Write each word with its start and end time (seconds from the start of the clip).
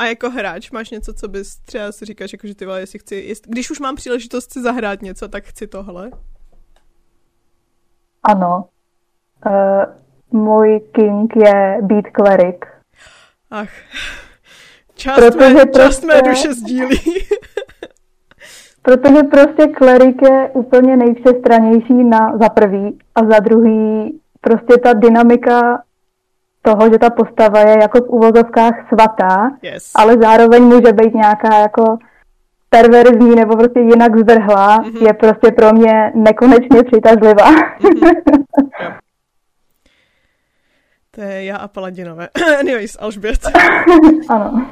A 0.00 0.06
jako 0.06 0.30
hráč 0.30 0.70
máš 0.70 0.90
něco, 0.90 1.14
co 1.14 1.28
bys 1.28 1.56
třeba 1.56 1.92
si 1.92 2.04
říkáš, 2.04 2.32
jako 2.32 2.46
že 2.46 2.54
ty 2.54 2.66
vole, 2.66 2.80
jestli 2.80 2.98
chci, 2.98 3.14
jest, 3.16 3.46
když 3.46 3.70
už 3.70 3.80
mám 3.80 3.96
příležitost 3.96 4.52
si 4.52 4.62
zahrát 4.62 5.02
něco, 5.02 5.28
tak 5.28 5.44
chci 5.44 5.66
tohle? 5.66 6.10
Ano. 8.22 8.64
Uh, 9.46 9.84
můj 10.40 10.80
king 10.92 11.36
je 11.36 11.78
být 11.82 12.10
klerik. 12.12 12.66
Ach, 13.50 13.70
část, 14.94 15.34
mé, 15.36 15.54
část 15.54 15.70
prostě... 15.72 16.06
mé 16.06 16.22
duše 16.22 16.54
sdílí. 16.54 17.00
protože 18.82 19.22
prostě 19.22 19.66
klerik 19.66 20.22
je 20.22 20.50
úplně 20.54 20.96
nejvšestranější 20.96 22.04
na, 22.04 22.38
za 22.38 22.48
prvý 22.48 22.98
a 23.14 23.24
za 23.24 23.38
druhý 23.38 24.20
prostě 24.40 24.78
ta 24.78 24.92
dynamika 24.92 25.82
toho, 26.62 26.92
že 26.92 26.98
ta 26.98 27.10
postava 27.10 27.60
je 27.60 27.76
jako 27.80 27.98
v 28.00 28.08
uvozovkách 28.08 28.88
svatá, 28.88 29.50
yes. 29.62 29.92
ale 29.94 30.16
zároveň 30.22 30.62
může 30.62 30.92
být 30.92 31.14
nějaká 31.14 31.58
jako 31.58 31.98
perverzní 32.70 33.34
nebo 33.34 33.56
prostě 33.56 33.80
jinak 33.80 34.18
zdrhlá, 34.18 34.78
mm-hmm. 34.78 35.06
je 35.06 35.12
prostě 35.12 35.52
pro 35.52 35.72
mě 35.72 36.12
nekonečně 36.14 36.82
přitažlivá. 36.82 37.50
Mm-hmm. 37.50 38.14
To 41.10 41.20
je 41.20 41.44
já 41.44 41.56
a 41.56 41.68
Paladinové. 41.68 42.28
Anyways, 42.58 42.96
Alžbět. 43.00 43.38
ano. 44.28 44.66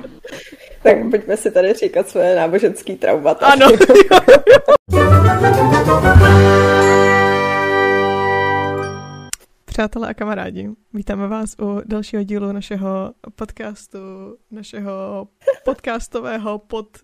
Tak 0.83 0.97
pojďme 1.11 1.37
si 1.37 1.51
tady 1.51 1.73
říkat 1.73 2.09
své 2.09 2.35
náboženský 2.35 2.97
traumata. 2.97 3.47
Ano. 3.47 3.67
Přátelé 9.79 10.09
a 10.09 10.15
kamarádi, 10.15 10.71
vítáme 10.93 11.29
vás 11.29 11.57
u 11.63 11.81
dalšího 11.85 12.23
dílu 12.23 12.53
našeho 12.53 13.13
podcastu, 13.35 13.99
našeho 14.51 15.29
podcastového 15.65 16.59
pod, 16.59 16.99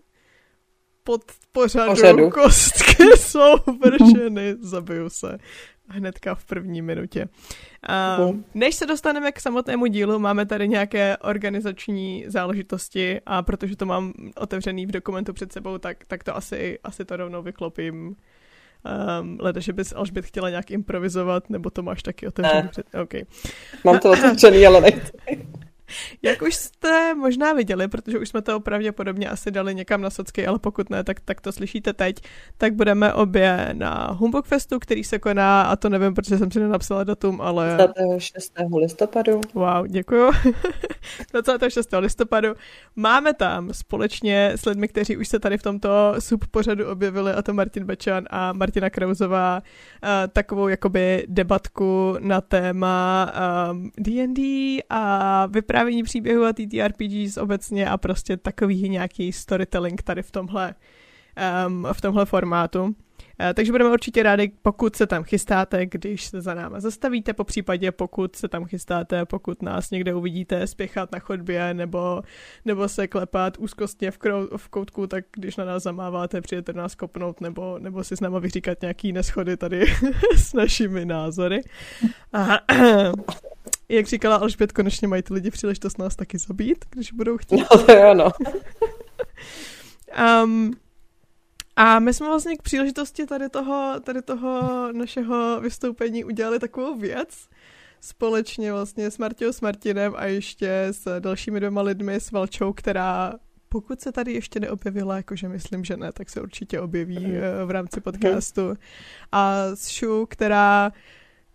pod 1.04 1.22
pořadu, 1.52 1.90
pořadu. 1.90 2.30
Kostky 2.30 3.02
jsou 3.16 3.54
vršeny, 3.84 4.56
zabiju 4.60 5.10
se 5.10 5.38
hnedka 5.88 6.34
v 6.34 6.44
první 6.44 6.82
minutě. 6.82 7.28
Uh, 8.28 8.36
než 8.54 8.74
se 8.74 8.86
dostaneme 8.86 9.32
k 9.32 9.40
samotnému 9.40 9.86
dílu, 9.86 10.18
máme 10.18 10.46
tady 10.46 10.68
nějaké 10.68 11.16
organizační 11.16 12.24
záležitosti 12.28 13.20
a 13.26 13.42
protože 13.42 13.76
to 13.76 13.86
mám 13.86 14.12
otevřený 14.36 14.86
v 14.86 14.90
dokumentu 14.90 15.32
před 15.32 15.52
sebou, 15.52 15.78
tak, 15.78 16.04
tak 16.06 16.24
to 16.24 16.36
asi, 16.36 16.78
asi 16.84 17.04
to 17.04 17.16
rovnou 17.16 17.42
vyklopím. 17.42 18.16
Um, 19.20 19.38
leda, 19.40 19.60
že 19.60 19.72
bys 19.72 19.92
Alžbět 19.96 20.24
chtěla 20.24 20.50
nějak 20.50 20.70
improvizovat, 20.70 21.50
nebo 21.50 21.70
to 21.70 21.82
máš 21.82 22.02
taky 22.02 22.26
otevřený 22.26 22.68
před... 22.68 22.86
Okay. 23.02 23.24
Mám 23.84 23.98
to 23.98 24.10
otevřený, 24.12 24.66
ale 24.66 24.80
nechci. 24.80 25.12
Jak 26.22 26.42
už 26.42 26.54
jste 26.54 27.14
možná 27.14 27.52
viděli, 27.52 27.88
protože 27.88 28.18
už 28.18 28.28
jsme 28.28 28.42
to 28.42 28.60
pravděpodobně 28.60 29.28
asi 29.28 29.50
dali 29.50 29.74
někam 29.74 30.00
na 30.00 30.10
socky, 30.10 30.46
ale 30.46 30.58
pokud 30.58 30.90
ne, 30.90 31.04
tak, 31.04 31.20
tak 31.20 31.40
to 31.40 31.52
slyšíte 31.52 31.92
teď, 31.92 32.16
tak 32.58 32.74
budeme 32.74 33.12
obě 33.12 33.68
na 33.72 34.08
Humbug 34.12 34.46
Festu, 34.46 34.78
který 34.78 35.04
se 35.04 35.18
koná, 35.18 35.62
a 35.62 35.76
to 35.76 35.88
nevím, 35.88 36.14
protože 36.14 36.38
jsem 36.38 36.50
si 36.50 36.60
nenapsala 36.60 37.04
datum, 37.04 37.40
ale... 37.40 37.76
26. 37.76 38.52
listopadu. 38.80 39.40
Wow, 39.54 39.86
děkuju. 39.86 40.30
26. 41.32 41.88
listopadu. 41.98 42.48
Máme 42.96 43.34
tam 43.34 43.72
společně 43.72 44.52
s 44.56 44.66
lidmi, 44.66 44.88
kteří 44.88 45.16
už 45.16 45.28
se 45.28 45.38
tady 45.38 45.58
v 45.58 45.62
tomto 45.62 46.14
sub 46.18 46.46
pořadu 46.46 46.90
objevili, 46.90 47.32
a 47.32 47.42
to 47.42 47.54
Martin 47.54 47.84
Bečan 47.84 48.24
a 48.30 48.52
Martina 48.52 48.90
Krauzová, 48.90 49.62
uh, 49.62 50.08
takovou 50.32 50.68
jakoby 50.68 51.26
debatku 51.28 52.16
na 52.20 52.40
téma 52.40 53.32
D&D 53.98 54.78
a 54.90 55.46
vyprávění 55.46 55.73
vyprávění 55.74 56.02
příběhu 56.02 56.44
a 56.44 56.52
TTRPGs 56.52 57.36
obecně 57.36 57.88
a 57.88 57.96
prostě 57.96 58.36
takový 58.36 58.88
nějaký 58.88 59.32
storytelling 59.32 60.02
tady 60.02 60.22
v 60.22 60.30
tomhle, 60.30 60.74
um, 61.66 61.86
v 61.92 62.00
tomhle 62.00 62.26
formátu. 62.26 62.82
Uh, 62.84 62.94
takže 63.54 63.72
budeme 63.72 63.90
určitě 63.90 64.22
rádi, 64.22 64.52
pokud 64.62 64.96
se 64.96 65.06
tam 65.06 65.22
chystáte, 65.24 65.86
když 65.86 66.24
se 66.24 66.40
za 66.40 66.54
náma 66.54 66.80
zastavíte, 66.80 67.32
po 67.32 67.44
případě 67.44 67.92
pokud 67.92 68.36
se 68.36 68.48
tam 68.48 68.64
chystáte, 68.64 69.24
pokud 69.24 69.62
nás 69.62 69.90
někde 69.90 70.14
uvidíte 70.14 70.66
spěchat 70.66 71.12
na 71.12 71.18
chodbě 71.18 71.74
nebo, 71.74 72.22
nebo 72.64 72.88
se 72.88 73.08
klepat 73.08 73.58
úzkostně 73.58 74.10
v, 74.10 74.18
krou, 74.18 74.48
v 74.56 74.68
koutku, 74.68 75.06
tak 75.06 75.24
když 75.36 75.56
na 75.56 75.64
nás 75.64 75.82
zamáváte, 75.82 76.40
přijete 76.40 76.72
nás 76.72 76.94
kopnout 76.94 77.40
nebo, 77.40 77.78
nebo 77.78 78.04
si 78.04 78.16
s 78.16 78.20
náma 78.20 78.38
vyříkat 78.38 78.82
nějaký 78.82 79.12
neschody 79.12 79.56
tady 79.56 79.86
s 80.36 80.52
našimi 80.52 81.04
názory. 81.04 81.60
A, 82.32 82.60
jak 83.94 84.06
říkala 84.06 84.36
Alžbět, 84.36 84.72
konečně 84.72 85.08
mají 85.08 85.22
ty 85.22 85.34
lidi 85.34 85.50
příležitost 85.50 85.98
nás 85.98 86.16
taky 86.16 86.38
zabít, 86.38 86.84
když 86.90 87.12
budou 87.12 87.38
chtít. 87.38 87.56
No 87.56 87.84
to 87.84 87.92
jo, 87.92 88.14
no. 88.14 88.30
um, 90.44 90.72
a 91.76 91.98
my 91.98 92.14
jsme 92.14 92.26
vlastně 92.26 92.56
k 92.56 92.62
příležitosti 92.62 93.26
tady 93.26 93.48
toho, 93.48 94.00
tady 94.00 94.22
toho 94.22 94.88
našeho 94.92 95.60
vystoupení 95.60 96.24
udělali 96.24 96.58
takovou 96.58 96.98
věc, 96.98 97.48
společně 98.00 98.72
vlastně 98.72 99.10
s 99.10 99.18
Martěou 99.18 99.52
s 99.52 99.60
Martinem 99.60 100.12
a 100.16 100.24
ještě 100.24 100.86
s 100.90 101.20
dalšími 101.20 101.60
dvěma 101.60 101.82
lidmi, 101.82 102.14
s 102.14 102.30
Valčou, 102.30 102.72
která 102.72 103.32
pokud 103.68 104.00
se 104.00 104.12
tady 104.12 104.32
ještě 104.32 104.60
neobjevila, 104.60 105.16
jakože 105.16 105.48
myslím, 105.48 105.84
že 105.84 105.96
ne, 105.96 106.12
tak 106.12 106.30
se 106.30 106.40
určitě 106.40 106.80
objeví 106.80 107.26
uh, 107.26 107.32
v 107.64 107.70
rámci 107.70 108.00
podcastu. 108.00 108.74
A 109.32 109.54
s 109.74 109.88
Šu, 109.88 110.26
která 110.26 110.92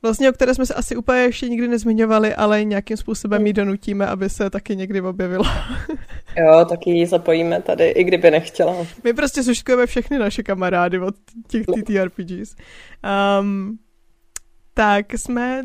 Vlastně, 0.01 0.29
o 0.29 0.33
které 0.33 0.55
jsme 0.55 0.65
se 0.65 0.73
asi 0.73 0.95
úplně 0.95 1.19
ještě 1.19 1.49
nikdy 1.49 1.67
nezmiňovali, 1.67 2.35
ale 2.35 2.63
nějakým 2.63 2.97
způsobem 2.97 3.47
ji 3.47 3.53
donutíme, 3.53 4.07
aby 4.07 4.29
se 4.29 4.49
taky 4.49 4.75
někdy 4.75 5.01
objevila. 5.01 5.53
jo, 6.37 6.65
taky 6.69 6.91
ji 6.91 7.05
zapojíme 7.07 7.61
tady, 7.61 7.89
i 7.89 8.03
kdyby 8.03 8.31
nechtěla. 8.31 8.75
My 9.03 9.13
prostě 9.13 9.43
suškujeme 9.43 9.85
všechny 9.85 10.19
naše 10.19 10.43
kamarády 10.43 10.99
od 10.99 11.15
těch 11.47 11.65
TTRPGs. 11.65 12.55
Um, 13.41 13.79
tak 14.73 15.13
jsme 15.13 15.63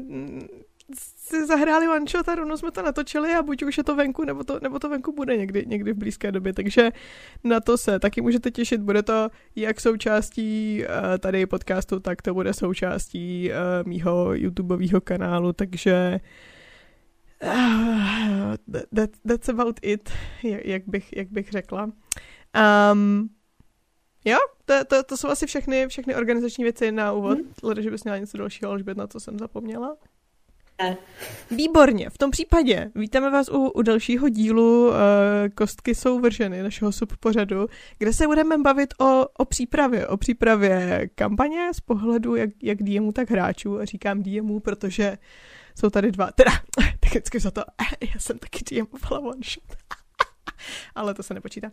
si 0.93 1.47
zahráli 1.47 1.89
one 1.89 2.07
shot 2.07 2.29
a 2.29 2.35
rovnou 2.35 2.57
jsme 2.57 2.71
to 2.71 2.83
natočili 2.83 3.35
a 3.35 3.43
buď 3.43 3.63
už 3.63 3.79
je 3.79 3.85
to 3.85 3.97
venku, 3.97 4.25
nebo 4.25 4.45
to, 4.45 4.61
nebo 4.63 4.79
to 4.79 4.89
venku 4.89 5.13
bude 5.13 5.37
někdy, 5.37 5.65
někdy 5.67 5.93
v 5.93 5.97
blízké 5.97 6.33
době, 6.33 6.53
takže 6.53 6.91
na 7.45 7.61
to 7.61 7.79
se 7.79 7.99
taky 7.99 8.21
můžete 8.21 8.51
těšit, 8.51 8.81
bude 8.81 9.03
to 9.03 9.29
jak 9.57 9.81
součástí 9.81 10.83
uh, 10.85 11.19
tady 11.19 11.47
podcastu, 11.47 12.01
tak 12.01 12.23
to 12.23 12.35
bude 12.35 12.55
součástí 12.55 13.51
uh, 13.51 13.89
mýho 13.89 14.35
YouTubeového 14.35 15.01
kanálu, 15.01 15.53
takže 15.53 16.21
uh, 17.43 18.55
that, 18.95 19.11
that's 19.29 19.49
about 19.49 19.81
it, 19.83 20.11
jak 20.43 20.83
bych, 20.87 21.17
jak 21.17 21.31
bych 21.31 21.51
řekla. 21.51 21.91
Um, 22.93 23.31
jo, 24.25 24.39
to, 24.65 24.85
to, 24.85 25.03
to 25.03 25.17
jsou 25.17 25.29
asi 25.29 25.47
všechny, 25.47 25.89
všechny 25.89 26.15
organizační 26.15 26.65
věci 26.65 26.93
na 26.93 27.13
úvod. 27.13 27.39
Hmm. 27.39 27.83
že 27.83 27.91
bys 27.91 28.05
měla 28.05 28.19
něco 28.19 28.39
dalšího, 28.39 28.71
ale 28.71 28.83
na 28.97 29.07
to 29.07 29.21
jsem 29.21 29.39
zapomněla. 29.39 29.97
Výborně, 31.51 32.11
v 32.11 32.19
tom 32.19 32.31
případě 32.31 32.91
vítáme 32.95 33.31
vás 33.31 33.49
u, 33.49 33.69
u 33.69 33.83
dalšího 33.83 34.29
dílu 34.29 34.89
uh, 34.89 34.95
Kostky 35.55 35.95
jsou 35.95 36.21
vrženy, 36.21 36.63
našeho 36.63 36.93
subpořadu, 36.93 37.67
kde 37.99 38.13
se 38.13 38.27
budeme 38.27 38.59
bavit 38.59 38.95
o, 39.01 39.27
o 39.39 39.45
přípravě, 39.45 40.07
o 40.07 40.17
přípravě 40.17 41.09
kampaně 41.15 41.71
z 41.75 41.81
pohledu 41.81 42.37
jak, 42.37 42.51
jak 42.63 42.83
DMů, 42.83 43.13
tak 43.13 43.31
hráčů. 43.31 43.81
A 43.81 43.85
říkám 43.85 44.23
DMů, 44.23 44.61
protože 44.61 45.19
jsou 45.79 45.91
tady 45.91 46.13
dva, 46.13 46.33
teda 46.33 46.53
technicky 47.01 47.41
za 47.41 47.51
to, 47.51 47.63
já 48.15 48.21
jsem 48.21 48.39
taky 48.39 48.65
DMovala 48.65 49.21
one 49.21 49.41
shot. 49.45 49.77
ale 50.95 51.15
to 51.15 51.23
se 51.23 51.35
nepočítá. 51.35 51.71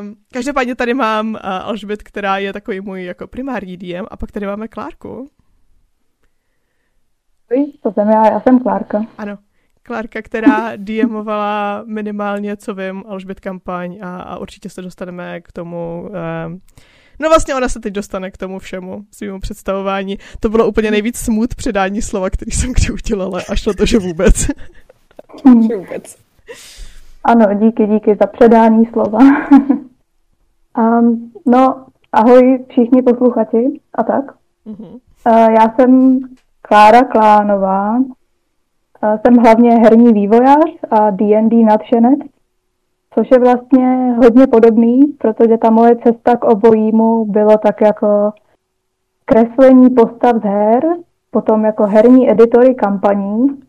Um, 0.00 0.16
každopádně 0.32 0.74
tady 0.74 0.94
mám 0.94 1.34
uh, 1.34 1.40
Alžbět, 1.42 2.02
která 2.02 2.38
je 2.38 2.52
takový 2.52 2.80
můj 2.80 3.04
jako 3.04 3.26
primární 3.26 3.76
DM 3.76 4.04
a 4.10 4.16
pak 4.16 4.32
tady 4.32 4.46
máme 4.46 4.68
Klárku. 4.68 5.30
To 7.82 7.92
jsem 7.92 8.08
já, 8.08 8.26
já 8.26 8.40
jsem 8.40 8.60
Klárka. 8.60 9.04
Ano, 9.18 9.38
Klárka, 9.82 10.22
která 10.22 10.72
DMovala 10.76 11.82
minimálně, 11.86 12.56
co 12.56 12.74
vím, 12.74 13.04
Alžbět 13.08 13.40
kampaň 13.40 13.98
a, 14.02 14.22
a 14.22 14.36
určitě 14.36 14.70
se 14.70 14.82
dostaneme 14.82 15.40
k 15.40 15.52
tomu... 15.52 16.10
Um, 16.46 16.60
No 17.20 17.28
vlastně 17.28 17.54
ona 17.54 17.68
se 17.68 17.80
teď 17.80 17.92
dostane 17.92 18.30
k 18.30 18.36
tomu 18.36 18.58
všemu, 18.58 19.04
svýmu 19.10 19.40
představování. 19.40 20.18
To 20.40 20.48
bylo 20.48 20.68
úplně 20.68 20.90
nejvíc 20.90 21.16
smut 21.16 21.54
předání 21.54 22.02
slova, 22.02 22.30
který 22.30 22.50
jsem 22.50 22.72
kdy 22.72 22.92
udělala 22.92 23.40
a 23.48 23.54
šlo 23.54 23.74
to, 23.74 23.86
že 23.86 23.98
vůbec. 23.98 24.48
vůbec. 25.44 26.16
Ano, 27.24 27.54
díky, 27.54 27.86
díky 27.86 28.16
za 28.20 28.26
předání 28.26 28.86
slova. 28.86 29.18
um, 30.78 31.32
no, 31.46 31.86
ahoj 32.12 32.64
všichni 32.70 33.02
posluchači 33.02 33.80
a 33.94 34.02
tak. 34.02 34.24
Uh-huh. 34.66 35.00
Uh, 35.26 35.50
já 35.50 35.74
jsem 35.76 36.20
Klára 36.62 37.04
Klánová. 37.04 37.96
Jsem 39.20 39.36
hlavně 39.36 39.70
herní 39.70 40.12
vývojář 40.12 40.70
a 40.90 41.10
D&D 41.10 41.64
nadšenec, 41.64 42.18
což 43.14 43.28
je 43.30 43.38
vlastně 43.38 44.16
hodně 44.22 44.46
podobný, 44.46 45.00
protože 45.18 45.58
ta 45.58 45.70
moje 45.70 45.96
cesta 45.96 46.36
k 46.36 46.44
obojímu 46.44 47.24
bylo 47.24 47.58
tak 47.58 47.80
jako 47.80 48.32
kreslení 49.24 49.90
postav 49.90 50.36
z 50.36 50.44
her, 50.44 50.84
potom 51.30 51.64
jako 51.64 51.86
herní 51.86 52.30
editory 52.30 52.74
kampaní 52.74 53.62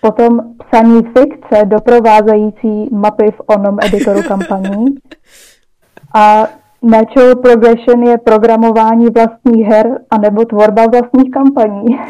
Potom 0.00 0.54
psaní 0.58 1.02
fikce 1.02 1.64
doprovázející 1.64 2.88
mapy 2.92 3.30
v 3.30 3.40
onom 3.46 3.78
editoru 3.82 4.22
kampaní. 4.22 4.84
A 6.14 6.46
natural 6.90 7.36
progression 7.36 8.02
je 8.02 8.18
programování 8.18 9.06
vlastních 9.06 9.66
her 9.66 9.98
anebo 10.10 10.44
tvorba 10.44 10.86
vlastních 10.86 11.30
kampaní. 11.30 11.86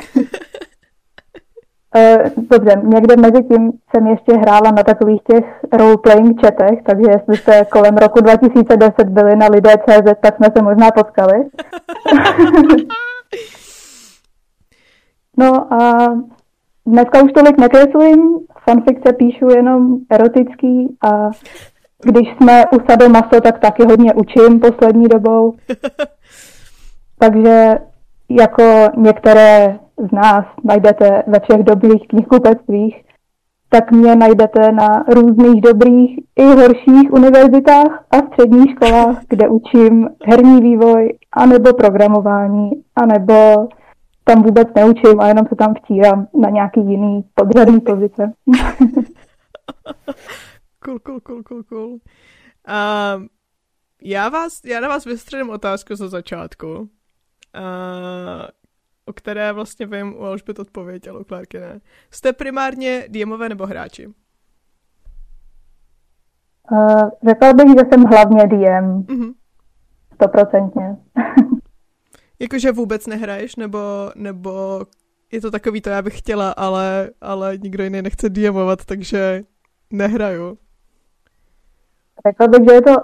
Eh, 1.99 2.31
dobře, 2.37 2.81
někde 2.85 3.17
mezi 3.17 3.43
tím 3.43 3.73
jsem 3.91 4.07
ještě 4.07 4.33
hrála 4.33 4.71
na 4.71 4.83
takových 4.83 5.23
těch 5.23 5.45
role-playing 5.73 6.41
chatech, 6.41 6.83
takže 6.83 7.11
jestli 7.11 7.37
jste 7.37 7.65
kolem 7.65 7.97
roku 7.97 8.21
2010 8.21 9.09
byli 9.09 9.37
na 9.37 9.47
lidé.cz, 9.47 10.21
tak 10.21 10.37
jsme 10.37 10.47
se 10.57 10.63
možná 10.63 10.91
potkali. 10.91 11.45
no 15.37 15.73
a 15.75 16.07
dneska 16.87 17.23
už 17.23 17.33
tolik 17.33 17.59
nekreslím, 17.59 18.39
fanfikce 18.65 19.13
píšu 19.13 19.49
jenom 19.49 19.99
erotický 20.11 20.97
a 21.03 21.31
když 22.07 22.29
jsme 22.37 22.65
u 22.67 22.77
sadomaso, 22.91 23.41
tak 23.41 23.59
taky 23.59 23.85
hodně 23.85 24.15
učím 24.15 24.61
poslední 24.61 25.09
dobou. 25.09 25.55
Takže 27.19 27.79
jako 28.31 28.63
některé 28.97 29.79
z 30.09 30.13
nás 30.13 30.45
najdete 30.65 31.23
ve 31.27 31.41
všech 31.41 31.63
dobrých 31.63 32.09
knihkupectvích, 32.09 33.05
tak 33.69 33.93
mě 33.93 34.17
najdete 34.17 34.73
na 34.73 35.05
různých 35.09 35.61
dobrých 35.61 36.19
i 36.37 36.45
horších 36.45 37.13
univerzitách 37.13 38.05
a 38.11 38.17
středních 38.17 38.71
školách, 38.71 39.19
kde 39.29 39.49
učím 39.49 40.09
herní 40.27 40.61
vývoj, 40.61 41.19
anebo 41.33 41.73
programování, 41.73 42.71
anebo 42.97 43.69
tam 44.25 44.43
vůbec 44.43 44.69
neučím 44.77 45.21
a 45.21 45.29
jenom 45.29 45.47
se 45.47 45.57
tam 45.57 45.75
vtírám 45.75 46.27
na 46.41 46.51
nějaký 46.51 46.81
jiný 46.81 47.25
podřadný 47.35 47.81
pozice. 47.81 48.33
cool, 50.87 50.99
cool, 50.99 51.21
cool, 51.21 51.43
cool, 51.43 51.63
cool. 51.63 51.93
Uh, 51.93 53.25
já, 54.03 54.29
vás, 54.29 54.65
já 54.65 54.81
na 54.81 54.89
vás 54.89 55.05
vystředím 55.05 55.51
otázku 55.51 55.97
za 55.97 56.09
začátku. 56.09 56.79
Uh, 56.79 56.89
o 59.05 59.13
které 59.13 59.53
vlastně 59.53 59.87
vím 59.87 60.15
u 60.15 60.25
Alžbět 60.25 60.59
odpověď, 60.59 61.09
ale 61.09 61.21
u 61.21 61.25
Klárky 61.25 61.61
ne. 61.61 61.81
Jste 62.11 62.33
primárně 62.33 63.09
DMové 63.09 63.49
nebo 63.49 63.67
hráči? 63.67 64.07
Uh, 66.71 67.11
řekla 67.29 67.53
bych, 67.53 67.69
že 67.69 67.85
jsem 67.91 68.05
hlavně 68.05 68.47
DM. 68.47 69.03
Mm-hmm. 69.03 69.35
Stoprocentně. 70.15 70.97
Jakože 72.39 72.73
vůbec 72.73 73.07
nehraješ, 73.07 73.57
nebo, 73.57 73.79
nebo 74.15 74.81
je 75.33 75.41
to 75.41 75.51
takový 75.51 75.81
to, 75.81 75.91
já 75.91 76.03
bych 76.03 76.19
chtěla, 76.19 76.51
ale, 76.51 77.11
ale 77.21 77.59
nikdo 77.59 77.85
jiný 77.85 78.03
nechce 78.03 78.29
DMovat, 78.29 78.85
takže 78.85 79.45
nehraju. 79.93 80.59
Řekla 82.29 82.47
bych, 82.49 82.69
že 82.69 82.75
je 82.75 82.83
to 82.83 82.95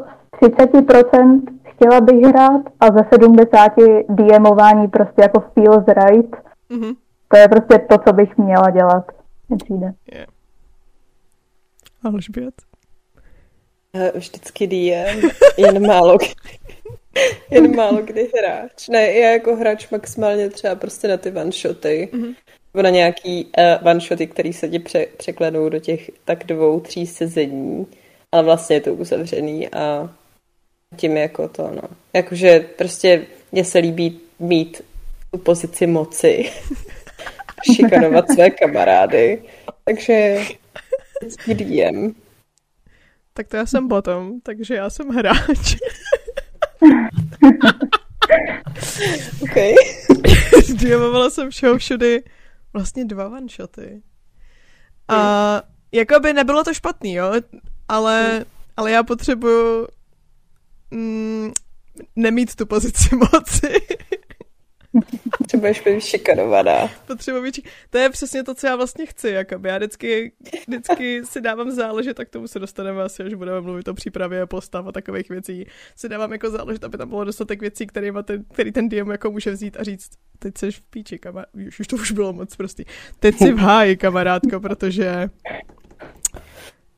30% 0.42 1.40
chtěla 1.82 2.00
bych 2.00 2.20
hrát 2.20 2.62
a 2.80 2.86
ze 2.86 3.04
70 3.12 3.72
DMování 4.08 4.88
prostě 4.88 5.22
jako 5.22 5.40
feels 5.40 5.84
right. 5.86 6.36
Mm-hmm. 6.70 6.96
To 7.28 7.36
je 7.36 7.48
prostě 7.48 7.78
to, 7.78 7.96
co 8.08 8.12
bych 8.12 8.36
měla 8.36 8.70
dělat. 8.70 9.12
Mně 9.48 9.58
přijde. 9.64 9.92
Yeah. 10.12 10.28
Alžbět? 12.04 12.54
Vždycky 14.14 14.66
DM, 14.66 15.28
jen 15.56 15.86
málo 15.86 16.18
kdy, 16.18 16.28
jen 17.50 17.76
málo 17.76 18.02
kdy 18.02 18.30
hráč. 18.38 18.88
Ne, 18.88 19.12
já 19.12 19.30
jako 19.30 19.56
hráč 19.56 19.90
maximálně 19.90 20.50
třeba 20.50 20.74
prostě 20.74 21.08
na 21.08 21.16
ty 21.16 21.32
one-shoty, 21.32 22.08
mm-hmm. 22.12 22.34
nebo 22.74 22.82
na 22.82 22.90
nějaký 22.90 23.44
uh, 23.44 23.88
one-shoty, 23.88 24.26
který 24.26 24.52
se 24.52 24.68
ti 24.68 24.78
pře- 24.78 25.06
překladou 25.16 25.68
do 25.68 25.78
těch 25.78 26.10
tak 26.24 26.44
dvou, 26.44 26.80
tří 26.80 27.06
sezení, 27.06 27.86
ale 28.32 28.42
vlastně 28.42 28.76
je 28.76 28.80
to 28.80 28.94
uzavřený 28.94 29.68
a 29.68 30.10
tím 30.96 31.16
jako 31.16 31.48
to, 31.48 31.70
no. 31.70 31.82
Jakože 32.12 32.60
prostě 32.60 33.26
mně 33.52 33.64
se 33.64 33.78
líbí 33.78 34.20
mít 34.38 34.82
tu 35.30 35.38
pozici 35.38 35.86
moci, 35.86 36.50
šikanovat 37.76 38.24
své 38.32 38.50
kamarády, 38.50 39.42
takže 39.84 40.38
DM. 41.46 42.14
Tak 43.34 43.48
to 43.48 43.56
já 43.56 43.66
jsem 43.66 43.88
bottom, 43.88 44.40
takže 44.40 44.74
já 44.74 44.90
jsem 44.90 45.08
hráč. 45.08 45.76
OK. 49.42 49.56
Zdiemovala 50.64 51.30
jsem 51.30 51.50
všeho 51.50 51.78
všudy 51.78 52.22
vlastně 52.72 53.04
dva 53.04 53.28
one-shoty. 53.28 54.02
A 55.08 55.62
jako 55.92 56.20
by 56.20 56.32
nebylo 56.32 56.64
to 56.64 56.74
špatný, 56.74 57.14
jo, 57.14 57.32
ale, 57.92 58.44
ale 58.76 58.90
já 58.90 59.02
potřebuju 59.02 59.86
mm, 60.90 61.52
nemít 62.16 62.56
tu 62.56 62.66
pozici 62.66 63.16
moci. 63.32 63.80
Potřebuješ 65.38 65.80
být 65.80 66.00
šikanovaná. 66.00 66.90
Potřebuji 67.06 67.42
být 67.42 67.68
To 67.90 67.98
je 67.98 68.10
přesně 68.10 68.44
to, 68.44 68.54
co 68.54 68.66
já 68.66 68.76
vlastně 68.76 69.06
chci. 69.06 69.28
Jakoby. 69.28 69.68
Já 69.68 69.76
vždycky, 69.76 70.32
vždycky 70.68 71.24
si 71.24 71.40
dávám 71.40 71.70
záležet, 71.70 72.14
tak 72.14 72.28
tomu 72.28 72.48
se 72.48 72.58
dostaneme 72.58 73.02
asi, 73.02 73.22
až 73.22 73.34
budeme 73.34 73.60
mluvit 73.60 73.88
o 73.88 73.94
přípravě 73.94 74.46
postav 74.46 74.86
a 74.86 74.92
takových 74.92 75.28
věcí. 75.28 75.66
Si 75.96 76.08
dávám 76.08 76.32
jako 76.32 76.50
záležet, 76.50 76.84
aby 76.84 76.98
tam 76.98 77.08
bylo 77.08 77.24
dostatek 77.24 77.60
věcí, 77.60 77.86
který, 77.86 78.10
ten, 78.24 78.44
který 78.52 78.72
ten 78.72 78.88
DM 78.88 79.10
jako 79.10 79.30
může 79.30 79.50
vzít 79.50 79.76
a 79.76 79.84
říct, 79.84 80.10
teď 80.38 80.58
jsi 80.58 80.70
v 80.70 80.80
píči, 80.80 81.18
kamarád. 81.18 81.48
Už, 81.66 81.80
už 81.80 81.86
to 81.86 81.96
už 81.96 82.12
bylo 82.12 82.32
moc 82.32 82.56
prostý. 82.56 82.84
Teď 83.20 83.38
si 83.38 83.52
v 83.52 83.58
háji, 83.58 83.96
kamarádko, 83.96 84.60
protože 84.60 85.28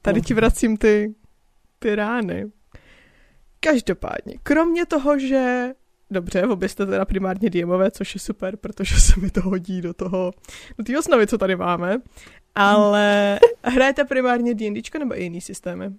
tady 0.05 0.21
ti 0.21 0.35
vracím 0.35 0.77
ty, 0.77 1.15
ty 1.79 1.95
rány. 1.95 2.47
Každopádně, 3.61 4.35
kromě 4.43 4.87
toho, 4.87 5.19
že 5.19 5.73
dobře, 6.11 6.47
obě 6.47 6.69
jste 6.69 6.87
teda 6.87 7.05
primárně 7.05 7.51
DMové, 7.51 7.91
což 7.91 8.15
je 8.15 8.21
super, 8.21 8.56
protože 8.56 8.95
se 9.01 9.21
mi 9.21 9.31
to 9.31 9.41
hodí 9.41 9.81
do 9.81 9.95
toho, 9.95 10.31
do 10.79 10.85
té 10.85 10.99
osnovy, 10.99 11.27
co 11.27 11.39
tady 11.39 11.56
máme, 11.56 11.97
ale 12.55 13.39
hrajete 13.65 14.05
primárně 14.05 14.55
D&Dčko 14.55 14.99
nebo 14.99 15.19
i 15.19 15.23
jiný 15.23 15.41
systémy? 15.41 15.91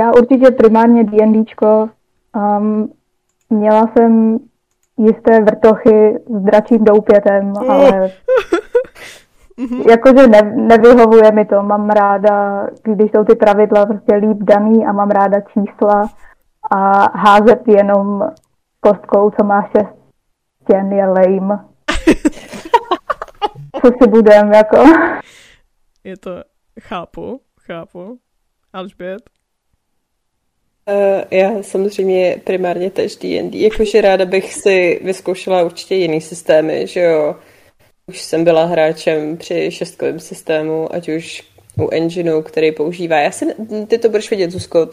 Já 0.00 0.12
určitě 0.12 0.50
primárně 0.50 1.04
D&Dčko. 1.04 1.90
Um, 2.36 2.92
měla 3.50 3.92
jsem 3.96 4.38
jisté 4.98 5.40
vrtochy 5.40 6.18
s 6.38 6.42
dračím 6.42 6.84
doupětem, 6.84 7.52
ale 7.56 8.12
Mm-hmm. 9.62 9.90
Jakože 9.90 10.26
ne, 10.28 10.42
nevyhovuje 10.56 11.32
mi 11.32 11.44
to, 11.44 11.62
mám 11.62 11.90
ráda, 11.90 12.66
když 12.82 13.10
jsou 13.10 13.24
ty 13.24 13.34
pravidla 13.34 13.86
prostě 13.86 14.14
líp 14.14 14.38
daný 14.40 14.86
a 14.86 14.92
mám 14.92 15.10
ráda 15.10 15.40
čísla 15.40 16.10
a 16.70 17.10
házet 17.18 17.68
jenom 17.68 18.30
kostkou, 18.80 19.30
co 19.30 19.44
má 19.44 19.62
šest 19.62 19.94
stěn, 20.62 20.92
je 20.92 21.06
lame. 21.06 21.64
co 23.82 23.90
si 24.02 24.10
budem, 24.10 24.52
jako. 24.52 24.84
Je 26.04 26.16
to, 26.16 26.30
chápu, 26.80 27.40
chápu. 27.60 28.18
Alžbět? 28.72 29.22
Uh, 30.88 31.22
já 31.30 31.62
samozřejmě 31.62 32.40
primárně 32.44 32.90
tež 32.90 33.16
D&D, 33.16 33.58
jakože 33.58 34.00
ráda 34.00 34.24
bych 34.24 34.54
si 34.54 35.00
vyzkoušela 35.04 35.62
určitě 35.62 35.94
jiný 35.94 36.20
systémy, 36.20 36.86
že 36.86 37.00
jo, 37.00 37.36
už 38.06 38.22
jsem 38.22 38.44
byla 38.44 38.64
hráčem 38.64 39.36
při 39.36 39.70
šestkovém 39.70 40.20
systému, 40.20 40.94
ať 40.94 41.08
už 41.08 41.42
u 41.78 41.88
engineu, 41.90 42.42
který 42.42 42.72
používá. 42.72 43.20
Já 43.20 43.30
si, 43.30 43.46
ty 43.86 43.98
to 43.98 44.08
budeš 44.08 44.30
vědět, 44.30 44.50
Zuzko, 44.50 44.86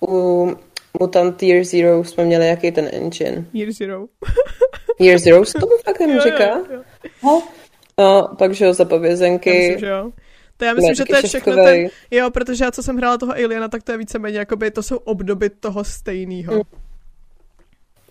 uh, 0.00 0.10
u 0.10 0.56
Mutant 1.00 1.42
Year 1.42 1.64
Zero 1.64 2.04
jsme 2.04 2.24
měli 2.24 2.48
jaký 2.48 2.72
ten 2.72 2.88
engine? 2.92 3.44
Year 3.54 3.72
Zero. 3.72 4.06
Year 5.00 5.18
Zero 5.18 5.44
se 5.44 5.58
tomu 5.58 5.72
fakt 5.84 6.00
jenom 6.00 6.20
říká? 6.20 6.48
Jo, 6.48 6.64
jo, 6.70 6.82
jo. 7.22 7.42
No, 7.98 8.28
pak, 8.38 8.54
že 8.54 8.64
jo, 8.64 8.74
zapovězenky. 8.74 9.50
Já 9.50 9.56
myslím, 9.56 9.78
že 9.78 9.86
jo. 9.86 10.10
To 10.56 10.64
já 10.64 10.74
myslím, 10.74 10.94
že 10.94 11.04
to 11.04 11.16
je 11.16 11.22
všechno 11.22 11.54
ten, 11.54 11.88
jo, 12.10 12.30
protože 12.30 12.64
já 12.64 12.70
co 12.70 12.82
jsem 12.82 12.96
hrála 12.96 13.18
toho 13.18 13.32
Aliena, 13.32 13.68
tak 13.68 13.82
to 13.82 13.92
je 13.92 13.98
víceméně, 13.98 14.38
jakoby 14.38 14.70
to 14.70 14.82
jsou 14.82 14.96
obdoby 14.96 15.50
toho 15.50 15.84
stejného. 15.84 16.54
Mm. 16.54 16.62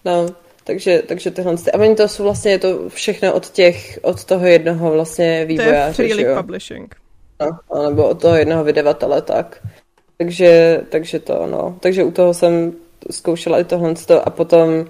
No, 0.05 0.27
takže, 0.70 1.04
takže 1.08 1.32
tyhle, 1.32 1.56
a 1.74 1.78
oni 1.78 1.96
to 1.96 2.08
jsou 2.08 2.24
vlastně, 2.24 2.52
je 2.52 2.60
to 2.60 2.90
všechno 2.90 3.34
od 3.34 3.50
těch, 3.50 4.00
od 4.02 4.24
toho 4.24 4.46
jednoho 4.46 4.92
vlastně 4.92 5.46
vývojáře, 5.46 5.96
To 5.96 6.02
je 6.02 6.14
Free 6.14 6.36
Publishing. 6.36 6.96
No, 7.40 7.84
nebo 7.90 8.10
od 8.10 8.22
toho 8.22 8.36
jednoho 8.36 8.64
vydavatele, 8.64 9.22
tak. 9.22 9.68
Takže, 10.18 10.82
takže 10.90 11.20
to, 11.20 11.48
no. 11.48 11.78
Takže 11.80 12.04
u 12.04 12.12
toho 12.12 12.34
jsem 12.34 12.74
zkoušela 13.12 13.60
i 13.60 13.64
tohle 13.64 13.94
a 14.24 14.30
potom 14.30 14.86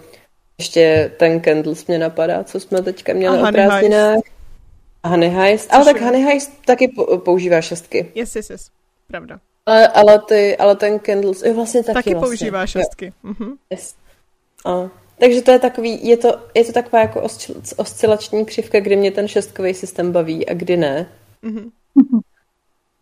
ještě 0.57 1.11
ten 1.17 1.41
Candles 1.41 1.87
mě 1.87 1.99
napadá, 1.99 2.43
co 2.43 2.59
jsme 2.59 2.81
teďka 2.81 3.13
měli 3.13 3.37
o 3.37 3.51
prázdninách. 3.51 4.19
Honey 5.05 5.29
Heist. 5.29 5.73
Ale 5.73 5.85
tak 5.85 6.01
Honey 6.01 6.21
Heist 6.21 6.51
taky 6.65 6.87
používá 7.23 7.61
šestky. 7.61 8.11
Yes, 8.15 8.35
yes, 8.35 8.49
yes. 8.49 8.69
Pravda. 9.07 9.39
Ale, 9.65 9.87
ale, 9.87 10.21
ty, 10.27 10.57
ale 10.57 10.75
ten 10.75 10.99
Candles, 10.99 11.43
jo, 11.43 11.53
vlastně 11.53 11.83
taky, 11.83 11.93
taky 11.93 12.09
vlastně. 12.09 12.27
používá 12.27 12.65
šestky. 12.65 13.13
Mhm. 13.23 13.53
Yes. 13.69 13.95
A, 14.65 14.89
Takže 15.19 15.41
to 15.41 15.51
je 15.51 15.59
takový, 15.59 16.07
je 16.07 16.17
to, 16.17 16.39
je 16.55 16.65
to 16.65 16.71
taková 16.71 17.01
jako 17.01 17.27
oscilační 17.77 18.45
křivka, 18.45 18.79
kdy 18.79 18.95
mě 18.95 19.11
ten 19.11 19.27
šestkový 19.27 19.73
systém 19.73 20.11
baví 20.11 20.49
a 20.49 20.53
kdy 20.53 20.77
ne. 20.77 21.07
Mm-hmm. 21.43 21.69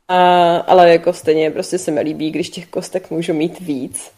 A, 0.08 0.58
ale 0.58 0.90
jako 0.90 1.14
stejně 1.14 1.52
prostě 1.52 1.78
se 1.78 1.92
mi 1.92 2.02
líbí, 2.02 2.32
když 2.32 2.50
těch 2.50 2.68
kostek 2.68 3.12
můžu 3.12 3.34
mít 3.34 3.60
víc. 3.60 4.12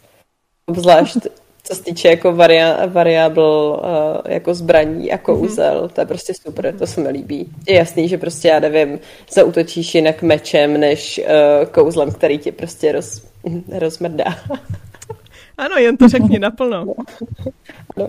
Obzvlášť 0.66 1.16
co 1.62 1.74
se 1.74 1.82
týče 1.82 2.08
jako 2.08 2.32
varia, 2.32 2.86
variabl 2.86 3.80
uh, 3.82 4.32
jako 4.32 4.54
zbraní 4.54 5.12
a 5.12 5.18
kouzel, 5.18 5.82
mm-hmm. 5.84 5.92
to 5.92 6.00
je 6.00 6.06
prostě 6.06 6.34
super, 6.34 6.74
to 6.78 6.86
se 6.86 7.00
mi 7.00 7.08
líbí. 7.08 7.46
Je 7.68 7.76
jasný, 7.76 8.08
že 8.08 8.18
prostě 8.18 8.48
já 8.48 8.60
nevím, 8.60 8.98
zautočíš 9.32 9.94
jinak 9.94 10.22
mečem, 10.22 10.80
než 10.80 11.20
uh, 11.24 11.66
kouzlem, 11.66 12.12
který 12.12 12.38
ti 12.38 12.52
prostě 12.52 12.92
roz, 12.92 13.22
rozmrdá. 13.78 14.24
Ano, 15.60 15.76
jen 15.76 15.96
to 15.96 16.08
řekni 16.08 16.38
naplno. 16.38 16.86
No. 17.96 18.08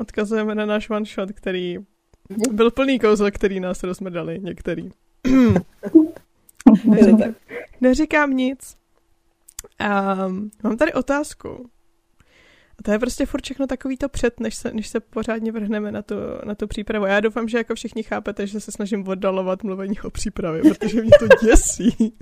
Odkazujeme 0.00 0.54
na 0.54 0.66
náš 0.66 0.90
one 0.90 1.04
shot, 1.04 1.32
který 1.32 1.78
byl 2.50 2.70
plný 2.70 2.98
kouzel, 2.98 3.30
který 3.30 3.60
nás 3.60 3.82
rozmrdali 3.82 4.38
některý. 4.42 4.88
Neříkám 7.80 8.30
nic. 8.30 8.76
Um, 9.80 10.50
mám 10.62 10.76
tady 10.76 10.92
otázku. 10.92 11.70
A 12.78 12.82
to 12.82 12.90
je 12.90 12.98
prostě 12.98 13.26
furt 13.26 13.44
všechno 13.44 13.66
takový 13.66 13.96
to 13.96 14.08
před, 14.08 14.40
než 14.40 14.54
se, 14.54 14.72
než 14.72 14.88
se 14.88 15.00
pořádně 15.00 15.52
vrhneme 15.52 15.92
na 15.92 16.02
tu, 16.02 16.14
na 16.44 16.54
tu 16.54 16.66
přípravu. 16.66 17.06
Já 17.06 17.20
doufám, 17.20 17.48
že 17.48 17.58
jako 17.58 17.74
všichni 17.74 18.02
chápete, 18.02 18.46
že 18.46 18.60
se 18.60 18.72
snažím 18.72 19.08
oddalovat 19.08 19.62
mluvení 19.62 20.00
o 20.00 20.10
přípravě, 20.10 20.62
protože 20.62 21.02
mě 21.02 21.10
to 21.18 21.46
děsí. 21.46 22.14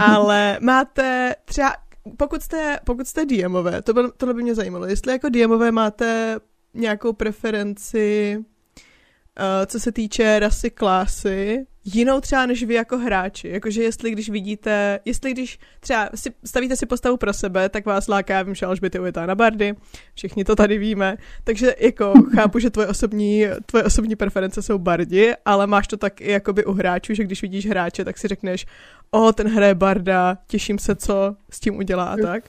Ale 0.00 0.58
máte 0.60 1.34
třeba, 1.44 1.72
pokud 2.16 2.42
jste, 2.42 2.80
pokud 2.84 3.06
jste 3.08 3.24
DMové, 3.26 3.82
to 3.82 3.94
by, 3.94 4.00
tohle 4.16 4.34
by 4.34 4.42
mě 4.42 4.54
zajímalo, 4.54 4.86
jestli 4.86 5.12
jako 5.12 5.28
DMové 5.28 5.72
máte 5.72 6.36
nějakou 6.74 7.12
preferenci 7.12 8.36
uh, 8.38 9.66
co 9.66 9.80
se 9.80 9.92
týče 9.92 10.38
rasy 10.38 10.70
klásy, 10.70 11.66
jinou 11.94 12.20
třeba 12.20 12.46
než 12.46 12.64
vy 12.64 12.74
jako 12.74 12.98
hráči. 12.98 13.48
Jakože 13.48 13.82
jestli 13.82 14.10
když 14.10 14.30
vidíte, 14.30 15.00
jestli 15.04 15.32
když 15.32 15.58
třeba 15.80 16.08
si, 16.14 16.30
stavíte 16.44 16.76
si 16.76 16.86
postavu 16.86 17.16
pro 17.16 17.32
sebe, 17.32 17.68
tak 17.68 17.86
vás 17.86 18.08
láká, 18.08 18.34
já 18.34 18.42
vím, 18.42 18.54
že 18.54 18.66
Alžběty 18.66 18.98
ujetá 18.98 19.26
na 19.26 19.34
bardy, 19.34 19.74
všichni 20.14 20.44
to 20.44 20.56
tady 20.56 20.78
víme, 20.78 21.16
takže 21.44 21.74
jako 21.80 22.12
chápu, 22.34 22.58
že 22.58 22.70
tvoje 22.70 22.88
osobní, 22.88 23.46
tvoje 23.66 23.84
osobní 23.84 24.16
preference 24.16 24.62
jsou 24.62 24.78
bardi, 24.78 25.34
ale 25.44 25.66
máš 25.66 25.86
to 25.86 25.96
tak 25.96 26.20
i 26.20 26.30
jakoby 26.30 26.64
u 26.64 26.72
hráčů, 26.72 27.14
že 27.14 27.24
když 27.24 27.42
vidíš 27.42 27.66
hráče, 27.66 28.04
tak 28.04 28.18
si 28.18 28.28
řekneš, 28.28 28.66
o, 29.10 29.32
ten 29.32 29.48
hraje 29.48 29.74
barda, 29.74 30.38
těším 30.46 30.78
se, 30.78 30.94
co 30.94 31.36
s 31.50 31.60
tím 31.60 31.76
udělá 31.76 32.04
a 32.04 32.16
tak. 32.16 32.44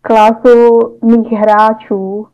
Klásu 0.00 0.98
mých 1.04 1.32
hráčů 1.32 2.26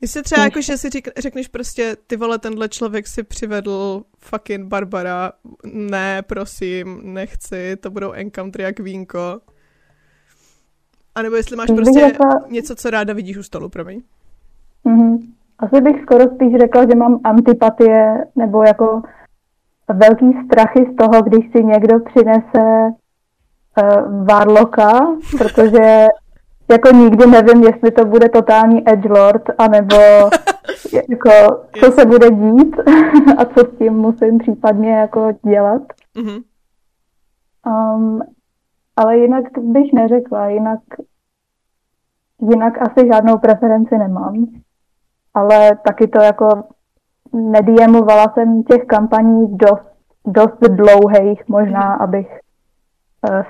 Jestli 0.00 0.22
třeba 0.22 0.44
jako, 0.44 0.60
že 0.60 0.76
si 0.76 0.88
řekneš 1.16 1.48
prostě, 1.48 1.96
ty 2.06 2.16
vole, 2.16 2.38
tenhle 2.38 2.68
člověk 2.68 3.06
si 3.06 3.22
přivedl 3.22 4.02
fucking 4.18 4.66
Barbara, 4.66 5.32
ne, 5.72 6.22
prosím, 6.22 7.00
nechci, 7.14 7.76
to 7.76 7.90
budou 7.90 8.12
encountery 8.12 8.64
jak 8.64 8.80
vínko. 8.80 9.40
A 11.14 11.22
nebo 11.22 11.36
jestli 11.36 11.56
máš 11.56 11.70
prostě 11.76 12.00
řekla... 12.00 12.28
něco, 12.48 12.76
co 12.76 12.90
ráda 12.90 13.14
vidíš 13.14 13.36
u 13.36 13.42
stolu, 13.42 13.68
promiň. 13.68 14.02
Mm-hmm. 14.84 15.18
Asi 15.58 15.80
bych 15.80 16.02
skoro 16.02 16.34
spíš 16.34 16.52
řekla, 16.60 16.84
že 16.84 16.94
mám 16.94 17.20
antipatie 17.24 18.24
nebo 18.36 18.62
jako 18.62 19.02
velký 19.88 20.26
strachy 20.46 20.86
z 20.92 20.96
toho, 20.96 21.22
když 21.22 21.52
si 21.52 21.64
někdo 21.64 22.00
přinese 22.00 22.62
uh, 23.82 24.26
Varloka, 24.26 25.06
protože 25.38 26.06
jako 26.70 26.90
nikdy 26.92 27.26
nevím, 27.26 27.62
jestli 27.62 27.90
to 27.90 28.04
bude 28.04 28.28
totální 28.28 28.88
edgelord, 28.88 29.42
anebo 29.58 29.96
jako, 31.10 31.30
co 31.80 31.92
se 31.92 32.06
bude 32.06 32.30
dít 32.30 32.76
a 33.38 33.44
co 33.44 33.60
s 33.60 33.78
tím 33.78 33.92
musím 33.92 34.38
případně 34.38 34.92
jako 34.92 35.32
dělat. 35.46 35.82
Mm-hmm. 36.16 36.42
Um, 37.66 38.22
ale 38.96 39.18
jinak 39.18 39.44
bych 39.58 39.92
neřekla, 39.92 40.48
jinak, 40.48 40.80
jinak 42.50 42.82
asi 42.82 43.06
žádnou 43.06 43.38
preferenci 43.38 43.98
nemám. 43.98 44.46
Ale 45.34 45.78
taky 45.86 46.06
to 46.06 46.22
jako 46.22 46.64
nediemovala 47.32 48.32
jsem 48.34 48.62
těch 48.62 48.84
kampaní 48.84 49.56
dost, 49.56 49.92
dost 50.26 50.58
dlouhých 50.60 51.48
možná, 51.48 51.94
abych 51.94 52.41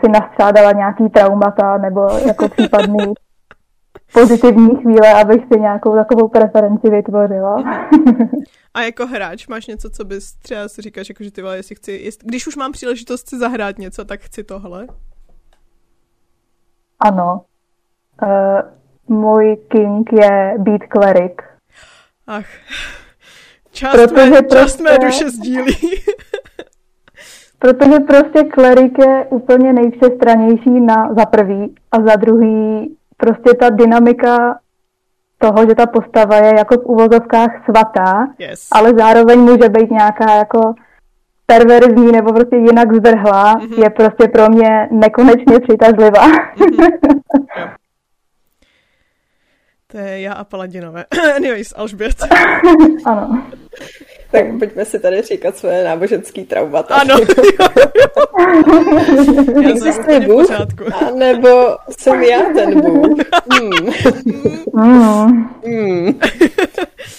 si 0.01 0.11
nastřádala 0.11 0.73
nějaký 0.73 1.09
traumata 1.09 1.79
nebo 1.79 2.09
jako 2.27 2.49
případný 2.49 2.99
pozitivní 4.13 4.77
chvíle, 4.77 5.21
abych 5.23 5.43
si 5.53 5.61
nějakou 5.61 5.95
takovou 5.95 6.29
preferenci 6.29 6.91
vytvořila. 6.91 7.65
A 8.75 8.83
jako 8.83 9.07
hráč 9.07 9.47
máš 9.47 9.67
něco, 9.67 9.91
co 9.91 10.05
bys 10.05 10.33
třeba 10.33 10.69
si 10.69 10.83
říkáš, 10.83 11.09
jako, 11.09 11.25
že 11.25 11.31
ty 11.31 11.43
vole, 11.43 11.57
jestli 11.57 11.75
chci, 11.75 11.93
jest, 11.93 12.25
když 12.25 12.47
už 12.47 12.57
mám 12.57 12.73
příležitost 12.73 13.29
si 13.29 13.39
zahrát 13.39 13.79
něco, 13.79 14.05
tak 14.05 14.21
chci 14.21 14.45
tohle? 14.45 14.87
Ano. 17.01 17.45
Uh, 18.23 18.61
můj 19.09 19.57
king 19.69 20.13
je 20.13 20.55
Beat 20.59 20.81
Cleric. 20.93 21.33
Ach, 22.27 22.47
část, 23.71 24.13
mé, 24.13 24.31
část 24.31 24.43
prostě... 24.49 24.83
mé 24.83 24.99
duše 24.99 25.31
sdílí. 25.31 25.77
Protože 27.63 28.01
prostě 28.01 28.45
klerik 28.45 28.99
je 28.99 29.27
úplně 29.31 29.73
nejvšestranější 29.73 30.81
na 30.81 31.15
za 31.19 31.27
prvý 31.27 31.75
a 31.93 31.97
za 32.03 32.17
druhý 32.17 32.97
prostě 33.17 33.55
ta 33.61 33.71
dynamika 33.71 34.59
toho, 35.39 35.67
že 35.69 35.75
ta 35.75 35.87
postava 35.87 36.37
je 36.37 36.53
jako 36.59 36.75
v 36.75 36.85
uvozovkách 36.85 37.65
svatá, 37.65 38.29
yes. 38.39 38.69
ale 38.73 38.93
zároveň 38.99 39.39
může 39.39 39.69
být 39.69 39.91
nějaká 39.91 40.35
jako 40.35 40.75
perverzní 41.47 42.13
nebo 42.13 42.33
prostě 42.33 42.57
jinak 42.57 42.95
zvrhlá, 42.95 43.55
mm-hmm. 43.55 43.83
je 43.83 43.91
prostě 43.91 44.29
pro 44.29 44.49
mě 44.49 44.89
nekonečně 44.91 45.61
přitažlivá. 45.61 46.27
Mm-hmm. 46.29 46.99
To 49.87 49.99
je 49.99 50.21
já 50.21 50.33
a 50.33 50.45
Paladinové. 50.45 51.05
Anyways, 51.37 51.75
Alžbět. 51.77 52.17
ano. 53.05 53.43
Tak 54.33 54.59
pojďme 54.59 54.85
si 54.85 54.99
tady 54.99 55.23
říkat 55.23 55.57
své 55.57 55.85
náboženský 55.85 56.45
traumata. 56.45 56.95
Ano. 56.95 57.15
já 59.63 59.77
jsem 59.77 59.95
úplně 60.01 60.21
v 60.21 60.27
pořádku. 60.27 60.85
A 60.95 61.11
nebo 61.11 61.77
jsem 61.99 62.23
já 62.23 62.41
ten 62.55 62.81
Bůh. 62.81 63.19
Hmm. 64.75 65.51
Hmm. 65.65 66.21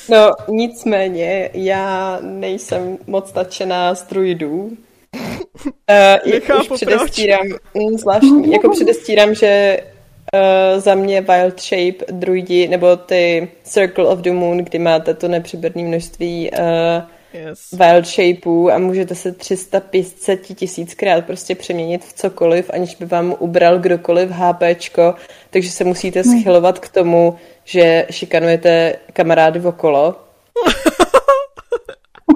No, 0.09 0.31
nicméně, 0.49 1.49
já 1.53 2.19
nejsem 2.21 2.97
moc 3.07 3.33
nadšená 3.33 3.95
z 3.95 4.03
druidů. 4.03 4.71
Uh, 6.25 6.33
jako 6.33 6.73
předestírám, 6.73 7.47
proč. 7.73 7.99
zvláštní, 7.99 8.51
jako 8.51 8.69
předestírám, 8.69 9.33
že 9.33 9.79
uh, 10.33 10.79
za 10.79 10.95
mě 10.95 11.21
Wild 11.21 11.61
Shape 11.61 12.05
druidi, 12.11 12.67
nebo 12.67 12.95
ty 12.95 13.47
Circle 13.63 14.07
of 14.07 14.19
the 14.19 14.31
Moon, 14.31 14.57
kdy 14.57 14.79
máte 14.79 15.13
to 15.13 15.27
nepřiberné 15.27 15.83
množství 15.83 16.51
uh, 16.51 17.03
yes. 17.33 17.59
Wild 17.71 18.05
Shapeů 18.05 18.69
a 18.69 18.77
můžete 18.77 19.15
se 19.15 19.31
350 19.31 20.39
tisíckrát 20.55 21.25
prostě 21.25 21.55
přeměnit 21.55 22.05
v 22.05 22.13
cokoliv, 22.13 22.69
aniž 22.73 22.95
by 22.95 23.05
vám 23.05 23.35
ubral 23.39 23.79
kdokoliv 23.79 24.29
HPčko, 24.29 25.15
takže 25.49 25.71
se 25.71 25.83
musíte 25.83 26.21
hmm. 26.21 26.39
schylovat 26.39 26.79
k 26.79 26.89
tomu, 26.89 27.35
že 27.63 28.05
šikanujete 28.09 28.95
kamarády 29.13 29.61
okolo. 29.61 30.15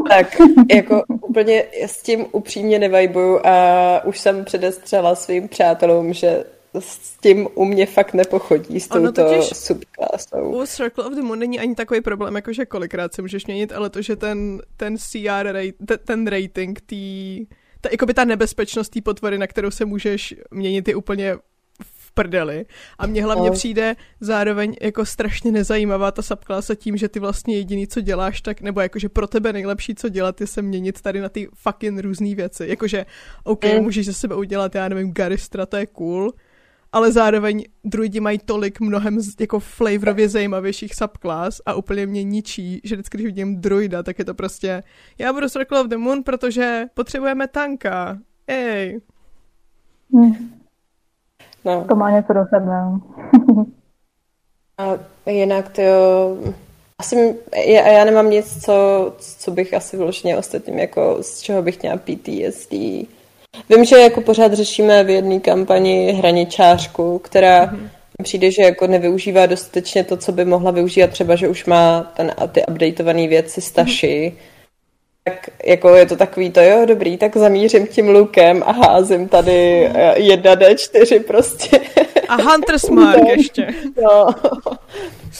tak 0.10 0.42
jako 0.75 1.04
úplně 1.08 1.63
s 1.86 2.01
tím 2.01 2.25
upřímně 2.32 2.80
nevajbuju 2.80 3.39
a 3.44 4.01
už 4.06 4.20
jsem 4.20 4.46
předestřela 4.46 5.16
svým 5.16 5.48
přátelům, 5.48 6.13
že 6.13 6.44
s 6.81 7.17
tím 7.17 7.48
u 7.55 7.65
mě 7.65 7.86
fakt 7.86 8.13
nepochodí 8.13 8.79
s 8.79 8.88
touto 8.88 9.41
subklásou. 9.41 10.62
U 10.62 10.65
Circle 10.65 11.03
of 11.03 11.13
the 11.13 11.22
Moon 11.22 11.39
není 11.39 11.60
ani 11.60 11.75
takový 11.75 12.01
problém, 12.01 12.36
jako 12.36 12.53
že 12.53 12.65
kolikrát 12.65 13.13
se 13.13 13.22
můžeš 13.22 13.46
měnit, 13.46 13.72
ale 13.72 13.89
to, 13.89 14.01
že 14.01 14.15
ten, 14.15 14.62
ten 14.77 14.98
CR, 14.98 15.51
rate, 15.51 15.98
ten, 16.05 16.27
rating, 16.27 16.81
tý, 16.81 17.46
ta, 17.81 17.89
jakoby 17.91 18.13
ta 18.13 18.25
nebezpečnost 18.25 18.89
té 18.89 19.01
potvory, 19.01 19.38
na 19.38 19.48
kterou 19.48 19.72
se 19.72 19.86
můžeš 19.86 20.36
měnit, 20.51 20.88
je 20.88 20.96
úplně 20.96 21.36
v 21.84 22.12
prdeli. 22.12 22.65
A 22.98 23.07
mně 23.07 23.24
hlavně 23.24 23.50
no. 23.50 23.53
přijde 23.53 23.96
zároveň 24.19 24.75
jako 24.81 25.05
strašně 25.05 25.51
nezajímavá 25.51 26.12
ta 26.12 26.22
subklasa 26.22 26.75
tím, 26.75 26.98
že 26.98 27.10
ty 27.10 27.19
vlastně 27.19 27.55
jediný, 27.55 27.88
co 27.88 28.01
děláš, 28.01 28.41
tak, 28.41 28.62
nebo 28.62 28.81
jakože 28.81 29.10
pro 29.10 29.27
tebe 29.27 29.53
nejlepší, 29.53 29.96
co 29.96 30.10
dělat, 30.10 30.41
je 30.41 30.48
se 30.48 30.62
měnit 30.62 31.01
tady 31.01 31.22
na 31.22 31.29
ty 31.29 31.48
fucking 31.53 32.00
různé 32.00 32.36
věci. 32.36 32.67
Jakože, 32.67 33.05
OK, 33.43 33.65
mm. 33.65 33.84
můžeš 33.84 34.05
ze 34.05 34.13
sebe 34.13 34.36
udělat, 34.36 34.75
já 34.75 34.89
nevím, 34.89 35.13
Garistra, 35.13 35.65
to 35.65 35.77
je 35.77 35.86
cool, 35.86 36.34
ale 36.91 37.12
zároveň 37.12 37.63
druidi 37.84 38.20
mají 38.20 38.38
tolik 38.38 38.79
mnohem 38.79 39.17
jako 39.39 39.60
flavorově 39.60 40.29
zajímavějších 40.29 40.96
subclass 40.96 41.62
a 41.65 41.74
úplně 41.74 42.06
mě 42.06 42.24
ničí, 42.24 42.82
že 42.84 42.96
vždycky, 42.96 43.17
když 43.17 43.25
vidím 43.25 43.62
druida, 43.62 44.03
tak 44.03 44.20
je 44.20 44.25
to 44.25 44.34
prostě 44.34 44.84
já 45.17 45.34
budu 45.34 45.50
Circle 45.50 45.82
of 45.82 45.88
the 45.88 45.98
Moon, 45.98 46.24
protože 46.24 46.86
potřebujeme 46.94 47.48
tanka. 47.48 48.17
Ej. 48.48 49.01
Hmm. 50.13 50.60
No. 51.65 51.86
To 51.89 51.96
má 51.96 52.12
něco 52.12 52.34
do 52.34 52.46
sebe. 52.50 52.72
A 54.77 54.98
jinak 55.29 55.70
to 55.70 55.82
jo, 55.82 56.38
asi 57.00 57.36
já, 57.67 57.88
já 57.88 58.06
nemám 58.06 58.29
nic, 58.29 58.65
co, 58.65 59.13
co 59.17 59.51
bych 59.51 59.74
asi 59.74 59.98
vyloženě 59.98 60.38
ostatním, 60.38 60.79
jako 60.79 61.17
z 61.22 61.41
čeho 61.41 61.62
bych 61.62 61.82
měla 61.82 61.98
PTSD. 61.98 62.74
Vím, 63.69 63.85
že 63.85 63.97
jako 63.97 64.21
pořád 64.21 64.53
řešíme 64.53 65.03
v 65.03 65.09
jedné 65.09 65.39
kampani 65.39 66.11
hraničářku, 66.11 67.19
která 67.19 67.65
mm-hmm. 67.65 67.89
přijde, 68.23 68.51
že 68.51 68.61
jako 68.61 68.87
nevyužívá 68.87 69.45
dostatečně 69.45 70.03
to, 70.03 70.17
co 70.17 70.31
by 70.31 70.45
mohla 70.45 70.71
využívat, 70.71 71.09
třeba, 71.09 71.35
že 71.35 71.47
už 71.47 71.65
má 71.65 72.11
ten, 72.15 72.33
ty 72.51 72.65
updateované 72.65 73.27
věci 73.27 73.61
staši. 73.61 74.33
Mm-hmm 74.35 74.56
tak 75.29 75.50
jako 75.65 75.96
je 75.96 76.05
to 76.05 76.15
takový 76.15 76.51
to, 76.51 76.62
jo, 76.62 76.86
dobrý, 76.86 77.17
tak 77.17 77.38
zamířím 77.38 77.88
tím 77.88 78.10
lukem 78.10 78.63
a 78.65 78.72
házím 78.72 79.27
tady 79.27 79.89
1D4 80.13 81.15
eh, 81.15 81.19
prostě. 81.19 81.79
A 82.27 82.36
Hunter's 82.36 82.89
Mark 82.89 83.27
ještě. 83.27 83.74
No, 84.03 84.27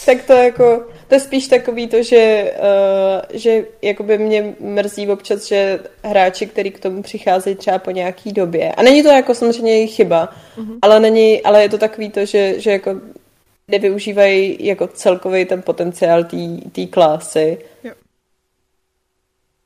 tak 0.06 0.22
to 0.26 0.32
jako, 0.32 0.86
to 1.08 1.14
je 1.14 1.20
spíš 1.20 1.48
takový 1.48 1.88
to, 1.88 2.02
že, 2.02 2.52
uh, 2.58 3.38
že 3.38 3.64
jakoby 3.82 4.18
mě 4.18 4.54
mrzí 4.60 5.08
občas, 5.08 5.46
že 5.46 5.80
hráči, 6.02 6.46
který 6.46 6.70
k 6.70 6.80
tomu 6.80 7.02
přicházejí 7.02 7.56
třeba 7.56 7.78
po 7.78 7.90
nějaký 7.90 8.32
době, 8.32 8.72
a 8.72 8.82
není 8.82 9.02
to 9.02 9.08
jako 9.08 9.34
samozřejmě 9.34 9.72
jejich 9.72 9.94
chyba, 9.94 10.28
mm-hmm. 10.58 10.78
ale, 10.82 11.00
není, 11.00 11.42
ale 11.42 11.62
je 11.62 11.68
to 11.68 11.78
takový 11.78 12.10
to, 12.10 12.24
že, 12.24 12.60
že 12.60 12.70
jako 12.70 12.94
nevyužívají 13.68 14.56
jako 14.60 14.86
celkový 14.86 15.44
ten 15.44 15.62
potenciál 15.62 16.24
té 16.72 16.86
klasy. 16.86 17.58
Jo 17.84 17.92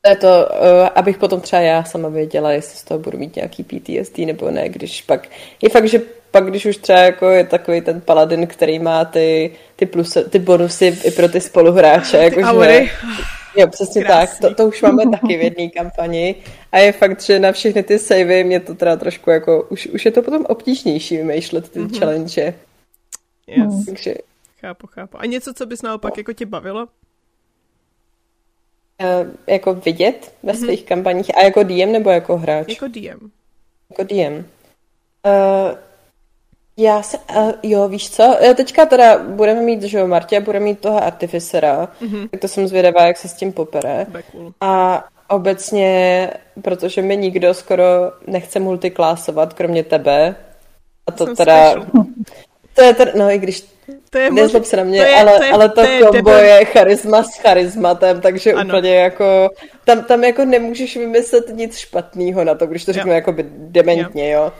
je 0.09 0.17
to, 0.17 0.27
uh, 0.29 0.89
abych 0.95 1.19
potom 1.19 1.41
třeba 1.41 1.63
já 1.63 1.85
sama 1.85 2.09
věděla, 2.09 2.53
jestli 2.53 2.79
z 2.79 2.85
toho 2.85 2.99
budu 2.99 3.19
mít 3.19 3.37
nějaký 3.37 3.65
PTSD 3.65 4.19
nebo 4.19 4.51
ne, 4.51 4.69
když 4.69 5.03
pak, 5.03 5.29
je 5.63 5.69
fakt, 5.69 5.89
že 5.89 6.01
pak, 6.31 6.47
když 6.47 6.67
už 6.67 6.77
třeba 6.77 6.99
jako 6.99 7.31
je 7.31 7.45
takový 7.45 7.81
ten 7.81 8.01
paladin, 8.01 8.47
který 8.47 8.79
má 8.79 9.05
ty, 9.05 9.51
ty, 9.77 9.87
plus, 9.87 10.19
ty 10.31 10.39
bonusy 10.39 10.99
i 11.05 11.11
pro 11.11 11.29
ty 11.29 11.41
spoluhráče, 11.41 12.17
jako 12.35 12.63
že, 12.65 12.87
Jo, 13.57 13.67
přesně 13.67 14.05
Krásný. 14.05 14.39
tak. 14.41 14.51
To, 14.51 14.55
to 14.63 14.69
už 14.69 14.83
máme 14.83 15.11
taky 15.11 15.37
v 15.37 15.43
jedné 15.43 15.69
kampani. 15.69 16.35
A 16.73 16.79
je 16.79 16.93
fakt, 16.93 17.23
že 17.23 17.39
na 17.39 17.53
všechny 17.53 17.83
ty 17.83 17.99
savey 17.99 18.45
mě 18.45 18.61
to 18.61 18.75
teda 18.75 18.97
trošku 18.97 19.31
jako, 19.31 19.63
už, 19.63 19.87
už 19.87 20.05
je 20.05 20.11
to 20.11 20.23
potom 20.23 20.47
obtížnější 20.49 21.17
vymýšlet 21.17 21.69
ty 21.69 21.81
mm-hmm. 21.81 21.99
challenge. 21.99 22.55
Yes. 23.47 23.87
Takže... 23.87 24.15
Chápu, 24.61 24.87
chápu. 24.87 25.21
A 25.21 25.27
něco, 25.27 25.55
co 25.55 25.67
bys 25.67 25.83
naopak 25.83 26.17
no. 26.17 26.21
jako 26.21 26.33
tě 26.33 26.47
bavilo? 26.47 26.89
Uh, 29.03 29.29
jako 29.47 29.75
vidět 29.75 30.35
ve 30.43 30.53
mm-hmm. 30.53 30.65
svých 30.65 30.85
kampaních 30.85 31.37
a 31.37 31.43
jako 31.43 31.63
DM 31.63 31.93
nebo 31.93 32.11
jako 32.11 32.37
hráč? 32.37 32.69
Jako 32.69 32.89
DM. 32.89 33.31
Jako 33.91 34.05
DM. 34.05 34.35
Uh, 34.35 34.43
eh, 35.25 35.77
já 36.77 37.03
se, 37.03 37.19
uh, 37.19 37.53
jo, 37.63 37.89
víš 37.89 38.11
co, 38.11 38.37
teďka 38.57 38.87
teda 38.87 39.19
budeme 39.19 39.63
mít, 39.63 39.83
že 39.83 39.99
jo, 39.99 40.07
Martě 40.07 40.41
bude 40.41 40.61
mít 40.61 40.81
toho 40.81 41.05
artificera, 41.05 41.89
mm-hmm. 42.03 42.29
tak 42.29 42.41
to 42.41 42.49
jsem 42.49 42.69
zvědavá, 42.69 43.07
jak 43.07 43.17
se 43.17 43.29
s 43.29 43.35
tím 43.35 43.53
popere. 43.53 44.07
Cool. 44.33 44.53
A 44.61 45.05
obecně, 45.29 46.31
protože 46.63 47.03
mi 47.03 47.17
nikdo 47.17 47.55
skoro 47.55 47.85
nechce 48.27 48.61
multiklásovat, 48.61 49.55
kromě 49.55 49.85
tebe, 49.85 50.37
a 51.07 51.13
to 51.13 51.27
jsem 51.27 51.37
teda... 51.37 51.71
Special. 51.71 52.05
To 52.75 52.83
je 52.83 52.95
teda, 52.95 53.13
no 53.17 53.31
i 53.31 53.39
když 53.39 53.72
to 54.11 54.19
je 54.19 54.31
Nezlob 54.31 54.65
se 54.65 54.77
na 54.77 54.85
mě, 54.85 55.01
to 55.01 55.09
je, 55.09 55.17
ale, 55.17 55.39
to 55.39 55.45
je, 55.45 55.53
ale 55.53 55.69
to, 55.69 55.75
to 55.75 55.81
je 55.81 56.01
kombo 56.01 56.31
tebe... 56.31 56.47
je 56.47 56.65
charisma 56.65 57.23
s 57.23 57.37
charismatem, 57.37 58.21
takže 58.21 58.53
ano. 58.53 58.69
úplně 58.69 58.95
jako, 58.95 59.51
tam, 59.85 60.05
tam 60.05 60.25
jako 60.25 60.45
nemůžeš 60.45 60.97
vymyslet 60.97 61.45
nic 61.53 61.77
špatného 61.79 62.45
na 62.45 62.55
to, 62.55 62.67
když 62.67 62.85
to 62.85 62.93
řeknu 62.93 63.11
jo. 63.11 63.15
jako 63.15 63.35
dementně, 63.57 64.31
jo. 64.31 64.43
jo. 64.43 64.53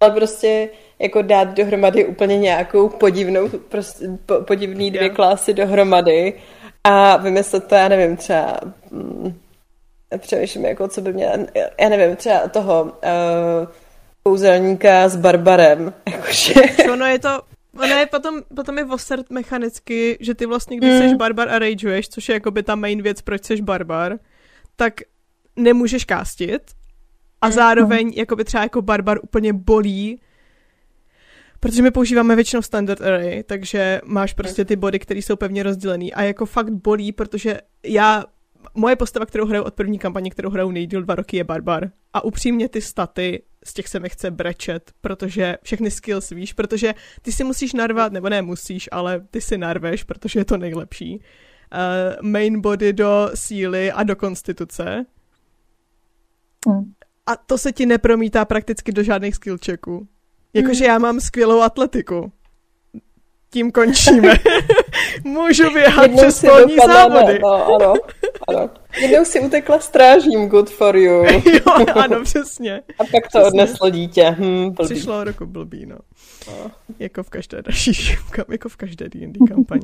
Ale 0.00 0.10
prostě 0.10 0.68
jako 0.98 1.22
dát 1.22 1.48
dohromady 1.48 2.04
úplně 2.04 2.38
nějakou 2.38 2.88
podivnou, 2.88 3.48
prostě, 3.48 4.06
po, 4.26 4.34
podivný 4.34 4.90
dvě 4.90 5.08
jo. 5.08 5.14
klasy 5.14 5.54
dohromady 5.54 6.32
a 6.84 7.16
vymyslet 7.16 7.64
to, 7.64 7.74
já 7.74 7.88
nevím, 7.88 8.16
třeba 8.16 8.60
mm, 8.90 9.40
přemýšlím, 10.18 10.64
jako 10.64 10.88
co 10.88 11.00
by 11.00 11.12
měla, 11.12 11.32
já 11.80 11.88
nevím, 11.88 12.16
třeba 12.16 12.48
toho 12.48 12.82
uh, 12.82 13.68
kouzelníka 14.22 15.08
s 15.08 15.16
barbarem, 15.16 15.92
jakože. 16.08 16.54
Ono 16.92 17.06
je 17.06 17.18
to, 17.18 17.40
Ono 17.78 17.94
je 17.94 18.06
potom, 18.06 18.42
potom 18.56 18.78
je 18.78 18.84
vosert 18.84 19.30
mechanicky, 19.30 20.18
že 20.20 20.34
ty 20.34 20.46
vlastně, 20.46 20.76
když 20.76 20.90
mm. 20.90 20.98
jsi 20.98 21.14
barbar 21.16 21.48
a 21.48 21.58
rageuješ, 21.58 22.08
což 22.08 22.28
je 22.28 22.32
jakoby 22.32 22.62
ta 22.62 22.74
main 22.74 23.02
věc, 23.02 23.22
proč 23.22 23.44
jsi 23.44 23.62
barbar, 23.62 24.18
tak 24.76 24.94
nemůžeš 25.56 26.04
kástit 26.04 26.62
a 27.40 27.46
mm. 27.46 27.52
zároveň 27.52 28.12
jakoby 28.16 28.44
třeba 28.44 28.62
jako 28.62 28.82
barbar 28.82 29.18
úplně 29.22 29.52
bolí, 29.52 30.20
protože 31.60 31.82
my 31.82 31.90
používáme 31.90 32.34
většinou 32.34 32.62
standard 32.62 33.02
array, 33.02 33.42
takže 33.42 34.00
máš 34.04 34.32
prostě 34.32 34.64
ty 34.64 34.76
body, 34.76 34.98
které 34.98 35.20
jsou 35.20 35.36
pevně 35.36 35.62
rozdělený 35.62 36.14
a 36.14 36.22
jako 36.22 36.46
fakt 36.46 36.70
bolí, 36.70 37.12
protože 37.12 37.58
já 37.82 38.24
moje 38.74 38.96
postava, 38.96 39.26
kterou 39.26 39.46
hraju 39.46 39.64
od 39.64 39.74
první 39.74 39.98
kampaně, 39.98 40.30
kterou 40.30 40.50
hraju 40.50 40.70
nejdíl 40.70 41.02
dva 41.02 41.14
roky, 41.14 41.36
je 41.36 41.44
barbar. 41.44 41.90
A 42.12 42.24
upřímně 42.24 42.68
ty 42.68 42.80
staty 42.80 43.42
z 43.64 43.74
těch 43.74 43.88
se 43.88 44.00
mi 44.00 44.08
chce 44.08 44.30
brečet, 44.30 44.92
protože 45.00 45.58
všechny 45.62 45.90
skills 45.90 46.30
víš, 46.30 46.52
protože 46.52 46.94
ty 47.22 47.32
si 47.32 47.44
musíš 47.44 47.72
narvat, 47.72 48.12
nebo 48.12 48.28
ne 48.28 48.42
musíš, 48.42 48.88
ale 48.92 49.20
ty 49.30 49.40
si 49.40 49.58
narveš, 49.58 50.04
protože 50.04 50.40
je 50.40 50.44
to 50.44 50.56
nejlepší. 50.56 51.16
Uh, 51.16 52.28
main 52.28 52.60
body 52.60 52.92
do 52.92 53.30
síly 53.34 53.92
a 53.92 54.02
do 54.02 54.16
konstituce. 54.16 55.06
Hmm. 56.68 56.92
A 57.26 57.36
to 57.36 57.58
se 57.58 57.72
ti 57.72 57.86
nepromítá 57.86 58.44
prakticky 58.44 58.92
do 58.92 59.02
žádných 59.02 59.34
skill 59.34 59.58
checků. 59.64 60.08
Jakože 60.54 60.84
hmm. 60.84 60.92
já 60.92 60.98
mám 60.98 61.20
skvělou 61.20 61.60
atletiku. 61.60 62.32
Tím 63.50 63.72
končíme. 63.72 64.34
Můžu 65.24 65.72
běhat 65.72 66.02
Jednou 66.02 66.16
přes 66.16 66.40
polní 66.40 66.76
závody. 66.86 67.38
No, 67.42 67.74
ano, 67.74 67.94
ano. 68.48 68.70
Jednou 69.00 69.24
si 69.24 69.40
utekla 69.40 69.80
strážím, 69.80 70.48
good 70.48 70.70
for 70.70 70.96
you. 70.96 71.24
jo, 71.52 71.86
ano, 71.94 72.22
přesně. 72.22 72.82
A 72.98 73.04
pak 73.04 73.10
to 73.10 73.28
přesně. 73.28 73.42
odneslo 73.42 73.90
dítě. 73.90 74.36
Hm, 74.38 74.70
blbý. 74.70 74.94
Přišlo 74.94 75.24
roku 75.24 75.46
blbý, 75.46 75.86
no. 75.86 75.96
no. 76.46 76.70
Jako 76.98 77.22
v 77.22 77.30
každé 77.30 77.62
další, 77.62 77.92
jako 78.48 78.68
v 78.68 78.76
každé 78.76 79.08
D&D 79.08 79.38
kampani. 79.48 79.82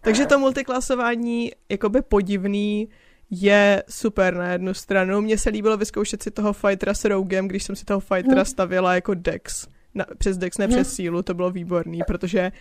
Takže 0.00 0.26
to 0.26 0.38
multiklasování, 0.38 1.52
jakoby 1.68 2.02
podivný, 2.02 2.88
je 3.30 3.82
super 3.88 4.34
na 4.34 4.52
jednu 4.52 4.74
stranu. 4.74 5.20
Mně 5.20 5.38
se 5.38 5.50
líbilo 5.50 5.76
vyzkoušet 5.76 6.22
si 6.22 6.30
toho 6.30 6.52
fightera 6.52 6.94
s 6.94 7.04
Rougem, 7.04 7.48
když 7.48 7.62
jsem 7.62 7.76
si 7.76 7.84
toho 7.84 8.00
fightera 8.00 8.42
hm. 8.42 8.44
stavila 8.44 8.94
jako 8.94 9.14
Dex. 9.14 9.66
Na, 9.94 10.04
přes 10.18 10.38
Dex, 10.38 10.58
ne 10.58 10.66
hm. 10.66 10.70
přes 10.70 10.94
sílu, 10.94 11.22
to 11.22 11.34
bylo 11.34 11.50
výborný, 11.50 12.00
protože 12.06 12.52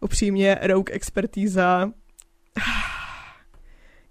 upřímně 0.00 0.58
Rogue 0.62 0.94
expertíza 0.94 1.90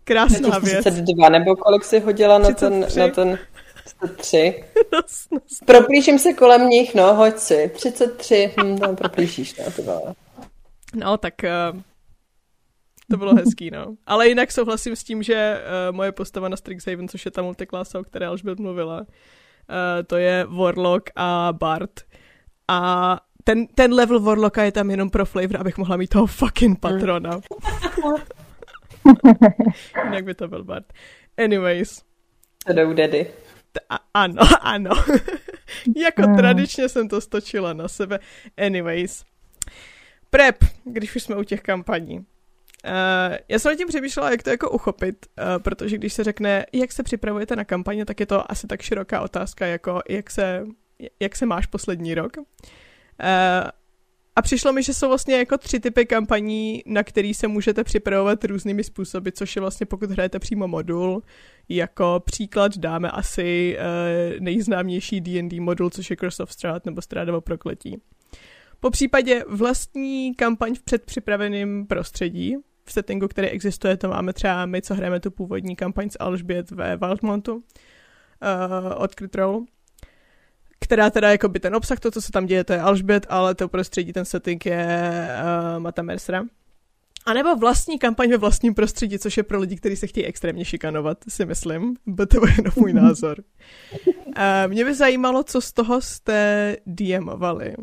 krásná 0.03 0.59
věc. 0.59 0.79
32, 0.79 1.29
nebo 1.29 1.55
kolik 1.55 1.83
si 1.83 1.99
hodila 1.99 2.37
na 2.37 2.51
ten, 2.51 2.85
na 2.97 3.07
ten 3.07 3.39
33? 3.83 4.63
No, 4.93 5.01
no, 5.31 5.39
Proplíším 5.65 6.19
se 6.19 6.33
kolem 6.33 6.69
nich, 6.69 6.95
no, 6.95 7.13
hoď 7.13 7.37
si. 7.37 7.71
33, 7.73 8.53
hm, 8.59 8.77
tam 8.77 8.95
proplíšíš, 8.95 9.55
no, 9.55 9.71
ty 9.71 9.81
vole. 9.81 10.15
No, 10.95 11.17
tak 11.17 11.33
uh, 11.73 11.81
to 13.11 13.17
bylo 13.17 13.35
hezký, 13.35 13.71
no. 13.71 13.95
Ale 14.05 14.27
jinak 14.27 14.51
souhlasím 14.51 14.95
s 14.95 15.03
tím, 15.03 15.23
že 15.23 15.61
uh, 15.89 15.95
moje 15.95 16.11
postava 16.11 16.49
na 16.49 16.57
Strixhaven, 16.57 17.07
což 17.07 17.25
je 17.25 17.31
ta 17.31 17.41
multiklasa, 17.41 17.99
o 17.99 18.03
které 18.03 18.27
Alžbět 18.27 18.59
mluvila, 18.59 18.99
uh, 18.99 19.05
to 20.07 20.17
je 20.17 20.45
Warlock 20.49 21.09
a 21.15 21.53
Bard. 21.59 21.91
A 22.67 23.19
ten, 23.43 23.67
ten 23.67 23.93
level 23.93 24.19
Warlocka 24.19 24.63
je 24.63 24.71
tam 24.71 24.91
jenom 24.91 25.09
pro 25.09 25.25
flavor, 25.25 25.59
abych 25.59 25.77
mohla 25.77 25.97
mít 25.97 26.07
toho 26.07 26.27
fucking 26.27 26.79
patrona. 26.79 27.39
Jinak 30.03 30.25
by 30.25 30.33
to 30.33 30.47
byl 30.47 30.63
Bart. 30.63 30.93
Anyways. 31.37 32.01
Hello, 32.67 32.93
daddy. 32.93 33.27
A- 33.89 33.99
ano, 34.13 34.43
ano. 34.61 34.91
jako 35.97 36.21
mm. 36.21 36.37
tradičně 36.37 36.89
jsem 36.89 37.07
to 37.07 37.21
stočila 37.21 37.73
na 37.73 37.87
sebe. 37.87 38.19
Anyways. 38.57 39.25
Prep, 40.29 40.55
když 40.83 41.15
už 41.15 41.23
jsme 41.23 41.35
u 41.35 41.43
těch 41.43 41.61
kampaní. 41.61 42.19
Uh, 42.19 42.25
já 43.49 43.59
jsem 43.59 43.77
tím 43.77 43.87
přemýšlela, 43.87 44.31
jak 44.31 44.43
to 44.43 44.49
jako 44.49 44.69
uchopit, 44.69 45.25
uh, 45.25 45.63
protože 45.63 45.97
když 45.97 46.13
se 46.13 46.23
řekne, 46.23 46.65
jak 46.73 46.91
se 46.91 47.03
připravujete 47.03 47.55
na 47.55 47.65
kampaně, 47.65 48.05
tak 48.05 48.19
je 48.19 48.25
to 48.25 48.51
asi 48.51 48.67
tak 48.67 48.81
široká 48.81 49.21
otázka, 49.21 49.65
jako 49.65 50.01
jak 50.09 50.31
se, 50.31 50.65
jak 51.19 51.35
se 51.35 51.45
máš 51.45 51.65
poslední 51.65 52.15
rok. 52.15 52.37
Uh, 52.37 52.43
a 54.35 54.41
přišlo 54.41 54.73
mi, 54.73 54.83
že 54.83 54.93
jsou 54.93 55.07
vlastně 55.07 55.37
jako 55.37 55.57
tři 55.57 55.79
typy 55.79 56.05
kampaní, 56.05 56.83
na 56.85 57.03
který 57.03 57.33
se 57.33 57.47
můžete 57.47 57.83
připravovat 57.83 58.43
různými 58.43 58.83
způsoby, 58.83 59.29
což 59.33 59.55
je 59.55 59.59
vlastně 59.59 59.85
pokud 59.85 60.11
hrajete 60.11 60.39
přímo 60.39 60.67
modul. 60.67 61.23
Jako 61.69 62.21
příklad 62.25 62.77
dáme 62.77 63.11
asi 63.11 63.77
uh, 63.79 64.39
nejznámější 64.39 65.21
D&D 65.21 65.59
modul, 65.59 65.89
což 65.89 66.09
je 66.09 66.15
Curse 66.15 66.43
of 66.43 66.51
Strahd 66.51 66.85
nebo 66.85 67.01
Strádovo 67.01 67.41
prokletí. 67.41 68.01
Po 68.79 68.89
případě 68.89 69.43
vlastní 69.49 70.35
kampaň 70.35 70.75
v 70.75 70.83
předpřipraveném 70.83 71.85
prostředí, 71.87 72.55
v 72.83 72.91
settingu, 72.91 73.27
který 73.27 73.47
existuje, 73.47 73.97
to 73.97 74.07
máme 74.07 74.33
třeba 74.33 74.65
my, 74.65 74.81
co 74.81 74.95
hrajeme 74.95 75.19
tu 75.19 75.31
původní 75.31 75.75
kampaň 75.75 76.09
z 76.09 76.17
Alžbět 76.19 76.71
ve 76.71 76.97
Wildmontu 76.97 77.55
uh, 77.55 77.61
od 78.95 79.15
Critrol, 79.15 79.63
která 80.87 81.09
teda 81.09 81.31
jako 81.31 81.49
by 81.49 81.59
ten 81.59 81.75
obsah, 81.75 81.99
to, 81.99 82.11
co 82.11 82.21
se 82.21 82.31
tam 82.31 82.45
děje, 82.45 82.63
to 82.63 82.73
je 82.73 82.81
Alžbět, 82.81 83.25
ale 83.29 83.55
to 83.55 83.67
prostředí, 83.67 84.13
ten 84.13 84.25
setting 84.25 84.65
je 84.65 84.87
uh, 85.75 85.79
Mata 85.79 86.01
Mercera. 86.01 86.43
A 87.25 87.33
nebo 87.33 87.55
vlastní 87.55 87.99
kampaň 87.99 88.29
ve 88.29 88.37
vlastním 88.37 88.73
prostředí, 88.73 89.19
což 89.19 89.37
je 89.37 89.43
pro 89.43 89.59
lidi, 89.59 89.75
kteří 89.75 89.95
se 89.95 90.07
chtějí 90.07 90.25
extrémně 90.25 90.65
šikanovat, 90.65 91.17
si 91.29 91.45
myslím. 91.45 91.95
Bo 92.05 92.25
to 92.25 92.47
je 92.47 92.53
jenom 92.57 92.73
můj 92.75 92.93
názor. 93.03 93.37
Uh, 94.07 94.33
mě 94.67 94.85
by 94.85 94.93
zajímalo, 94.93 95.43
co 95.43 95.61
z 95.61 95.73
toho 95.73 96.01
jste 96.01 96.75
DMovali. 96.85 97.75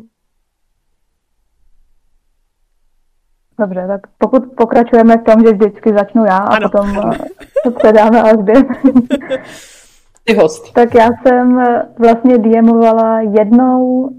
Dobře, 3.59 3.85
tak 3.87 4.01
pokud 4.17 4.43
pokračujeme 4.57 5.17
v 5.17 5.23
tom, 5.23 5.43
že 5.45 5.53
vždycky 5.53 5.93
začnu 5.93 6.25
já 6.25 6.37
a 6.37 6.55
ano. 6.55 6.69
potom 6.69 6.97
eh, 7.13 7.17
to 7.63 7.71
předáme 7.71 8.21
Alžbě. 8.21 8.55
Ty 10.25 10.33
host. 10.33 10.73
tak 10.73 10.95
já 10.95 11.09
jsem 11.21 11.59
eh, 11.59 11.85
vlastně 11.99 12.37
DMovala 12.37 13.19
jednou, 13.19 14.09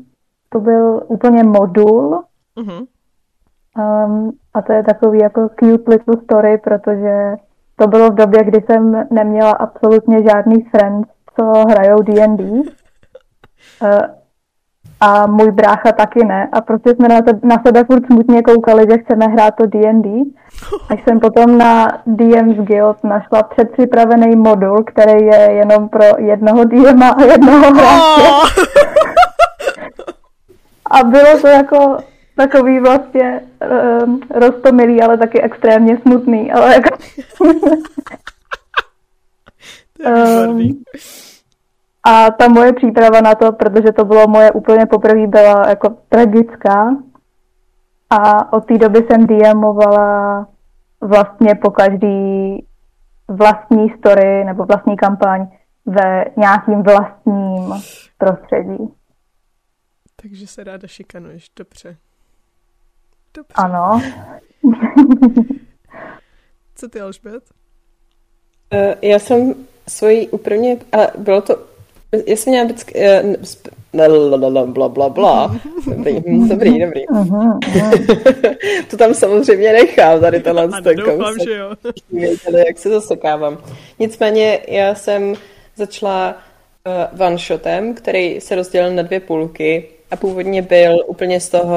to 0.49 0.61
byl 0.61 1.03
úplně 1.09 1.45
modul, 1.45 2.23
uh-huh. 2.57 2.87
um, 3.79 4.33
a 4.55 4.63
to 4.63 4.73
je 4.73 4.83
takový 4.83 5.19
jako 5.19 5.49
cute 5.49 5.91
little 5.91 6.17
story, 6.25 6.59
protože 6.59 7.37
to 7.77 7.87
bylo 7.87 8.11
v 8.11 8.15
době, 8.15 8.45
kdy 8.45 8.65
jsem 8.67 9.07
neměla 9.11 9.51
absolutně 9.51 10.23
žádný 10.23 10.63
friends, 10.63 11.09
co 11.37 11.45
hrajou 11.69 12.03
D&D. 12.03 12.45
Uh, 12.45 12.63
eh, 13.83 14.09
a 15.01 15.27
můj 15.27 15.51
brácha 15.51 15.93
taky 15.93 16.25
ne. 16.25 16.49
A 16.53 16.61
prostě 16.61 16.95
jsme 16.95 17.09
na, 17.09 17.23
te- 17.23 17.41
na 17.43 17.63
sebe 17.67 17.85
furt 17.85 18.07
smutně 18.07 18.43
koukali, 18.43 18.87
že 18.91 18.99
chceme 18.99 19.27
hrát 19.27 19.55
to 19.55 19.67
D&D. 19.67 20.09
Až 20.89 21.05
jsem 21.05 21.21
potom 21.21 21.59
na 21.59 22.03
DM's 22.07 22.57
Guild 22.57 23.05
našla 23.05 23.43
předpřipravený 23.43 24.37
modul, 24.37 24.85
který 24.87 25.27
je 25.27 25.53
jenom 25.53 25.89
pro 25.89 26.05
jednoho 26.19 26.65
DM 26.65 27.03
a 27.03 27.17
jednoho 27.23 27.75
hráče. 27.75 28.31
a 30.91 31.05
bylo 31.05 31.41
to 31.41 31.49
jako 31.49 31.97
takový 32.37 32.81
vlastně 32.81 33.41
um, 34.05 34.21
rostomilý, 34.31 35.03
ale 35.03 35.19
taky 35.19 35.43
extrémně 35.43 35.99
smutný. 36.03 36.53
Ale 36.53 36.75
jako... 36.75 36.97
um, 40.49 40.83
a 42.07 42.31
ta 42.31 42.49
moje 42.49 42.73
příprava 42.73 43.21
na 43.21 43.35
to, 43.35 43.53
protože 43.53 43.93
to 43.93 44.05
bylo 44.05 44.29
moje 44.29 44.53
úplně 44.53 44.87
poprvé, 44.87 45.27
byla 45.27 45.69
jako 45.69 45.97
tragická. 46.09 46.97
A 48.11 48.53
od 48.53 48.67
té 48.67 48.79
doby 48.79 48.99
jsem 48.99 49.27
DMovala 49.27 50.49
vlastně 51.01 51.55
po 51.55 51.71
každý 51.71 52.67
vlastní 53.29 53.91
story 53.99 54.45
nebo 54.45 54.65
vlastní 54.65 54.97
kampaň 54.97 55.47
ve 55.87 56.25
nějakým 56.37 56.83
vlastním 56.83 57.75
prostředí. 58.19 58.95
Takže 60.23 60.47
se 60.47 60.65
ráda 60.65 60.89
šikanuješ, 60.89 61.51
dobře. 61.57 61.97
Dobře. 63.35 63.55
Ano. 63.55 64.01
Co 66.75 66.89
ty, 66.89 67.01
Alžbět? 67.01 67.43
Uh, 68.73 68.95
já 69.03 69.19
jsem 69.19 69.55
svoji 69.89 70.29
úplně, 70.29 70.77
ale 70.93 71.11
bylo 71.19 71.43
to 71.43 71.76
já 72.27 72.37
jsem 72.37 72.51
měla 72.51 72.65
vždycky, 72.65 72.95
uh, 72.95 73.35
bla, 74.65 74.89
bla, 74.89 75.09
bla, 75.09 75.61
Dobrý, 75.87 76.49
dobrý, 76.49 76.81
dobrý. 76.81 77.03
to 78.91 78.97
tam 78.97 79.15
samozřejmě 79.15 79.73
nechám, 79.73 80.21
tady 80.21 80.41
tohle 80.41 80.69
ten 80.83 80.97
doufám, 80.97 81.35
že 81.45 81.55
jo. 81.55 81.75
Věděli, 82.13 82.65
jak 82.67 82.79
se 82.79 82.89
zasekávám. 82.89 83.59
Nicméně 83.99 84.59
já 84.69 84.95
jsem 84.95 85.35
začala 85.77 86.37
uh, 87.15 87.27
one-shotem, 87.27 87.95
který 87.95 88.41
se 88.41 88.55
rozdělil 88.55 88.95
na 88.95 89.03
dvě 89.03 89.21
půlky 89.21 89.89
a 90.11 90.17
původně 90.17 90.63
byl 90.63 91.05
úplně 91.07 91.41
z 91.41 91.49
toho 91.49 91.77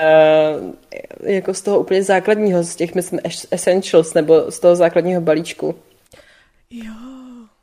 Uh, 0.00 0.74
jako 1.22 1.54
z 1.54 1.62
toho 1.62 1.80
úplně 1.80 2.02
základního, 2.02 2.62
z 2.62 2.76
těch, 2.76 2.94
myslím, 2.94 3.20
essentials, 3.50 4.14
nebo 4.14 4.50
z 4.50 4.60
toho 4.60 4.76
základního 4.76 5.20
balíčku. 5.20 5.74
Jo. 6.70 7.15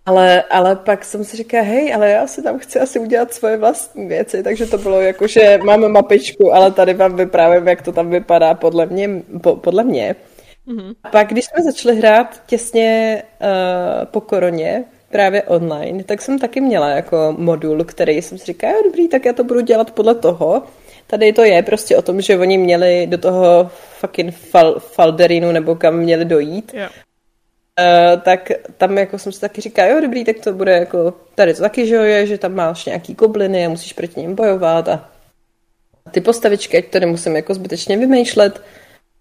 Ale, 0.05 0.43
ale 0.43 0.75
pak 0.75 1.05
jsem 1.05 1.23
si 1.23 1.37
říkala, 1.37 1.63
hej, 1.63 1.93
ale 1.93 2.09
já 2.09 2.27
si 2.27 2.43
tam 2.43 2.59
chci 2.59 2.79
asi 2.79 2.99
udělat 2.99 3.33
svoje 3.33 3.57
vlastní 3.57 4.07
věci, 4.07 4.43
takže 4.43 4.65
to 4.65 4.77
bylo 4.77 5.01
jako, 5.01 5.27
že 5.27 5.59
máme 5.63 5.87
mapičku, 5.87 6.53
ale 6.53 6.71
tady 6.71 6.93
vám 6.93 7.15
vyprávím, 7.15 7.67
jak 7.67 7.81
to 7.81 7.91
tam 7.91 8.09
vypadá 8.09 8.53
podle 8.53 8.85
mě. 8.85 9.09
Po, 9.41 9.55
podle 9.55 9.83
mě. 9.83 10.15
Mm-hmm. 10.67 10.95
A 11.03 11.09
pak, 11.09 11.27
když 11.27 11.45
jsme 11.45 11.63
začali 11.63 11.95
hrát 11.95 12.41
těsně 12.45 13.23
uh, 13.41 14.05
po 14.05 14.21
koroně, 14.21 14.83
právě 15.09 15.43
online, 15.43 16.03
tak 16.03 16.21
jsem 16.21 16.39
taky 16.39 16.61
měla 16.61 16.89
jako 16.89 17.35
modul, 17.37 17.83
který 17.83 18.21
jsem 18.21 18.37
si 18.37 18.45
říkala, 18.45 18.73
dobrý, 18.83 19.07
tak 19.07 19.25
já 19.25 19.33
to 19.33 19.43
budu 19.43 19.61
dělat 19.61 19.91
podle 19.91 20.15
toho. 20.15 20.63
Tady 21.07 21.33
to 21.33 21.43
je 21.43 21.63
prostě 21.63 21.97
o 21.97 22.01
tom, 22.01 22.21
že 22.21 22.37
oni 22.37 22.57
měli 22.57 23.07
do 23.07 23.17
toho 23.17 23.69
fucking 23.99 24.33
fal, 24.33 24.79
falderinu 24.79 25.51
nebo 25.51 25.75
kam 25.75 25.97
měli 25.97 26.25
dojít. 26.25 26.73
Yeah. 26.73 26.91
Uh, 27.79 28.21
tak 28.21 28.51
tam 28.77 28.97
jako 28.97 29.17
jsem 29.17 29.31
si 29.31 29.41
taky 29.41 29.61
říkala, 29.61 29.87
jo 29.87 30.01
dobrý, 30.01 30.23
tak 30.23 30.39
to 30.39 30.53
bude 30.53 30.71
jako, 30.71 31.13
tady 31.35 31.53
to 31.53 31.61
taky, 31.61 31.87
že 31.87 31.95
jo, 31.95 32.01
je, 32.01 32.27
že 32.27 32.37
tam 32.37 32.53
máš 32.53 32.85
nějaký 32.85 33.13
gobliny 33.13 33.65
a 33.65 33.69
musíš 33.69 33.93
proti 33.93 34.19
ním 34.19 34.35
bojovat 34.35 34.87
a 34.87 35.09
ty 36.11 36.21
postavičky, 36.21 36.77
ať 36.77 36.85
to 36.85 36.99
nemusím 36.99 37.35
jako 37.35 37.53
zbytečně 37.53 37.97
vymýšlet, 37.97 38.61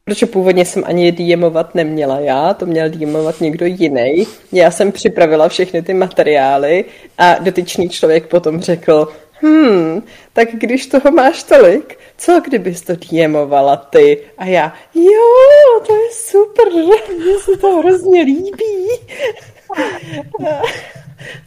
protože 0.05 0.27
původně 0.27 0.65
jsem 0.65 0.83
ani 0.87 1.13
DMovat 1.13 1.75
neměla 1.75 2.21
já, 2.21 2.55
to 2.55 2.67
měl 2.67 2.91
DMovat 2.91 3.41
někdo 3.41 3.67
jiný. 3.67 4.27
Já 4.53 4.71
jsem 4.71 4.93
připravila 4.93 5.49
všechny 5.49 5.83
ty 5.83 5.95
materiály 5.95 6.85
a 7.19 7.39
dotyčný 7.39 7.89
člověk 7.89 8.27
potom 8.27 8.61
řekl, 8.61 9.09
hmm, 9.43 10.03
tak 10.33 10.49
když 10.53 10.87
toho 10.87 11.11
máš 11.11 11.43
tolik, 11.43 11.99
co 12.17 12.41
kdybys 12.41 12.81
to 12.81 12.93
DMovala 12.97 13.77
ty? 13.77 14.19
A 14.39 14.45
já, 14.45 14.73
jo, 14.95 15.81
to 15.87 15.95
je 15.95 16.13
super, 16.13 16.73
mně 16.73 17.39
se 17.45 17.57
to 17.61 17.79
hrozně 17.79 18.23
líbí. 18.23 18.89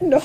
no, 0.00 0.18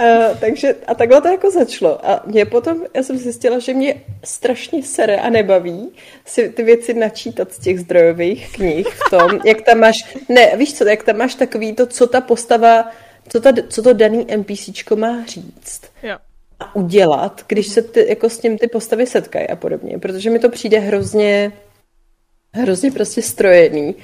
Uh, 0.00 0.38
takže 0.40 0.74
a 0.86 0.94
takhle 0.94 1.20
to 1.20 1.28
jako 1.28 1.50
začalo. 1.50 2.10
A 2.10 2.22
mě 2.26 2.44
potom, 2.44 2.82
já 2.94 3.02
jsem 3.02 3.18
zjistila, 3.18 3.58
že 3.58 3.74
mě 3.74 4.02
strašně 4.24 4.82
sere 4.82 5.16
a 5.16 5.30
nebaví 5.30 5.92
si 6.24 6.48
ty 6.48 6.62
věci 6.62 6.94
načítat 6.94 7.52
z 7.52 7.58
těch 7.58 7.80
zdrojových 7.80 8.52
knih 8.52 8.86
v 8.86 9.10
tom, 9.10 9.40
jak 9.44 9.62
tam 9.62 9.78
máš, 9.78 10.16
ne, 10.28 10.56
víš 10.56 10.74
co, 10.74 10.84
jak 10.84 11.02
tam 11.02 11.16
máš 11.16 11.34
takový 11.34 11.72
to, 11.72 11.86
co 11.86 12.06
ta 12.06 12.20
postava, 12.20 12.90
co, 13.28 13.40
ta, 13.40 13.52
co 13.68 13.82
to 13.82 13.92
daný 13.92 14.26
NPCčko 14.36 14.96
má 14.96 15.26
říct. 15.26 15.82
Jo 16.02 16.16
a 16.64 16.76
udělat, 16.76 17.44
když 17.46 17.66
se 17.66 17.82
ty, 17.82 18.06
jako 18.08 18.30
s 18.30 18.38
tím 18.38 18.58
ty 18.58 18.68
postavy 18.68 19.06
setkají 19.06 19.48
a 19.48 19.56
podobně, 19.56 19.98
protože 19.98 20.30
mi 20.30 20.38
to 20.38 20.48
přijde 20.48 20.78
hrozně 20.78 21.52
hrozně 22.54 22.90
prostě 22.90 23.22
strojený. 23.22 23.94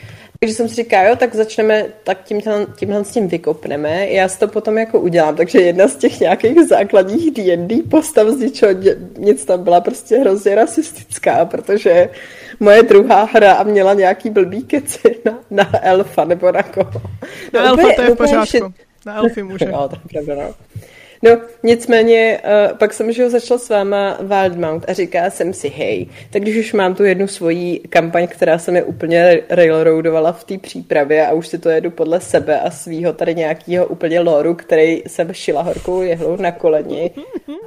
Takže 0.41 0.55
jsem 0.55 0.69
si 0.69 0.75
říkala, 0.75 1.09
jo, 1.09 1.17
tak 1.17 1.35
začneme, 1.35 1.87
tak 2.05 2.23
tímhle, 2.25 2.67
tímhle 2.77 3.05
s 3.05 3.11
tím 3.11 3.29
vykopneme. 3.29 4.09
Já 4.09 4.29
si 4.29 4.39
to 4.39 4.49
potom 4.49 4.79
jako 4.79 5.01
udělám. 5.01 5.37
Takže 5.37 5.61
jedna 5.61 5.89
z 5.89 5.97
těch 5.97 6.21
nějakých 6.21 6.61
základních 6.69 7.31
D&D 7.31 7.83
postav 7.83 8.29
z 8.29 8.39
ničeho 8.39 8.73
nic 9.19 9.45
tam 9.45 9.65
byla 9.65 9.81
prostě 9.81 10.19
hrozně 10.19 10.55
rasistická, 10.55 11.45
protože 11.45 12.09
moje 12.61 12.83
druhá 12.83 13.25
hra 13.25 13.53
a 13.53 13.63
měla 13.63 13.95
nějaký 13.95 14.31
blbý 14.31 14.63
keci 14.63 15.17
na, 15.25 15.39
na 15.51 15.71
elfa 15.87 16.25
nebo 16.25 16.53
na 16.53 16.63
koho. 16.63 17.03
No, 17.55 17.61
na 17.61 17.69
elfa 17.69 17.89
to 17.97 18.03
je 18.03 18.11
v 18.11 18.17
pořádku. 18.17 18.75
Na 19.07 19.17
elfy 19.17 19.43
může. 19.43 19.65
No, 19.73 19.89
to 19.89 19.97
je 19.97 20.23
pravda, 20.23 20.45
no. 20.45 20.55
No, 21.23 21.31
nicméně, 21.63 22.41
uh, 22.45 22.79
pak 22.79 22.93
jsem 22.93 23.13
že 23.13 23.31
začala 23.31 23.59
s 23.59 23.69
váma 23.69 24.19
Wildmount 24.21 24.85
a 24.89 24.93
říká 24.93 25.31
jsem 25.31 25.53
si, 25.53 25.69
hej, 25.69 26.07
tak 26.31 26.43
když 26.43 26.57
už 26.57 26.73
mám 26.73 26.95
tu 26.95 27.05
jednu 27.05 27.27
svoji 27.27 27.79
kampaň, 27.79 28.27
která 28.29 28.59
se 28.59 28.73
mi 28.73 28.83
úplně 28.83 29.43
railroadovala 29.49 30.33
v 30.33 30.45
té 30.45 30.59
přípravě 30.59 31.27
a 31.27 31.33
už 31.33 31.49
si 31.49 31.59
to 31.59 31.69
jedu 31.69 31.91
podle 31.91 32.21
sebe 32.21 32.61
a 32.61 32.71
svýho 32.71 33.13
tady 33.13 33.35
nějakého 33.35 33.87
úplně 33.87 34.21
loru, 34.21 34.55
který 34.55 35.03
jsem 35.07 35.33
šila 35.33 35.63
horkou 35.63 36.03
jehlou 36.03 36.37
na 36.37 36.53
koleni, 36.53 37.11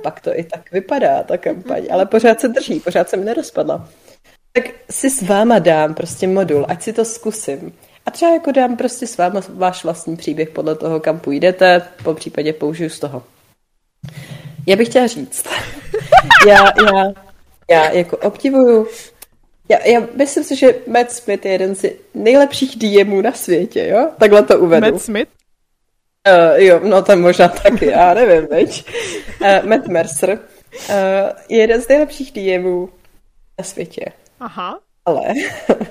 pak 0.03 0.19
to 0.19 0.39
i 0.39 0.43
tak 0.43 0.71
vypadá, 0.71 1.23
ta 1.23 1.37
kampaň, 1.37 1.87
ale 1.91 2.05
pořád 2.05 2.39
se 2.39 2.47
drží, 2.47 2.79
pořád 2.79 3.09
jsem 3.09 3.25
nerozpadla. 3.25 3.89
Tak 4.51 4.69
si 4.89 5.09
s 5.09 5.21
váma 5.21 5.59
dám 5.59 5.93
prostě 5.93 6.27
modul, 6.27 6.65
ať 6.69 6.81
si 6.81 6.93
to 6.93 7.05
zkusím. 7.05 7.73
A 8.05 8.11
třeba 8.11 8.33
jako 8.33 8.51
dám 8.51 8.77
prostě 8.77 9.07
s 9.07 9.17
váma 9.17 9.41
váš 9.49 9.83
vlastní 9.83 10.17
příběh 10.17 10.49
podle 10.49 10.75
toho, 10.75 10.99
kam 10.99 11.19
půjdete, 11.19 11.81
po 12.03 12.13
případě 12.13 12.53
použiju 12.53 12.89
z 12.89 12.99
toho. 12.99 13.23
Já 14.67 14.75
bych 14.75 14.87
chtěla 14.87 15.07
říct, 15.07 15.47
já, 16.47 16.65
já, 16.65 17.13
já 17.71 17.91
jako 17.91 18.17
obdivuju, 18.17 18.87
já, 19.69 19.87
já 19.87 20.07
myslím 20.15 20.43
si, 20.43 20.55
že 20.55 20.75
Matt 20.87 21.11
Smith 21.11 21.45
je 21.45 21.51
jeden 21.51 21.75
z 21.75 21.85
nejlepších 22.13 22.75
DMů 22.75 23.21
na 23.21 23.31
světě, 23.31 23.87
jo? 23.87 24.09
Takhle 24.19 24.43
to 24.43 24.59
uvedu. 24.59 24.91
Matt 24.91 25.01
Smith? 25.01 25.29
Uh, 26.27 26.63
jo, 26.63 26.79
no 26.83 27.01
tam 27.01 27.21
možná 27.21 27.47
taky, 27.47 27.85
já 27.85 28.13
nevím, 28.13 28.47
veď. 28.47 28.85
Uh, 29.41 29.69
Matt 29.69 29.87
Mercer 29.87 30.29
uh, 30.29 30.95
je 31.49 31.57
jeden 31.57 31.81
z 31.81 31.87
nejlepších 31.87 32.31
DMů 32.31 32.89
na 33.59 33.63
světě. 33.63 34.05
Aha. 34.39 34.79
Ale, 35.05 35.33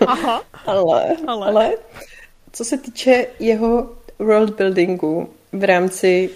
Aha. 0.07 0.42
ale, 0.66 1.16
ale, 1.27 1.46
ale, 1.46 1.72
co 2.53 2.64
se 2.64 2.79
týče 2.79 3.27
jeho 3.38 3.90
world 4.18 4.55
buildingu 4.55 5.29
v 5.53 5.64
rámci 5.64 6.31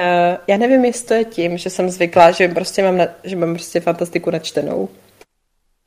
Uh, 0.00 0.36
já 0.46 0.56
nevím, 0.56 0.84
jestli 0.84 1.06
to 1.06 1.14
je 1.14 1.24
tím, 1.24 1.58
že 1.58 1.70
jsem 1.70 1.90
zvyklá, 1.90 2.30
že 2.30 2.48
prostě 2.48 2.82
mám, 2.82 2.96
na, 2.96 3.06
že 3.24 3.36
mám 3.36 3.54
prostě 3.54 3.80
fantastiku 3.80 4.30
načtenou. 4.30 4.88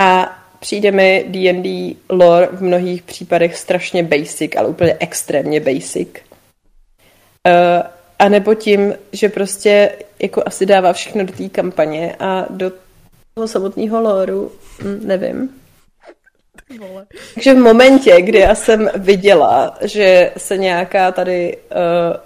A 0.02 0.39
přijde 0.60 0.91
mi 0.91 1.26
D&D 1.28 1.95
lore 2.10 2.48
v 2.52 2.63
mnohých 2.63 3.02
případech 3.02 3.58
strašně 3.58 4.04
basic, 4.04 4.56
ale 4.56 4.67
úplně 4.67 4.98
extrémně 5.00 5.60
basic. 5.60 6.10
Uh, 7.48 7.88
a 8.19 8.30
nebo 8.30 8.56
tím, 8.56 8.93
že 9.13 9.30
prostě 9.30 9.95
jako 10.19 10.43
asi 10.45 10.65
dává 10.65 10.93
všechno 10.93 11.26
do 11.26 11.34
té 11.34 11.50
kampaně 11.50 12.15
a 12.19 12.45
do 12.50 12.72
toho 13.34 13.48
samotného 13.48 14.02
loru, 14.02 14.52
hm, 14.84 15.00
nevím. 15.04 15.50
Takže 17.34 17.54
v 17.54 17.58
momentě, 17.58 18.22
kdy 18.22 18.39
já 18.39 18.56
jsem 18.56 18.89
viděla, 18.95 19.78
že 19.82 20.32
se 20.38 20.58
nějaká 20.58 21.12
tady 21.12 21.58
uh, 21.58 21.78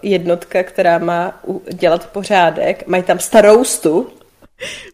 jednotka, 0.01 0.63
která 0.63 0.97
má 0.97 1.41
dělat 1.73 2.09
pořádek, 2.09 2.87
mají 2.87 3.03
tam 3.03 3.19
staroustu. 3.19 4.09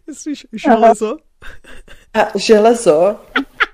Myslíš 0.08 0.48
železo? 0.54 1.18
A 2.14 2.28
železo, 2.36 3.16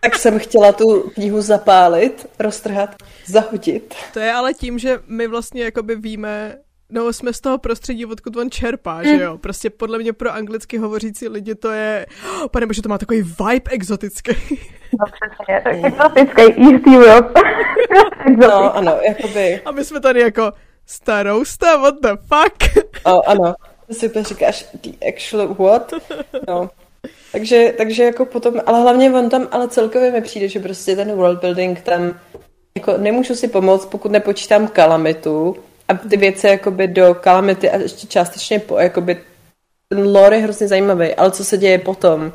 tak 0.01 0.15
jsem 0.15 0.39
chtěla 0.39 0.71
tu 0.71 1.11
knihu 1.13 1.41
zapálit, 1.41 2.27
roztrhat, 2.39 2.95
zahodit. 3.25 3.95
To 4.13 4.19
je 4.19 4.31
ale 4.33 4.53
tím, 4.53 4.79
že 4.79 4.99
my 5.07 5.27
vlastně 5.27 5.63
jakoby 5.63 5.95
víme, 5.95 6.57
No, 6.89 7.13
jsme 7.13 7.33
z 7.33 7.41
toho 7.41 7.57
prostředí, 7.57 8.05
odkud 8.05 8.35
on 8.35 8.51
čerpá, 8.51 8.97
mm. 8.97 9.03
že 9.03 9.23
jo? 9.23 9.37
Prostě 9.37 9.69
podle 9.69 9.97
mě 9.97 10.13
pro 10.13 10.33
anglicky 10.33 10.77
hovořící 10.77 11.27
lidi 11.27 11.55
to 11.55 11.71
je, 11.71 12.05
oh, 12.31 12.47
pane 12.51 12.65
bože, 12.65 12.81
to 12.81 12.89
má 12.89 12.97
takový 12.97 13.21
vibe 13.21 13.71
exotický. 13.71 14.31
No 14.99 15.05
přesně, 15.11 15.61
tak 15.63 15.73
exotický 15.83 16.41
East 16.41 16.87
Europe. 16.87 17.41
no, 18.37 18.75
ano, 18.75 18.97
jakoby. 19.07 19.61
A 19.65 19.71
my 19.71 19.83
jsme 19.83 19.99
tady 19.99 20.21
jako 20.21 20.51
starousta, 20.85 21.77
what 21.77 21.95
the 22.01 22.09
fuck? 22.09 22.87
oh, 23.03 23.21
ano, 23.25 23.53
to 23.87 23.93
si 23.93 24.09
úplně 24.09 24.25
říkáš, 24.25 24.65
the 24.83 24.89
actual 25.07 25.53
what? 25.53 25.93
No. 26.47 26.69
Takže, 27.31 27.73
takže 27.77 28.03
jako 28.03 28.25
potom, 28.25 28.53
ale 28.65 28.81
hlavně 28.81 29.11
on 29.11 29.29
tam, 29.29 29.47
ale 29.51 29.67
celkově 29.67 30.11
mi 30.11 30.21
přijde, 30.21 30.47
že 30.47 30.59
prostě 30.59 30.95
ten 30.95 31.11
world 31.11 31.39
building 31.39 31.81
tam, 31.81 32.19
jako 32.77 32.97
nemůžu 32.97 33.35
si 33.35 33.47
pomoct, 33.47 33.85
pokud 33.85 34.11
nepočítám 34.11 34.67
kalamitu, 34.67 35.57
a 35.87 35.93
ty 35.93 36.17
věci 36.17 36.47
jakoby 36.47 36.87
do 36.87 37.13
kalamity 37.13 37.69
a 37.69 37.77
ještě 37.77 38.07
částečně 38.07 38.59
po, 38.59 38.77
jakoby 38.79 39.17
ten 39.89 40.07
lore 40.07 40.35
je 40.35 40.43
hrozně 40.43 40.67
zajímavý, 40.67 41.15
ale 41.15 41.31
co 41.31 41.43
se 41.43 41.57
děje 41.57 41.77
potom? 41.77 42.33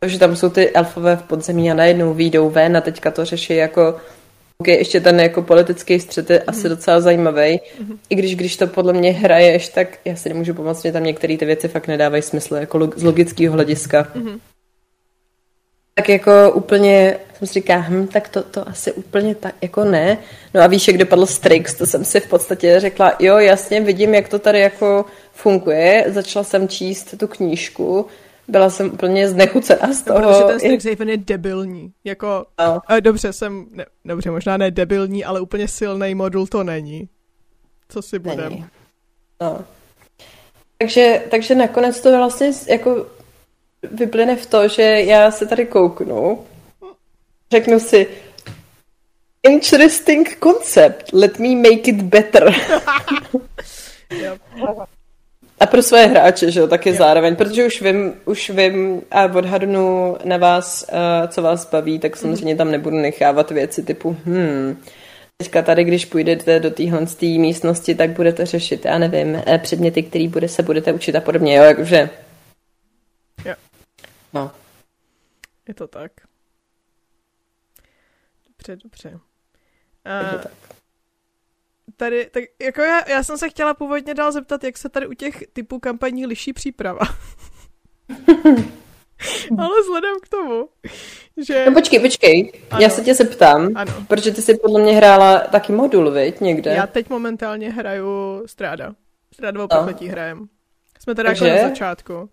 Takže 0.00 0.18
tam 0.18 0.36
jsou 0.36 0.50
ty 0.50 0.70
elfové 0.70 1.16
v 1.16 1.22
podzemí 1.22 1.70
a 1.70 1.74
najednou 1.74 2.14
výjdou 2.14 2.50
ven 2.50 2.76
a 2.76 2.80
teďka 2.80 3.10
to 3.10 3.24
řeší 3.24 3.56
jako 3.56 3.96
OK, 4.58 4.68
ještě 4.68 5.00
ten 5.00 5.20
jako 5.20 5.42
politický 5.42 6.00
střet 6.00 6.30
je 6.30 6.38
mm. 6.38 6.44
asi 6.46 6.60
mhm. 6.60 6.68
docela 6.68 7.00
zajímavý. 7.00 7.60
Mm. 7.80 7.98
I 8.10 8.14
když, 8.14 8.36
když 8.36 8.56
to 8.56 8.66
podle 8.66 8.92
mě 8.92 9.12
hraješ, 9.12 9.68
tak 9.68 9.98
já 10.04 10.16
si 10.16 10.28
nemůžu 10.28 10.54
pomoct, 10.54 10.82
že 10.82 10.92
tam 10.92 11.04
některé 11.04 11.36
ty 11.36 11.44
věci 11.44 11.68
fakt 11.68 11.86
nedávají 11.86 12.22
smysl, 12.22 12.54
jako 12.54 12.78
log- 12.78 12.92
z 12.96 13.02
logického 13.02 13.54
hlediska. 13.54 14.06
Mm. 14.14 14.38
Tak 15.94 16.08
jako 16.08 16.52
úplně 16.52 17.16
jsem 17.42 17.52
si 17.52 17.60
říká, 17.60 17.78
hm, 17.78 18.06
tak 18.06 18.28
to, 18.28 18.42
to 18.42 18.68
asi 18.68 18.92
úplně 18.92 19.34
tak, 19.34 19.54
jako 19.62 19.84
ne. 19.84 20.18
No 20.54 20.60
a 20.60 20.66
víš, 20.66 20.88
jak 20.88 20.98
dopadl 20.98 21.26
Strix, 21.26 21.74
to 21.74 21.86
jsem 21.86 22.04
si 22.04 22.20
v 22.20 22.28
podstatě 22.28 22.80
řekla, 22.80 23.12
jo, 23.18 23.38
jasně, 23.38 23.80
vidím, 23.80 24.14
jak 24.14 24.28
to 24.28 24.38
tady 24.38 24.60
jako 24.60 25.04
funguje. 25.32 26.04
Začala 26.08 26.44
jsem 26.44 26.68
číst 26.68 27.14
tu 27.18 27.26
knížku, 27.26 28.06
byla 28.48 28.70
jsem 28.70 28.86
úplně 28.86 29.28
znechucená 29.28 29.92
z 29.92 30.02
toho. 30.02 30.20
No, 30.20 30.28
protože 30.28 30.44
ten 30.44 30.58
Strixhaven 30.58 31.08
je 31.08 31.16
debilní. 31.16 31.92
Jako, 32.04 32.46
no. 32.58 33.00
dobře, 33.00 33.32
jsem, 33.32 33.66
ne, 33.70 33.86
dobře, 34.04 34.30
možná 34.30 34.56
ne 34.56 34.70
debilní, 34.70 35.24
ale 35.24 35.40
úplně 35.40 35.68
silný 35.68 36.14
modul 36.14 36.46
to 36.46 36.64
není. 36.64 37.08
Co 37.88 38.02
si 38.02 38.18
budem. 38.18 38.64
No. 39.40 39.64
Takže, 40.78 41.22
takže 41.30 41.54
nakonec 41.54 42.00
to 42.00 42.16
vlastně 42.16 42.50
jako 42.68 43.06
vyplyne 43.82 44.36
v 44.36 44.46
to, 44.46 44.68
že 44.68 44.82
já 44.82 45.30
se 45.30 45.46
tady 45.46 45.66
kouknu, 45.66 46.44
řeknu 47.52 47.80
si, 47.80 48.06
interesting 49.42 50.38
concept, 50.42 51.12
let 51.12 51.38
me 51.38 51.48
make 51.56 51.90
it 51.90 52.02
better. 52.02 52.54
A 55.60 55.66
pro 55.66 55.82
své 55.82 56.06
hráče, 56.06 56.50
že 56.50 56.60
jo, 56.60 56.68
taky 56.68 56.88
yep. 56.88 56.98
zároveň, 56.98 57.36
protože 57.36 57.66
už 57.66 57.82
vím, 57.82 58.14
už 58.24 58.50
vím 58.50 59.02
a 59.10 59.24
odhadnu 59.24 60.16
na 60.24 60.36
vás, 60.36 60.86
uh, 60.92 61.28
co 61.28 61.42
vás 61.42 61.70
baví, 61.70 61.98
tak 61.98 62.16
samozřejmě 62.16 62.56
tam 62.56 62.70
nebudu 62.70 62.96
nechávat 62.96 63.50
věci 63.50 63.82
typu, 63.82 64.16
hmm, 64.24 64.82
teďka 65.36 65.62
tady, 65.62 65.84
když 65.84 66.04
půjdete 66.04 66.60
do 66.60 66.70
téhle 66.70 67.06
místnosti, 67.20 67.94
tak 67.94 68.10
budete 68.10 68.46
řešit, 68.46 68.84
já 68.84 68.98
nevím, 68.98 69.42
eh, 69.46 69.58
předměty, 69.58 70.02
které 70.02 70.28
bude, 70.28 70.48
se 70.48 70.62
budete 70.62 70.92
učit 70.92 71.16
a 71.16 71.20
podobně, 71.20 71.56
jo, 71.56 71.62
jakože 71.62 72.10
No. 74.32 74.50
Je 75.68 75.74
to 75.74 75.86
tak. 75.86 76.12
Dobře, 78.66 78.76
dobře. 78.82 79.20
A... 80.04 80.40
Tady, 81.96 82.30
tak 82.30 82.44
jako 82.62 82.80
já, 82.80 83.08
já 83.08 83.22
jsem 83.22 83.38
se 83.38 83.48
chtěla 83.48 83.74
původně 83.74 84.14
dál 84.14 84.32
zeptat, 84.32 84.64
jak 84.64 84.78
se 84.78 84.88
tady 84.88 85.06
u 85.06 85.14
těch 85.14 85.44
typů 85.52 85.78
kampaní 85.78 86.26
liší 86.26 86.52
příprava. 86.52 87.00
Ale 89.58 89.80
vzhledem 89.80 90.14
k 90.22 90.28
tomu, 90.28 90.68
že... 91.36 91.66
No 91.66 91.72
počkej, 91.72 92.00
počkej, 92.00 92.52
ano. 92.70 92.82
já 92.82 92.90
se 92.90 93.02
tě 93.02 93.14
zeptám, 93.14 93.72
ano. 93.74 93.92
protože 94.08 94.30
ty 94.30 94.42
jsi 94.42 94.58
podle 94.58 94.80
mě 94.80 94.92
hrála 94.92 95.38
taky 95.38 95.72
modul, 95.72 96.10
viď, 96.10 96.40
někde? 96.40 96.70
Já 96.70 96.86
teď 96.86 97.10
momentálně 97.10 97.70
hraju 97.70 98.42
Stráda. 98.46 98.94
Strádovou 99.34 99.62
no. 99.62 99.68
prokletí 99.68 100.08
hrajem. 100.08 100.48
Jsme 101.00 101.14
teda 101.14 101.30
Takže... 101.30 101.46
jako 101.46 101.62
na 101.62 101.68
začátku. 101.68 102.30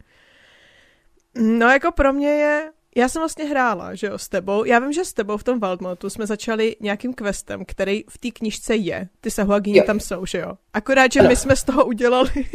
No 1.36 1.70
jako 1.70 1.92
pro 1.92 2.13
mě 2.13 2.30
je, 2.30 2.72
já 3.00 3.10
jsem 3.10 3.22
vlastně 3.22 3.46
hrála, 3.46 3.96
že 3.96 4.08
jo, 4.08 4.18
s 4.18 4.30
tebou. 4.30 4.66
Já 4.66 4.80
vím, 4.80 4.94
že 4.94 5.06
s 5.06 5.14
tebou 5.14 5.38
v 5.38 5.44
tom 5.44 5.60
Waldmotu 5.60 6.10
jsme 6.10 6.28
začali 6.28 6.76
nějakým 6.80 7.14
questem, 7.14 7.66
který 7.66 8.04
v 8.10 8.18
té 8.18 8.32
knižce 8.32 8.76
je. 8.76 9.10
Ty 9.22 9.32
sahuagíny 9.32 9.82
tam 9.82 10.00
jsou, 10.00 10.26
že 10.26 10.38
jo. 10.38 10.58
Akorát, 10.74 11.12
že 11.12 11.22
my 11.22 11.36
jsme 11.36 11.56
z 11.56 11.64
toho 11.64 11.86
udělali... 11.86 12.32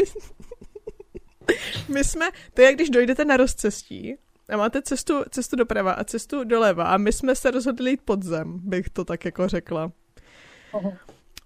my 1.89 2.05
jsme, 2.05 2.31
to 2.55 2.63
je, 2.63 2.75
když 2.75 2.91
dojdete 2.91 3.25
na 3.25 3.37
rozcestí 3.37 4.17
a 4.49 4.57
máte 4.57 4.83
cestu, 4.83 5.25
cestu 5.31 5.57
doprava 5.57 5.93
a 5.93 6.05
cestu 6.05 6.45
doleva 6.45 6.85
a 6.85 6.97
my 6.97 7.13
jsme 7.13 7.37
se 7.37 7.51
rozhodli 7.51 7.91
jít 7.91 8.01
pod 8.05 8.23
zem, 8.23 8.61
bych 8.63 8.89
to 8.89 9.05
tak 9.05 9.25
jako 9.25 9.49
řekla. 9.49 9.93
Uh-huh 10.73 10.97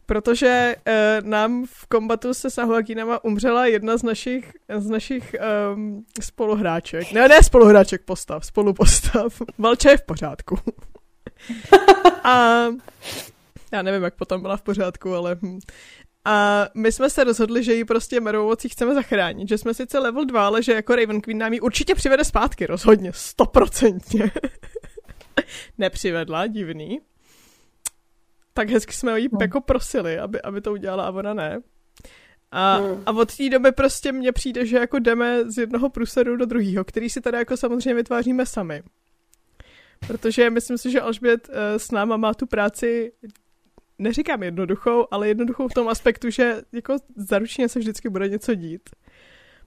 protože 0.09 0.77
uh, 0.77 1.29
nám 1.29 1.67
v 1.67 1.87
kombatu 1.87 2.35
se 2.35 2.51
Sahuagínama 2.51 3.25
umřela 3.25 3.67
jedna 3.67 3.97
z 3.97 4.03
našich, 4.03 4.53
z 4.79 4.91
našich 4.91 5.37
um, 5.75 6.05
spoluhráček. 6.21 7.13
Ne, 7.13 7.29
ne 7.29 7.43
spoluhráček, 7.43 8.05
postav, 8.05 8.47
spolupostav. 8.47 9.41
Valča 9.59 9.91
je 9.91 9.97
v 9.97 10.03
pořádku. 10.03 10.59
a 12.25 12.65
já 13.73 13.83
nevím, 13.83 14.03
jak 14.03 14.15
potom 14.15 14.43
byla 14.43 14.57
v 14.57 14.63
pořádku, 14.63 15.15
ale... 15.15 15.37
Hm. 15.43 15.59
A 16.25 16.67
my 16.75 16.93
jsme 16.93 17.11
se 17.11 17.25
rozhodli, 17.25 17.65
že 17.65 17.75
ji 17.75 17.85
prostě 17.85 18.21
merovocí 18.21 18.69
chceme 18.69 18.95
zachránit, 18.95 19.49
že 19.49 19.59
jsme 19.59 19.75
sice 19.75 19.99
level 19.99 20.25
2, 20.25 20.47
ale 20.47 20.63
že 20.63 20.73
jako 20.73 20.97
Raven 20.97 21.21
Queen 21.21 21.39
nám 21.39 21.53
ji 21.53 21.61
určitě 21.61 21.95
přivede 21.95 22.25
zpátky, 22.25 22.67
rozhodně, 22.67 23.13
stoprocentně. 23.15 24.31
Nepřivedla, 25.79 26.47
divný 26.47 27.01
tak 28.59 28.71
hezky 28.71 28.93
jsme 28.93 29.21
ji 29.21 29.29
hmm. 29.29 29.41
jako 29.41 29.61
prosili, 29.61 30.19
aby, 30.19 30.43
aby 30.43 30.61
to 30.61 30.73
udělala 30.73 31.05
a 31.05 31.11
ona 31.11 31.35
ne. 31.35 31.61
A, 32.51 32.77
hmm. 32.77 33.03
a 33.07 33.13
od 33.13 33.37
té 33.37 33.49
doby 33.49 33.73
prostě 33.73 34.13
mně 34.13 34.33
přijde, 34.33 34.67
že 34.67 34.77
jako 34.77 34.99
jdeme 34.99 35.51
z 35.51 35.59
jednoho 35.59 35.91
průseru 35.91 36.37
do 36.37 36.47
druhého, 36.47 36.85
který 36.85 37.11
si 37.11 37.21
teda 37.21 37.39
jako 37.39 37.57
samozřejmě 37.57 37.95
vytváříme 37.95 38.47
sami. 38.47 38.83
Protože 40.07 40.51
myslím 40.51 40.79
si, 40.79 40.91
že 40.91 41.01
Alžbět 41.01 41.49
uh, 41.49 41.55
s 41.77 41.91
náma 41.91 42.17
má 42.17 42.35
tu 42.35 42.47
práci 42.47 43.13
neříkám 43.99 44.43
jednoduchou, 44.43 45.07
ale 45.11 45.29
jednoduchou 45.29 45.69
v 45.69 45.75
tom 45.75 45.89
aspektu, 45.89 46.31
že 46.31 46.63
jako 46.73 46.97
zaručně 47.17 47.69
se 47.69 47.79
vždycky 47.79 48.09
bude 48.09 48.29
něco 48.29 48.55
dít. 48.55 48.91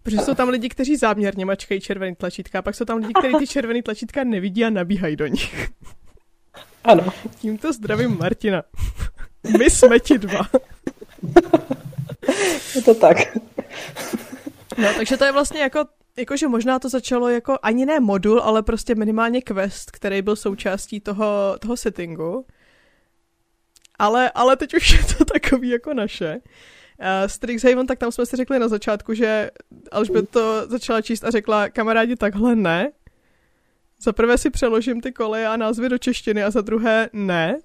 Protože 0.04 0.18
jsou 0.18 0.36
tam 0.36 0.50
lidi, 0.50 0.70
kteří 0.70 0.96
záměrně 0.96 1.46
mačkají 1.46 1.82
červený 1.82 2.16
tlačítka, 2.16 2.60
a 2.60 2.62
pak 2.62 2.76
jsou 2.76 2.86
tam 2.86 2.98
lidi, 2.98 3.14
kteří 3.14 3.36
ty 3.40 3.48
červený 3.48 3.82
tlačítka 3.82 4.24
nevidí 4.24 4.66
a 4.66 4.70
nabíhají 4.70 5.16
do 5.16 5.28
nich. 5.28 5.70
Ano. 6.84 7.04
Tímto 7.40 7.74
zdravím 7.74 8.18
Martina. 8.18 8.64
My 9.58 9.70
jsme 9.70 10.00
ti 10.00 10.18
dva. 10.18 10.42
Je 12.76 12.82
to 12.82 12.96
tak. 12.96 13.18
No, 14.78 14.94
takže 14.96 15.18
to 15.18 15.26
je 15.26 15.32
vlastně 15.32 15.62
jako, 15.62 15.86
jakože 16.18 16.48
možná 16.48 16.80
to 16.80 16.90
začalo 16.90 17.30
jako 17.30 17.58
ani 17.64 17.86
ne 17.86 18.00
modul, 18.00 18.40
ale 18.40 18.64
prostě 18.64 18.96
minimálně 18.96 19.42
quest, 19.42 19.92
který 19.92 20.22
byl 20.22 20.36
součástí 20.36 21.00
toho, 21.00 21.58
toho 21.60 21.78
settingu. 21.78 22.46
Ale, 24.00 24.32
ale 24.36 24.58
teď 24.58 24.74
už 24.74 24.90
je 24.92 25.16
to 25.18 25.26
takový 25.26 25.70
jako 25.70 25.94
naše. 25.94 26.36
Uh, 26.36 27.28
Strixhaven, 27.28 27.88
tak 27.88 28.00
tam 28.00 28.12
jsme 28.12 28.26
si 28.26 28.36
řekli 28.36 28.60
na 28.60 28.68
začátku, 28.68 29.14
že 29.14 29.52
Alžbět 29.92 30.30
to 30.30 30.68
začala 30.68 31.02
číst 31.02 31.24
a 31.24 31.32
řekla, 31.32 31.70
kamarádi, 31.70 32.16
takhle 32.16 32.56
ne, 32.56 32.92
za 34.04 34.14
prvé 34.14 34.38
si 34.38 34.50
přeložím 34.50 35.02
ty 35.02 35.12
koleje 35.12 35.48
a 35.48 35.58
názvy 35.58 35.90
do 35.90 35.98
češtiny 35.98 36.44
a 36.44 36.52
za 36.52 36.62
druhé 36.62 37.10
ne. 37.14 37.60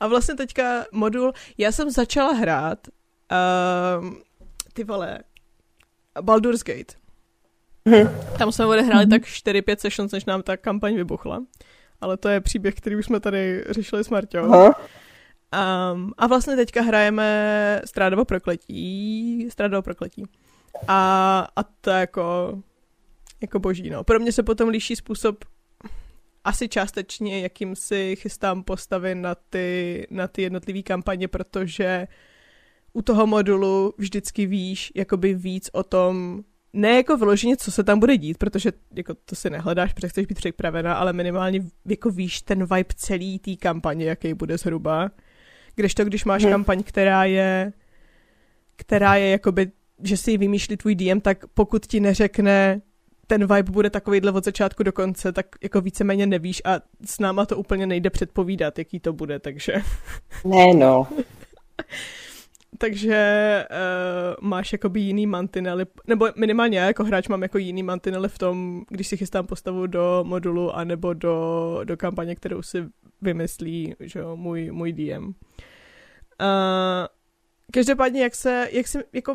a 0.00 0.06
vlastně 0.06 0.34
teďka 0.34 0.84
modul, 0.92 1.32
já 1.58 1.72
jsem 1.72 1.90
začala 1.90 2.32
hrát 2.32 2.78
uh, 2.88 4.10
ty 4.72 4.84
vole, 4.84 5.18
Baldur's 6.20 6.62
Gate. 6.62 6.94
Hmm. 7.86 8.08
Tam 8.38 8.52
jsme 8.52 8.66
odehráli 8.66 9.04
hmm. 9.04 9.10
tak 9.10 9.22
4-5 9.22 9.76
sessions, 9.76 10.12
než 10.12 10.24
nám 10.24 10.42
ta 10.42 10.56
kampaň 10.56 10.94
vybuchla. 10.94 11.42
Ale 12.00 12.16
to 12.16 12.28
je 12.28 12.40
příběh, 12.40 12.74
který 12.74 12.96
už 12.96 13.04
jsme 13.04 13.20
tady 13.20 13.64
řešili 13.70 14.04
s 14.04 14.08
Marťou. 14.08 14.72
Um, 15.92 16.12
a 16.18 16.26
vlastně 16.26 16.56
teďka 16.56 16.82
hrajeme 16.82 17.82
Strádovo 17.84 18.24
prokletí. 18.24 19.48
Strádovo 19.50 19.82
prokletí. 19.82 20.24
A, 20.88 21.48
a 21.56 21.62
to 21.62 21.90
jako, 21.90 22.58
jako 23.40 23.58
boží, 23.58 23.90
no. 23.90 24.04
Pro 24.04 24.18
mě 24.18 24.32
se 24.32 24.42
potom 24.42 24.68
líší 24.68 24.96
způsob 24.96 25.44
asi 26.44 26.68
částečně, 26.68 27.40
jakým 27.40 27.76
si 27.76 28.16
chystám 28.16 28.62
postavy 28.62 29.14
na 29.14 29.34
ty, 29.34 30.06
na 30.10 30.28
ty 30.28 30.42
jednotlivé 30.42 30.82
kampaně, 30.82 31.28
protože 31.28 32.08
u 32.92 33.02
toho 33.02 33.26
modulu 33.26 33.94
vždycky 33.98 34.46
víš 34.46 34.92
jakoby 34.94 35.34
víc 35.34 35.70
o 35.72 35.82
tom, 35.82 36.42
ne 36.72 36.96
jako 36.96 37.16
vyloženě, 37.16 37.56
co 37.56 37.72
se 37.72 37.84
tam 37.84 38.00
bude 38.00 38.16
dít, 38.16 38.38
protože 38.38 38.72
jako 38.94 39.14
to 39.14 39.34
si 39.34 39.50
nehledáš, 39.50 39.92
protože 39.92 40.08
chceš 40.08 40.26
být 40.26 40.38
připravená, 40.38 40.94
ale 40.94 41.12
minimálně 41.12 41.60
jako 41.86 42.10
víš 42.10 42.42
ten 42.42 42.58
vibe 42.58 42.94
celý 42.96 43.38
té 43.38 43.56
kampaně, 43.56 44.04
jaký 44.06 44.34
bude 44.34 44.58
zhruba. 44.58 45.10
Když 45.74 45.94
to, 45.94 46.04
když 46.04 46.24
máš 46.24 46.42
hmm. 46.42 46.52
kampaň, 46.52 46.82
která 46.82 47.24
je 47.24 47.72
která 48.78 49.16
je 49.16 49.30
jakoby, 49.30 49.70
že 50.02 50.16
si 50.16 50.30
ji 50.30 50.38
vymýšlí 50.38 50.76
tvůj 50.76 50.94
DM, 50.94 51.20
tak 51.20 51.46
pokud 51.54 51.86
ti 51.86 52.00
neřekne 52.00 52.80
ten 53.28 53.46
vibe 53.46 53.72
bude 53.72 53.90
takovýhle 53.90 54.32
od 54.32 54.44
začátku 54.44 54.82
do 54.82 54.92
konce, 54.92 55.32
tak 55.32 55.46
jako 55.62 55.80
víceméně 55.80 56.26
nevíš 56.26 56.62
a 56.64 56.80
s 57.06 57.18
náma 57.18 57.46
to 57.46 57.56
úplně 57.56 57.86
nejde 57.86 58.10
předpovídat, 58.10 58.78
jaký 58.78 59.00
to 59.00 59.12
bude, 59.12 59.38
takže... 59.38 59.72
Ne, 60.44 60.74
no. 60.74 61.06
takže 62.78 63.64
uh, 63.70 64.48
máš 64.48 64.72
jakoby 64.72 65.00
jiný 65.00 65.26
mantinely, 65.26 65.86
nebo 66.06 66.28
minimálně 66.36 66.78
já 66.78 66.86
jako 66.86 67.04
hráč 67.04 67.28
mám 67.28 67.42
jako 67.42 67.58
jiný 67.58 67.82
mantinely 67.82 68.28
v 68.28 68.38
tom, 68.38 68.82
když 68.88 69.08
si 69.08 69.16
chystám 69.16 69.46
postavu 69.46 69.86
do 69.86 70.24
modulu 70.26 70.76
anebo 70.76 71.14
do, 71.14 71.80
do 71.84 71.96
kampaně, 71.96 72.34
kterou 72.34 72.62
si 72.62 72.86
vymyslí 73.22 73.94
že 74.00 74.18
jo, 74.18 74.36
můj, 74.36 74.70
můj 74.70 74.92
DM. 74.92 75.24
Uh, 75.24 75.32
eh, 76.40 77.08
každopádně, 77.72 78.22
jak 78.22 78.34
se, 78.34 78.68
jak 78.72 78.88
si, 78.88 78.98
jako 79.12 79.34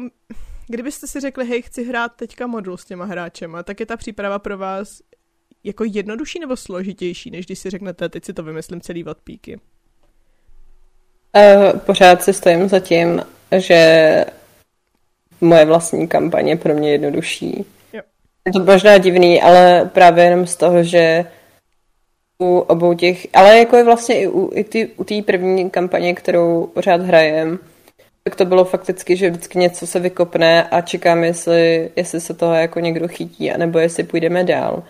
kdybyste 0.67 1.07
si 1.07 1.19
řekli, 1.19 1.45
hej, 1.47 1.61
chci 1.61 1.83
hrát 1.83 2.11
teďka 2.15 2.47
modul 2.47 2.77
s 2.77 2.85
těma 2.85 3.05
hráčema, 3.05 3.63
tak 3.63 3.79
je 3.79 3.85
ta 3.85 3.97
příprava 3.97 4.39
pro 4.39 4.57
vás 4.57 5.01
jako 5.63 5.83
jednodušší 5.83 6.39
nebo 6.39 6.57
složitější, 6.57 7.31
než 7.31 7.45
když 7.45 7.59
si 7.59 7.69
řeknete, 7.69 8.09
teď 8.09 8.25
si 8.25 8.33
to 8.33 8.43
vymyslím 8.43 8.81
celý 8.81 9.05
od 9.05 9.17
píky? 9.17 9.59
Uh, 11.35 11.79
pořád 11.79 12.23
si 12.23 12.33
stojím 12.33 12.69
za 12.69 12.79
tím, 12.79 13.21
že 13.57 14.25
moje 15.41 15.65
vlastní 15.65 16.07
kampaně 16.07 16.57
pro 16.57 16.73
mě 16.73 16.91
jednodušší. 16.91 17.65
Jo. 17.93 18.01
Je 18.45 18.53
to 18.53 18.59
možná 18.59 18.97
divný, 18.97 19.41
ale 19.41 19.89
právě 19.93 20.23
jenom 20.23 20.47
z 20.47 20.55
toho, 20.55 20.83
že 20.83 21.25
u 22.39 22.57
obou 22.57 22.93
těch, 22.93 23.27
ale 23.33 23.59
jako 23.59 23.77
je 23.77 23.83
vlastně 23.83 24.21
i 24.21 24.27
u, 24.27 24.51
i 24.53 24.63
ty, 24.63 24.87
u 24.87 25.03
té 25.03 25.21
první 25.21 25.69
kampaně, 25.69 26.13
kterou 26.13 26.67
pořád 26.67 27.01
hrajem, 27.01 27.59
tak 28.23 28.35
to 28.35 28.45
bylo 28.45 28.65
fakticky, 28.65 29.15
že 29.15 29.29
vždycky 29.29 29.59
něco 29.59 29.87
se 29.87 29.99
vykopne 29.99 30.63
a 30.63 30.81
čekám, 30.81 31.23
jestli, 31.23 31.91
jestli 31.95 32.21
se 32.21 32.33
toho 32.33 32.53
jako 32.53 32.79
někdo 32.79 33.07
chytí, 33.07 33.51
anebo 33.51 33.79
jestli 33.79 34.03
půjdeme 34.03 34.43
dál. 34.43 34.83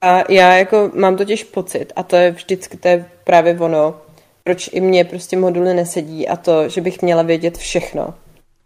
A 0.00 0.32
já 0.32 0.54
jako 0.56 0.90
mám 0.94 1.16
totiž 1.16 1.44
pocit, 1.44 1.92
a 1.96 2.02
to 2.02 2.16
je 2.16 2.30
vždycky, 2.30 2.76
to 2.76 2.88
je 2.88 3.04
právě 3.24 3.58
ono, 3.58 4.00
proč 4.44 4.70
i 4.72 4.80
mě 4.80 5.04
prostě 5.04 5.36
moduly 5.36 5.74
nesedí 5.74 6.28
a 6.28 6.36
to, 6.36 6.68
že 6.68 6.80
bych 6.80 7.02
měla 7.02 7.22
vědět 7.22 7.58
všechno. 7.58 8.14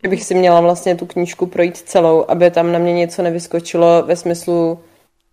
Že 0.05 0.11
bych 0.11 0.25
si 0.25 0.35
měla 0.35 0.61
vlastně 0.61 0.97
tu 0.97 1.07
knížku 1.07 1.47
projít 1.47 1.77
celou, 1.77 2.25
aby 2.29 2.51
tam 2.51 2.73
na 2.73 2.79
mě 2.79 2.93
něco 2.93 3.23
nevyskočilo 3.23 4.03
ve 4.07 4.17
smyslu, 4.17 4.79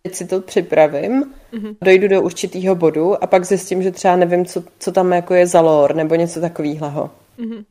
teď 0.04 0.16
si 0.16 0.28
to 0.28 0.42
připravím, 0.42 1.34
mm-hmm. 1.54 1.76
dojdu 1.82 2.08
do 2.08 2.22
určitého 2.22 2.76
bodu 2.76 3.24
a 3.24 3.28
pak 3.28 3.46
zjistím, 3.46 3.84
že 3.84 3.92
třeba 3.92 4.16
nevím, 4.16 4.46
co, 4.46 4.64
co 4.80 4.92
tam 4.92 5.12
jako 5.12 5.34
je 5.34 5.48
za 5.48 5.62
lore 5.62 5.94
nebo 5.94 6.16
něco 6.16 6.42
takového. 6.42 7.10
Mm-hmm. 7.40 7.64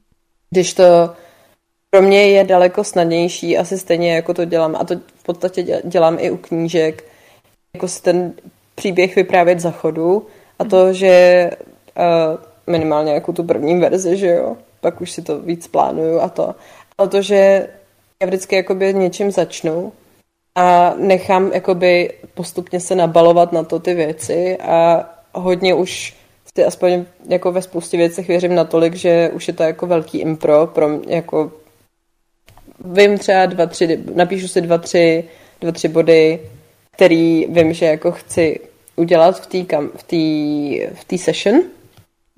Když 0.53 0.75
to 0.75 1.11
pro 1.91 2.03
mě 2.03 2.27
je 2.27 2.45
daleko 2.45 2.85
snadnější, 2.85 3.59
asi 3.59 3.79
stejně 3.79 4.15
jako 4.15 4.35
to 4.35 4.45
dělám, 4.45 4.77
a 4.77 4.85
to 4.85 4.95
v 4.97 5.23
podstatě 5.23 5.83
dělám 5.85 6.17
i 6.21 6.31
u 6.31 6.37
knížek, 6.37 7.05
jako 7.75 7.89
si 7.89 8.03
ten 8.03 8.33
příběh 8.75 9.17
vyprávět 9.17 9.61
za 9.61 9.71
chodu 9.71 10.27
a 10.59 10.65
to, 10.65 10.93
že 10.93 11.51
uh, 11.97 12.41
minimálně 12.67 13.13
jako 13.13 13.33
tu 13.33 13.45
první 13.45 13.81
verzi, 13.81 14.17
že 14.17 14.29
jo, 14.29 14.57
pak 14.81 15.01
už 15.01 15.11
si 15.11 15.23
to 15.23 15.39
víc 15.39 15.67
plánuju 15.67 16.21
a 16.21 16.29
to. 16.29 16.55
Ale 16.99 17.09
to, 17.09 17.23
že 17.23 17.69
já 18.23 18.27
vždycky 18.27 18.57
jakoby 18.57 18.95
něčím 18.95 19.31
začnu 19.31 19.93
a 20.55 20.95
nechám 20.99 21.53
jakoby 21.53 22.13
postupně 22.35 22.81
se 22.81 22.95
nabalovat 22.95 23.53
na 23.53 23.63
to 23.63 23.79
ty 23.79 23.95
věci 23.95 24.59
a 24.59 25.11
hodně 25.33 25.75
už 25.75 26.22
si 26.57 26.65
aspoň 26.65 27.05
jako 27.29 27.53
ve 27.53 27.63
spoustě 27.63 27.97
věcech 27.97 28.29
věřím 28.29 28.55
natolik, 28.55 28.95
že 28.95 29.31
už 29.33 29.49
je 29.49 29.55
to 29.55 29.63
jako 29.63 29.87
velký 29.87 30.19
impro 30.19 30.67
pro 30.67 30.89
mě, 30.89 31.17
jako 31.17 31.53
vím 32.85 33.19
třeba 33.19 33.47
dva, 33.47 33.67
tři, 33.67 33.99
napíšu 34.15 34.49
si 34.49 34.61
dva, 34.61 34.79
tři, 34.79 35.25
dva, 35.61 35.73
tři 35.73 35.89
body, 35.89 36.41
který 36.93 37.47
vím, 37.49 37.73
že 37.73 37.87
jako 37.87 38.13
chci 38.13 38.61
udělat 38.97 39.41
v 39.41 39.67
té 39.67 39.77
v 39.97 40.03
tý, 40.03 40.81
v 40.95 41.05
tý 41.05 41.19
session. 41.19 41.63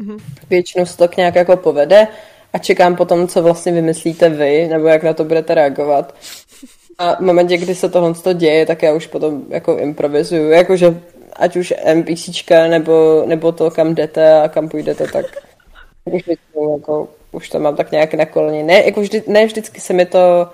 Mm-hmm. 0.02 0.18
Většinou 0.50 0.86
se 0.86 0.96
to 0.96 1.08
k 1.08 1.16
nějak 1.16 1.34
jako 1.34 1.56
povede 1.56 2.08
a 2.52 2.58
čekám 2.58 2.96
potom, 2.96 3.28
co 3.28 3.42
vlastně 3.42 3.72
vymyslíte 3.72 4.28
vy, 4.28 4.68
nebo 4.68 4.86
jak 4.86 5.02
na 5.02 5.14
to 5.14 5.24
budete 5.24 5.54
reagovat. 5.54 6.14
A 6.98 7.14
v 7.14 7.20
momentě, 7.20 7.56
kdy 7.56 7.74
se 7.74 7.88
tohle 7.88 8.34
děje, 8.34 8.66
tak 8.66 8.82
já 8.82 8.92
už 8.92 9.06
potom 9.06 9.42
jako 9.48 9.78
improvizuju, 9.78 10.50
jakože 10.50 11.00
ať 11.36 11.56
už 11.56 11.74
NPCčka 11.94 12.68
nebo, 12.68 13.24
nebo 13.26 13.52
to, 13.52 13.70
kam 13.70 13.94
jdete 13.94 14.40
a 14.40 14.48
kam 14.48 14.68
půjdete, 14.68 15.06
tak 15.06 15.26
už, 16.04 16.22
jako, 16.76 17.08
už 17.32 17.48
to 17.48 17.60
mám 17.60 17.76
tak 17.76 17.92
nějak 17.92 18.14
na 18.14 18.26
koleni. 18.26 18.62
Ne, 18.62 18.84
jako 18.84 19.00
vždy, 19.00 19.22
ne 19.26 19.46
vždycky 19.46 19.80
se 19.80 19.92
mi 19.92 20.06
to 20.06 20.48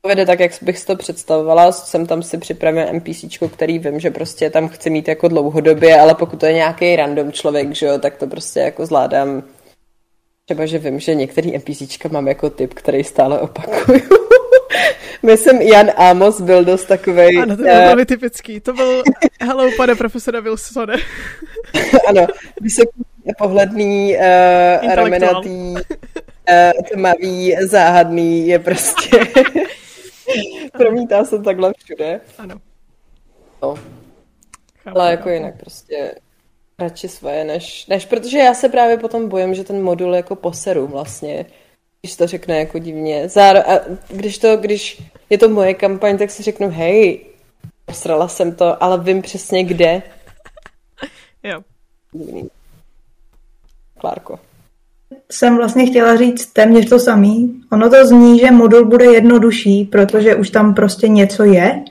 povede 0.00 0.26
tak, 0.26 0.40
jak 0.40 0.52
bych 0.62 0.78
si 0.78 0.86
to 0.86 0.96
představovala. 0.96 1.72
Jsem 1.72 2.06
tam 2.06 2.22
si 2.22 2.38
připravil 2.38 2.92
NPCčko, 2.92 3.48
který 3.48 3.78
vím, 3.78 4.00
že 4.00 4.10
prostě 4.10 4.50
tam 4.50 4.68
chci 4.68 4.90
mít 4.90 5.08
jako 5.08 5.28
dlouhodobě, 5.28 6.00
ale 6.00 6.14
pokud 6.14 6.40
to 6.40 6.46
je 6.46 6.52
nějaký 6.52 6.96
random 6.96 7.32
člověk, 7.32 7.74
že 7.74 7.86
jo, 7.86 7.98
tak 7.98 8.16
to 8.16 8.26
prostě 8.26 8.60
jako 8.60 8.86
zvládám. 8.86 9.42
Třeba, 10.44 10.66
že 10.66 10.78
vím, 10.78 11.00
že 11.00 11.14
některý 11.14 11.58
NPCčka 11.58 12.08
mám 12.08 12.28
jako 12.28 12.50
typ, 12.50 12.74
který 12.74 13.04
stále 13.04 13.40
opakuju. 13.40 14.00
Myslím, 15.22 15.62
Jan 15.62 15.90
Amos 15.96 16.40
byl 16.40 16.64
dost 16.64 16.84
takový. 16.84 17.38
Ano, 17.38 17.56
to 17.56 17.62
byl 17.62 17.72
uh... 17.72 17.78
velmi 17.78 18.06
typický. 18.06 18.60
To 18.60 18.72
byl 18.72 19.02
hello, 19.40 19.70
pane 19.76 19.94
profesore 19.94 20.40
Wilsone. 20.40 20.94
ano, 22.08 22.26
vysoký, 22.60 23.02
pohledný, 23.38 24.16
uh, 24.16 24.94
ramenatý, 24.94 25.74
uh, 25.74 26.82
tmavý, 26.92 27.56
záhadný, 27.60 28.48
je 28.48 28.58
prostě... 28.58 29.18
Promítá 30.72 31.24
se 31.24 31.38
takhle 31.42 31.72
všude. 31.84 32.20
Ano. 32.38 32.54
No. 33.62 33.74
Chápu, 34.84 34.98
Ale 34.98 35.10
jako 35.10 35.22
chápu. 35.22 35.34
jinak 35.34 35.54
prostě 35.60 36.14
radši 36.78 37.08
svoje, 37.08 37.44
než, 37.44 37.86
než, 37.86 38.06
protože 38.06 38.38
já 38.38 38.54
se 38.54 38.68
právě 38.68 38.98
potom 38.98 39.28
bojím, 39.28 39.54
že 39.54 39.64
ten 39.64 39.82
modul 39.82 40.14
jako 40.14 40.36
poseru 40.36 40.86
vlastně 40.86 41.46
když 42.06 42.16
to 42.16 42.26
řekne 42.26 42.58
jako 42.58 42.78
divně. 42.78 43.26
Záro- 43.26 43.62
a 43.66 43.80
když, 44.08 44.38
to, 44.38 44.56
když 44.56 45.02
je 45.30 45.38
to 45.38 45.48
moje 45.48 45.74
kampaň, 45.74 46.18
tak 46.18 46.30
si 46.30 46.42
řeknu, 46.42 46.70
hej, 46.70 47.20
posrala 47.84 48.28
jsem 48.28 48.54
to, 48.54 48.82
ale 48.82 49.00
vím 49.00 49.22
přesně 49.22 49.64
kde. 49.64 50.02
jo. 51.42 51.60
Divný. 52.12 52.48
Klárko. 53.98 54.38
Jsem 55.30 55.56
vlastně 55.56 55.86
chtěla 55.86 56.16
říct 56.16 56.46
téměř 56.46 56.88
to 56.88 56.98
samý. 56.98 57.62
Ono 57.72 57.90
to 57.90 58.06
zní, 58.06 58.38
že 58.38 58.50
modul 58.50 58.84
bude 58.84 59.04
jednodušší, 59.04 59.84
protože 59.84 60.34
už 60.34 60.50
tam 60.50 60.74
prostě 60.74 61.08
něco 61.08 61.44
je, 61.44 61.84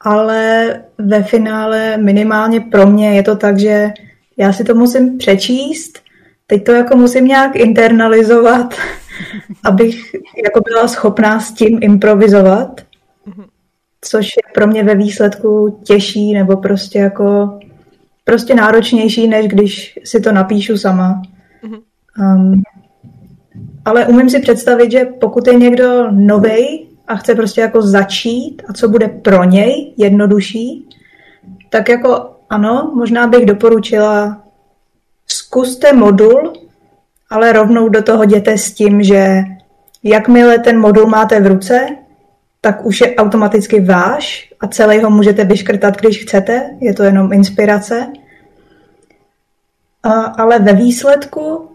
ale 0.00 0.70
ve 0.98 1.22
finále 1.22 1.96
minimálně 1.96 2.60
pro 2.60 2.86
mě 2.86 3.16
je 3.16 3.22
to 3.22 3.36
tak, 3.36 3.58
že 3.58 3.88
já 4.36 4.52
si 4.52 4.64
to 4.64 4.74
musím 4.74 5.18
přečíst, 5.18 6.05
teď 6.46 6.64
to 6.64 6.72
jako 6.72 6.96
musím 6.96 7.24
nějak 7.24 7.56
internalizovat, 7.56 8.74
abych 9.64 10.14
jako 10.44 10.60
byla 10.60 10.88
schopná 10.88 11.40
s 11.40 11.52
tím 11.52 11.78
improvizovat, 11.82 12.80
což 14.00 14.26
je 14.26 14.52
pro 14.54 14.66
mě 14.66 14.84
ve 14.84 14.94
výsledku 14.94 15.80
těžší 15.84 16.32
nebo 16.32 16.56
prostě 16.56 16.98
jako 16.98 17.58
prostě 18.24 18.54
náročnější, 18.54 19.28
než 19.28 19.48
když 19.48 19.98
si 20.04 20.20
to 20.20 20.32
napíšu 20.32 20.78
sama. 20.78 21.22
Um, 22.18 22.62
ale 23.84 24.06
umím 24.06 24.30
si 24.30 24.40
představit, 24.40 24.90
že 24.90 25.04
pokud 25.04 25.46
je 25.46 25.54
někdo 25.54 26.10
novej 26.10 26.86
a 27.08 27.16
chce 27.16 27.34
prostě 27.34 27.60
jako 27.60 27.82
začít 27.82 28.62
a 28.68 28.72
co 28.72 28.88
bude 28.88 29.08
pro 29.08 29.44
něj 29.44 29.94
jednodušší, 29.96 30.88
tak 31.70 31.88
jako 31.88 32.30
ano, 32.50 32.92
možná 32.94 33.26
bych 33.26 33.46
doporučila 33.46 34.42
zkuste 35.26 35.92
modul, 35.92 36.52
ale 37.30 37.52
rovnou 37.52 37.88
do 37.88 38.02
toho 38.02 38.22
jděte 38.22 38.58
s 38.58 38.72
tím, 38.72 39.02
že 39.02 39.44
jakmile 40.02 40.58
ten 40.58 40.80
modul 40.80 41.06
máte 41.06 41.40
v 41.40 41.46
ruce, 41.46 41.88
tak 42.60 42.86
už 42.86 43.00
je 43.00 43.14
automaticky 43.14 43.80
váš 43.80 44.52
a 44.60 44.66
celý 44.68 45.02
ho 45.02 45.10
můžete 45.10 45.44
vyškrtat, 45.44 45.96
když 45.96 46.22
chcete, 46.22 46.70
je 46.80 46.94
to 46.94 47.02
jenom 47.02 47.32
inspirace. 47.32 48.06
Ale 50.38 50.58
ve 50.58 50.72
výsledku 50.72 51.70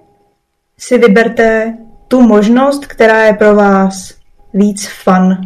si 0.77 0.97
vyberte 0.97 1.77
tu 2.07 2.21
možnost, 2.21 2.85
která 2.85 3.23
je 3.23 3.33
pro 3.33 3.55
vás 3.55 4.13
víc 4.53 4.87
fun. 4.87 5.37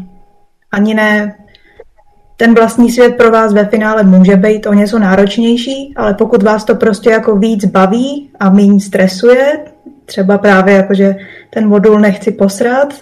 Ani 0.71 0.93
ne, 0.93 1.35
ten 2.37 2.55
vlastní 2.55 2.91
svět 2.91 3.17
pro 3.17 3.31
vás 3.31 3.53
ve 3.53 3.65
finále 3.65 4.03
může 4.03 4.35
být 4.35 4.67
o 4.67 4.73
něco 4.73 4.99
náročnější, 4.99 5.93
ale 5.95 6.13
pokud 6.13 6.43
vás 6.43 6.65
to 6.65 6.75
prostě 6.75 7.09
jako 7.09 7.35
víc 7.35 7.65
baví 7.65 8.29
a 8.39 8.49
méně 8.49 8.79
stresuje, 8.79 9.59
třeba 10.05 10.37
právě 10.37 10.75
jako, 10.75 10.93
že 10.93 11.15
ten 11.49 11.67
modul 11.67 11.99
nechci 11.99 12.31
posrat, 12.31 12.93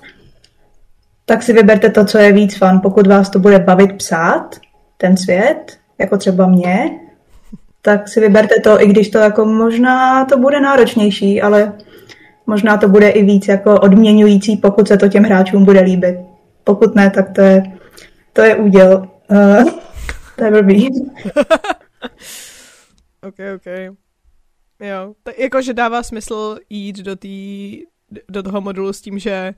tak 1.25 1.43
si 1.43 1.53
vyberte 1.53 1.89
to, 1.89 2.05
co 2.05 2.17
je 2.17 2.31
víc 2.31 2.57
fun. 2.57 2.79
Pokud 2.83 3.07
vás 3.07 3.29
to 3.29 3.39
bude 3.39 3.59
bavit 3.59 3.93
psát, 3.93 4.55
ten 4.97 5.17
svět, 5.17 5.77
jako 5.99 6.17
třeba 6.17 6.47
mě, 6.47 6.91
tak 7.81 8.07
si 8.07 8.19
vyberte 8.19 8.55
to, 8.63 8.81
i 8.81 8.87
když 8.87 9.09
to 9.09 9.17
jako 9.17 9.45
možná 9.45 10.25
to 10.25 10.37
bude 10.37 10.59
náročnější, 10.59 11.41
ale 11.41 11.73
možná 12.47 12.77
to 12.77 12.89
bude 12.89 13.09
i 13.09 13.23
víc 13.23 13.47
jako 13.47 13.79
odměňující, 13.79 14.57
pokud 14.57 14.87
se 14.87 14.97
to 14.97 15.07
těm 15.07 15.23
hráčům 15.23 15.65
bude 15.65 15.79
líbit. 15.81 16.15
Pokud 16.63 16.95
ne, 16.95 17.09
tak 17.09 17.29
to 17.29 17.41
je, 17.41 17.63
to 18.33 18.41
je 18.41 18.55
úděl. 18.55 19.07
Uh, 19.33 19.69
to 20.37 20.43
je 20.43 20.51
blbý. 20.51 20.89
ok, 23.27 23.35
ok. 23.55 23.95
Jo, 24.79 25.15
tak 25.23 25.39
jakože 25.39 25.73
dává 25.73 26.03
smysl 26.03 26.57
jít 26.69 26.97
do, 26.97 27.15
tý, 27.15 27.81
do 28.29 28.43
toho 28.43 28.61
modulu 28.61 28.93
s 28.93 29.01
tím, 29.01 29.19
že 29.19 29.53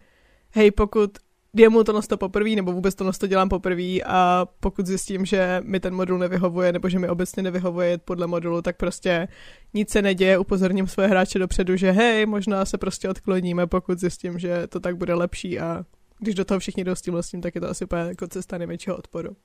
hej, 0.52 0.72
pokud 0.72 1.18
jemu 1.56 1.84
to 1.84 2.02
to 2.02 2.18
poprvé, 2.18 2.50
nebo 2.50 2.72
vůbec 2.72 2.96
to 2.96 3.12
to 3.12 3.28
dělám 3.28 3.50
poprvé 3.50 4.02
a 4.06 4.46
pokud 4.60 4.86
zjistím, 4.86 5.26
že 5.26 5.62
mi 5.66 5.80
ten 5.80 5.96
modul 5.96 6.18
nevyhovuje, 6.18 6.72
nebo 6.72 6.90
že 6.90 7.00
mi 7.00 7.10
obecně 7.10 7.44
nevyhovuje 7.44 7.98
podle 7.98 8.28
modulu, 8.28 8.62
tak 8.62 8.78
prostě 8.78 9.28
nic 9.74 9.90
se 9.90 10.02
neděje, 10.02 10.38
upozorním 10.38 10.88
svoje 10.88 11.08
hráče 11.08 11.40
dopředu, 11.40 11.76
že 11.76 11.92
hej, 11.92 12.26
možná 12.26 12.66
se 12.66 12.78
prostě 12.78 13.10
odkloníme, 13.10 13.68
pokud 13.68 14.00
zjistím, 14.00 14.40
že 14.40 14.68
to 14.68 14.80
tak 14.80 14.98
bude 14.98 15.14
lepší 15.14 15.60
a 15.60 15.86
když 16.20 16.36
do 16.36 16.46
toho 16.46 16.60
všichni 16.60 16.84
jdou 16.84 16.96
s 16.96 17.02
tím 17.02 17.42
tak 17.42 17.56
je 17.56 17.62
to 17.62 17.70
asi 17.70 17.84
úplně 17.84 18.02
jako 18.02 18.28
cesta 18.28 18.58
největšího 18.58 18.98
odporu. 18.98 19.36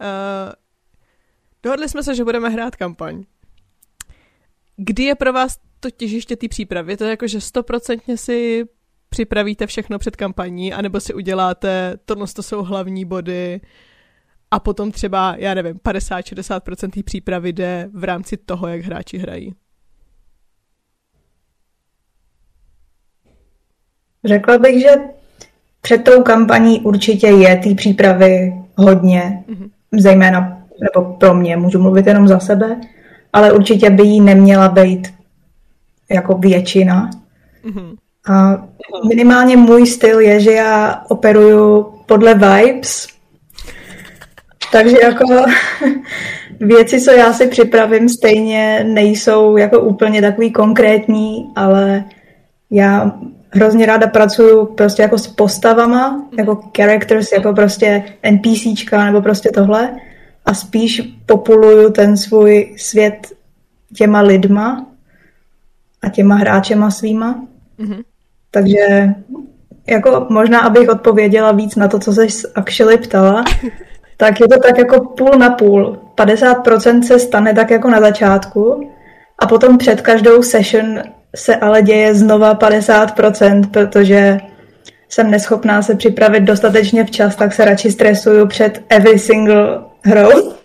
Uh, 0.00 0.52
dohodli 1.62 1.88
jsme 1.88 2.02
se, 2.02 2.14
že 2.14 2.24
budeme 2.24 2.48
hrát 2.48 2.76
kampaň. 2.76 3.24
Kdy 4.76 5.02
je 5.02 5.14
pro 5.14 5.32
vás 5.32 5.58
to 5.80 5.90
těžiště 5.90 6.36
té 6.36 6.48
přípravy? 6.48 6.92
Je 6.92 6.96
to 6.96 7.04
jako, 7.04 7.26
že 7.26 7.40
stoprocentně 7.40 8.16
si 8.16 8.64
připravíte 9.08 9.66
všechno 9.66 9.98
před 9.98 10.16
kampaní, 10.16 10.72
anebo 10.72 11.00
si 11.00 11.14
uděláte, 11.14 11.94
tohle 12.04 12.26
to 12.34 12.42
jsou 12.42 12.62
hlavní 12.62 13.04
body 13.04 13.60
a 14.50 14.60
potom 14.60 14.92
třeba, 14.92 15.34
já 15.38 15.54
nevím, 15.54 15.76
50-60% 15.76 16.90
té 16.90 17.02
přípravy 17.02 17.52
jde 17.52 17.90
v 17.92 18.04
rámci 18.04 18.36
toho, 18.36 18.68
jak 18.68 18.80
hráči 18.80 19.18
hrají. 19.18 19.54
Řekla 24.24 24.58
bych, 24.58 24.80
že 24.80 24.90
před 25.80 25.98
tou 25.98 26.22
kampaní 26.22 26.80
určitě 26.80 27.26
je 27.26 27.56
té 27.56 27.74
přípravy 27.74 28.52
hodně, 28.76 29.44
mm-hmm. 29.48 29.70
Zejména, 30.00 30.58
nebo 30.80 31.12
pro 31.12 31.34
mě, 31.34 31.56
můžu 31.56 31.82
mluvit 31.82 32.06
jenom 32.06 32.28
za 32.28 32.38
sebe, 32.38 32.80
ale 33.32 33.52
určitě 33.52 33.90
by 33.90 34.02
jí 34.02 34.20
neměla 34.20 34.68
být 34.68 35.14
jako 36.10 36.34
většina. 36.34 37.10
Mm-hmm. 37.64 37.94
A 38.28 38.66
minimálně 39.08 39.56
můj 39.56 39.86
styl 39.86 40.20
je, 40.20 40.40
že 40.40 40.52
já 40.52 41.02
operuju 41.08 41.82
podle 42.06 42.34
vibes, 42.34 43.08
takže 44.72 44.96
jako 45.02 45.24
věci, 46.60 47.00
co 47.00 47.10
já 47.10 47.32
si 47.32 47.46
připravím, 47.46 48.08
stejně 48.08 48.84
nejsou 48.88 49.56
jako 49.56 49.80
úplně 49.80 50.22
takový 50.22 50.52
konkrétní, 50.52 51.50
ale 51.56 52.04
já 52.70 53.12
hrozně 53.54 53.86
ráda 53.86 54.06
pracuju 54.06 54.66
prostě 54.66 55.02
jako 55.02 55.18
s 55.18 55.26
postavama, 55.26 56.28
jako 56.38 56.70
characters, 56.76 57.32
jako 57.32 57.52
prostě 57.52 58.04
NPCčka 58.30 59.04
nebo 59.04 59.22
prostě 59.22 59.50
tohle 59.54 59.96
a 60.46 60.54
spíš 60.54 61.02
populuju 61.26 61.90
ten 61.90 62.16
svůj 62.16 62.74
svět 62.78 63.32
těma 63.96 64.20
lidma 64.20 64.86
a 66.02 66.08
těma 66.08 66.34
hráčema 66.34 66.90
svýma. 66.90 67.44
Mm-hmm. 67.78 68.02
Takže 68.50 69.14
jako 69.86 70.26
možná, 70.30 70.60
abych 70.60 70.88
odpověděla 70.88 71.52
víc 71.52 71.76
na 71.76 71.88
to, 71.88 71.98
co 71.98 72.12
jsi 72.12 72.48
actually 72.54 72.98
ptala, 72.98 73.44
tak 74.16 74.40
je 74.40 74.48
to 74.48 74.58
tak 74.58 74.78
jako 74.78 75.00
půl 75.00 75.30
na 75.38 75.50
půl. 75.50 75.98
50% 76.16 77.02
se 77.02 77.18
stane 77.18 77.54
tak 77.54 77.70
jako 77.70 77.90
na 77.90 78.00
začátku 78.00 78.90
a 79.38 79.46
potom 79.46 79.78
před 79.78 80.00
každou 80.00 80.42
session 80.42 81.02
se 81.34 81.56
ale 81.56 81.82
děje 81.82 82.14
znova 82.14 82.54
50%, 82.54 83.70
protože 83.70 84.38
jsem 85.08 85.30
neschopná 85.30 85.82
se 85.82 85.94
připravit 85.94 86.40
dostatečně 86.40 87.04
včas, 87.04 87.36
tak 87.36 87.54
se 87.54 87.64
radši 87.64 87.92
stresuju 87.92 88.46
před 88.46 88.82
every 88.88 89.18
single 89.18 89.84
hrou. 90.02 90.52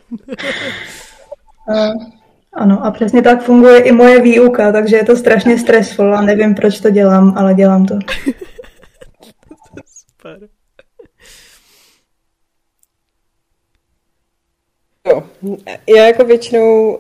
Ano, 2.54 2.86
a 2.86 2.92
přesně 2.92 3.22
tak 3.22 3.44
funguje 3.44 3.80
i 3.80 3.92
moje 3.92 4.22
výuka, 4.22 4.72
takže 4.72 4.96
je 4.96 5.06
to 5.06 5.16
strašně 5.16 5.58
stressful 5.58 6.16
a 6.16 6.22
nevím, 6.22 6.56
proč 6.56 6.80
to 6.80 6.90
dělám, 6.90 7.34
ale 7.38 7.54
dělám 7.54 7.86
to. 7.86 8.00
Super. 9.86 10.40
Jo, 15.08 15.24
já 15.88 16.06
jako 16.06 16.26
většinou 16.26 16.90
uh, 16.96 17.00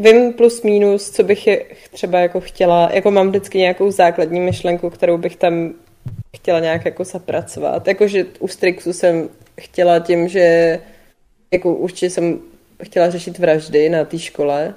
vím 0.00 0.32
plus 0.32 0.62
minus, 0.62 1.10
co 1.10 1.22
bych 1.22 1.46
je 1.46 1.64
třeba 1.90 2.18
jako 2.18 2.40
chtěla, 2.40 2.90
jako 2.92 3.10
mám 3.10 3.28
vždycky 3.28 3.58
nějakou 3.58 3.90
základní 3.90 4.40
myšlenku, 4.40 4.90
kterou 4.90 5.18
bych 5.18 5.36
tam 5.36 5.74
chtěla 6.36 6.60
nějak 6.60 6.84
jako 6.84 7.04
zapracovat. 7.04 7.88
Jakože 7.88 8.24
u 8.38 8.48
Strixu 8.48 8.92
jsem 8.92 9.28
chtěla 9.60 9.98
tím, 9.98 10.28
že 10.28 10.78
jako 11.52 11.74
určitě 11.74 12.10
jsem 12.10 12.38
chtěla 12.82 13.10
řešit 13.10 13.38
vraždy 13.38 13.88
na 13.88 14.04
té 14.04 14.18
škole, 14.18 14.74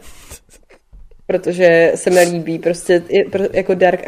protože 1.27 1.91
se 1.95 2.09
mi 2.09 2.21
líbí 2.23 2.59
prostě 2.59 3.03
jako 3.53 3.73
Dark 3.73 4.07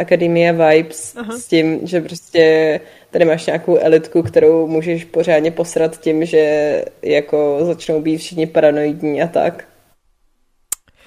Academia 0.00 0.52
vibes 0.52 1.16
Aha. 1.16 1.38
s 1.38 1.46
tím, 1.46 1.80
že 1.82 2.00
prostě 2.00 2.80
tady 3.10 3.24
máš 3.24 3.46
nějakou 3.46 3.76
elitku, 3.76 4.22
kterou 4.22 4.66
můžeš 4.66 5.04
pořádně 5.04 5.50
posrat 5.50 6.00
tím, 6.00 6.24
že 6.24 6.84
jako 7.02 7.58
začnou 7.62 8.00
být 8.00 8.16
všichni 8.16 8.46
paranoidní 8.46 9.22
a 9.22 9.26
tak. 9.26 9.67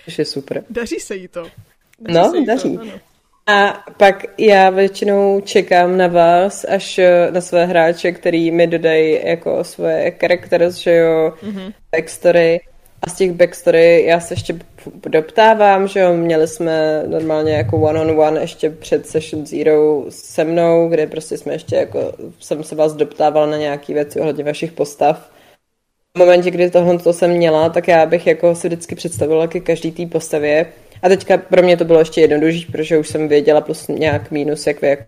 Což 0.06 0.20
je 0.20 0.26
super. 0.26 0.64
Daří 0.70 0.99
se 0.99 1.16
jí 1.16 1.28
to. 1.28 1.43
Daří 1.99 2.34
no, 2.34 2.39
jí 2.39 2.45
daří. 2.45 2.78
To, 2.78 2.84
A 3.47 3.84
pak 3.97 4.26
já 4.38 4.70
většinou 4.70 5.41
čekám 5.41 5.97
na 5.97 6.08
vás, 6.08 6.66
až 6.66 6.99
na 7.32 7.41
své 7.41 7.66
hráče, 7.66 8.12
který 8.12 8.52
mi 8.52 8.68
dodají 8.68 9.20
jako 9.24 9.64
svoje 9.64 10.12
characters, 10.20 10.76
že 10.76 10.95
jo, 10.95 11.34
mm-hmm 11.43 11.74
backstory. 11.91 12.62
A 13.04 13.10
z 13.10 13.14
těch 13.14 13.32
backstory 13.32 14.04
já 14.06 14.20
se 14.20 14.34
ještě 14.34 14.60
doptávám, 15.10 15.88
že 15.88 15.99
jo, 15.99 16.14
měli 16.14 16.47
jsme 16.47 17.04
normálně 17.08 17.54
jako 17.54 17.78
one-on-one 17.78 18.22
on 18.22 18.28
one 18.28 18.41
ještě 18.41 18.70
před 18.70 19.08
Session 19.08 19.45
Zero 19.45 20.06
se 20.10 20.43
mnou, 20.43 20.89
kde 20.89 21.08
prostě 21.08 21.38
jsme 21.38 21.54
ještě 21.54 21.76
jako, 21.76 22.14
jsem 22.39 22.64
se 22.64 22.76
vás 22.76 22.93
doptával 22.93 23.49
na 23.49 23.58
nějaké 23.58 23.93
věci 23.93 24.20
ohledně 24.20 24.43
vašich 24.43 24.72
postav. 24.72 25.32
V 26.16 26.20
momentě, 26.20 26.51
kdy 26.51 26.72
tohle 26.72 26.99
to 26.99 27.14
jsem 27.14 27.32
měla, 27.32 27.70
tak 27.70 27.88
já 27.88 28.05
bych 28.05 28.28
jako 28.28 28.55
si 28.55 28.68
vždycky 28.68 28.95
představila 28.95 29.47
ke 29.47 29.59
každý 29.59 29.91
té 29.91 30.05
postavě. 30.05 30.74
A 31.01 31.09
teďka 31.09 31.38
pro 31.38 31.64
mě 31.64 31.78
to 31.78 31.86
bylo 31.86 31.99
ještě 31.99 32.22
jednodušší, 32.22 32.66
protože 32.66 32.97
už 32.97 33.07
jsem 33.07 33.28
věděla 33.28 33.62
plus 33.62 33.88
nějak 33.88 34.32
mínus, 34.32 34.68
jak 34.68 34.82
vy 34.82 34.88
jako 34.88 35.05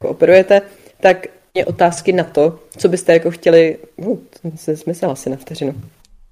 operujete, 0.00 0.62
tak 1.00 1.26
mě 1.54 1.66
otázky 1.66 2.12
na 2.12 2.24
to, 2.24 2.58
co 2.76 2.88
byste 2.88 3.12
jako 3.12 3.30
chtěli, 3.30 3.78
uh, 3.96 4.18
jsem 4.56 4.76
smysl 4.76 5.10
asi 5.10 5.30
na 5.30 5.36
vteřinu, 5.36 5.74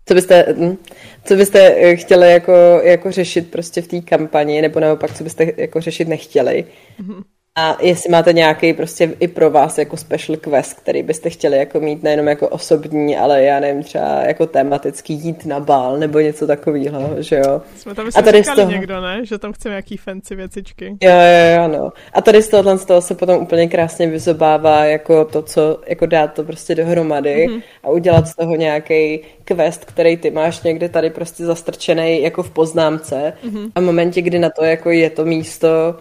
co 0.06 0.14
byste, 0.14 0.54
hm, 0.58 0.76
co 1.24 1.34
byste 1.34 1.74
eh, 1.76 1.96
chtěli 1.96 2.32
jako, 2.32 2.52
jako 2.82 3.12
řešit 3.12 3.50
prostě 3.50 3.82
v 3.82 3.88
té 3.88 4.00
kampani, 4.00 4.62
nebo 4.62 4.80
naopak, 4.80 5.16
co 5.16 5.24
byste 5.24 5.52
jako 5.56 5.80
řešit 5.80 6.08
nechtěli. 6.08 6.64
Mm-hmm. 7.00 7.22
A 7.58 7.76
jestli 7.80 8.10
máte 8.10 8.32
nějaký 8.32 8.72
prostě 8.72 9.14
i 9.20 9.28
pro 9.28 9.50
vás 9.50 9.78
jako 9.78 9.96
special 9.96 10.36
quest, 10.36 10.80
který 10.80 11.02
byste 11.02 11.30
chtěli 11.30 11.56
jako 11.56 11.80
mít 11.80 12.02
nejenom 12.02 12.26
jako 12.26 12.48
osobní, 12.48 13.16
ale 13.16 13.42
já 13.42 13.60
nevím, 13.60 13.82
třeba 13.82 14.22
jako 14.22 14.46
tematický 14.46 15.14
jít 15.14 15.46
na 15.46 15.60
bál 15.60 15.98
nebo 15.98 16.20
něco 16.20 16.46
takového, 16.46 17.22
že 17.22 17.36
jo. 17.36 17.62
Jsme 17.76 17.94
tam 17.94 18.08
a 18.16 18.22
tady 18.22 18.44
z 18.44 18.54
toho... 18.54 18.70
někdo, 18.70 19.00
ne? 19.00 19.20
Že 19.26 19.38
tam 19.38 19.52
chceme 19.52 19.72
nějaký 19.72 19.96
fancy 19.96 20.34
věcičky. 20.34 20.96
Jo, 21.02 21.10
jo, 21.12 21.62
jo, 21.62 21.68
no. 21.68 21.90
A 22.12 22.22
tady 22.22 22.42
z 22.42 22.48
tohohle 22.48 22.78
z 22.78 22.84
toho 22.84 23.02
se 23.02 23.14
potom 23.14 23.42
úplně 23.42 23.68
krásně 23.68 24.06
vyzobává 24.06 24.84
jako 24.84 25.24
to, 25.24 25.42
co, 25.42 25.80
jako 25.86 26.06
dát 26.06 26.32
to 26.32 26.44
prostě 26.44 26.74
dohromady 26.74 27.46
mm-hmm. 27.48 27.62
a 27.82 27.88
udělat 27.88 28.28
z 28.28 28.36
toho 28.36 28.56
nějaký 28.56 29.20
quest, 29.44 29.84
který 29.84 30.16
ty 30.16 30.30
máš 30.30 30.62
někde 30.62 30.88
tady 30.88 31.10
prostě 31.10 31.44
zastrčený 31.44 32.22
jako 32.22 32.42
v 32.42 32.50
poznámce 32.50 33.32
mm-hmm. 33.44 33.70
a 33.74 33.80
v 33.80 33.82
momentě, 33.82 34.22
kdy 34.22 34.38
na 34.38 34.50
to 34.50 34.64
jako 34.64 34.90
je 34.90 35.10
to 35.10 35.24
místo, 35.24 35.96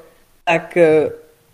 tak 0.46 0.78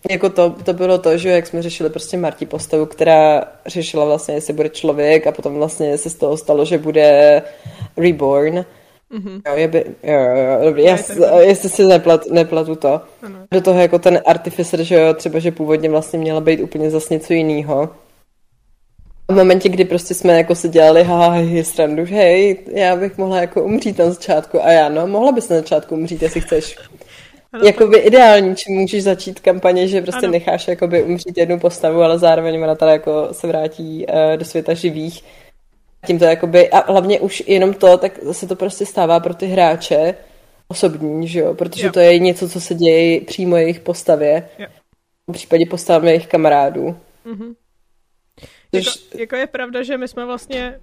jako 0.10 0.30
to, 0.30 0.50
to 0.50 0.74
bylo 0.74 0.98
to, 0.98 1.18
že 1.18 1.30
jak 1.30 1.48
jsme 1.48 1.62
řešili 1.62 1.90
prostě 1.90 2.18
Marti 2.18 2.46
postavu, 2.46 2.86
která 2.86 3.44
řešila 3.66 4.06
vlastně, 4.06 4.36
jestli 4.36 4.54
bude 4.54 4.70
člověk 4.70 5.28
a 5.28 5.32
potom 5.32 5.56
vlastně 5.56 5.98
se 5.98 6.10
z 6.10 6.16
toho 6.16 6.38
stalo, 6.38 6.66
že 6.66 6.78
bude 6.78 7.42
reborn. 7.98 8.66
Mm-hmm. 9.12 9.42
Jo, 9.48 9.56
je 9.56 9.68
by, 9.68 9.86
jo, 10.04 10.20
jo, 10.20 10.66
dobrý, 10.66 10.84
já, 10.84 10.98
jestli 11.40 11.70
si 11.70 11.84
neplat, 11.84 12.26
neplatu 12.32 12.76
to. 12.76 13.02
Ano. 13.22 13.40
Do 13.52 13.62
toho 13.62 13.80
jako 13.80 14.00
ten 14.00 14.22
artificer, 14.26 14.84
že 14.84 14.96
jo, 14.96 15.14
třeba, 15.14 15.40
že 15.40 15.52
původně 15.52 15.90
vlastně 15.90 16.20
měla 16.20 16.42
být 16.42 16.62
úplně 16.62 16.90
zase 16.90 17.14
něco 17.14 17.34
jiného. 17.34 17.90
V 19.28 19.36
momentě, 19.36 19.70
kdy 19.70 19.86
prostě 19.86 20.14
jsme 20.14 20.38
jako 20.38 20.56
si 20.56 20.70
dělali, 20.70 21.04
haha, 21.04 21.30
hej, 21.30 21.64
strandu, 21.64 22.06
hej, 22.06 22.58
já 22.74 22.96
bych 22.96 23.18
mohla 23.18 23.42
jako 23.42 23.64
umřít 23.64 23.98
na 23.98 24.10
začátku. 24.10 24.66
A 24.66 24.72
já, 24.72 24.90
no, 24.90 25.08
mohla 25.08 25.32
bys 25.32 25.50
na 25.50 25.56
začátku 25.56 25.96
umřít, 25.96 26.22
jestli 26.22 26.42
chceš. 26.42 26.78
Jakoby 27.64 27.98
ideální, 27.98 28.56
čím 28.56 28.76
můžeš 28.76 29.04
začít 29.04 29.40
kampaně, 29.40 29.88
že 29.88 30.02
prostě 30.02 30.26
ano. 30.26 30.32
necháš 30.32 30.68
jakoby 30.68 31.04
umřít 31.04 31.38
jednu 31.38 31.60
postavu, 31.60 32.02
ale 32.02 32.20
zároveň 32.20 32.64
ona 32.64 32.76
teda 32.76 32.92
jako 32.92 33.28
se 33.32 33.48
vrátí 33.48 34.06
uh, 34.06 34.38
do 34.38 34.46
světa 34.46 34.74
živých. 34.74 35.24
Tím 36.08 36.20
to 36.20 36.26
jakoby, 36.26 36.70
a 36.70 36.92
hlavně 36.92 37.20
už 37.20 37.44
jenom 37.48 37.74
to, 37.74 37.98
tak 37.98 38.20
se 38.32 38.48
to 38.48 38.56
prostě 38.56 38.86
stává 38.86 39.20
pro 39.20 39.34
ty 39.34 39.46
hráče 39.46 40.16
osobní, 40.68 41.28
že 41.28 41.40
jo, 41.40 41.54
protože 41.54 41.86
jo. 41.86 41.92
to 41.92 42.00
je 42.00 42.20
něco, 42.20 42.50
co 42.50 42.62
se 42.62 42.76
děje 42.76 43.22
přímo 43.22 43.58
jejich 43.58 43.80
postavě. 43.80 44.50
Jo. 44.60 44.68
V 45.30 45.34
případě 45.34 45.66
postavami 45.66 46.08
jejich 46.08 46.28
kamarádů. 46.28 46.98
Mm-hmm. 47.26 47.56
Což... 48.76 48.86
Jako, 48.86 49.18
jako 49.18 49.36
je 49.36 49.48
pravda, 49.48 49.84
že 49.84 49.98
my 49.98 50.08
jsme 50.08 50.26
vlastně 50.26 50.80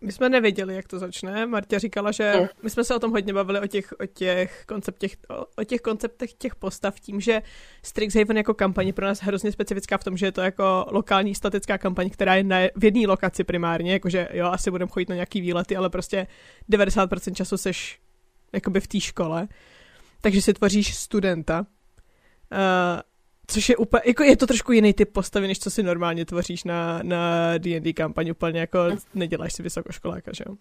my 0.00 0.12
jsme 0.12 0.28
nevěděli, 0.28 0.74
jak 0.74 0.88
to 0.88 0.98
začne. 0.98 1.46
Marta 1.46 1.78
říkala, 1.78 2.12
že 2.12 2.32
mm. 2.40 2.46
my 2.62 2.70
jsme 2.70 2.84
se 2.84 2.94
o 2.94 2.98
tom 2.98 3.10
hodně 3.10 3.32
bavili, 3.32 3.60
o 3.60 3.66
těch, 3.66 3.94
o 4.00 4.06
těch, 4.06 4.64
konceptech, 4.66 5.16
o, 5.28 5.46
o 5.56 5.64
těch 5.64 5.80
konceptech 5.80 6.32
těch 6.32 6.54
postav, 6.54 7.00
tím, 7.00 7.20
že 7.20 7.42
Strixhaven 7.82 8.36
jako 8.36 8.54
kampaň 8.54 8.92
pro 8.92 9.06
nás 9.06 9.20
hrozně 9.22 9.52
specifická 9.52 9.98
v 9.98 10.04
tom, 10.04 10.16
že 10.16 10.26
je 10.26 10.32
to 10.32 10.40
jako 10.40 10.86
lokální 10.90 11.34
statická 11.34 11.78
kampaň, 11.78 12.10
která 12.10 12.34
je 12.34 12.44
na, 12.44 12.56
v 12.76 12.84
jedné 12.84 13.06
lokaci 13.06 13.44
primárně, 13.44 13.92
jakože 13.92 14.28
jo, 14.32 14.46
asi 14.46 14.70
budeme 14.70 14.90
chodit 14.90 15.08
na 15.08 15.14
nějaký 15.14 15.40
výlety, 15.40 15.76
ale 15.76 15.90
prostě 15.90 16.26
90% 16.70 17.34
času 17.34 17.56
seš 17.56 18.00
jakoby 18.52 18.80
v 18.80 18.86
té 18.86 19.00
škole. 19.00 19.48
Takže 20.20 20.42
si 20.42 20.54
tvoříš 20.54 20.94
studenta. 20.94 21.66
Uh, 22.52 23.00
Což 23.50 23.68
je 23.68 23.76
úplně, 23.76 24.02
jako 24.06 24.22
je 24.22 24.36
to 24.36 24.46
trošku 24.46 24.72
jiný 24.72 24.92
typ 24.92 25.12
postavy, 25.12 25.46
než 25.46 25.58
co 25.58 25.70
si 25.70 25.82
normálně 25.82 26.24
tvoříš 26.24 26.64
na, 26.64 27.00
na 27.02 27.52
D&D 27.58 27.92
kampaň, 27.92 28.30
úplně 28.30 28.60
jako 28.60 28.78
neděláš 29.14 29.52
si 29.52 29.62
vysokoškoláka, 29.62 30.30
že 30.34 30.44
jo. 30.48 30.56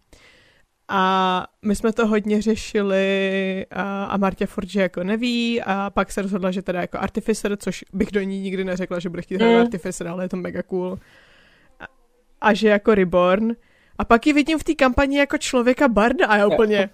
A 0.90 1.48
my 1.62 1.76
jsme 1.76 1.94
to 1.94 2.08
hodně 2.08 2.42
řešili 2.42 3.66
a, 3.72 4.04
a 4.04 4.18
Martě 4.18 4.46
furt, 4.46 4.70
že 4.70 4.82
jako 4.82 5.04
neví 5.04 5.62
a 5.62 5.90
pak 5.90 6.12
se 6.12 6.22
rozhodla, 6.22 6.52
že 6.52 6.62
teda 6.62 6.82
jako 6.82 6.98
Artificer, 6.98 7.58
což 7.58 7.86
bych 7.94 8.12
do 8.12 8.22
ní 8.22 8.42
nikdy 8.42 8.64
neřekla, 8.64 9.00
že 9.00 9.10
bude 9.10 9.22
chtít 9.22 9.36
hrát 9.36 9.50
mm. 9.50 9.62
Artificer, 9.62 10.08
ale 10.08 10.24
je 10.24 10.30
to 10.30 10.38
mega 10.38 10.64
cool. 10.64 11.00
A, 11.80 11.86
a 12.42 12.54
že 12.54 12.70
jako 12.70 12.96
Reborn. 12.96 13.56
A 13.98 14.06
pak 14.06 14.28
ji 14.28 14.34
vidím 14.34 14.60
v 14.60 14.64
té 14.64 14.76
kampani 14.76 15.18
jako 15.18 15.38
člověka 15.38 15.88
barda 15.88 16.28
a 16.28 16.38
já 16.38 16.48
úplně... 16.48 16.90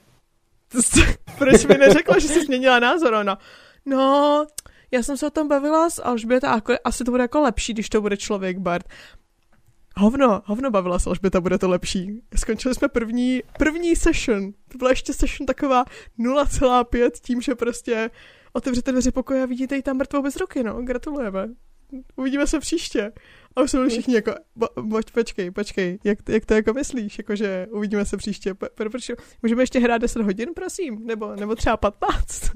Proč 1.37 1.65
mi 1.65 1.77
neřekla, 1.77 2.19
že 2.19 2.27
jsi 2.27 2.45
změnila 2.45 2.79
názor? 2.79 3.13
Ona, 3.13 3.37
no, 3.85 4.45
já 4.93 5.03
jsem 5.03 5.17
se 5.17 5.27
o 5.27 5.29
tom 5.29 5.47
bavila 5.47 5.89
s 5.89 6.03
Alžběta 6.03 6.51
a 6.51 6.55
jako, 6.55 6.73
asi 6.83 7.03
to 7.03 7.11
bude 7.11 7.23
jako 7.23 7.41
lepší, 7.41 7.73
když 7.73 7.89
to 7.89 8.01
bude 8.01 8.17
člověk 8.17 8.57
Bart. 8.57 8.85
Hovno, 9.95 10.41
hovno 10.45 10.71
bavila 10.71 10.99
se 10.99 11.09
Alžběta, 11.09 11.41
bude 11.41 11.57
to 11.57 11.69
lepší. 11.69 12.21
Skončili 12.35 12.75
jsme 12.75 12.87
první, 12.87 13.43
první 13.57 13.95
session. 13.95 14.51
To 14.71 14.77
byla 14.77 14.89
ještě 14.89 15.13
session 15.13 15.45
taková 15.45 15.85
0,5 16.19 17.11
tím, 17.21 17.41
že 17.41 17.55
prostě 17.55 18.09
otevřete 18.53 18.91
dveře 18.91 19.11
pokoje 19.11 19.43
a 19.43 19.45
vidíte 19.45 19.75
ji 19.75 19.81
tam 19.81 19.97
mrtvou 19.97 20.21
bez 20.21 20.35
ruky, 20.35 20.63
no. 20.63 20.81
Gratulujeme. 20.81 21.49
Uvidíme 22.15 22.47
se 22.47 22.59
příště. 22.59 23.11
A 23.55 23.61
už 23.61 23.71
jsme 23.71 23.89
všichni 23.89 24.15
jako, 24.15 24.35
bo, 24.55 24.67
počkej, 25.13 25.51
počkej, 25.51 25.99
jak, 26.03 26.17
jak 26.29 26.45
to 26.45 26.53
jako 26.53 26.73
myslíš, 26.73 27.17
jakože 27.17 27.67
uvidíme 27.71 28.05
se 28.05 28.17
příště. 28.17 28.53
Proč? 28.53 29.11
Můžeme 29.43 29.63
ještě 29.63 29.79
hrát 29.79 29.97
10 29.97 30.21
hodin, 30.21 30.49
prosím? 30.55 31.05
Nebo, 31.05 31.35
nebo 31.35 31.55
třeba 31.55 31.77
15? 31.77 32.51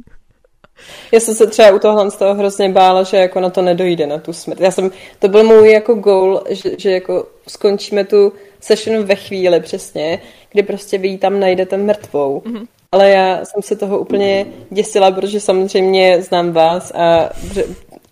Já 1.11 1.19
jsem 1.19 1.35
se 1.35 1.47
třeba 1.47 1.71
u 1.71 1.79
tohle 1.79 2.11
z 2.11 2.15
toho 2.15 2.35
hrozně 2.35 2.69
bála, 2.69 3.03
že 3.03 3.17
jako 3.17 3.39
na 3.39 3.49
to 3.49 3.61
nedojde, 3.61 4.07
na 4.07 4.17
tu 4.17 4.33
smrt. 4.33 4.59
Já 4.59 4.71
jsem, 4.71 4.91
to 5.19 5.27
byl 5.27 5.43
můj 5.43 5.71
jako 5.71 5.93
goal, 5.93 6.43
že, 6.49 6.71
že 6.77 6.91
jako 6.91 7.27
skončíme 7.47 8.03
tu 8.05 8.33
session 8.59 9.03
ve 9.03 9.15
chvíli 9.15 9.59
přesně, 9.59 10.19
kdy 10.51 10.63
prostě 10.63 10.97
vy 10.97 11.17
tam 11.17 11.39
najdete 11.39 11.77
mrtvou. 11.77 12.39
Mm-hmm. 12.45 12.67
Ale 12.91 13.09
já 13.09 13.45
jsem 13.45 13.61
se 13.61 13.75
toho 13.75 13.99
úplně 13.99 14.45
děsila, 14.69 15.11
protože 15.11 15.39
samozřejmě 15.39 16.21
znám 16.21 16.51
vás 16.51 16.91
a 16.95 17.29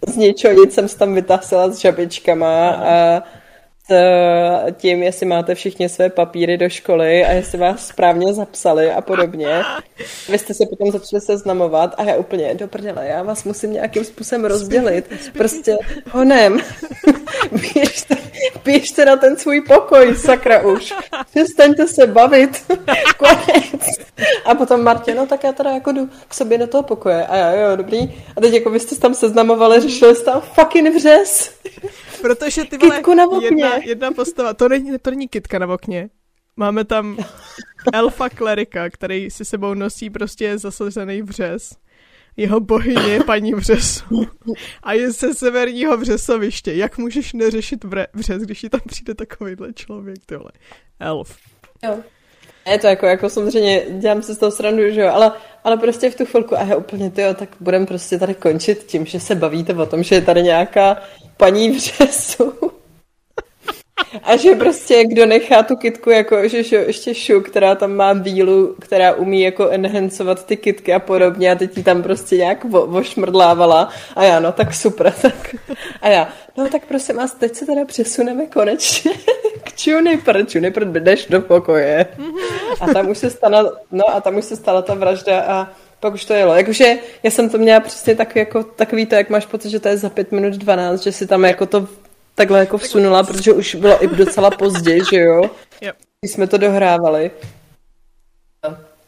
z 0.08 0.18
něčeho 0.18 0.54
nic 0.54 0.74
jsem 0.74 0.88
se 0.88 0.98
tam 0.98 1.14
vytasila 1.14 1.70
s 1.70 1.78
žabičkama 1.78 2.70
a 2.70 3.24
tím, 4.72 5.04
jestli 5.04 5.26
máte 5.26 5.56
všichni 5.56 5.90
své 5.90 6.10
papíry 6.10 6.58
do 6.58 6.70
školy 6.70 7.26
a 7.26 7.32
jestli 7.32 7.58
vás 7.58 7.88
správně 7.88 8.34
zapsali 8.34 8.92
a 8.92 9.02
podobně. 9.02 9.62
Vy 10.30 10.38
jste 10.38 10.54
se 10.54 10.66
potom 10.70 10.92
začali 10.92 11.22
seznamovat 11.22 11.94
a 11.98 12.04
já 12.04 12.16
úplně, 12.16 12.54
do 12.54 12.68
prdele, 12.68 13.08
já 13.08 13.24
vás 13.24 13.44
musím 13.44 13.74
nějakým 13.74 14.04
způsobem 14.04 14.46
rozdělit. 14.46 15.10
Prostě 15.34 15.78
honem. 16.12 16.60
běžte, 17.74 18.18
běžte 18.66 19.06
na 19.06 19.16
ten 19.16 19.38
svůj 19.38 19.62
pokoj, 19.62 20.16
sakra 20.16 20.62
už. 20.62 20.94
Přestaňte 21.30 21.88
se 21.88 22.08
bavit. 22.08 22.64
Konec. 23.18 23.86
A 24.46 24.56
potom 24.56 24.84
Martě, 24.84 25.16
no 25.16 25.26
tak 25.26 25.44
já 25.44 25.52
teda 25.52 25.72
jako 25.72 25.92
jdu 25.92 26.10
k 26.28 26.34
sobě 26.34 26.58
do 26.58 26.68
toho 26.68 26.84
pokoje. 26.84 27.26
A 27.26 27.36
já, 27.36 27.52
jo, 27.52 27.76
dobrý. 27.76 28.14
A 28.38 28.42
teď 28.42 28.54
jako 28.54 28.70
vy 28.70 28.80
jste 28.80 28.96
tam 28.96 29.14
seznamovali, 29.14 29.82
řešili 29.82 30.16
jste 30.16 30.26
tam 30.26 30.42
fucking 30.42 30.96
vřes. 30.96 31.52
Protože 32.26 32.64
ty 32.64 32.78
vole, 32.78 33.02
jedna, 33.42 33.76
jedna 33.76 34.12
postava, 34.12 34.54
to 34.54 34.70
není, 34.70 35.00
to 35.00 35.10
není 35.10 35.28
kitka 35.28 35.60
na 35.60 35.68
okně. 35.68 36.10
Máme 36.56 36.86
tam 36.86 37.18
elfa 37.94 38.30
klerika, 38.30 38.90
který 38.90 39.32
si 39.32 39.46
sebou 39.46 39.74
nosí 39.74 40.10
prostě 40.10 40.58
zasazený 40.58 41.22
vřes. 41.22 41.78
Jeho 42.38 42.60
bohyně 42.60 43.02
je 43.02 43.24
paní 43.24 43.54
vřesu. 43.54 44.28
A 44.84 44.94
je 44.94 45.12
ze 45.12 45.34
severního 45.34 45.98
vřesoviště. 45.98 46.74
Jak 46.74 46.98
můžeš 46.98 47.34
neřešit 47.34 47.86
vřes, 48.14 48.42
když 48.42 48.62
ti 48.62 48.70
tam 48.70 48.82
přijde 48.86 49.16
takovýhle 49.16 49.74
člověk, 49.74 50.18
tyhle. 50.26 50.52
Elf. 51.00 51.38
Jo. 51.84 52.04
Je 52.72 52.80
to 52.80 52.88
jako, 52.88 53.06
jako 53.06 53.30
samozřejmě, 53.30 53.82
dělám 53.90 54.22
se 54.22 54.36
z 54.36 54.38
toho 54.38 54.52
srandu, 54.52 54.92
že 54.92 55.02
jo, 55.02 55.10
ale, 55.14 55.32
ale 55.64 55.78
prostě 55.78 56.10
v 56.10 56.16
tu 56.16 56.26
chvilku, 56.26 56.58
a 56.58 56.64
je 56.64 56.76
úplně, 56.76 57.10
tyjo, 57.10 57.34
tak 57.34 57.50
budeme 57.60 57.86
prostě 57.86 58.20
tady 58.20 58.34
končit 58.34 58.84
tím, 58.84 59.06
že 59.06 59.20
se 59.20 59.36
bavíte 59.36 59.74
o 59.74 59.86
tom, 59.86 60.04
že 60.04 60.16
je 60.16 60.22
tady 60.22 60.44
nějaká 60.44 60.98
paní 61.38 61.72
v 61.72 61.80
řesu. 61.80 62.54
A 64.24 64.36
že 64.36 64.56
prostě 64.56 65.04
kdo 65.06 65.26
nechá 65.26 65.64
tu 65.64 65.76
kitku 65.76 66.10
jako, 66.10 66.48
že 66.48 66.64
šo, 66.64 66.76
ještě 66.76 67.14
šu, 67.16 67.42
která 67.42 67.76
tam 67.76 67.94
má 67.94 68.14
bílu, 68.14 68.76
která 68.80 69.14
umí 69.14 69.42
jako 69.42 69.70
enhancovat 69.70 70.46
ty 70.46 70.58
kitky 70.58 70.94
a 70.94 71.00
podobně 71.00 71.52
a 71.52 71.56
teď 71.56 71.78
ji 71.78 71.84
tam 71.84 72.04
prostě 72.04 72.38
nějak 72.38 72.64
vo, 72.64 72.88
vošmrdlávala 72.88 73.90
a 74.16 74.24
já, 74.24 74.40
no 74.40 74.52
tak 74.52 74.74
super, 74.74 75.14
tak. 75.22 75.56
A 76.02 76.10
já, 76.10 76.30
no 76.58 76.70
tak 76.70 76.86
prosím 76.86 77.16
vás, 77.16 77.34
teď 77.34 77.56
se 77.56 77.66
teda 77.66 77.86
přesuneme 77.86 78.46
konečně 78.46 79.12
k 79.64 79.88
Juniper, 79.88 80.46
Juniper, 80.56 80.92
jdeš 80.92 81.26
do 81.26 81.42
pokoje. 81.42 82.08
A 82.82 82.94
tam 82.94 83.10
už 83.10 83.18
se 83.18 83.30
stala, 83.30 83.72
no 83.92 84.04
a 84.10 84.22
tam 84.22 84.36
už 84.36 84.46
se 84.46 84.56
stala 84.56 84.82
ta 84.82 84.94
vražda 84.94 85.42
a 85.42 85.68
pak 86.00 86.14
už 86.14 86.26
to 86.26 86.34
jelo. 86.34 86.54
Jakože 86.54 86.98
já 87.24 87.32
jsem 87.32 87.50
to 87.50 87.58
měla 87.58 87.80
přesně 87.80 88.16
tak, 88.16 88.36
jako, 88.36 88.64
takový 88.64 89.06
to, 89.06 89.16
jak 89.16 89.30
máš 89.30 89.46
pocit, 89.46 89.70
že 89.70 89.80
to 89.80 89.88
je 89.88 89.98
za 89.98 90.10
pět 90.10 90.32
minut 90.32 90.54
12, 90.54 91.04
že 91.04 91.12
si 91.12 91.28
tam 91.28 91.46
jako 91.46 91.66
to 91.66 91.88
takhle 92.36 92.60
jako 92.60 92.78
vsunula, 92.78 93.24
protože 93.24 93.54
už 93.54 93.76
bylo 93.76 94.04
i 94.04 94.08
docela 94.08 94.52
pozdě, 94.52 94.98
že 95.12 95.18
jo? 95.18 95.50
Yep. 95.82 95.96
Když 96.22 96.32
jsme 96.32 96.48
to 96.48 96.58
dohrávali. 96.58 97.32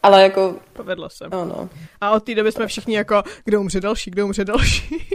Ale 0.02 0.22
jako... 0.22 0.56
Povedlo 0.72 1.10
se. 1.10 1.24
No, 1.32 1.44
no. 1.44 1.68
A 2.00 2.10
od 2.10 2.24
té 2.24 2.34
doby 2.34 2.52
jsme 2.52 2.66
všichni 2.66 2.96
jako, 2.96 3.22
kdo 3.44 3.60
umře 3.60 3.80
další, 3.80 4.10
kdo 4.10 4.24
umře 4.24 4.44
další. 4.44 5.08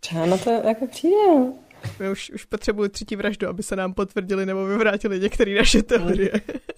Třeba 0.00 0.26
na 0.26 0.36
to 0.36 0.50
jako 0.50 0.86
přijde. 0.86 1.16
My 1.98 2.10
už, 2.10 2.30
už 2.30 2.44
potřebuji 2.44 2.88
třetí 2.88 3.16
vraždu, 3.16 3.48
aby 3.48 3.62
se 3.62 3.76
nám 3.76 3.94
potvrdili 3.94 4.46
nebo 4.46 4.66
vyvrátili 4.66 5.20
některé 5.20 5.54
naše 5.54 5.82
teorie. 5.82 6.32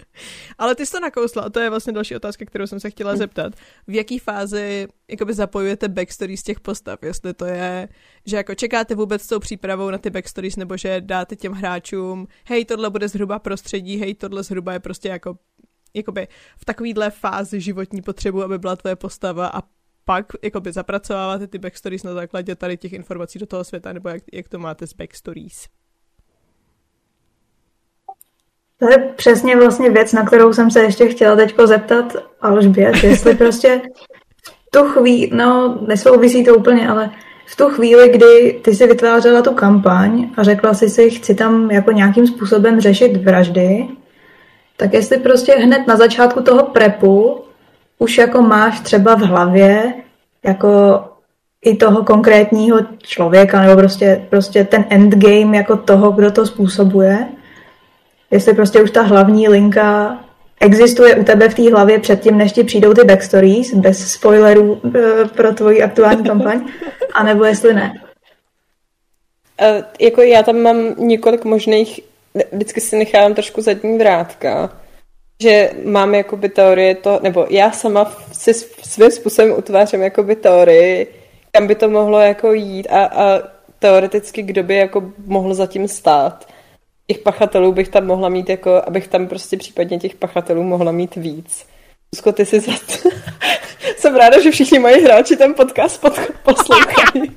Ale 0.57 0.75
ty 0.75 0.85
jsi 0.85 0.91
to 0.91 0.99
nakousla 0.99 1.43
a 1.43 1.49
to 1.49 1.59
je 1.59 1.69
vlastně 1.69 1.93
další 1.93 2.15
otázka, 2.15 2.45
kterou 2.45 2.67
jsem 2.67 2.79
se 2.79 2.89
chtěla 2.89 3.15
zeptat. 3.15 3.53
V 3.87 3.95
jaký 3.95 4.19
fázi 4.19 4.87
jakoby 5.07 5.33
zapojujete 5.33 5.87
backstory 5.87 6.37
z 6.37 6.43
těch 6.43 6.59
postav? 6.59 6.99
Jestli 7.03 7.33
to 7.33 7.45
je, 7.45 7.87
že 8.25 8.37
jako 8.37 8.55
čekáte 8.55 8.95
vůbec 8.95 9.21
s 9.21 9.27
tou 9.27 9.39
přípravou 9.39 9.89
na 9.89 9.97
ty 9.97 10.09
backstories, 10.09 10.55
nebo 10.55 10.77
že 10.77 11.01
dáte 11.01 11.35
těm 11.35 11.53
hráčům, 11.53 12.27
hej, 12.47 12.65
tohle 12.65 12.89
bude 12.89 13.07
zhruba 13.07 13.39
prostředí, 13.39 13.97
hej, 13.97 14.13
tohle 14.13 14.43
zhruba 14.43 14.73
je 14.73 14.79
prostě 14.79 15.09
jako 15.09 15.37
jakoby 15.93 16.27
v 16.57 16.65
takovýhle 16.65 17.09
fázi 17.11 17.61
životní 17.61 18.01
potřebu, 18.01 18.43
aby 18.43 18.59
byla 18.59 18.75
tvoje 18.75 18.95
postava 18.95 19.47
a 19.47 19.61
pak 20.05 20.25
jakoby 20.43 20.71
zapracováváte 20.71 21.47
ty 21.47 21.57
backstories 21.57 22.03
na 22.03 22.13
základě 22.13 22.55
tady 22.55 22.77
těch 22.77 22.93
informací 22.93 23.39
do 23.39 23.45
toho 23.45 23.63
světa, 23.63 23.93
nebo 23.93 24.09
jak, 24.09 24.23
jak 24.33 24.49
to 24.49 24.59
máte 24.59 24.87
s 24.87 24.93
backstories? 24.93 25.67
To 28.79 28.89
je 28.89 28.97
přesně 29.15 29.55
vlastně 29.55 29.89
věc, 29.89 30.13
na 30.13 30.25
kterou 30.25 30.53
jsem 30.53 30.71
se 30.71 30.83
ještě 30.83 31.07
chtěla 31.07 31.35
teď 31.35 31.55
zeptat 31.65 32.15
Alžbět, 32.41 33.03
jestli 33.03 33.35
prostě 33.37 33.81
v 34.45 34.71
tu 34.71 34.83
chvíli, 34.83 35.29
no 35.33 35.79
nesouvisí 35.87 36.45
to 36.45 36.55
úplně, 36.55 36.89
ale 36.89 37.11
v 37.45 37.55
tu 37.55 37.69
chvíli, 37.69 38.09
kdy 38.09 38.59
ty 38.63 38.75
si 38.75 38.87
vytvářela 38.87 39.41
tu 39.41 39.53
kampaň 39.53 40.29
a 40.37 40.43
řekla 40.43 40.73
si 40.73 40.89
si, 40.89 41.09
chci 41.09 41.35
tam 41.35 41.71
jako 41.71 41.91
nějakým 41.91 42.27
způsobem 42.27 42.81
řešit 42.81 43.17
vraždy, 43.17 43.87
tak 44.77 44.93
jestli 44.93 45.17
prostě 45.17 45.53
hned 45.53 45.87
na 45.87 45.97
začátku 45.97 46.41
toho 46.41 46.63
prepu 46.63 47.43
už 47.99 48.17
jako 48.17 48.41
máš 48.41 48.79
třeba 48.79 49.15
v 49.15 49.21
hlavě 49.21 49.93
jako 50.43 50.99
i 51.61 51.75
toho 51.75 52.03
konkrétního 52.03 52.79
člověka, 52.97 53.61
nebo 53.61 53.75
prostě, 53.75 54.25
prostě 54.29 54.63
ten 54.63 54.85
endgame 54.89 55.57
jako 55.57 55.77
toho, 55.77 56.11
kdo 56.11 56.31
to 56.31 56.45
způsobuje, 56.45 57.27
jestli 58.31 58.53
prostě 58.53 58.81
už 58.81 58.91
ta 58.91 59.01
hlavní 59.01 59.47
linka 59.47 60.19
existuje 60.59 61.15
u 61.15 61.23
tebe 61.23 61.49
v 61.49 61.53
té 61.53 61.71
hlavě 61.71 61.99
předtím, 61.99 62.37
než 62.37 62.51
ti 62.51 62.63
přijdou 62.63 62.93
ty 62.93 63.03
backstories, 63.03 63.73
bez 63.73 64.11
spoilerů 64.11 64.81
e, 64.95 65.25
pro 65.25 65.53
tvoji 65.53 65.83
aktuální 65.83 66.23
kampaň, 66.27 66.65
anebo 67.13 67.45
jestli 67.45 67.73
ne. 67.73 67.93
Uh, 69.61 69.83
jako 69.99 70.21
já 70.21 70.43
tam 70.43 70.57
mám 70.57 70.95
několik 70.97 71.45
možných, 71.45 71.99
vždycky 72.51 72.81
si 72.81 72.97
nechávám 72.97 73.33
trošku 73.33 73.61
zadní 73.61 73.97
vrátka, 73.97 74.69
že 75.41 75.71
mám 75.83 76.15
jakoby 76.15 76.49
teorie 76.49 76.95
to, 76.95 77.19
nebo 77.23 77.47
já 77.49 77.71
sama 77.71 78.15
si 78.31 78.53
svým 78.53 79.11
způsobem 79.11 79.53
utvářím 79.57 80.01
jakoby 80.01 80.35
teorii, 80.35 81.07
kam 81.51 81.67
by 81.67 81.75
to 81.75 81.89
mohlo 81.89 82.19
jako 82.19 82.53
jít 82.53 82.87
a, 82.87 83.05
a 83.05 83.41
teoreticky 83.79 84.41
kdo 84.41 84.63
by 84.63 84.75
jako 84.75 85.03
mohl 85.25 85.53
zatím 85.53 85.87
stát. 85.87 86.47
Těch 87.07 87.19
pachatelů 87.19 87.71
bych 87.71 87.89
tam 87.89 88.05
mohla 88.05 88.29
mít 88.29 88.49
jako, 88.49 88.81
abych 88.87 89.07
tam 89.07 89.27
prostě 89.27 89.57
případně 89.57 89.99
těch 89.99 90.15
pachatelů 90.15 90.63
mohla 90.63 90.91
mít 90.91 91.15
víc. 91.15 91.65
Zuzko, 92.15 92.31
ty 92.31 92.45
si 92.45 92.59
za 92.59 92.71
to... 92.71 93.09
Jsem 93.97 94.15
ráda, 94.15 94.41
že 94.41 94.51
všichni 94.51 94.79
mají 94.79 95.03
hráči 95.03 95.35
ten 95.35 95.53
podcast 95.53 96.01
pod... 96.01 96.19
poslouchají. 96.43 97.31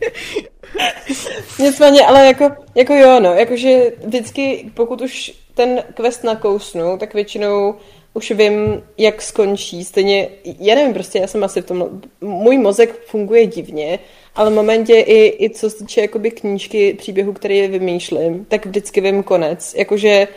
Nicméně, 1.58 2.06
ale 2.06 2.26
jako, 2.26 2.50
jako 2.74 2.94
jo, 2.94 3.20
no, 3.20 3.34
jakože 3.34 3.92
vždycky, 4.04 4.70
pokud 4.74 5.00
už 5.00 5.32
ten 5.56 5.84
quest 5.94 6.24
nakousnu, 6.24 6.98
tak 6.98 7.14
většinou 7.14 7.74
už 8.14 8.30
vím, 8.30 8.82
jak 8.98 9.22
skončí. 9.22 9.84
Stejně, 9.84 10.28
já 10.44 10.74
nevím, 10.74 10.94
prostě 10.94 11.18
já 11.18 11.26
jsem 11.26 11.44
asi 11.44 11.62
v 11.62 11.66
tom, 11.66 12.02
můj 12.20 12.58
mozek 12.58 13.06
funguje 13.06 13.46
divně, 13.46 13.98
ale 14.34 14.50
v 14.50 14.54
momentě 14.54 14.94
i, 14.94 15.44
i 15.44 15.50
co 15.50 15.70
se 15.70 15.76
týče 15.76 16.00
jakoby 16.00 16.30
knížky, 16.30 16.94
příběhu, 16.94 17.32
který 17.32 17.68
vymýšlím, 17.68 18.44
tak 18.44 18.66
vždycky 18.66 19.00
vím 19.00 19.22
konec. 19.22 19.74
Jakože 19.74 20.28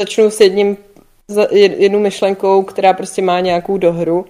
začnu 0.00 0.30
s 0.30 0.40
jedním, 0.40 0.76
jednou 1.56 1.98
myšlenkou, 1.98 2.62
která 2.62 2.92
prostě 2.92 3.22
má 3.22 3.40
nějakou 3.40 3.78
dohru. 3.78 4.26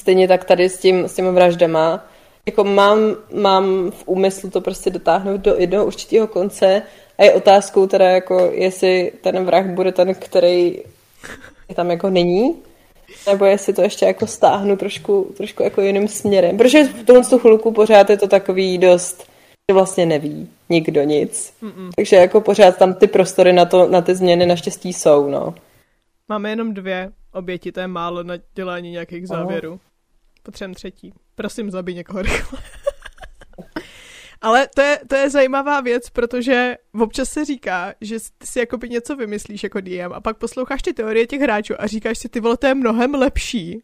Stejně 0.00 0.28
tak 0.28 0.44
tady 0.44 0.68
s, 0.68 0.78
tím, 0.78 1.04
s 1.04 1.14
těma 1.14 1.30
vraždama. 1.30 2.06
Jako 2.46 2.64
mám, 2.64 2.98
mám 3.32 3.90
v 3.90 4.02
úmyslu 4.06 4.50
to 4.50 4.60
prostě 4.60 4.90
dotáhnout 4.90 5.40
do 5.40 5.54
jednoho 5.58 5.86
určitého 5.86 6.26
konce 6.26 6.82
a 7.18 7.24
je 7.24 7.34
otázkou 7.34 7.86
teda 7.86 8.08
jako, 8.08 8.50
jestli 8.54 9.12
ten 9.20 9.44
vrah 9.44 9.66
bude 9.66 9.92
ten, 9.92 10.14
který 10.14 10.76
tam 11.74 11.90
jako 11.90 12.10
není, 12.10 12.56
nebo 13.26 13.44
jestli 13.44 13.72
to 13.72 13.82
ještě 13.82 14.06
jako 14.06 14.26
stáhnu 14.26 14.76
trošku, 14.76 15.34
trošku 15.36 15.62
jako 15.62 15.80
jiným 15.80 16.08
směrem. 16.08 16.56
Protože 16.56 16.84
v 16.84 17.04
tomhle 17.04 17.24
tu 17.24 17.38
chvilku 17.38 17.72
pořád 17.72 18.10
je 18.10 18.16
to 18.16 18.28
takový 18.28 18.78
dost, 18.78 19.30
že 19.70 19.74
vlastně 19.74 20.06
neví 20.06 20.48
nikdo 20.68 21.02
nic. 21.02 21.54
Mm-mm. 21.62 21.90
Takže 21.96 22.16
jako 22.16 22.40
pořád 22.40 22.76
tam 22.76 22.94
ty 22.94 23.06
prostory 23.06 23.52
na, 23.52 23.64
to, 23.64 23.88
na 23.88 24.00
ty 24.00 24.14
změny 24.14 24.46
naštěstí 24.46 24.92
jsou, 24.92 25.30
no. 25.30 25.54
Máme 26.28 26.50
jenom 26.50 26.74
dvě 26.74 27.10
oběti, 27.32 27.72
to 27.72 27.80
je 27.80 27.86
málo 27.86 28.22
na 28.22 28.34
dělání 28.54 28.90
nějakých 28.90 29.28
závěrů. 29.28 29.80
Potřebujeme 30.42 30.74
třetí. 30.74 31.12
Prosím, 31.34 31.70
zabij 31.70 31.94
někoho 31.94 32.22
rychle. 32.22 32.58
Ale 34.46 34.68
to 34.74 34.80
je, 34.80 35.00
to 35.08 35.14
je 35.16 35.30
zajímavá 35.30 35.80
věc, 35.80 36.10
protože 36.10 36.76
občas 37.00 37.28
se 37.28 37.44
říká, 37.44 37.94
že 38.00 38.18
ty 38.38 38.46
si 38.46 38.58
jakoby 38.58 38.88
něco 38.88 39.16
vymyslíš 39.16 39.62
jako 39.62 39.80
DM 39.80 40.12
a 40.12 40.20
pak 40.20 40.36
posloucháš 40.36 40.82
ty 40.82 40.92
teorie 40.92 41.26
těch 41.26 41.40
hráčů 41.40 41.74
a 41.78 41.86
říkáš 41.86 42.18
si, 42.18 42.28
ty 42.28 42.40
vole, 42.40 42.56
to 42.56 42.66
je 42.66 42.74
mnohem 42.74 43.14
lepší. 43.14 43.82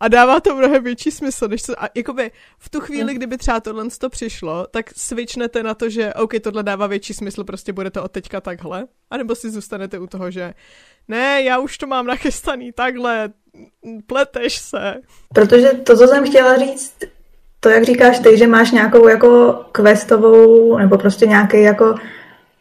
A 0.00 0.08
dává 0.08 0.40
to 0.40 0.54
mnohem 0.54 0.84
větší 0.84 1.10
smysl, 1.10 1.48
než 1.48 1.62
to, 1.62 1.82
a 1.82 1.88
jakoby 1.94 2.30
v 2.58 2.68
tu 2.68 2.80
chvíli, 2.80 3.14
kdyby 3.14 3.36
třeba 3.36 3.60
tohle 3.60 3.84
to 3.98 4.10
přišlo, 4.10 4.66
tak 4.70 4.90
switchnete 4.96 5.62
na 5.62 5.74
to, 5.74 5.90
že 5.90 6.14
OK, 6.14 6.32
tohle 6.42 6.62
dává 6.62 6.86
větší 6.86 7.14
smysl, 7.14 7.44
prostě 7.44 7.72
bude 7.72 7.90
to 7.90 8.04
od 8.04 8.12
teďka 8.12 8.40
takhle, 8.40 8.86
anebo 9.10 9.34
si 9.34 9.50
zůstanete 9.50 9.98
u 9.98 10.06
toho, 10.06 10.30
že 10.30 10.54
ne, 11.08 11.42
já 11.42 11.58
už 11.58 11.78
to 11.78 11.86
mám 11.86 12.06
nachystaný 12.06 12.72
takhle, 12.72 13.32
pleteš 14.06 14.58
se. 14.58 14.94
Protože 15.34 15.68
to, 15.68 15.96
co 15.96 16.06
jsem 16.06 16.26
chtěla 16.26 16.58
říct, 16.58 16.94
to, 17.60 17.68
jak 17.68 17.84
říkáš 17.84 18.18
ty, 18.18 18.36
že 18.38 18.46
máš 18.46 18.70
nějakou 18.70 19.08
jako 19.08 19.60
questovou, 19.72 20.78
nebo 20.78 20.98
prostě 20.98 21.26
nějaký 21.26 21.62
jako 21.62 21.94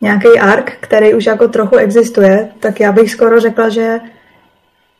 nějaký 0.01 0.39
ark, 0.39 0.77
který 0.79 1.13
už 1.13 1.25
jako 1.25 1.47
trochu 1.47 1.75
existuje, 1.75 2.49
tak 2.59 2.79
já 2.79 2.91
bych 2.91 3.11
skoro 3.11 3.39
řekla, 3.39 3.69
že 3.69 3.99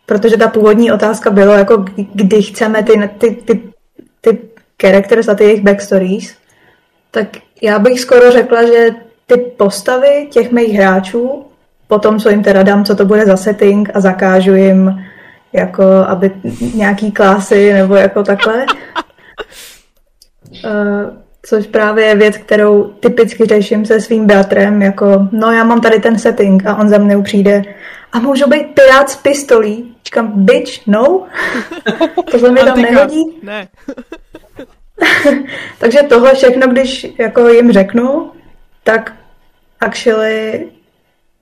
protože 0.06 0.38
ta 0.38 0.48
původní 0.48 0.92
otázka 0.92 1.30
bylo, 1.30 1.54
jako 1.54 1.86
kdy 2.14 2.42
chceme 2.42 2.84
ty, 2.84 3.10
ty, 3.18 3.32
ty, 3.32 3.62
ty 4.22 4.40
characters 4.82 5.28
a 5.28 5.36
ty 5.36 5.44
jejich 5.44 5.64
backstories, 5.64 6.36
tak 7.12 7.28
já 7.62 7.80
bych 7.80 8.00
skoro 8.00 8.32
řekla, 8.32 8.66
že 8.66 8.90
ty 9.26 9.38
postavy 9.38 10.28
těch 10.32 10.52
mých 10.52 10.74
hráčů, 10.74 11.46
potom 11.88 12.20
co 12.20 12.30
jim 12.30 12.44
teda 12.44 12.64
dám, 12.64 12.86
co 12.86 12.96
to 12.96 13.06
bude 13.06 13.26
za 13.26 13.38
setting 13.38 13.90
a 13.94 14.00
zakážu 14.00 14.56
jim 14.56 15.04
jako, 15.54 15.84
aby 15.84 16.32
nějaký 16.74 17.12
klasy 17.12 17.74
nebo 17.74 17.96
jako 17.96 18.24
takhle, 18.24 18.66
což 21.42 21.68
právě 21.68 22.06
je 22.06 22.16
věc, 22.16 22.38
kterou 22.38 22.84
typicky 22.84 23.46
řeším 23.46 23.86
se 23.86 24.02
svým 24.02 24.28
bratrem, 24.28 24.82
jako 24.82 25.28
no 25.32 25.52
já 25.52 25.64
mám 25.64 25.82
tady 25.82 26.00
ten 26.00 26.20
setting 26.20 26.66
a 26.66 26.76
on 26.76 26.90
za 26.90 26.98
mnou 26.98 27.22
přijde 27.22 27.64
a 28.12 28.20
můžu 28.20 28.50
být 28.50 28.68
pirát 28.68 29.10
s 29.10 29.16
pistolí. 29.16 29.96
Říkám, 30.06 30.32
bitch, 30.36 30.88
no. 30.88 31.26
Tohle 32.32 32.52
mi 32.52 32.60
tam 32.60 32.82
nehodí. 32.82 33.24
Ne. 33.44 33.68
Takže 35.80 36.00
tohle 36.04 36.36
všechno, 36.36 36.68
když 36.68 37.08
jako 37.18 37.48
jim 37.48 37.72
řeknu, 37.72 38.32
tak 38.84 39.14
actually 39.80 40.68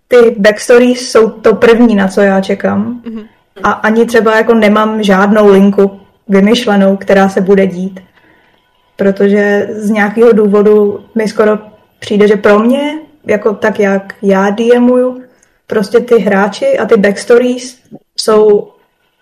ty 0.07 0.35
backstories 0.37 1.11
jsou 1.11 1.29
to 1.29 1.55
první, 1.55 1.95
na 1.95 2.07
co 2.07 2.21
já 2.21 2.41
čekám. 2.41 3.01
Mm-hmm. 3.05 3.27
A 3.63 3.71
ani 3.71 4.05
třeba 4.05 4.35
jako 4.35 4.53
nemám 4.53 5.03
žádnou 5.03 5.47
linku 5.47 5.99
vymyšlenou, 6.27 6.97
která 6.97 7.29
se 7.29 7.41
bude 7.41 7.67
dít 7.67 7.99
protože 8.95 9.67
z 9.71 9.89
nějakého 9.89 10.31
důvodu 10.31 11.05
mi 11.15 11.27
skoro 11.27 11.59
přijde, 11.99 12.27
že 12.27 12.35
pro 12.35 12.59
mě, 12.59 12.99
jako 13.25 13.53
tak 13.53 13.79
jak 13.79 14.13
já 14.21 14.49
DMuju, 14.49 15.21
prostě 15.67 15.99
ty 15.99 16.19
hráči 16.19 16.77
a 16.77 16.85
ty 16.85 16.97
backstories 16.97 17.79
jsou 18.17 18.71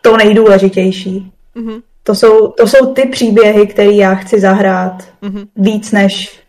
to 0.01 0.17
nejdůležitější. 0.17 1.31
Mm-hmm. 1.55 1.81
To, 2.03 2.15
jsou, 2.15 2.47
to 2.47 2.67
jsou 2.67 2.93
ty 2.93 3.01
příběhy, 3.07 3.67
které 3.67 3.91
já 3.91 4.15
chci 4.15 4.39
zahrát 4.39 5.03
mm-hmm. 5.21 5.47
víc 5.55 5.91
než 5.91 6.39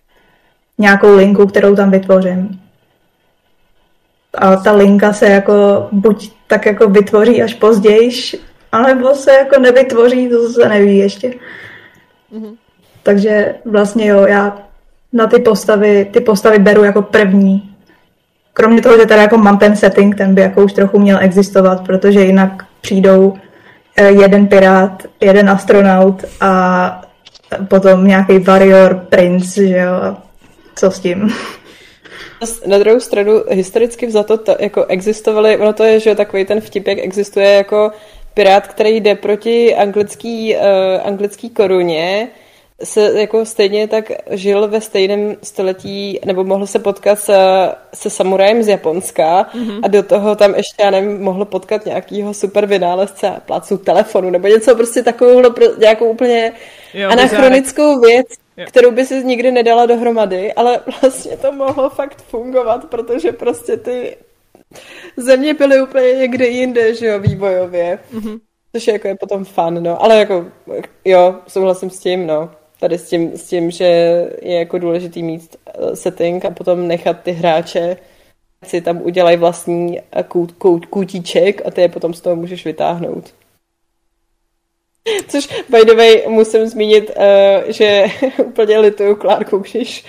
nějakou 0.79 1.17
linku, 1.17 1.47
kterou 1.47 1.77
tam 1.77 1.91
vytvořím. 1.91 2.61
A 4.35 4.57
ta 4.57 4.73
linka 4.73 5.13
se 5.13 5.27
jako 5.27 5.89
buď 5.93 6.33
tak 6.47 6.67
jako 6.67 6.89
vytvoří 6.89 7.43
až 7.43 7.55
později, 7.55 8.11
anebo 8.73 9.15
se 9.15 9.33
jako 9.33 9.61
nevytvoří, 9.61 10.29
to 10.29 10.49
se 10.49 10.69
neví 10.69 10.99
ještě. 10.99 11.35
Mm-hmm. 12.33 12.57
Takže 13.05 13.55
vlastně 13.65 14.07
jo, 14.07 14.27
já 14.27 14.59
na 15.13 15.27
ty 15.27 15.39
postavy, 15.39 16.09
ty 16.13 16.21
postavy 16.21 16.59
beru 16.59 16.85
jako 16.85 17.03
první. 17.03 17.71
Kromě 18.53 18.83
toho, 18.83 18.99
že 18.99 19.07
teda 19.07 19.23
jako 19.23 19.39
mám 19.39 19.59
ten 19.59 19.77
setting, 19.77 20.17
ten 20.17 20.35
by 20.35 20.41
jako 20.41 20.65
už 20.65 20.73
trochu 20.73 20.99
měl 20.99 21.19
existovat, 21.21 21.87
protože 21.87 22.21
jinak 22.21 22.67
přijdou 22.81 23.35
eh, 23.97 24.11
jeden 24.11 24.47
pirát, 24.47 25.03
jeden 25.21 25.51
astronaut 25.51 26.25
a 26.41 27.03
potom 27.69 28.07
nějaký 28.07 28.39
warrior 28.39 28.95
prince, 29.09 29.67
že 29.67 29.79
jo, 29.79 30.17
co 30.77 30.91
s 30.91 31.01
tím. 31.01 31.33
Na 32.67 32.79
druhou 32.79 33.01
stranu, 33.01 33.43
historicky 33.51 34.07
vzato 34.07 34.39
to, 34.39 34.57
jako 34.59 34.85
existovaly, 34.85 35.59
ono 35.59 35.73
to 35.73 35.85
je, 35.85 36.01
že 36.01 36.15
takový 36.15 36.45
ten 36.45 36.61
vtip, 36.61 36.87
jak 36.87 36.99
existuje 36.99 37.53
jako 37.53 37.91
pirát, 38.35 38.67
který 38.67 39.01
jde 39.01 39.15
proti 39.15 39.75
anglický, 39.75 40.57
uh, 40.57 40.63
anglický 41.05 41.51
koruně, 41.51 42.29
se 42.83 43.21
jako 43.21 43.45
stejně 43.45 43.89
tak 43.89 44.13
žil 44.31 44.69
ve 44.69 44.81
stejném 44.81 45.37
století, 45.43 46.21
nebo 46.25 46.45
mohl 46.45 46.67
se 46.67 46.79
potkat 46.79 47.19
se, 47.19 47.37
se 47.95 48.11
samurajem 48.11 48.63
z 48.63 48.69
Japonska 48.69 49.51
mm-hmm. 49.55 49.81
a 49.83 49.89
do 49.89 50.03
toho 50.03 50.37
tam 50.37 50.55
ještě, 50.55 50.83
já 50.83 50.91
nevím, 50.91 51.23
mohl 51.23 51.45
potkat 51.45 51.87
nějakýho 51.87 52.35
super 52.35 52.67
vynálezce 52.67 53.29
a 53.29 53.41
plácnu 53.41 53.79
telefonu, 53.79 54.31
nebo 54.31 54.49
něco 54.49 54.75
prostě 54.75 55.03
takovou 55.03 55.43
nějakou 55.79 56.11
úplně 56.11 56.53
jo, 56.95 57.11
anachronickou 57.11 58.01
věc, 58.01 58.27
jo. 58.57 58.65
kterou 58.69 58.91
by 58.91 59.07
si 59.07 59.25
nikdy 59.25 59.53
nedala 59.53 59.87
dohromady, 59.87 60.53
ale 60.53 60.81
vlastně 61.01 61.37
to 61.37 61.53
mohlo 61.53 61.91
fakt 61.91 62.23
fungovat, 62.23 62.85
protože 62.85 63.33
prostě 63.33 63.77
ty 63.77 64.17
země 65.17 65.55
byly 65.55 65.83
úplně 65.83 66.13
někde 66.13 66.47
jinde, 66.47 66.95
že 66.95 67.07
jo, 67.07 67.19
vývojově. 67.19 67.99
Mm-hmm. 68.15 68.41
Což 68.73 68.87
je 68.87 68.93
jako 68.93 69.09
je 69.09 69.15
potom 69.15 69.45
fun, 69.45 69.83
no. 69.83 70.03
Ale 70.03 70.19
jako, 70.19 70.47
jo, 71.05 71.35
souhlasím 71.47 71.91
s 71.91 71.99
tím, 71.99 72.27
no 72.27 72.51
tady 72.85 72.99
s 72.99 73.09
tím, 73.09 73.37
s 73.37 73.49
tím, 73.49 73.71
že 73.71 73.85
je 74.43 74.59
jako 74.59 74.79
důležitý 74.79 75.23
mít 75.23 75.57
eh, 75.67 75.97
setting 75.97 76.45
a 76.45 76.51
potom 76.51 76.89
nechat 76.89 77.17
ty 77.23 77.33
hráče 77.33 77.97
si 78.65 78.81
tam 78.81 79.03
udělají 79.03 79.37
vlastní 79.37 80.01
eh, 80.01 80.23
kůt, 80.23 80.53
kůt, 80.53 80.87
kůtíček 80.87 81.67
a 81.67 81.71
ty 81.71 81.81
je 81.81 81.89
potom 81.89 82.15
z 82.15 82.21
toho 82.21 82.37
můžeš 82.37 82.65
vytáhnout. 82.65 83.35
Což, 85.29 85.49
by 85.69 85.85
the 85.85 85.95
way, 85.95 86.23
musím 86.29 86.67
zmínit, 86.67 87.11
uh, 87.11 87.73
že 87.73 88.05
úplně 88.45 88.79
lituju 88.79 89.17
Klárku, 89.17 89.59
když 89.59 90.05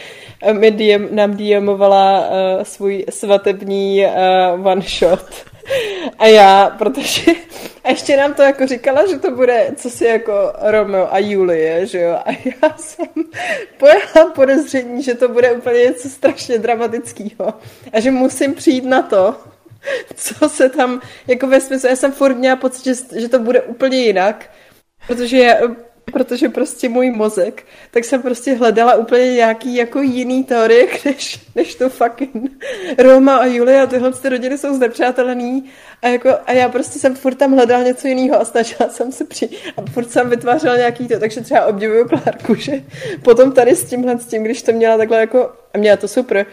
mi 0.52 0.72
DM, 0.72 1.16
nám 1.16 1.38
DMovala 1.38 2.20
uh, 2.20 2.64
svůj 2.64 3.06
svatební 3.10 4.06
uh, 4.06 4.68
one 4.68 4.82
shot 4.82 5.55
a 6.20 6.28
já, 6.28 6.76
protože 6.78 7.32
a 7.84 7.90
ještě 7.90 8.18
nám 8.18 8.34
to 8.34 8.42
jako 8.42 8.68
říkala, 8.68 9.08
že 9.08 9.20
to 9.20 9.32
bude 9.32 9.72
co 9.76 9.90
si 9.90 10.06
jako 10.06 10.54
Romeo 10.62 11.08
a 11.12 11.20
Julie, 11.20 11.88
že 11.88 12.02
jo? 12.02 12.20
A 12.26 12.32
já 12.32 12.78
jsem 12.78 13.08
pojela 13.78 14.32
podezření, 14.36 15.04
že 15.04 15.14
to 15.14 15.30
bude 15.30 15.52
úplně 15.52 15.80
něco 15.80 16.10
strašně 16.10 16.58
dramatického 16.58 17.54
a 17.94 18.00
že 18.00 18.12
musím 18.12 18.54
přijít 18.54 18.86
na 18.86 19.02
to, 19.02 19.36
co 20.16 20.50
se 20.50 20.70
tam, 20.70 21.02
jako 21.28 21.48
ve 21.48 21.62
smyslu, 21.62 21.90
já 21.90 21.96
jsem 21.96 22.12
furt 22.12 22.36
měla 22.36 22.56
pocit, 22.56 22.84
že, 22.84 23.22
že 23.22 23.30
to 23.30 23.40
bude 23.40 23.62
úplně 23.62 23.98
jinak, 23.98 24.50
protože 25.08 25.58
protože 26.12 26.50
prostě 26.50 26.90
můj 26.90 27.12
mozek, 27.12 27.64
tak 27.92 28.06
jsem 28.06 28.22
prostě 28.22 28.54
hledala 28.54 28.96
úplně 28.96 29.34
nějaký 29.34 29.76
jako 29.76 30.02
jiný 30.02 30.44
teorie, 30.44 30.88
než, 31.06 31.40
než 31.56 31.76
to 31.76 31.90
fucking 31.90 32.64
Roma 32.98 33.36
a 33.38 33.46
Julia, 33.46 33.88
tyhle 33.88 34.12
ty 34.12 34.30
rodiny 34.30 34.58
jsou 34.58 34.76
znepřátelený. 34.76 35.70
A, 36.02 36.08
jako, 36.08 36.30
a 36.46 36.52
já 36.52 36.70
prostě 36.70 37.00
jsem 37.00 37.16
furt 37.16 37.36
tam 37.36 37.52
hledala 37.52 37.84
něco 37.84 38.08
jiného 38.08 38.42
a 38.42 38.46
snažila 38.46 38.90
jsem 38.90 39.12
se 39.12 39.26
při... 39.26 39.50
a 39.78 39.82
furt 39.92 40.12
jsem 40.12 40.30
vytvářela 40.30 40.78
nějaký 40.78 41.08
to, 41.08 41.20
takže 41.20 41.42
třeba 41.42 41.66
obdivuju 41.66 42.08
Klárku, 42.08 42.56
že 42.56 42.84
potom 43.24 43.52
tady 43.52 43.76
s 43.76 43.86
tímhle, 43.86 44.20
s 44.20 44.26
tím, 44.26 44.44
když 44.44 44.62
to 44.62 44.72
měla 44.72 44.98
takhle 44.98 45.20
jako, 45.20 45.52
a 45.74 45.78
měla 45.78 45.98
to 45.98 46.08
super, 46.08 46.46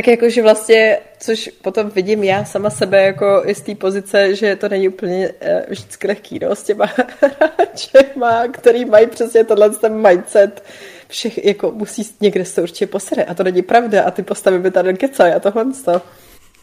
tak 0.00 0.08
jakože 0.08 0.42
vlastně, 0.42 0.98
což 1.18 1.50
potom 1.62 1.90
vidím 1.90 2.24
já 2.24 2.44
sama 2.44 2.70
sebe 2.70 3.02
jako 3.02 3.42
i 3.46 3.54
z 3.54 3.60
té 3.60 3.74
pozice, 3.74 4.34
že 4.34 4.56
to 4.56 4.68
není 4.68 4.88
úplně 4.88 5.28
uh, 5.28 5.60
vždycky 5.68 6.06
lehký, 6.06 6.38
no, 6.38 6.56
s 6.56 6.62
těma 6.62 6.84
hráčema, 7.20 8.48
který 8.50 8.84
mají 8.84 9.06
přesně 9.06 9.44
tenhle 9.44 9.70
ten 9.70 10.08
mindset, 10.08 10.64
všech, 11.08 11.44
jako 11.44 11.70
musí 11.70 12.02
někde 12.20 12.44
se 12.44 12.62
určitě 12.62 12.86
posere 12.86 13.24
a 13.24 13.34
to 13.34 13.42
není 13.42 13.62
pravda 13.62 14.02
a 14.02 14.10
ty 14.10 14.22
postavy 14.22 14.58
by 14.58 14.70
tady 14.70 14.94
kecají 14.94 15.32
a 15.34 15.40
tohle 15.40 15.64
to. 15.84 16.02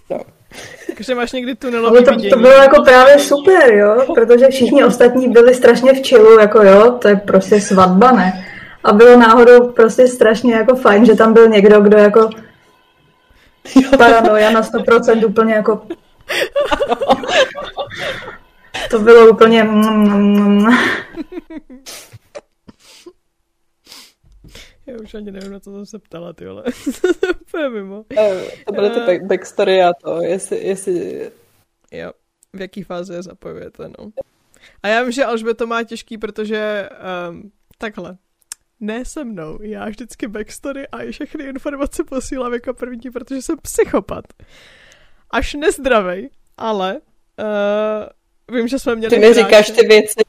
No. 0.10 0.20
Takže 0.96 1.16
máš 1.16 1.32
někdy 1.32 1.56
tunelový 1.56 2.04
to, 2.04 2.12
vidění. 2.12 2.30
to 2.30 2.40
bylo 2.40 2.54
jako 2.54 2.84
právě 2.84 3.20
super, 3.20 3.74
jo, 3.74 4.06
protože 4.16 4.48
všichni 4.48 4.84
ostatní 4.84 5.28
byli 5.28 5.56
strašně 5.56 5.94
v 5.94 6.02
čilu, 6.02 6.40
jako 6.40 6.64
jo, 6.64 6.92
to 6.92 7.08
je 7.08 7.16
prostě 7.16 7.62
svatba, 7.62 8.12
ne? 8.12 8.46
A 8.84 8.94
bylo 8.94 9.18
náhodou 9.18 9.72
prostě 9.72 10.08
strašně 10.08 10.54
jako 10.54 10.76
fajn, 10.76 11.06
že 11.06 11.16
tam 11.16 11.34
byl 11.34 11.48
někdo, 11.48 11.82
kdo 11.82 11.98
jako 11.98 12.30
Paranoja 13.98 14.52
na 14.52 14.62
100% 14.62 15.28
úplně 15.28 15.54
jako... 15.54 15.88
To 18.90 19.00
bylo 19.00 19.30
úplně... 19.30 19.68
Já 24.88 24.98
už 25.04 25.14
ani 25.14 25.32
nevím, 25.32 25.52
na 25.52 25.60
co 25.60 25.72
jsem 25.72 25.86
se 25.86 26.00
ptala, 26.00 26.34
ty 26.34 26.46
vole. 26.46 26.64
úplně 27.42 27.70
mimo. 27.70 28.06
To 28.66 28.72
byly 28.72 28.90
ty 28.90 29.00
back- 29.00 29.28
backstory 29.28 29.84
a 29.84 29.94
to, 29.94 30.22
jestli, 30.22 30.68
jestli... 30.68 31.32
Jo, 31.92 32.12
v 32.54 32.62
jaký 32.62 32.84
fázi 32.84 33.14
je 33.14 33.24
zapojujete, 33.24 33.90
no. 34.00 34.12
A 34.84 34.88
já 34.88 35.04
vím, 35.04 35.12
že 35.12 35.26
Alžbět 35.26 35.58
to 35.58 35.68
má 35.68 35.84
těžký, 35.84 36.18
protože 36.18 36.90
um, 37.30 37.52
takhle, 37.78 38.18
ne 38.80 39.06
se 39.06 39.24
mnou. 39.24 39.60
Já 39.62 39.86
vždycky 39.86 40.28
backstory 40.28 40.88
a 40.88 41.12
všechny 41.12 41.44
informace 41.44 42.04
posílám 42.04 42.54
jako 42.54 42.74
první, 42.74 43.12
protože 43.12 43.42
jsem 43.42 43.58
psychopat. 43.62 44.26
Až 45.32 45.54
nezdravej, 45.54 46.30
ale 46.58 46.98
uh, 48.50 48.56
vím, 48.58 48.68
že 48.68 48.80
jsme 48.80 48.96
měli... 48.96 49.16
Ty 49.16 49.28
mi 49.28 49.34
říkáš 49.34 49.72
ty 49.72 49.88
věci, 49.88 50.20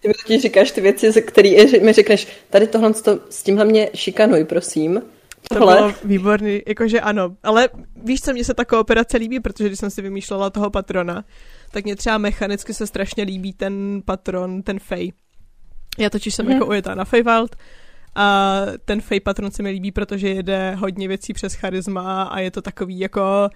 ty 0.00 0.08
mi 0.28 0.40
říkáš 0.40 0.70
ty 0.70 0.80
věci, 0.80 1.12
ze 1.12 1.20
který 1.20 1.80
mi 1.80 1.92
řekneš, 1.92 2.28
tady 2.50 2.66
tohle 2.66 2.92
s 3.30 3.42
tímhle 3.42 3.64
mě 3.64 3.90
šikanuj, 3.94 4.44
prosím. 4.44 5.02
Tohle. 5.50 5.76
To 5.76 5.82
bylo 5.82 5.94
výborný, 6.04 6.62
jakože 6.66 7.00
ano. 7.00 7.36
Ale 7.42 7.68
víš, 7.96 8.20
co 8.20 8.32
mě 8.32 8.44
se 8.44 8.54
ta 8.54 8.64
kooperace 8.64 9.16
líbí, 9.16 9.40
protože 9.40 9.68
když 9.68 9.78
jsem 9.78 9.90
si 9.90 10.02
vymýšlela 10.02 10.50
toho 10.50 10.70
patrona, 10.70 11.24
tak 11.70 11.84
mě 11.84 11.96
třeba 11.96 12.18
mechanicky 12.18 12.74
se 12.74 12.86
strašně 12.86 13.24
líbí 13.24 13.52
ten 13.52 14.02
patron, 14.04 14.62
ten 14.62 14.78
Fej. 14.78 15.12
Já 15.98 16.10
totiž 16.10 16.34
jsem 16.34 16.46
mm-hmm. 16.46 16.52
jako 16.52 16.66
ujetá 16.66 16.94
na 16.94 17.04
Feywild 17.04 17.56
a 18.14 18.60
ten 18.84 19.00
Fey 19.00 19.20
Patron 19.20 19.50
se 19.50 19.62
mi 19.62 19.70
líbí, 19.70 19.92
protože 19.92 20.28
jede 20.28 20.74
hodně 20.74 21.08
věcí 21.08 21.32
přes 21.32 21.54
charisma 21.54 22.22
a 22.22 22.38
je 22.38 22.50
to 22.50 22.62
takový 22.62 22.98
jako 22.98 23.48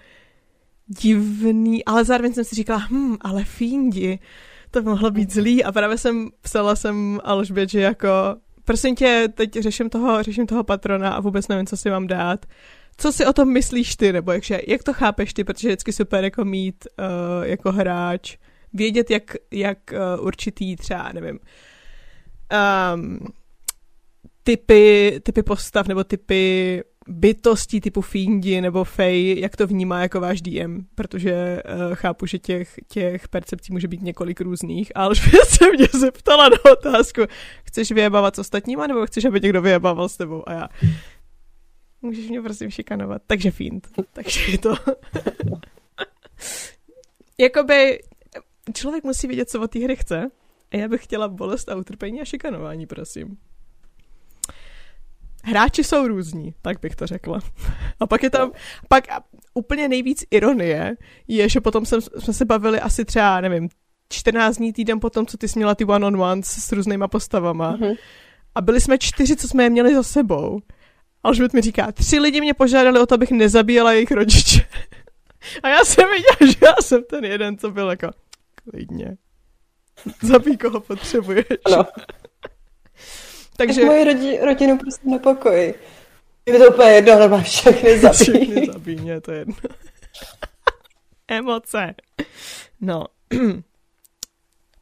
divný, 0.87 1.85
ale 1.85 2.05
zároveň 2.05 2.33
jsem 2.33 2.43
si 2.43 2.55
říkala, 2.55 2.87
hm, 2.91 3.17
ale 3.21 3.43
Fíndi, 3.43 4.19
to 4.71 4.81
mohlo 4.81 5.11
být 5.11 5.31
zlý. 5.31 5.63
A 5.63 5.71
právě 5.71 5.97
jsem 5.97 6.29
psala 6.41 6.75
jsem 6.75 7.19
Alžbět, 7.23 7.69
že 7.69 7.81
jako 7.81 8.09
prosím 8.65 8.95
tě, 8.95 9.27
teď 9.33 9.53
řeším 9.53 9.89
toho, 9.89 10.23
řeším 10.23 10.47
toho 10.47 10.63
patrona 10.63 11.13
a 11.13 11.19
vůbec 11.19 11.47
nevím, 11.47 11.65
co 11.65 11.77
si 11.77 11.89
mám 11.89 12.07
dát. 12.07 12.45
Co 12.97 13.11
si 13.11 13.25
o 13.25 13.33
tom 13.33 13.53
myslíš 13.53 13.95
ty, 13.95 14.13
nebo 14.13 14.31
jakže, 14.31 14.59
jak 14.67 14.83
to 14.83 14.93
chápeš 14.93 15.33
ty, 15.33 15.43
protože 15.43 15.67
je 15.67 15.71
vždycky 15.71 15.93
super 15.93 16.23
jako 16.23 16.45
mít 16.45 16.87
uh, 16.99 17.45
jako 17.45 17.71
hráč, 17.71 18.37
vědět, 18.73 19.11
jak, 19.11 19.35
jak 19.51 19.77
uh, 19.91 20.25
určitý 20.25 20.75
třeba, 20.75 21.11
nevím, 21.13 21.39
um, 22.95 23.19
typy, 24.43 25.19
typy 25.23 25.43
postav 25.43 25.87
nebo 25.87 26.03
typy 26.03 26.83
bytostí 27.07 27.81
typu 27.81 28.01
Fíndi 28.01 28.61
nebo 28.61 28.83
Fej, 28.83 29.39
jak 29.39 29.55
to 29.55 29.67
vnímá 29.67 30.01
jako 30.01 30.19
váš 30.19 30.41
DM, 30.41 30.79
protože 30.95 31.63
uh, 31.89 31.95
chápu, 31.95 32.25
že 32.25 32.39
těch, 32.39 32.75
těch 32.87 33.27
percepcí 33.27 33.73
může 33.73 33.87
být 33.87 34.01
několik 34.01 34.41
různých, 34.41 34.91
ale 34.95 35.15
se 35.47 35.71
mě 35.71 35.87
zeptala 35.93 36.49
na 36.49 36.71
otázku, 36.71 37.21
chceš 37.63 37.91
vyjebávat 37.91 38.35
s 38.35 38.39
ostatníma, 38.39 38.87
nebo 38.87 39.05
chceš, 39.05 39.25
aby 39.25 39.41
někdo 39.41 39.61
vyjebával 39.61 40.09
s 40.09 40.17
tebou? 40.17 40.49
A 40.49 40.53
já, 40.53 40.69
můžeš 42.01 42.29
mě 42.29 42.41
prosím 42.41 42.69
šikanovat. 42.69 43.21
Takže 43.27 43.51
Fiend. 43.51 43.87
Takže 44.13 44.51
je 44.51 44.57
to... 44.57 44.75
Jakoby 47.39 47.99
člověk 48.73 49.03
musí 49.03 49.27
vědět, 49.27 49.49
co 49.49 49.61
od 49.61 49.71
té 49.71 49.79
hry 49.79 49.95
chce. 49.95 50.31
A 50.71 50.77
já 50.77 50.87
bych 50.87 51.03
chtěla 51.03 51.27
bolest 51.27 51.69
a 51.69 51.75
utrpení 51.75 52.21
a 52.21 52.25
šikanování, 52.25 52.85
prosím. 52.85 53.37
Hráči 55.43 55.83
jsou 55.83 56.07
různí, 56.07 56.53
tak 56.61 56.79
bych 56.79 56.95
to 56.95 57.07
řekla. 57.07 57.39
A 57.99 58.07
pak 58.07 58.23
je 58.23 58.29
tam, 58.29 58.51
pak 58.87 59.03
úplně 59.53 59.87
nejvíc 59.87 60.25
ironie 60.31 60.95
je, 61.27 61.49
že 61.49 61.61
potom 61.61 61.85
jsem, 61.85 62.01
jsme 62.01 62.33
se 62.33 62.45
bavili 62.45 62.79
asi 62.79 63.05
třeba, 63.05 63.41
nevím, 63.41 63.69
14 64.09 64.57
dní 64.57 64.73
týden 64.73 64.99
potom, 64.99 65.25
co 65.25 65.37
ty 65.37 65.47
jsi 65.47 65.59
měla 65.59 65.75
ty 65.75 65.85
one-on-ones 65.85 66.47
s 66.47 66.71
různýma 66.71 67.07
postavama. 67.07 67.77
Mm-hmm. 67.77 67.97
A 68.55 68.61
byli 68.61 68.81
jsme 68.81 68.97
čtyři, 68.97 69.35
co 69.35 69.47
jsme 69.47 69.63
je 69.63 69.69
měli 69.69 69.95
za 69.95 70.03
sebou. 70.03 70.59
A 71.23 71.27
Alžbět 71.27 71.53
mi 71.53 71.61
říká, 71.61 71.91
tři 71.91 72.19
lidi 72.19 72.41
mě 72.41 72.53
požádali 72.53 72.99
o 72.99 73.05
to, 73.05 73.15
abych 73.15 73.31
nezabíjela 73.31 73.91
jejich 73.91 74.11
rodiče. 74.11 74.67
A 75.63 75.69
já 75.69 75.85
jsem 75.85 76.05
viděla, 76.09 76.53
že 76.53 76.65
já 76.65 76.75
jsem 76.81 77.03
ten 77.03 77.25
jeden, 77.25 77.57
co 77.57 77.71
byl 77.71 77.89
jako, 77.89 78.09
klidně. 78.55 79.17
Zabij, 80.21 80.57
koho 80.57 80.79
potřebuješ. 80.79 81.45
No. 81.71 81.85
Takže... 83.57 83.81
Tak 83.81 83.89
moji 83.89 84.03
rodi, 84.03 84.39
rodinu 84.41 84.77
prostě 84.77 85.09
na 85.09 85.19
pokoji. 85.19 85.73
Je 86.45 86.59
to 86.59 86.73
úplně 86.73 86.89
jedno, 86.89 87.13
ale 87.13 87.27
máš 87.27 87.47
všechny 87.47 87.99
zabíjí. 87.99 88.45
Všechny 88.45 88.65
zabíjí, 88.65 89.01
mě 89.01 89.21
to 89.21 89.31
jedno. 89.31 89.55
Emoce. 91.27 91.93
No. 92.81 93.05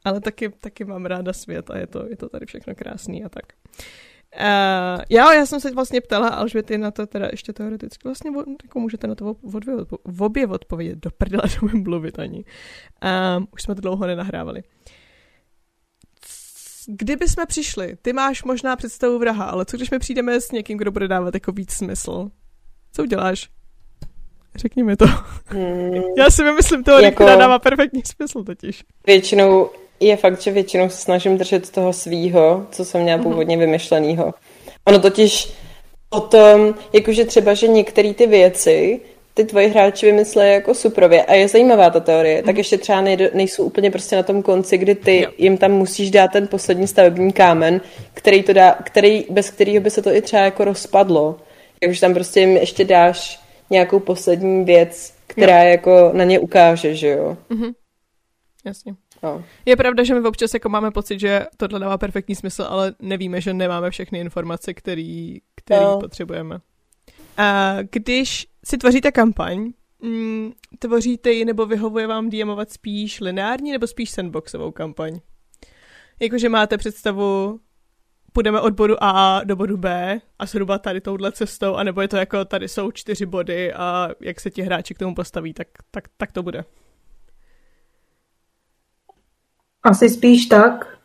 ale 0.04 0.20
taky, 0.20 0.48
taky 0.48 0.84
mám 0.84 1.06
ráda 1.06 1.32
svět 1.32 1.70
a 1.70 1.78
je 1.78 1.86
to, 1.86 2.06
je 2.08 2.16
to 2.16 2.28
tady 2.28 2.46
všechno 2.46 2.74
krásný 2.74 3.24
a 3.24 3.28
tak. 3.28 3.44
Uh, 4.40 5.02
jo, 5.10 5.30
já 5.30 5.46
jsem 5.46 5.60
se 5.60 5.70
vlastně 5.70 6.00
ptala 6.00 6.28
Alžběty 6.28 6.78
na 6.78 6.90
to 6.90 7.06
teda 7.06 7.28
ještě 7.30 7.52
teoreticky. 7.52 8.08
Vlastně 8.08 8.30
jako 8.62 8.80
můžete 8.80 9.06
na 9.06 9.14
to 9.14 9.34
v, 9.42 9.56
obě, 9.56 9.74
v 10.04 10.22
obě 10.22 10.46
odpovědět. 10.46 10.98
Do 10.98 11.10
prdele 11.10 11.42
nemůžu 11.62 11.78
mluvit 11.78 12.18
ani. 12.18 12.44
Um, 13.36 13.48
už 13.52 13.62
jsme 13.62 13.74
to 13.74 13.80
dlouho 13.80 14.06
nenahrávali. 14.06 14.62
Kdyby 16.86 17.28
jsme 17.28 17.46
přišli, 17.46 17.96
ty 18.02 18.12
máš 18.12 18.44
možná 18.44 18.76
představu 18.76 19.18
vraha, 19.18 19.44
ale 19.44 19.64
co 19.64 19.76
když 19.76 19.90
my 19.90 19.98
přijdeme 19.98 20.40
s 20.40 20.52
někým, 20.52 20.78
kdo 20.78 20.90
bude 20.90 21.08
dávat 21.08 21.34
jako 21.34 21.52
víc 21.52 21.72
smysl? 21.72 22.30
Co 22.92 23.02
uděláš? 23.02 23.48
Řekni 24.54 24.82
mi 24.82 24.96
to. 24.96 25.06
Hmm, 25.46 26.02
Já 26.18 26.30
si 26.30 26.44
vymyslím 26.44 26.84
teorii, 26.84 27.04
jako... 27.04 27.24
která 27.24 27.36
dává 27.36 27.58
perfektní 27.58 28.02
smysl 28.16 28.44
totiž. 28.44 28.84
Většinou 29.06 29.70
je 30.00 30.16
fakt, 30.16 30.42
že 30.42 30.50
většinou 30.50 30.88
se 30.88 30.96
snažím 30.96 31.38
držet 31.38 31.70
toho 31.70 31.92
svýho, 31.92 32.66
co 32.70 32.84
jsem 32.84 33.02
měla 33.02 33.16
mhm. 33.16 33.24
původně 33.24 33.56
vymyšlenýho. 33.56 34.34
Ono 34.84 34.98
totiž 34.98 35.52
o 36.10 36.20
tom, 36.20 36.74
jakože 36.92 37.24
třeba, 37.24 37.54
že 37.54 37.68
některé 37.68 38.14
ty 38.14 38.26
věci 38.26 39.00
ty 39.34 39.44
tvoji 39.44 39.68
hráči 39.68 40.06
vymysleli 40.06 40.52
jako 40.52 40.74
suprově 40.74 41.24
a 41.24 41.34
je 41.34 41.48
zajímavá 41.48 41.90
ta 41.90 42.00
teorie, 42.00 42.36
mm. 42.36 42.44
tak 42.44 42.54
mhm. 42.54 42.58
ještě 42.58 42.78
třeba 42.78 43.00
nejde, 43.00 43.30
nejsou 43.34 43.64
úplně 43.64 43.90
prostě 43.90 44.16
na 44.16 44.22
tom 44.22 44.42
konci, 44.42 44.78
kdy 44.78 44.94
ty 44.94 45.20
jo. 45.20 45.30
jim 45.38 45.58
tam 45.58 45.72
musíš 45.72 46.10
dát 46.10 46.28
ten 46.28 46.48
poslední 46.48 46.86
stavební 46.86 47.32
kámen, 47.32 47.80
který 48.14 48.42
to 48.42 48.52
dá, 48.52 48.72
který, 48.72 49.26
bez 49.30 49.50
kterého 49.50 49.80
by 49.80 49.90
se 49.90 50.02
to 50.02 50.14
i 50.14 50.22
třeba 50.22 50.42
jako 50.42 50.64
rozpadlo. 50.64 51.40
Jakože 51.82 52.00
tam 52.00 52.14
prostě 52.14 52.40
jim 52.40 52.56
ještě 52.56 52.84
dáš 52.84 53.40
nějakou 53.70 54.00
poslední 54.00 54.64
věc, 54.64 55.14
která 55.26 55.62
jo. 55.62 55.70
jako 55.70 56.10
na 56.12 56.24
ně 56.24 56.38
ukáže, 56.38 56.94
že 56.94 57.08
jo. 57.08 57.36
Mm-hmm. 57.50 57.74
Jasně. 58.64 58.94
No. 59.22 59.44
Je 59.66 59.76
pravda, 59.76 60.04
že 60.04 60.14
my 60.14 60.28
občas 60.28 60.54
jako 60.54 60.68
máme 60.68 60.90
pocit, 60.90 61.20
že 61.20 61.46
tohle 61.56 61.80
dává 61.80 61.98
perfektní 61.98 62.34
smysl, 62.34 62.62
ale 62.68 62.94
nevíme, 63.00 63.40
že 63.40 63.54
nemáme 63.54 63.90
všechny 63.90 64.18
informace, 64.18 64.74
které 64.74 65.80
no. 65.80 65.98
potřebujeme. 66.00 66.58
A 67.36 67.76
když 67.90 68.46
si 68.64 68.78
tvoříte 68.78 69.12
kampaň, 69.12 69.72
mm, 70.02 70.52
tvoříte 70.78 71.32
ji 71.32 71.44
nebo 71.44 71.66
vyhovuje 71.66 72.06
vám 72.06 72.30
DMovat 72.30 72.70
spíš 72.70 73.20
lineární 73.20 73.72
nebo 73.72 73.86
spíš 73.86 74.10
sandboxovou 74.10 74.70
kampaň? 74.70 75.20
Jakože 76.20 76.48
máte 76.48 76.78
představu, 76.78 77.60
půjdeme 78.32 78.60
od 78.60 78.74
bodu 78.74 78.94
A 79.00 79.40
do 79.44 79.56
bodu 79.56 79.76
B 79.76 80.20
a 80.38 80.46
zhruba 80.46 80.78
tady 80.78 81.00
touhle 81.00 81.32
cestou, 81.32 81.74
anebo 81.74 82.00
je 82.00 82.08
to 82.08 82.16
jako 82.16 82.44
tady 82.44 82.68
jsou 82.68 82.90
čtyři 82.90 83.26
body 83.26 83.72
a 83.72 84.08
jak 84.20 84.40
se 84.40 84.50
ti 84.50 84.62
hráči 84.62 84.94
k 84.94 84.98
tomu 84.98 85.14
postaví, 85.14 85.54
tak, 85.54 85.68
tak, 85.90 86.04
tak 86.16 86.32
to 86.32 86.42
bude. 86.42 86.64
Asi 89.82 90.08
spíš 90.08 90.46
tak, 90.46 90.98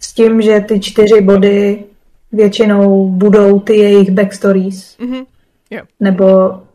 s 0.00 0.12
tím, 0.12 0.42
že 0.42 0.60
ty 0.60 0.80
čtyři 0.80 1.20
body 1.20 1.84
většinou 2.32 3.08
budou 3.08 3.60
ty 3.60 3.76
jejich 3.76 4.10
backstories. 4.10 4.98
Mm-hmm. 4.98 5.26
Yeah. 5.70 5.86
Nebo. 6.00 6.65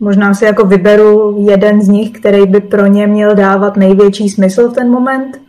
Možná 0.00 0.34
si 0.34 0.44
jako 0.44 0.66
vyberu 0.66 1.36
jeden 1.38 1.82
z 1.82 1.88
nich, 1.88 2.10
který 2.10 2.46
by 2.46 2.60
pro 2.60 2.86
ně 2.86 3.06
měl 3.06 3.34
dávat 3.34 3.76
největší 3.76 4.28
smysl 4.28 4.68
v 4.68 4.74
ten 4.74 4.90
moment 4.90 5.40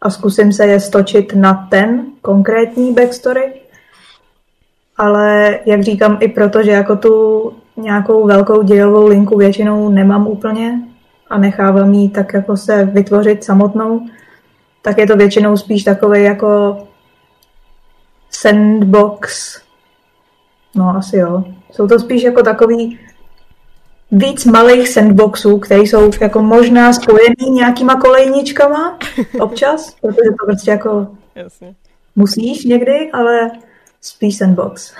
a 0.00 0.10
zkusím 0.10 0.52
se 0.52 0.66
je 0.66 0.80
stočit 0.80 1.34
na 1.34 1.66
ten 1.70 2.06
konkrétní 2.22 2.92
backstory. 2.92 3.52
Ale 4.96 5.58
jak 5.66 5.82
říkám, 5.82 6.18
i 6.20 6.28
proto, 6.28 6.62
že 6.62 6.70
jako 6.70 6.96
tu 6.96 7.52
nějakou 7.76 8.26
velkou 8.26 8.62
dějovou 8.62 9.06
linku 9.06 9.38
většinou 9.38 9.88
nemám 9.88 10.26
úplně 10.26 10.80
a 11.30 11.38
nechávám 11.38 11.94
ji 11.94 12.08
tak 12.08 12.34
jako 12.34 12.56
se 12.56 12.84
vytvořit 12.84 13.44
samotnou, 13.44 14.06
tak 14.82 14.98
je 14.98 15.06
to 15.06 15.16
většinou 15.16 15.56
spíš 15.56 15.84
takový 15.84 16.22
jako 16.22 16.78
sandbox. 18.30 19.56
No 20.74 20.96
asi 20.96 21.16
jo. 21.16 21.44
Jsou 21.70 21.88
to 21.88 21.98
spíš 21.98 22.22
jako 22.22 22.42
takový 22.42 22.98
víc 24.10 24.44
malých 24.44 24.88
sandboxů, 24.88 25.58
které 25.58 25.80
jsou 25.80 26.10
jako 26.20 26.42
možná 26.42 26.92
spojený 26.92 27.50
nějakýma 27.50 28.00
kolejničkama 28.00 28.98
občas, 29.40 29.94
protože 30.00 30.30
to 30.40 30.46
prostě 30.46 30.70
jako 30.70 31.08
Jasně. 31.34 31.74
musíš 32.16 32.64
někdy, 32.64 33.10
ale 33.12 33.50
spíš 34.00 34.36
sandbox. 34.36 34.92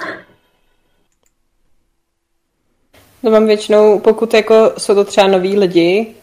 No 3.23 3.31
mám 3.31 3.47
většinou, 3.47 3.99
pokud 3.99 4.35
jako 4.35 4.73
jsou 4.79 4.95
to 4.95 5.05
třeba 5.05 5.27
noví 5.27 5.59
lidi, 5.59 6.15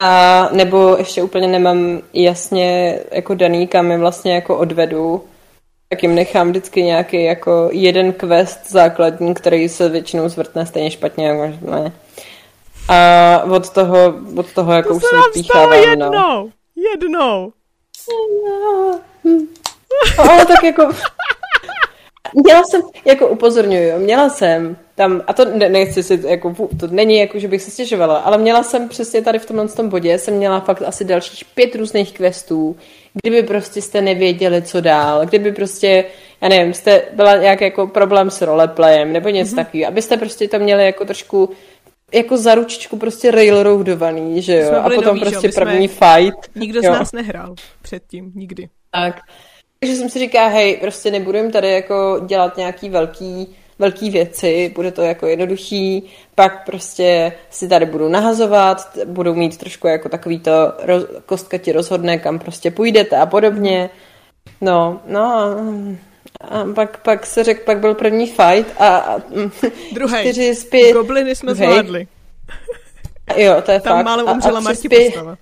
a 0.00 0.48
nebo 0.52 0.96
ještě 0.98 1.22
úplně 1.22 1.46
nemám 1.46 2.00
jasně 2.12 2.98
jako 3.12 3.34
daný, 3.34 3.66
kam 3.66 3.90
je 3.90 3.98
vlastně 3.98 4.34
jako 4.34 4.58
odvedu, 4.58 5.24
tak 5.94 6.02
jim 6.02 6.14
nechám 6.14 6.48
vždycky 6.48 6.82
nějaký 6.82 7.24
jako 7.24 7.68
jeden 7.72 8.12
quest 8.12 8.70
základní, 8.70 9.34
který 9.34 9.68
se 9.68 9.88
většinou 9.88 10.28
zvrtne 10.28 10.66
stejně 10.66 10.90
špatně, 10.90 11.26
jako 11.28 11.70
ne. 11.70 11.92
A 12.88 13.42
od 13.50 13.70
toho, 13.70 14.14
od 14.36 14.52
toho 14.52 14.72
jako 14.72 14.88
to 14.88 14.94
už 14.94 15.02
se 15.02 15.16
vypíchávám, 15.16 15.70
no. 15.70 15.76
jednou, 15.76 16.10
no. 16.10 16.48
jednou. 16.92 17.52
No, 20.18 20.44
tak 20.46 20.64
jako... 20.64 20.88
Měla 22.44 22.62
jsem, 22.64 22.82
jako 23.04 23.28
upozorňuju, 23.28 23.98
měla 23.98 24.28
jsem 24.28 24.76
tam, 24.94 25.22
a 25.26 25.32
to 25.32 25.44
ne, 25.44 25.68
nechci 25.68 26.02
si, 26.02 26.20
jako, 26.26 26.54
to 26.80 26.86
není 26.86 27.18
jako, 27.18 27.38
že 27.38 27.48
bych 27.48 27.62
se 27.62 27.70
stěžovala, 27.70 28.18
ale 28.18 28.38
měla 28.38 28.62
jsem 28.62 28.88
přesně 28.88 29.22
tady 29.22 29.38
v 29.38 29.46
tomhle 29.46 29.68
tom 29.68 29.88
bodě, 29.88 30.18
jsem 30.18 30.34
měla 30.34 30.60
fakt 30.60 30.82
asi 30.82 31.04
dalších 31.04 31.44
pět 31.54 31.74
různých 31.74 32.12
questů, 32.12 32.76
kdyby 33.22 33.42
prostě 33.42 33.82
jste 33.82 34.00
nevěděli, 34.00 34.62
co 34.62 34.80
dál, 34.80 35.26
kdyby 35.26 35.52
prostě, 35.52 36.04
já 36.40 36.48
nevím, 36.48 36.74
jste 36.74 37.02
byla 37.12 37.36
nějaký 37.36 37.64
jako 37.64 37.86
problém 37.86 38.30
s 38.30 38.42
roleplayem 38.42 39.12
nebo 39.12 39.28
něco 39.28 39.52
mm-hmm. 39.52 39.64
takového, 39.64 39.88
abyste 39.88 40.16
prostě 40.16 40.48
to 40.48 40.58
měli 40.58 40.84
jako 40.84 41.04
trošku 41.04 41.50
jako 42.12 42.36
za 42.36 42.54
ručičku 42.54 42.96
prostě 42.96 43.30
railroadovaný, 43.30 44.42
že 44.42 44.56
jo, 44.56 44.72
a 44.72 44.82
potom 44.82 45.04
noví, 45.04 45.20
prostě 45.20 45.48
první 45.48 45.88
fight. 45.88 46.54
Nikdo 46.54 46.80
jo. 46.82 46.94
z 46.94 46.98
nás 46.98 47.12
nehrál 47.12 47.54
předtím, 47.82 48.32
nikdy. 48.34 48.68
Tak. 48.90 49.20
Takže 49.80 49.96
jsem 49.96 50.10
si 50.10 50.18
říká, 50.18 50.46
hej, 50.46 50.76
prostě 50.76 51.10
nebudem 51.10 51.50
tady 51.50 51.72
jako 51.72 52.20
dělat 52.26 52.56
nějaký 52.56 52.88
velký 52.88 53.56
velké 53.78 54.10
věci, 54.10 54.72
bude 54.74 54.92
to 54.92 55.02
jako 55.02 55.26
jednoduchý, 55.26 56.10
pak 56.34 56.64
prostě 56.66 57.32
si 57.50 57.68
tady 57.68 57.86
budu 57.86 58.08
nahazovat, 58.08 58.98
budu 59.04 59.34
mít 59.34 59.56
trošku 59.56 59.86
jako 59.86 60.08
takový 60.08 60.38
to, 60.40 60.52
roz, 60.82 61.04
kostka 61.26 61.58
ti 61.58 61.72
rozhodne, 61.72 62.18
kam 62.18 62.38
prostě 62.38 62.70
půjdete 62.70 63.16
a 63.16 63.26
podobně. 63.26 63.90
No, 64.60 65.00
no 65.06 65.54
a 66.40 66.64
pak, 66.74 67.02
pak 67.02 67.26
se 67.26 67.44
řekl, 67.44 67.64
pak 67.64 67.78
byl 67.78 67.94
první 67.94 68.26
fight 68.26 68.80
a, 68.80 68.96
a 68.96 69.18
Druhý. 69.92 70.20
čtyři 70.20 70.54
zpět. 70.54 70.92
Gobliny 70.92 71.36
jsme 71.36 71.54
Druhej. 71.54 71.68
zvládli. 71.72 72.06
Jo, 73.36 73.62
to 73.62 73.72
je 73.72 73.80
Tam 73.80 73.96
fakt. 73.96 74.04
málem 74.04 74.28
umřela 74.28 74.60
Marti 74.60 74.88
postava. 74.88 75.36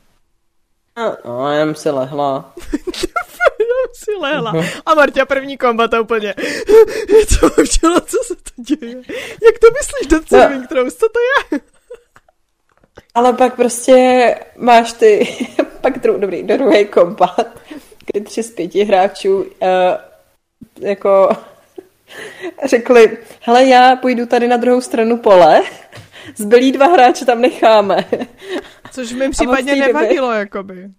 No, 0.96 1.16
no, 1.24 1.50
jenom 1.52 1.74
si 1.74 1.90
lehla. 1.90 2.54
si 4.04 4.10
lehla. 4.20 4.52
A 4.86 4.94
Marta 4.94 5.26
první 5.26 5.58
kombat 5.58 5.94
úplně, 5.94 6.34
co 7.28 7.50
udělala, 7.62 8.00
co 8.00 8.18
se 8.24 8.34
to 8.34 8.76
děje? 8.76 8.96
Jak 9.42 9.58
to 9.60 9.66
myslíš, 9.70 10.06
do 10.08 10.20
Saving 10.26 10.70
no. 10.70 10.90
co 10.90 11.06
to 11.08 11.20
je? 11.20 11.60
Ale 13.14 13.32
pak 13.32 13.56
prostě 13.56 14.34
máš 14.56 14.92
ty, 14.92 15.36
pak 15.80 15.98
dru, 15.98 16.18
dobrý, 16.18 16.42
druhý 16.42 16.84
kombat, 16.84 17.58
kdy 18.06 18.20
tři 18.20 18.42
z 18.42 18.50
pěti 18.50 18.84
hráčů 18.84 19.36
uh, 19.36 19.46
jako 20.80 21.28
řekli, 22.64 23.18
hele, 23.40 23.64
já 23.64 23.96
půjdu 23.96 24.26
tady 24.26 24.48
na 24.48 24.56
druhou 24.56 24.80
stranu 24.80 25.16
pole, 25.16 25.62
zbylí 26.36 26.72
dva 26.72 26.86
hráče 26.86 27.24
tam 27.24 27.40
necháme. 27.40 28.04
Což 28.92 29.12
mi 29.12 29.30
případně 29.30 29.76
nevadilo, 29.76 30.26
doby... 30.26 30.38
jakoby. 30.38 30.90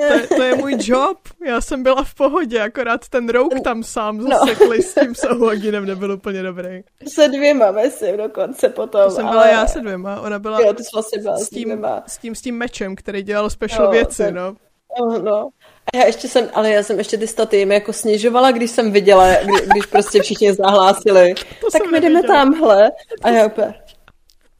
To, 0.00 0.36
to 0.36 0.42
je 0.42 0.54
můj 0.54 0.76
job. 0.80 1.18
Já 1.46 1.60
jsem 1.60 1.82
byla 1.82 2.04
v 2.04 2.14
pohodě, 2.14 2.60
akorát 2.60 3.08
ten 3.08 3.28
rouk 3.28 3.60
tam 3.64 3.82
sám 3.82 4.18
no. 4.18 4.28
zasekli 4.28 4.76
no. 4.76 4.82
s 4.82 4.94
tím 4.94 5.14
Sauhaginem 5.14 5.86
nebyl 5.86 6.10
úplně 6.10 6.42
dobrý. 6.42 6.82
Se 7.08 7.28
dvěma, 7.28 7.70
myslím, 7.70 8.16
dokonce 8.16 8.68
potom. 8.68 9.04
To 9.04 9.10
jsem 9.10 9.26
byla 9.26 9.42
ale... 9.42 9.50
já 9.50 9.66
se 9.66 9.80
dvěma, 9.80 10.20
ona 10.20 10.38
byla 10.38 10.60
jo, 10.60 10.74
ty 10.74 10.82
vlastně 10.94 11.22
byla 11.22 11.36
s, 11.36 11.48
tím, 11.48 11.64
dvěma. 11.68 12.02
s, 12.06 12.18
tím, 12.18 12.34
s 12.34 12.40
tím 12.40 12.56
mečem, 12.56 12.96
který 12.96 13.22
dělal 13.22 13.50
special 13.50 13.84
no, 13.86 13.90
věci, 13.90 14.22
ten... 14.22 14.34
no. 14.34 14.54
No, 15.00 15.18
no. 15.18 15.48
A 15.94 15.96
já 15.96 16.06
ještě 16.06 16.28
jsem, 16.28 16.48
ale 16.54 16.70
já 16.70 16.82
jsem 16.82 16.98
ještě 16.98 17.18
ty 17.18 17.26
staty 17.26 17.56
jim 17.56 17.72
jako 17.72 17.92
snižovala, 17.92 18.50
když 18.50 18.70
jsem 18.70 18.92
viděla, 18.92 19.34
kdy, 19.34 19.52
když 19.72 19.86
prostě 19.86 20.22
všichni 20.22 20.54
zahlásili. 20.54 21.34
To 21.60 21.70
tak 21.72 21.90
my 21.90 22.00
jdeme 22.00 22.22
tamhle. 22.22 22.90
A 23.22 23.30
já 23.30 23.46
úplně, 23.46 23.74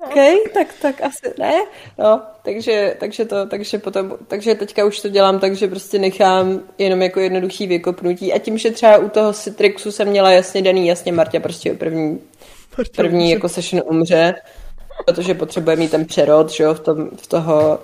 OK, 0.07 0.15
tak, 0.55 0.67
tak 0.83 1.03
asi 1.03 1.35
ne. 1.39 1.53
No, 1.99 2.23
takže, 2.43 2.97
takže 3.01 3.25
to, 3.25 3.47
takže 3.47 3.79
potom, 3.79 4.13
takže 4.29 4.55
teďka 4.55 4.85
už 4.85 5.01
to 5.01 5.09
dělám 5.09 5.39
tak, 5.39 5.57
že 5.57 5.69
prostě 5.69 5.99
nechám 5.99 6.61
jenom 6.79 7.03
jako 7.03 7.21
jednoduchý 7.21 7.67
vykopnutí 7.67 8.33
a 8.33 8.39
tím, 8.39 8.59
že 8.59 8.71
třeba 8.71 8.99
u 8.99 9.09
toho 9.09 9.33
Citrixu 9.33 9.93
jsem 9.93 10.09
měla 10.09 10.31
jasně 10.31 10.63
daný, 10.63 10.87
jasně 10.87 11.13
Martě 11.13 11.41
prostě 11.41 11.75
první, 11.75 12.21
první 12.97 13.31
jako 13.31 13.49
session 13.49 13.83
umře, 13.87 14.35
protože 15.07 15.35
potřebuje 15.35 15.77
mít 15.77 15.91
ten 15.91 16.05
přerod, 16.05 16.51
že 16.51 16.65
jo, 16.65 16.75
v, 16.75 16.81
tom, 16.81 17.11
v 17.17 17.27
toho 17.27 17.79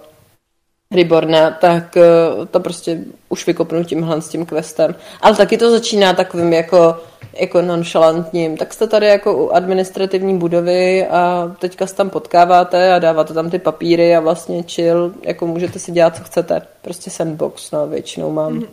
Reborna, 0.94 1.50
tak 1.50 1.96
eh, 1.96 2.02
to 2.50 2.60
prostě 2.60 3.04
už 3.28 3.46
vykopnu 3.46 3.84
tímhle 3.84 4.22
s 4.22 4.28
tím 4.28 4.46
questem. 4.46 4.94
Ale 5.20 5.36
taky 5.36 5.58
to 5.58 5.70
začíná 5.70 6.12
takovým 6.12 6.52
jako, 6.52 6.96
jako 7.40 7.62
nonchalantním. 7.62 8.56
Tak 8.56 8.72
jste 8.72 8.86
tady 8.86 9.06
jako 9.06 9.44
u 9.44 9.48
administrativní 9.48 10.38
budovy 10.38 11.06
a 11.06 11.54
teďka 11.58 11.86
se 11.86 11.94
tam 11.94 12.10
potkáváte 12.10 12.94
a 12.94 12.98
dáváte 12.98 13.34
tam 13.34 13.50
ty 13.50 13.58
papíry 13.58 14.16
a 14.16 14.20
vlastně 14.20 14.62
chill, 14.62 15.14
jako 15.22 15.46
můžete 15.46 15.78
si 15.78 15.92
dělat, 15.92 16.16
co 16.16 16.22
chcete. 16.22 16.62
Prostě 16.82 17.10
sandbox, 17.10 17.70
no, 17.70 17.86
většinou 17.86 18.32
mám. 18.32 18.58
Mm-hmm. 18.58 18.68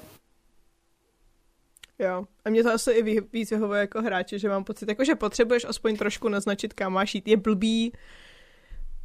Jo. 2.00 2.24
A 2.46 2.50
mě 2.50 2.64
to 2.64 2.72
asi 2.72 2.92
i 2.92 3.22
víc 3.34 3.50
vyhovuje 3.52 3.80
jako 3.80 4.02
hráče, 4.02 4.40
že 4.40 4.50
mám 4.50 4.64
pocit, 4.64 4.90
jako 4.90 5.06
že 5.06 5.16
potřebuješ 5.16 5.66
aspoň 5.66 5.98
trošku 5.98 6.30
naznačit, 6.30 6.74
kam 6.74 6.94
máš 6.94 7.16
jít. 7.16 7.28
Je 7.28 7.38
blbý 7.38 7.94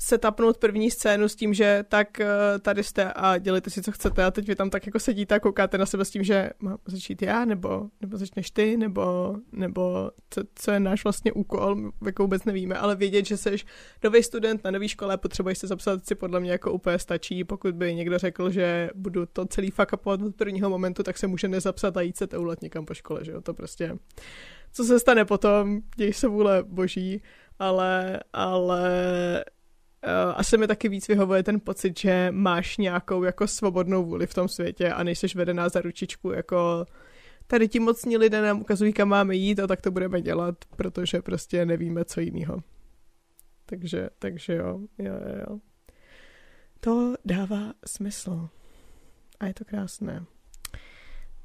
se 0.00 0.18
tapnout 0.18 0.58
první 0.58 0.90
scénu 0.90 1.28
s 1.28 1.36
tím, 1.36 1.54
že 1.54 1.84
tak 1.88 2.20
eh, 2.20 2.28
tady 2.62 2.82
jste 2.82 3.12
a 3.12 3.38
dělejte 3.38 3.70
si, 3.70 3.82
co 3.82 3.92
chcete 3.92 4.24
a 4.24 4.30
teď 4.30 4.48
vy 4.48 4.56
tam 4.56 4.70
tak 4.70 4.86
jako 4.86 4.98
sedíte 4.98 5.34
a 5.34 5.40
koukáte 5.40 5.78
na 5.78 5.86
sebe 5.86 6.04
s 6.04 6.10
tím, 6.10 6.22
že 6.22 6.50
mám 6.60 6.78
začít 6.86 7.22
já, 7.22 7.44
nebo, 7.44 7.88
nebo 8.00 8.16
začneš 8.16 8.50
ty, 8.50 8.76
nebo, 8.76 9.36
nebo 9.52 10.10
co, 10.30 10.42
co 10.54 10.70
je 10.70 10.80
náš 10.80 11.04
vlastně 11.04 11.32
úkol, 11.32 11.92
jako 12.06 12.22
vůbec 12.22 12.44
nevíme, 12.44 12.74
ale 12.74 12.96
vědět, 12.96 13.26
že 13.26 13.36
jsi 13.36 13.56
nový 14.04 14.22
student 14.22 14.64
na 14.64 14.70
nový 14.70 14.88
škole, 14.88 15.16
potřebuješ 15.16 15.58
se 15.58 15.66
zapsat 15.66 16.06
si 16.06 16.14
podle 16.14 16.40
mě 16.40 16.50
jako 16.50 16.72
úplně 16.72 16.98
stačí, 16.98 17.44
pokud 17.44 17.74
by 17.74 17.94
někdo 17.94 18.18
řekl, 18.18 18.50
že 18.50 18.90
budu 18.94 19.26
to 19.26 19.46
celý 19.46 19.70
fuck 19.70 19.92
upovat 19.92 20.22
od 20.22 20.36
prvního 20.36 20.70
momentu, 20.70 21.02
tak 21.02 21.18
se 21.18 21.26
může 21.26 21.48
nezapsat 21.48 21.96
a 21.96 22.00
jít 22.00 22.16
se 22.16 22.26
teulat 22.26 22.62
někam 22.62 22.86
po 22.86 22.94
škole, 22.94 23.24
že 23.24 23.32
jo, 23.32 23.40
to 23.40 23.54
prostě 23.54 23.98
co 24.72 24.84
se 24.84 25.00
stane 25.00 25.24
potom, 25.24 25.80
děj 25.96 26.12
se 26.12 26.28
vůle 26.28 26.64
boží, 26.66 27.22
ale, 27.58 28.20
ale 28.32 28.90
asi 30.34 30.58
mi 30.58 30.66
taky 30.66 30.88
víc 30.88 31.08
vyhovuje 31.08 31.42
ten 31.42 31.60
pocit, 31.60 31.98
že 31.98 32.28
máš 32.30 32.76
nějakou 32.76 33.22
jako 33.22 33.46
svobodnou 33.46 34.04
vůli 34.04 34.26
v 34.26 34.34
tom 34.34 34.48
světě 34.48 34.92
a 34.92 35.02
nejseš 35.02 35.36
vedená 35.36 35.68
za 35.68 35.80
ručičku 35.80 36.30
jako 36.30 36.86
tady 37.46 37.68
ti 37.68 37.80
mocní 37.80 38.16
lidé 38.16 38.42
nám 38.42 38.60
ukazují, 38.60 38.92
kam 38.92 39.08
máme 39.08 39.36
jít 39.36 39.60
a 39.60 39.66
tak 39.66 39.80
to 39.80 39.90
budeme 39.90 40.22
dělat, 40.22 40.54
protože 40.76 41.22
prostě 41.22 41.66
nevíme, 41.66 42.04
co 42.04 42.20
jiného. 42.20 42.62
Takže, 43.66 44.10
takže 44.18 44.54
jo, 44.54 44.80
jo, 44.98 45.14
jo, 45.14 45.44
jo. 45.48 45.58
To 46.80 47.14
dává 47.24 47.72
smysl. 47.86 48.48
A 49.40 49.46
je 49.46 49.54
to 49.54 49.64
krásné. 49.64 50.24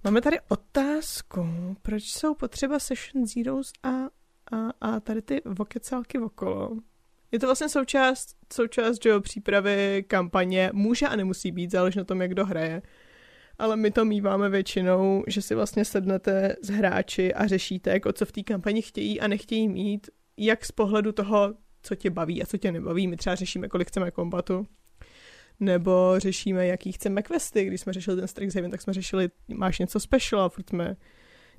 Máme 0.03 0.21
tady 0.21 0.37
otázku, 0.47 1.47
proč 1.81 2.03
jsou 2.03 2.35
potřeba 2.35 2.79
session 2.79 3.25
zeros 3.25 3.71
a, 3.83 3.89
a, 3.89 4.69
a 4.81 4.99
tady 4.99 5.21
ty 5.21 5.41
vokecálky 5.45 6.19
okolo. 6.19 6.77
Je 7.32 7.39
to 7.39 7.45
vlastně 7.45 7.69
součást, 7.69 8.36
součást 8.53 9.03
že 9.03 9.09
jo, 9.09 9.21
přípravy 9.21 10.05
kampaně. 10.07 10.69
Může 10.73 11.07
a 11.07 11.15
nemusí 11.15 11.51
být, 11.51 11.71
záleží 11.71 11.99
na 11.99 12.05
tom, 12.05 12.21
jak 12.21 12.32
kdo 12.32 12.45
hraje. 12.45 12.82
Ale 13.59 13.76
my 13.76 13.91
to 13.91 14.05
míváme 14.05 14.49
většinou, 14.49 15.23
že 15.28 15.41
si 15.41 15.55
vlastně 15.55 15.86
sednete 15.86 16.55
s 16.61 16.69
hráči 16.69 17.34
a 17.34 17.47
řešíte, 17.47 17.89
jako 17.89 18.13
co 18.13 18.26
v 18.26 18.32
té 18.32 18.43
kampani 18.43 18.82
chtějí 18.82 19.21
a 19.21 19.28
nechtějí 19.28 19.67
mít, 19.67 20.09
jak 20.38 20.65
z 20.65 20.71
pohledu 20.71 21.11
toho, 21.11 21.53
co 21.82 21.95
tě 21.95 22.09
baví 22.09 22.43
a 22.43 22.45
co 22.45 22.57
tě 22.57 22.71
nebaví. 22.71 23.07
My 23.07 23.17
třeba 23.17 23.36
řešíme, 23.36 23.67
kolik 23.67 23.88
chceme 23.88 24.11
kombatu, 24.11 24.67
nebo 25.59 26.13
řešíme, 26.17 26.67
jaký 26.67 26.91
chceme 26.91 27.21
questy. 27.21 27.65
Když 27.65 27.82
jsme 27.82 27.93
řešili 27.93 28.17
ten 28.17 28.28
Strixhaven, 28.28 28.71
tak 28.71 28.82
jsme 28.82 28.93
řešili, 28.93 29.30
máš 29.47 29.80
něco 29.80 29.99
special 29.99 30.41
a 30.41 30.49
furt 30.49 30.69
jsme 30.69 30.95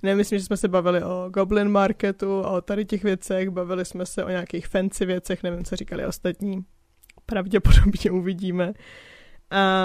Nemyslím, 0.03 0.39
že 0.39 0.45
jsme 0.45 0.57
se 0.57 0.69
bavili 0.69 1.05
o 1.05 1.29
Goblin 1.31 1.69
Marketu 1.69 2.41
o 2.41 2.61
tady 2.61 2.85
těch 2.85 3.05
věcech, 3.05 3.51
bavili 3.51 3.85
jsme 3.85 4.07
se 4.07 4.25
o 4.25 4.29
nějakých 4.29 4.67
fancy 4.67 5.07
věcech, 5.07 5.43
nevím, 5.43 5.65
co 5.65 5.77
říkali 5.77 6.07
ostatní. 6.07 6.65
Pravděpodobně 7.27 8.11
uvidíme. 8.11 8.73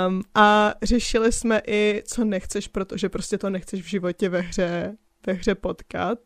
Um, 0.07 0.22
a 0.36 0.74
řešili 0.84 1.32
jsme 1.32 1.62
i, 1.68 2.03
co 2.05 2.26
nechceš, 2.26 2.68
protože 2.68 3.09
prostě 3.09 3.38
to 3.38 3.49
nechceš 3.49 3.82
v 3.82 3.89
životě 3.89 4.30
ve 4.30 4.41
hře, 4.41 4.97
ve 5.28 5.34
hře 5.34 5.55
potkat. 5.55 6.20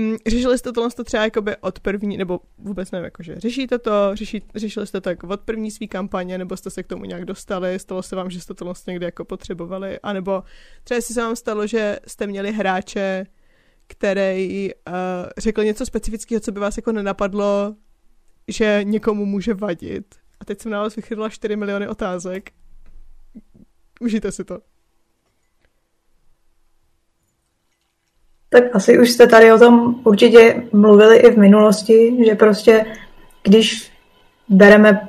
Mm, 0.00 0.16
řešili 0.26 0.58
jste 0.58 0.72
tohle 0.72 0.90
třeba 1.04 1.24
jakoby 1.24 1.56
od 1.60 1.80
první, 1.80 2.16
nebo 2.16 2.40
vůbec 2.58 2.90
nevím, 2.90 3.04
jakože 3.04 3.40
řešíte 3.40 3.78
to, 3.78 4.10
řeší, 4.14 4.42
řešili 4.54 4.86
jste 4.86 5.00
to 5.00 5.10
od 5.28 5.40
první 5.40 5.70
svý 5.70 5.88
kampaně, 5.88 6.38
nebo 6.38 6.56
jste 6.56 6.70
se 6.70 6.82
k 6.82 6.86
tomu 6.86 7.04
nějak 7.04 7.24
dostali, 7.24 7.78
stalo 7.78 8.02
se 8.02 8.16
vám, 8.16 8.30
že 8.30 8.40
jste 8.40 8.54
tohle 8.54 8.74
někdy 8.86 9.04
jako 9.04 9.24
potřebovali, 9.24 10.00
anebo 10.00 10.42
třeba 10.84 10.96
jestli 10.96 11.14
se 11.14 11.22
vám 11.22 11.36
stalo, 11.36 11.66
že 11.66 11.98
jste 12.06 12.26
měli 12.26 12.52
hráče, 12.52 13.26
který 13.86 14.70
uh, 14.74 14.94
řekl 15.38 15.64
něco 15.64 15.86
specifického, 15.86 16.40
co 16.40 16.52
by 16.52 16.60
vás 16.60 16.76
jako 16.76 16.92
nenapadlo, 16.92 17.74
že 18.48 18.80
někomu 18.82 19.26
může 19.26 19.54
vadit. 19.54 20.14
A 20.40 20.44
teď 20.44 20.60
jsem 20.60 20.72
na 20.72 20.82
vás 20.82 20.96
vychytla 20.96 21.28
4 21.28 21.56
miliony 21.56 21.88
otázek. 21.88 22.50
Užijte 24.00 24.32
si 24.32 24.44
to. 24.44 24.58
Tak 28.50 28.64
asi 28.72 28.98
už 28.98 29.10
jste 29.10 29.26
tady 29.26 29.52
o 29.52 29.58
tom 29.58 29.94
určitě 30.04 30.62
mluvili 30.72 31.16
i 31.16 31.30
v 31.30 31.38
minulosti, 31.38 32.16
že 32.26 32.34
prostě 32.34 32.86
když 33.42 33.92
bereme 34.48 35.08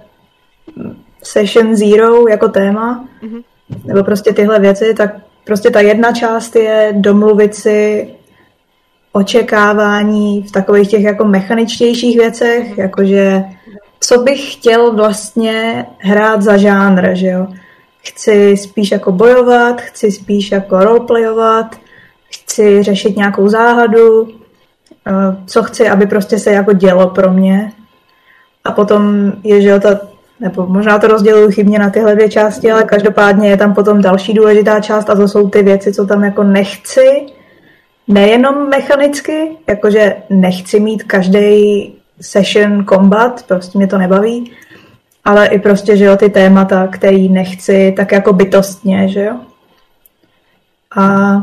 session 1.23 1.75
zero 1.75 2.27
jako 2.27 2.49
téma, 2.49 3.07
mm-hmm. 3.23 3.43
nebo 3.85 4.03
prostě 4.03 4.33
tyhle 4.33 4.59
věci, 4.59 4.93
tak 4.93 5.15
prostě 5.45 5.69
ta 5.69 5.79
jedna 5.79 6.11
část 6.11 6.55
je 6.55 6.93
domluvit 6.95 7.55
si 7.55 8.09
očekávání 9.11 10.43
v 10.43 10.51
takových 10.51 10.89
těch 10.89 11.03
jako 11.03 11.25
mechaničtějších 11.25 12.17
věcech, 12.17 12.69
mm-hmm. 12.69 12.81
jakože 12.81 13.43
co 13.99 14.17
bych 14.17 14.53
chtěl 14.53 14.95
vlastně 14.95 15.85
hrát 15.97 16.41
za 16.41 16.57
žánr, 16.57 17.09
že 17.15 17.27
jo. 17.27 17.47
Chci 18.03 18.57
spíš 18.57 18.91
jako 18.91 19.11
bojovat, 19.11 19.81
chci 19.81 20.11
spíš 20.11 20.51
jako 20.51 20.79
roleplayovat, 20.79 21.75
chci 22.31 22.83
řešit 22.83 23.17
nějakou 23.17 23.47
záhadu, 23.47 24.27
eh, 25.07 25.11
co 25.45 25.63
chci, 25.63 25.89
aby 25.89 26.07
prostě 26.07 26.39
se 26.39 26.51
jako 26.51 26.73
dělo 26.73 27.09
pro 27.09 27.33
mě. 27.33 27.71
A 28.63 28.71
potom 28.71 29.31
je, 29.43 29.61
že 29.61 29.79
ta, 29.79 29.99
nebo 30.39 30.67
možná 30.67 30.99
to 30.99 31.07
rozděluji 31.07 31.51
chybně 31.51 31.79
na 31.79 31.89
tyhle 31.89 32.15
dvě 32.15 32.29
části, 32.29 32.71
ale 32.71 32.83
každopádně 32.83 33.49
je 33.49 33.57
tam 33.57 33.73
potom 33.73 34.01
další 34.01 34.33
důležitá 34.33 34.79
část 34.79 35.09
a 35.09 35.15
to 35.15 35.27
jsou 35.27 35.49
ty 35.49 35.63
věci, 35.63 35.93
co 35.93 36.05
tam 36.05 36.23
jako 36.23 36.43
nechci, 36.43 37.25
nejenom 38.07 38.69
mechanicky, 38.69 39.57
jakože 39.67 40.15
nechci 40.29 40.79
mít 40.79 41.03
každý 41.03 41.95
session 42.21 42.85
combat, 42.85 43.43
prostě 43.47 43.77
mě 43.77 43.87
to 43.87 43.97
nebaví, 43.97 44.51
ale 45.25 45.47
i 45.47 45.59
prostě, 45.59 45.97
že 45.97 46.05
jo, 46.05 46.17
ty 46.17 46.29
témata, 46.29 46.87
který 46.87 47.29
nechci, 47.29 47.93
tak 47.97 48.11
jako 48.11 48.33
bytostně, 48.33 49.07
že 49.07 49.25
jo. 49.25 49.35
A 50.97 51.35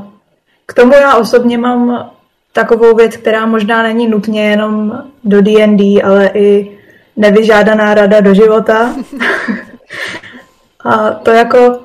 k 0.69 0.75
tomu 0.75 0.93
já 0.93 1.17
osobně 1.17 1.59
mám 1.59 2.11
takovou 2.53 2.95
věc, 2.95 3.17
která 3.17 3.47
možná 3.47 3.83
není 3.83 4.09
nutně 4.09 4.51
jenom 4.51 5.03
do 5.25 5.43
D&D, 5.43 6.03
ale 6.03 6.31
i 6.35 6.79
nevyžádaná 7.17 7.95
rada 7.95 8.21
do 8.21 8.35
života. 8.35 8.95
A 10.85 11.11
to 11.11 11.31
jako 11.31 11.81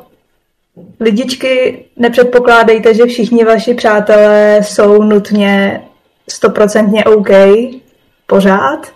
lidičky 0.99 1.85
nepředpokládejte, 1.97 2.93
že 2.93 3.05
všichni 3.05 3.45
vaši 3.45 3.73
přátelé 3.73 4.59
jsou 4.63 5.03
nutně 5.03 5.81
stoprocentně 6.29 7.05
OK 7.05 7.29
pořád. 8.27 8.93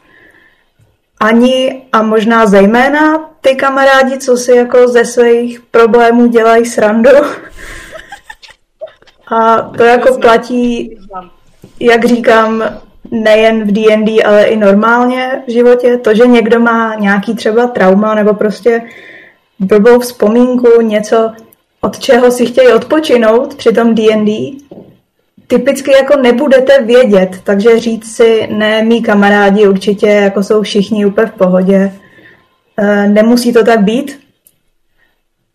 Ani 1.20 1.82
a 1.94 2.02
možná 2.02 2.46
zejména 2.46 3.30
ty 3.42 3.56
kamarádi, 3.56 4.18
co 4.18 4.38
si 4.38 4.52
jako 4.52 4.88
ze 4.88 5.06
svých 5.06 5.60
problémů 5.60 6.28
dělají 6.28 6.66
srandu, 6.66 7.10
a 9.28 9.62
to 9.62 9.84
jako 9.84 10.18
platí, 10.18 10.98
jak 11.80 12.06
říkám, 12.06 12.64
nejen 13.12 13.68
v 13.68 13.72
D&D, 13.72 14.24
ale 14.24 14.44
i 14.44 14.56
normálně 14.58 15.44
v 15.48 15.52
životě. 15.52 15.98
To, 15.98 16.16
že 16.16 16.28
někdo 16.28 16.60
má 16.60 16.96
nějaký 16.96 17.36
třeba 17.36 17.68
trauma 17.68 18.16
nebo 18.16 18.34
prostě 18.34 18.82
blbou 19.60 20.00
vzpomínku, 20.00 20.82
něco, 20.82 21.32
od 21.82 22.00
čeho 22.00 22.32
si 22.32 22.46
chtějí 22.46 22.68
odpočinout 22.68 23.56
při 23.56 23.72
tom 23.72 23.96
D&D, 23.96 24.58
typicky 25.48 25.92
jako 25.92 26.18
nebudete 26.18 26.82
vědět, 26.82 27.42
takže 27.44 27.80
říct 27.80 28.16
si, 28.16 28.48
ne, 28.52 28.84
mý 28.84 29.02
kamarádi 29.02 29.68
určitě 29.68 30.08
jako 30.08 30.44
jsou 30.44 30.62
všichni 30.62 31.06
úplně 31.06 31.28
v 31.28 31.34
pohodě. 31.34 31.94
E, 32.78 33.08
nemusí 33.08 33.54
to 33.54 33.64
tak 33.64 33.84
být. 33.84 34.20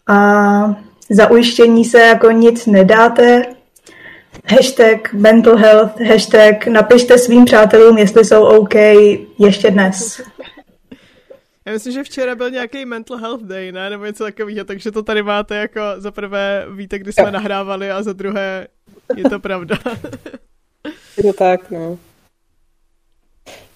A 0.08 0.74
za 1.10 1.30
ujištění 1.30 1.84
se 1.84 2.00
jako 2.00 2.30
nic 2.30 2.66
nedáte, 2.66 3.42
Hashtag 4.44 5.12
mental 5.12 5.56
health, 5.56 6.00
hashtag 6.00 6.66
napište 6.66 7.18
svým 7.18 7.44
přátelům, 7.44 7.98
jestli 7.98 8.24
jsou 8.24 8.44
OK 8.44 8.74
ještě 9.38 9.70
dnes. 9.70 10.20
Já 11.66 11.72
myslím, 11.72 11.92
že 11.92 12.04
včera 12.04 12.34
byl 12.34 12.50
nějaký 12.50 12.84
mental 12.84 13.16
health 13.16 13.42
day, 13.42 13.72
ne? 13.72 13.90
Nebo 13.90 14.04
něco 14.04 14.24
takového, 14.24 14.64
takže 14.64 14.90
to 14.90 15.02
tady 15.02 15.22
máte 15.22 15.56
jako 15.56 15.80
za 15.96 16.10
prvé 16.10 16.66
víte, 16.74 16.98
kdy 16.98 17.12
jsme 17.12 17.30
nahrávali 17.30 17.90
a 17.90 18.02
za 18.02 18.12
druhé 18.12 18.66
je 19.16 19.24
to 19.30 19.40
pravda. 19.40 19.78
je 21.16 21.22
to 21.22 21.32
tak, 21.32 21.70
no. 21.70 21.98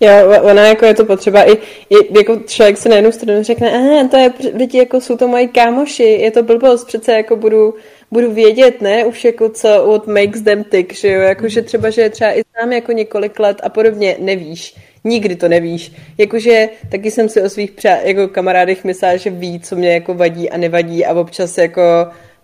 Jo, 0.01 0.11
ona 0.43 0.67
jako 0.67 0.85
je 0.87 0.95
to 0.95 1.05
potřeba 1.05 1.51
i, 1.51 1.53
i 1.91 2.19
jako 2.19 2.37
člověk 2.37 2.77
se 2.77 2.89
na 2.89 2.97
jednu 2.97 3.13
stranu 3.13 3.43
řekne, 3.43 4.01
eh, 4.01 4.09
to 4.09 4.17
je, 4.17 4.33
lidi 4.55 4.79
jako 4.79 5.01
jsou 5.01 5.17
to 5.17 5.29
moji 5.29 5.49
kámoši, 5.49 6.03
je 6.03 6.31
to 6.31 6.43
blbost, 6.43 6.85
přece 6.85 7.13
jako 7.13 7.37
budu, 7.37 7.75
budu 8.11 8.33
vědět, 8.33 8.81
ne, 8.81 9.05
už 9.05 9.25
jako 9.25 9.49
co, 9.49 9.87
what 9.91 10.07
makes 10.07 10.43
them 10.43 10.65
tick, 10.65 10.95
že 10.95 11.09
jo, 11.09 11.21
jakože 11.21 11.63
třeba, 11.63 11.91
že 11.91 12.11
třeba 12.11 12.39
i 12.39 12.43
znám 12.53 12.73
jako 12.73 12.93
několik 12.93 13.39
let 13.39 13.61
a 13.63 13.69
podobně, 13.69 14.17
nevíš, 14.21 14.77
nikdy 15.05 15.37
to 15.37 15.49
nevíš, 15.49 15.93
jakože 16.19 16.69
taky 16.91 17.11
jsem 17.11 17.29
si 17.29 17.43
o 17.43 17.49
svých 17.49 17.71
přá, 17.71 17.97
jako 17.97 18.29
kamarádech 18.29 18.85
myslela, 18.85 19.17
že 19.17 19.31
ví, 19.31 19.61
co 19.61 19.77
mě 19.77 19.95
jako 19.95 20.15
vadí 20.15 20.51
a 20.51 20.57
nevadí 20.57 21.07
a 21.07 21.15
občas 21.15 21.59
jako 21.59 21.83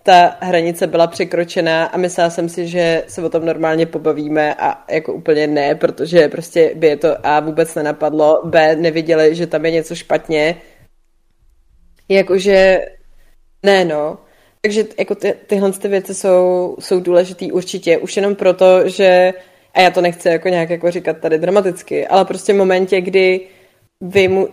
ta 0.03 0.37
hranice 0.41 0.87
byla 0.87 1.07
překročená 1.07 1.85
a 1.85 1.97
myslela 1.97 2.31
jsem 2.31 2.49
si, 2.49 2.69
že 2.69 3.05
se 3.09 3.23
o 3.23 3.29
tom 3.29 3.47
normálně 3.47 3.87
pobavíme 3.87 4.55
a 4.55 4.85
jako 4.93 5.13
úplně 5.13 5.47
ne, 5.47 5.75
protože 5.75 6.29
prostě 6.29 6.73
by 6.75 6.87
je 6.87 6.97
to 6.97 7.27
A 7.27 7.41
vůbec 7.41 7.75
nenapadlo, 7.75 8.43
B 8.45 8.77
neviděli, 8.77 9.35
že 9.35 9.47
tam 9.47 9.65
je 9.65 9.71
něco 9.71 9.95
špatně. 9.95 10.57
Jakože 12.09 12.81
ne 13.63 13.85
no. 13.85 14.19
Takže 14.63 14.85
jako 14.99 15.15
ty, 15.15 15.35
tyhle 15.47 15.73
ty 15.73 15.89
věci 15.89 16.15
jsou, 16.15 16.77
jsou 16.81 17.01
důležitý 17.01 17.53
určitě, 17.53 17.99
už 17.99 18.17
jenom 18.17 18.35
proto, 18.35 18.89
že 18.89 19.35
a 19.75 19.81
já 19.81 19.91
to 19.91 20.01
nechci 20.01 20.29
jako 20.29 20.49
nějak 20.49 20.71
jako 20.71 20.91
říkat 20.91 21.17
tady 21.19 21.39
dramaticky, 21.39 22.07
ale 22.07 22.25
prostě 22.25 22.53
v 22.53 22.57
momentě, 22.57 23.01
kdy 23.01 23.41
vy 24.01 24.29
mu, 24.29 24.49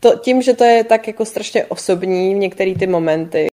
to, 0.00 0.18
tím, 0.18 0.42
že 0.42 0.54
to 0.54 0.64
je 0.64 0.84
tak 0.84 1.06
jako 1.06 1.24
strašně 1.24 1.64
osobní 1.64 2.34
v 2.34 2.38
některé 2.38 2.74
ty 2.74 2.86
momenty 2.86 3.46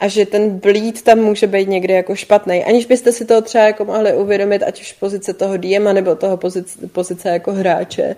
a 0.00 0.08
že 0.08 0.26
ten 0.26 0.58
blíd 0.58 1.02
tam 1.02 1.18
může 1.18 1.46
být 1.46 1.68
někdy 1.68 1.94
jako 1.94 2.14
špatný, 2.14 2.64
aniž 2.64 2.86
byste 2.86 3.12
si 3.12 3.24
to 3.24 3.42
třeba 3.42 3.64
jako 3.64 3.84
mohli 3.84 4.14
uvědomit, 4.14 4.62
ať 4.62 4.80
už 4.80 4.92
pozice 4.92 5.34
toho 5.34 5.56
DM 5.56 5.84
nebo 5.94 6.14
toho 6.14 6.36
pozice, 6.36 6.88
pozice 6.88 7.28
jako 7.28 7.52
hráče, 7.52 8.16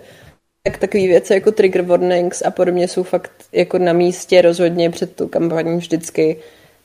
tak 0.63 0.77
takové 0.77 1.07
věci 1.07 1.33
jako 1.33 1.51
trigger 1.51 1.81
warnings 1.81 2.41
a 2.41 2.51
podobně 2.51 2.87
jsou 2.87 3.03
fakt 3.03 3.31
jako 3.51 3.77
na 3.77 3.93
místě 3.93 4.41
rozhodně 4.41 4.89
před 4.89 5.15
tu 5.15 5.27
kampaní 5.27 5.77
vždycky, 5.77 6.37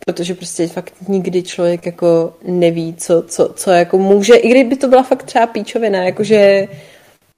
protože 0.09 0.35
prostě 0.35 0.67
fakt 0.67 0.95
nikdy 1.09 1.43
člověk 1.43 1.87
jako 1.87 2.33
neví, 2.45 2.95
co, 2.95 3.23
co, 3.23 3.53
co 3.57 3.71
jako 3.71 3.99
může, 3.99 4.35
i 4.35 4.49
kdyby 4.49 4.77
to 4.77 4.89
byla 4.89 5.03
fakt 5.03 5.23
třeba 5.23 5.47
píčovina, 5.47 6.05
jakože 6.05 6.69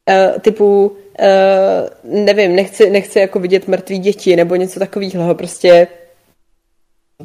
uh, 0.08 0.40
typu 0.40 0.86
uh, 0.86 2.22
nevím, 2.24 2.56
nechci, 2.56 2.90
nechci 2.90 3.18
jako 3.18 3.40
vidět 3.40 3.68
mrtvý 3.68 3.98
děti 3.98 4.36
nebo 4.36 4.56
něco 4.56 4.80
takového, 4.80 5.34
prostě 5.34 5.86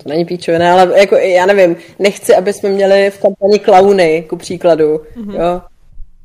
to 0.04 0.10
není 0.10 0.26
píčovina, 0.26 0.74
ale 0.74 1.00
jako 1.00 1.16
já 1.16 1.46
nevím, 1.46 1.76
nechci, 2.00 2.36
aby 2.36 2.54
jsme 2.54 2.70
měli 2.70 3.10
v 3.10 3.20
kampani 3.20 3.60
klauny, 3.60 4.26
ku 4.30 4.38
příkladu, 4.38 5.02
mm-hmm. 5.16 5.34
jo, 5.34 5.62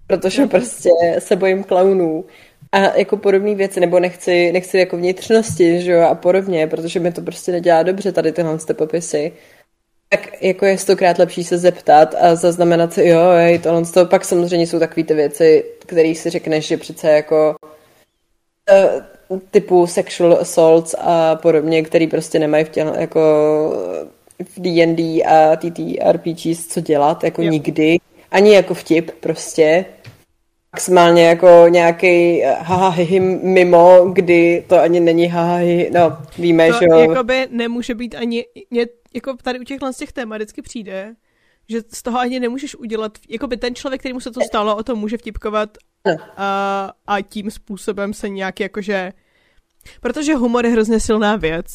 protože 0.06 0.46
prostě 0.46 0.90
se 1.18 1.36
bojím 1.36 1.64
klaunů 1.64 2.24
a 2.72 2.96
jako 2.96 3.16
podobné 3.16 3.54
věci, 3.54 3.80
nebo 3.80 4.00
nechci, 4.00 4.52
nechci 4.52 4.78
jako 4.78 4.96
vnitřnosti, 4.96 5.82
že 5.82 5.92
jo, 5.92 6.00
a 6.02 6.14
podobně, 6.14 6.66
protože 6.66 7.00
mi 7.00 7.12
to 7.12 7.22
prostě 7.22 7.52
nedělá 7.52 7.82
dobře 7.82 8.12
tady 8.12 8.32
tyhle 8.32 8.58
ty 8.58 8.74
popisy. 8.74 9.32
Tak 10.08 10.42
jako 10.42 10.66
je 10.66 10.78
stokrát 10.78 11.18
lepší 11.18 11.44
se 11.44 11.58
zeptat 11.58 12.14
a 12.20 12.34
zaznamenat 12.34 12.92
si, 12.92 13.06
jo, 13.06 13.20
hej, 13.36 13.58
tohle 13.58 13.84
to, 13.84 14.06
pak 14.06 14.24
samozřejmě 14.24 14.66
jsou 14.66 14.78
takové 14.78 15.04
ty 15.04 15.14
věci, 15.14 15.64
které 15.86 16.14
si 16.14 16.30
řekneš, 16.30 16.66
že 16.66 16.76
přece 16.76 17.10
jako 17.10 17.54
uh, 19.30 19.38
typu 19.50 19.86
sexual 19.86 20.38
assaults 20.40 20.94
a 20.98 21.36
podobně, 21.36 21.82
který 21.82 22.06
prostě 22.06 22.38
nemají 22.38 22.64
v 22.64 22.68
těle, 22.68 23.00
jako 23.00 23.20
v 24.44 24.60
D&D 24.60 25.24
a 25.24 25.56
TTRPGs 25.56 26.66
co 26.66 26.80
dělat, 26.80 27.24
jako 27.24 27.42
jo. 27.42 27.50
nikdy. 27.50 27.98
Ani 28.30 28.54
jako 28.54 28.74
vtip 28.74 29.10
prostě 29.20 29.84
maximálně 30.72 31.26
jako 31.26 31.64
nějaký 31.68 32.44
eh, 32.44 32.54
hahahi 32.60 33.20
mimo, 33.42 34.10
kdy 34.12 34.64
to 34.68 34.80
ani 34.80 35.00
není 35.00 35.26
hahahi, 35.26 35.90
no 35.94 36.18
víme, 36.38 36.68
to 36.68 36.78
že 36.78 36.86
jo. 36.90 36.98
jakoby 36.98 37.48
nemůže 37.50 37.94
být 37.94 38.14
ani, 38.14 38.44
mě, 38.70 38.86
jako 39.14 39.36
tady 39.42 39.60
u 39.60 39.64
těchhle 39.64 39.92
z 39.92 39.96
těch 39.96 40.12
témat 40.12 40.36
vždycky 40.36 40.62
přijde, 40.62 41.14
že 41.68 41.80
z 41.92 42.02
toho 42.02 42.18
ani 42.18 42.40
nemůžeš 42.40 42.74
udělat, 42.74 43.18
jako 43.28 43.46
by 43.46 43.56
ten 43.56 43.74
člověk, 43.74 44.00
který 44.00 44.14
mu 44.14 44.20
se 44.20 44.30
to 44.30 44.40
stalo, 44.40 44.76
o 44.76 44.82
tom 44.82 44.98
může 44.98 45.18
vtipkovat 45.18 45.78
a, 46.36 46.92
a 47.06 47.20
tím 47.20 47.50
způsobem 47.50 48.14
se 48.14 48.28
nějak 48.28 48.60
jakože, 48.60 49.12
protože 50.00 50.34
humor 50.34 50.66
je 50.66 50.72
hrozně 50.72 51.00
silná 51.00 51.36
věc 51.36 51.66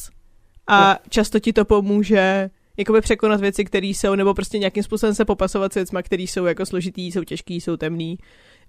a 0.68 0.98
často 1.08 1.38
ti 1.38 1.52
to 1.52 1.64
pomůže 1.64 2.50
jakoby 2.76 3.00
překonat 3.00 3.40
věci, 3.40 3.64
které 3.64 3.86
jsou, 3.86 4.14
nebo 4.14 4.34
prostě 4.34 4.58
nějakým 4.58 4.82
způsobem 4.82 5.14
se 5.14 5.24
popasovat 5.24 5.72
s 5.72 5.74
věcma, 5.74 6.02
které 6.02 6.22
jsou 6.22 6.44
jako 6.44 6.66
složitý, 6.66 7.12
jsou 7.12 7.24
těžký, 7.24 7.60
jsou 7.60 7.76
temný. 7.76 8.18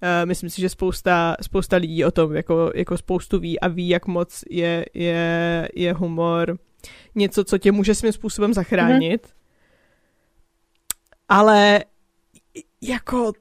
Uh, 0.03 0.25
myslím 0.25 0.49
si, 0.49 0.61
že 0.61 0.69
spousta, 0.69 1.35
spousta 1.41 1.77
lidí 1.77 2.05
o 2.05 2.11
tom 2.11 2.35
jako, 2.35 2.71
jako 2.75 2.97
spoustu 2.97 3.39
ví 3.39 3.59
a 3.59 3.67
ví, 3.67 3.89
jak 3.89 4.07
moc 4.07 4.43
je, 4.49 4.85
je, 4.93 5.69
je 5.75 5.93
humor 5.93 6.57
něco, 7.15 7.43
co 7.43 7.57
tě 7.57 7.71
může 7.71 7.95
svým 7.95 8.11
způsobem 8.11 8.53
zachránit. 8.53 9.25
Mm-hmm. 9.25 9.31
Ale 11.29 11.83
jako 12.81 13.31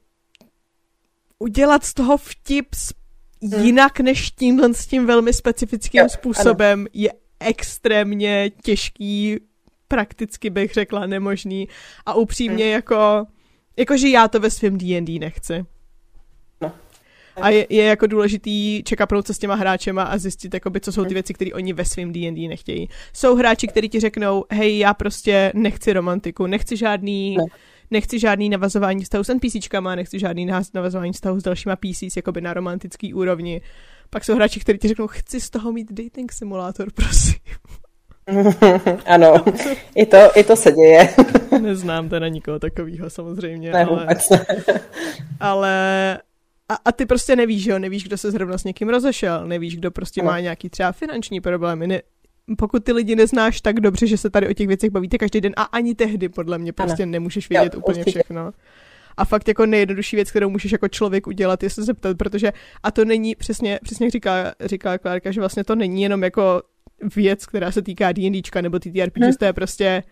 udělat 1.38 1.84
z 1.84 1.94
toho 1.94 2.16
vtip 2.16 2.68
mm. 3.40 3.64
jinak 3.64 4.00
než 4.00 4.30
tímhle 4.30 4.74
s 4.74 4.86
tím 4.86 5.06
velmi 5.06 5.32
specifickým 5.32 6.00
jo, 6.00 6.08
způsobem 6.08 6.80
ano. 6.80 6.88
je 6.92 7.12
extrémně 7.40 8.50
těžký, 8.62 9.36
prakticky 9.88 10.50
bych 10.50 10.72
řekla 10.72 11.06
nemožný 11.06 11.68
a 12.06 12.14
upřímně 12.14 12.64
mm. 12.64 12.70
jako, 12.70 13.26
jakože 13.76 14.08
já 14.08 14.28
to 14.28 14.40
ve 14.40 14.50
svém 14.50 14.78
D&D 14.78 15.18
nechci. 15.18 15.66
A 17.40 17.50
je, 17.50 17.66
je 17.70 17.84
jako 17.84 18.06
důležitý 18.06 18.82
checkupnout 18.88 19.26
se 19.26 19.34
s 19.34 19.38
těma 19.38 19.54
hráčema 19.54 20.02
a 20.02 20.18
zjistit, 20.18 20.54
jakoby, 20.54 20.80
co 20.80 20.92
jsou 20.92 21.04
ty 21.04 21.14
věci, 21.14 21.34
které 21.34 21.50
oni 21.52 21.72
ve 21.72 21.84
svém 21.84 22.12
D&D 22.12 22.48
nechtějí. 22.48 22.88
Jsou 23.12 23.36
hráči, 23.36 23.66
kteří 23.66 23.88
ti 23.88 24.00
řeknou, 24.00 24.44
hej, 24.50 24.78
já 24.78 24.94
prostě 24.94 25.52
nechci 25.54 25.92
romantiku, 25.92 26.46
nechci 26.46 26.76
žádný... 26.76 27.36
Ne. 27.36 27.44
Nechci 27.90 28.18
žádný 28.18 28.48
navazování 28.48 29.04
vztahu 29.04 29.24
s 29.24 29.34
NPCčkama, 29.34 29.94
nechci 29.94 30.18
žádný 30.18 30.48
navazování 30.74 31.12
vztahu 31.12 31.40
s 31.40 31.42
dalšíma 31.42 31.76
PCs, 31.76 32.16
jakoby 32.16 32.40
na 32.40 32.54
romantický 32.54 33.14
úrovni. 33.14 33.60
Pak 34.10 34.24
jsou 34.24 34.34
hráči, 34.34 34.60
kteří 34.60 34.78
ti 34.78 34.88
řeknou, 34.88 35.06
chci 35.06 35.40
z 35.40 35.50
toho 35.50 35.72
mít 35.72 35.92
dating 35.92 36.32
simulátor, 36.32 36.88
prosím. 36.92 37.34
ano, 39.06 39.44
i 39.94 40.06
to, 40.06 40.16
i 40.34 40.44
to 40.44 40.56
se 40.56 40.72
děje. 40.72 41.08
Neznám 41.60 42.08
teda 42.08 42.28
nikoho 42.28 42.58
takového 42.58 43.10
samozřejmě. 43.10 43.72
Ne, 43.72 43.84
ale, 43.84 44.06
ne. 44.06 44.44
ale 45.40 46.18
a, 46.68 46.74
a 46.84 46.92
ty 46.92 47.06
prostě 47.06 47.36
nevíš, 47.36 47.62
že 47.62 47.70
jo, 47.70 47.78
nevíš, 47.78 48.04
kdo 48.04 48.18
se 48.18 48.30
zrovna 48.30 48.58
s 48.58 48.64
někým 48.64 48.88
rozešel, 48.88 49.46
nevíš, 49.46 49.76
kdo 49.76 49.90
prostě 49.90 50.22
no. 50.22 50.26
má 50.26 50.40
nějaký 50.40 50.68
třeba 50.68 50.92
finanční 50.92 51.40
problémy, 51.40 51.86
ne, 51.86 52.02
pokud 52.58 52.84
ty 52.84 52.92
lidi 52.92 53.16
neznáš 53.16 53.60
tak 53.60 53.80
dobře, 53.80 54.06
že 54.06 54.16
se 54.16 54.30
tady 54.30 54.48
o 54.48 54.52
těch 54.52 54.68
věcech 54.68 54.90
bavíte 54.90 55.18
každý 55.18 55.40
den 55.40 55.52
a 55.56 55.62
ani 55.62 55.94
tehdy 55.94 56.28
podle 56.28 56.58
mě 56.58 56.72
prostě 56.72 57.02
ano. 57.02 57.12
nemůžeš 57.12 57.48
vědět 57.48 57.74
jo, 57.74 57.80
úplně 57.80 58.00
určitě. 58.00 58.18
všechno. 58.18 58.52
A 59.16 59.24
fakt 59.24 59.48
jako 59.48 59.66
nejjednodušší 59.66 60.16
věc, 60.16 60.30
kterou 60.30 60.50
můžeš 60.50 60.72
jako 60.72 60.88
člověk 60.88 61.26
udělat, 61.26 61.62
je 61.62 61.70
se 61.70 61.82
zeptat, 61.82 62.16
protože 62.16 62.52
a 62.82 62.90
to 62.90 63.04
není 63.04 63.34
přesně, 63.34 63.78
přesně 63.82 64.10
říká, 64.10 64.54
říká 64.60 64.98
Klárka, 64.98 65.30
že 65.30 65.40
vlastně 65.40 65.64
to 65.64 65.74
není 65.74 66.02
jenom 66.02 66.22
jako 66.22 66.62
věc, 67.16 67.46
která 67.46 67.72
se 67.72 67.82
týká 67.82 68.12
D&Dčka 68.12 68.60
nebo 68.60 68.78
TTRPG, 68.78 69.16
hmm. 69.16 69.32
to 69.38 69.44
je 69.44 69.52
prostě 69.52 70.02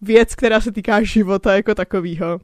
věc, 0.00 0.34
která 0.34 0.60
se 0.60 0.72
týká 0.72 1.02
života 1.02 1.56
jako 1.56 1.74
takového. 1.74 2.40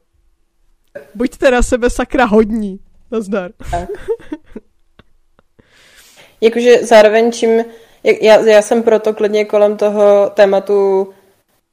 Buďte 1.15 1.51
na 1.51 1.61
sebe 1.61 1.89
sakra 1.89 2.25
hodní. 2.25 2.79
Nazdar. 3.11 3.51
Jakože 6.41 6.85
zároveň 6.85 7.31
čím, 7.31 7.65
já, 8.03 8.39
já 8.39 8.61
jsem 8.61 8.83
proto 8.83 9.13
klidně 9.13 9.45
kolem 9.45 9.77
toho 9.77 10.31
tématu 10.33 11.09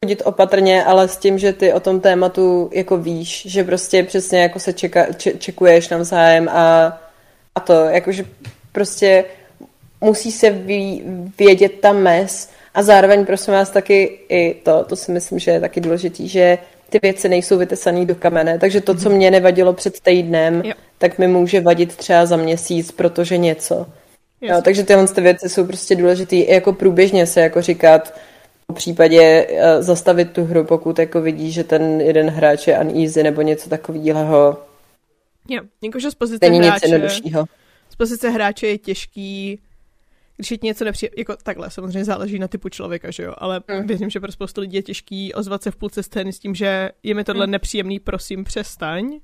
chodit 0.04 0.22
opatrně, 0.24 0.84
ale 0.84 1.08
s 1.08 1.16
tím, 1.16 1.38
že 1.38 1.52
ty 1.52 1.72
o 1.72 1.80
tom 1.80 2.00
tématu 2.00 2.70
jako 2.72 2.96
víš, 2.96 3.46
že 3.46 3.64
prostě 3.64 4.02
přesně 4.02 4.42
jako 4.42 4.58
se 4.58 4.72
čeka, 4.72 5.12
če, 5.12 5.32
čekuješ 5.32 5.88
navzájem 5.88 6.48
a, 6.48 6.98
a 7.54 7.60
to, 7.60 7.72
jakože 7.72 8.24
prostě 8.72 9.24
musí 10.00 10.32
se 10.32 10.50
ví, 10.50 11.02
vědět 11.38 11.80
ta 11.80 11.92
mez 11.92 12.50
a 12.74 12.82
zároveň 12.82 13.26
prosím 13.26 13.54
vás 13.54 13.70
taky 13.70 14.18
i 14.28 14.54
to, 14.54 14.84
to 14.84 14.96
si 14.96 15.12
myslím, 15.12 15.38
že 15.38 15.50
je 15.50 15.60
taky 15.60 15.80
důležitý, 15.80 16.28
že 16.28 16.58
ty 16.90 16.98
věci 17.02 17.28
nejsou 17.28 17.58
vytesané 17.58 18.06
do 18.06 18.14
kamene, 18.14 18.58
takže 18.58 18.80
to, 18.80 18.94
co 18.94 19.08
mhm. 19.08 19.16
mě 19.16 19.30
nevadilo 19.30 19.72
před 19.72 20.00
týdnem, 20.00 20.62
jo. 20.64 20.72
tak 20.98 21.18
mi 21.18 21.28
může 21.28 21.60
vadit 21.60 21.96
třeba 21.96 22.26
za 22.26 22.36
měsíc, 22.36 22.92
protože 22.92 23.38
něco. 23.38 23.86
Jo, 24.40 24.60
takže 24.64 24.82
tyhle 24.82 25.08
ty 25.08 25.20
věci 25.20 25.48
jsou 25.48 25.66
prostě 25.66 25.94
důležité 25.94 26.36
i 26.36 26.54
jako 26.54 26.72
průběžně 26.72 27.26
se 27.26 27.40
jako 27.40 27.62
říkat, 27.62 28.14
v 28.72 28.74
případě 28.74 29.46
uh, 29.50 29.58
zastavit 29.82 30.32
tu 30.32 30.44
hru, 30.44 30.64
pokud 30.64 30.98
jako 30.98 31.20
vidí, 31.20 31.52
že 31.52 31.64
ten 31.64 32.00
jeden 32.00 32.30
hráč 32.30 32.66
je 32.66 32.78
uneasy 32.78 33.22
nebo 33.22 33.42
něco 33.42 33.70
takového. 33.70 34.56
Jo, 35.48 35.62
jakože 35.82 36.10
z 36.10 36.14
pozice 36.14 36.48
hráče, 36.48 37.10
z 37.90 37.96
pozice 37.96 38.30
hráče 38.30 38.66
je 38.66 38.78
těžký 38.78 39.60
když 40.38 40.50
je 40.50 40.58
ti 40.58 40.66
něco 40.66 40.84
nepříjemné, 40.84 41.14
jako 41.18 41.36
takhle, 41.42 41.70
samozřejmě 41.70 42.04
záleží 42.04 42.38
na 42.38 42.48
typu 42.48 42.68
člověka, 42.68 43.10
že 43.10 43.22
jo, 43.22 43.34
ale 43.38 43.60
mm. 43.68 43.86
věřím, 43.86 44.10
že 44.10 44.20
pro 44.20 44.32
spoustu 44.32 44.60
lidí 44.60 44.76
je 44.76 44.82
těžký 44.82 45.34
ozvat 45.34 45.62
se 45.62 45.70
v 45.70 45.76
půlce 45.76 46.02
scény 46.02 46.32
s 46.32 46.38
tím, 46.38 46.54
že 46.54 46.90
je 47.02 47.14
mi 47.14 47.24
tohle 47.24 47.46
mm. 47.46 47.50
nepříjemný, 47.50 48.00
prosím, 48.00 48.44
přestaň. 48.44 49.20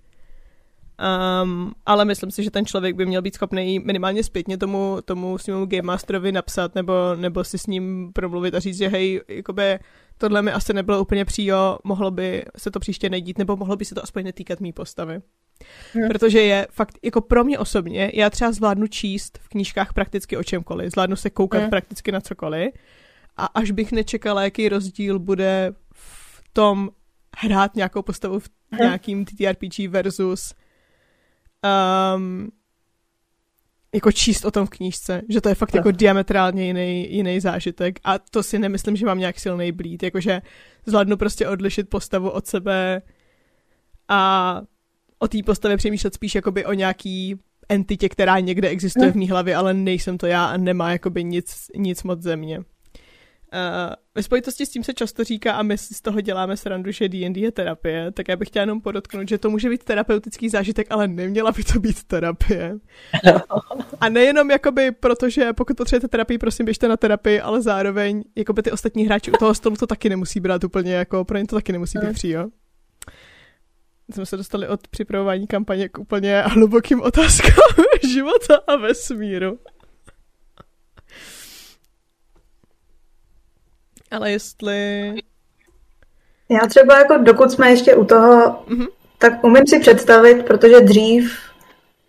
Um, 1.42 1.72
ale 1.86 2.04
myslím 2.04 2.30
si, 2.30 2.44
že 2.44 2.50
ten 2.50 2.66
člověk 2.66 2.96
by 2.96 3.06
měl 3.06 3.22
být 3.22 3.34
schopný 3.34 3.78
minimálně 3.78 4.24
zpětně 4.24 4.58
tomu, 4.58 4.98
tomu 5.04 5.38
svému 5.38 5.66
Game 5.66 5.82
Masterovi 5.82 6.32
napsat 6.32 6.74
nebo, 6.74 6.92
nebo 7.16 7.44
si 7.44 7.58
s 7.58 7.66
ním 7.66 8.12
promluvit 8.12 8.54
a 8.54 8.60
říct, 8.60 8.78
že 8.78 8.88
hej, 8.88 9.20
jakoby 9.28 9.78
tohle 10.18 10.42
mi 10.42 10.52
asi 10.52 10.72
nebylo 10.72 11.00
úplně 11.00 11.24
příjo, 11.24 11.78
mohlo 11.84 12.10
by 12.10 12.44
se 12.56 12.70
to 12.70 12.80
příště 12.80 13.10
nejdít, 13.10 13.38
nebo 13.38 13.56
mohlo 13.56 13.76
by 13.76 13.84
se 13.84 13.94
to 13.94 14.02
aspoň 14.02 14.24
netýkat 14.24 14.60
mý 14.60 14.72
postavy. 14.72 15.22
Hmm. 15.94 16.08
Protože 16.08 16.40
je 16.40 16.66
fakt, 16.70 16.98
jako 17.02 17.20
pro 17.20 17.44
mě 17.44 17.58
osobně, 17.58 18.10
já 18.14 18.30
třeba 18.30 18.52
zvládnu 18.52 18.86
číst 18.86 19.38
v 19.42 19.48
knížkách 19.48 19.92
prakticky 19.92 20.36
o 20.36 20.42
čemkoliv, 20.42 20.92
zvládnu 20.92 21.16
se 21.16 21.30
koukat 21.30 21.60
hmm. 21.60 21.70
prakticky 21.70 22.12
na 22.12 22.20
cokoliv 22.20 22.74
a 23.36 23.46
až 23.46 23.70
bych 23.70 23.92
nečekala, 23.92 24.42
jaký 24.42 24.68
rozdíl 24.68 25.18
bude 25.18 25.72
v 25.92 26.44
tom 26.52 26.90
hrát 27.38 27.76
nějakou 27.76 28.02
postavu 28.02 28.38
v 28.38 28.48
hmm. 28.70 28.80
nějakým 28.80 29.24
TTRPG 29.24 29.78
versus 29.88 30.54
um, 32.16 32.50
jako 33.94 34.12
číst 34.12 34.44
o 34.44 34.50
tom 34.50 34.66
v 34.66 34.70
knížce, 34.70 35.22
že 35.28 35.40
to 35.40 35.48
je 35.48 35.54
fakt 35.54 35.74
jako 35.74 35.90
diametrálně 35.90 36.66
jiný, 36.66 37.14
jiný 37.14 37.40
zážitek 37.40 38.00
a 38.04 38.18
to 38.18 38.42
si 38.42 38.58
nemyslím, 38.58 38.96
že 38.96 39.06
mám 39.06 39.18
nějak 39.18 39.40
silný 39.40 39.72
blít, 39.72 40.02
jakože 40.02 40.42
zvládnu 40.86 41.16
prostě 41.16 41.48
odlišit 41.48 41.88
postavu 41.88 42.30
od 42.30 42.46
sebe 42.46 43.02
a 44.08 44.60
o 45.24 45.28
té 45.28 45.38
postavě 45.46 45.76
přemýšlet 45.76 46.14
spíš 46.14 46.34
jakoby 46.34 46.64
o 46.64 46.72
nějaký 46.72 47.40
entitě, 47.68 48.08
která 48.08 48.40
někde 48.40 48.68
existuje 48.68 49.12
v 49.12 49.14
mý 49.14 49.28
hlavě, 49.28 49.56
ale 49.56 49.74
nejsem 49.74 50.18
to 50.18 50.26
já 50.26 50.44
a 50.44 50.56
nemá 50.56 50.92
jakoby 50.92 51.24
nic, 51.24 51.66
nic 51.76 52.02
moc 52.02 52.22
ze 52.22 52.36
mě. 52.36 52.58
Uh, 52.58 52.64
ve 54.14 54.22
spojitosti 54.22 54.66
s 54.66 54.70
tím 54.70 54.84
se 54.84 54.94
často 54.94 55.24
říká, 55.24 55.52
a 55.52 55.62
my 55.62 55.78
si 55.78 55.94
z 55.94 56.00
toho 56.00 56.20
děláme 56.20 56.56
srandu, 56.56 56.90
že 56.90 57.08
D&D 57.08 57.40
je 57.40 57.52
terapie, 57.52 58.12
tak 58.12 58.28
já 58.28 58.36
bych 58.36 58.48
chtěla 58.48 58.62
jenom 58.62 58.80
podotknout, 58.80 59.28
že 59.28 59.38
to 59.38 59.50
může 59.50 59.70
být 59.70 59.84
terapeutický 59.84 60.48
zážitek, 60.48 60.86
ale 60.90 61.08
neměla 61.08 61.52
by 61.52 61.64
to 61.64 61.80
být 61.80 62.04
terapie. 62.04 62.76
A 64.00 64.08
nejenom 64.08 64.50
jakoby, 64.50 64.90
protože 64.90 65.52
pokud 65.52 65.76
potřebujete 65.76 66.08
terapii, 66.08 66.38
prosím, 66.38 66.64
běžte 66.64 66.88
na 66.88 66.96
terapii, 66.96 67.40
ale 67.40 67.62
zároveň 67.62 68.24
jakoby 68.36 68.62
ty 68.62 68.70
ostatní 68.70 69.04
hráči 69.04 69.30
u 69.30 69.36
toho 69.36 69.54
stolu 69.54 69.76
to 69.76 69.86
taky 69.86 70.08
nemusí 70.08 70.40
brát 70.40 70.64
úplně 70.64 70.94
jako, 70.94 71.24
pro 71.24 71.38
ně 71.38 71.46
to 71.46 71.56
taky 71.56 71.72
nemusí 71.72 71.98
být 71.98 72.12
příjo. 72.12 72.48
Jsme 74.12 74.26
se 74.26 74.36
dostali 74.36 74.68
od 74.68 74.88
připravování 74.88 75.46
kampaně 75.46 75.88
k 75.88 75.98
úplně 75.98 76.42
hlubokým 76.42 77.02
otázkám 77.02 77.84
života 78.12 78.60
a 78.66 78.76
vesmíru. 78.76 79.58
ale 84.14 84.30
jestli... 84.30 85.14
Já 86.48 86.66
třeba 86.68 86.98
jako 86.98 87.16
dokud 87.16 87.50
jsme 87.50 87.70
ještě 87.70 87.94
u 87.94 88.04
toho, 88.04 88.56
mm-hmm. 88.68 88.88
tak 89.18 89.44
umím 89.44 89.66
si 89.66 89.80
představit, 89.80 90.46
protože 90.46 90.80
dřív, 90.80 91.38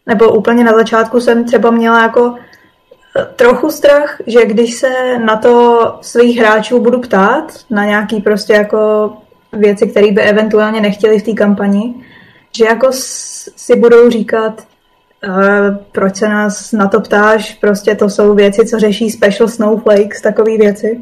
nebo 0.06 0.34
úplně 0.34 0.64
na 0.64 0.74
začátku 0.74 1.20
jsem 1.20 1.46
třeba 1.46 1.72
měla 1.72 2.02
jako 2.02 2.36
eh, 3.20 3.26
trochu 3.36 3.72
strach, 3.72 4.18
že 4.28 4.46
když 4.46 4.76
se 4.76 5.20
na 5.20 5.38
to 5.38 5.98
svých 6.02 6.38
hráčů 6.38 6.80
budu 6.80 7.00
ptát, 7.00 7.54
na 7.70 7.86
nějaký 7.86 8.22
prostě 8.22 8.54
jako 8.54 9.10
věci, 9.56 9.88
které 9.88 10.12
by 10.12 10.22
eventuálně 10.22 10.82
nechtěli 10.82 11.20
v 11.20 11.24
té 11.24 11.34
kampani, 11.34 11.96
že 12.58 12.66
jako 12.66 12.88
si 12.92 13.76
budou 13.76 14.10
říkat, 14.10 14.68
uh, 15.28 15.36
proč 15.92 16.16
se 16.16 16.30
nás 16.30 16.72
na 16.72 16.88
to 16.88 17.02
ptáš, 17.02 17.54
prostě 17.54 17.96
to 17.96 18.10
jsou 18.10 18.36
věci, 18.36 18.66
co 18.66 18.80
řeší 18.80 19.10
Special 19.10 19.48
Snowflakes, 19.50 20.22
takové 20.22 20.58
věci. 20.58 21.02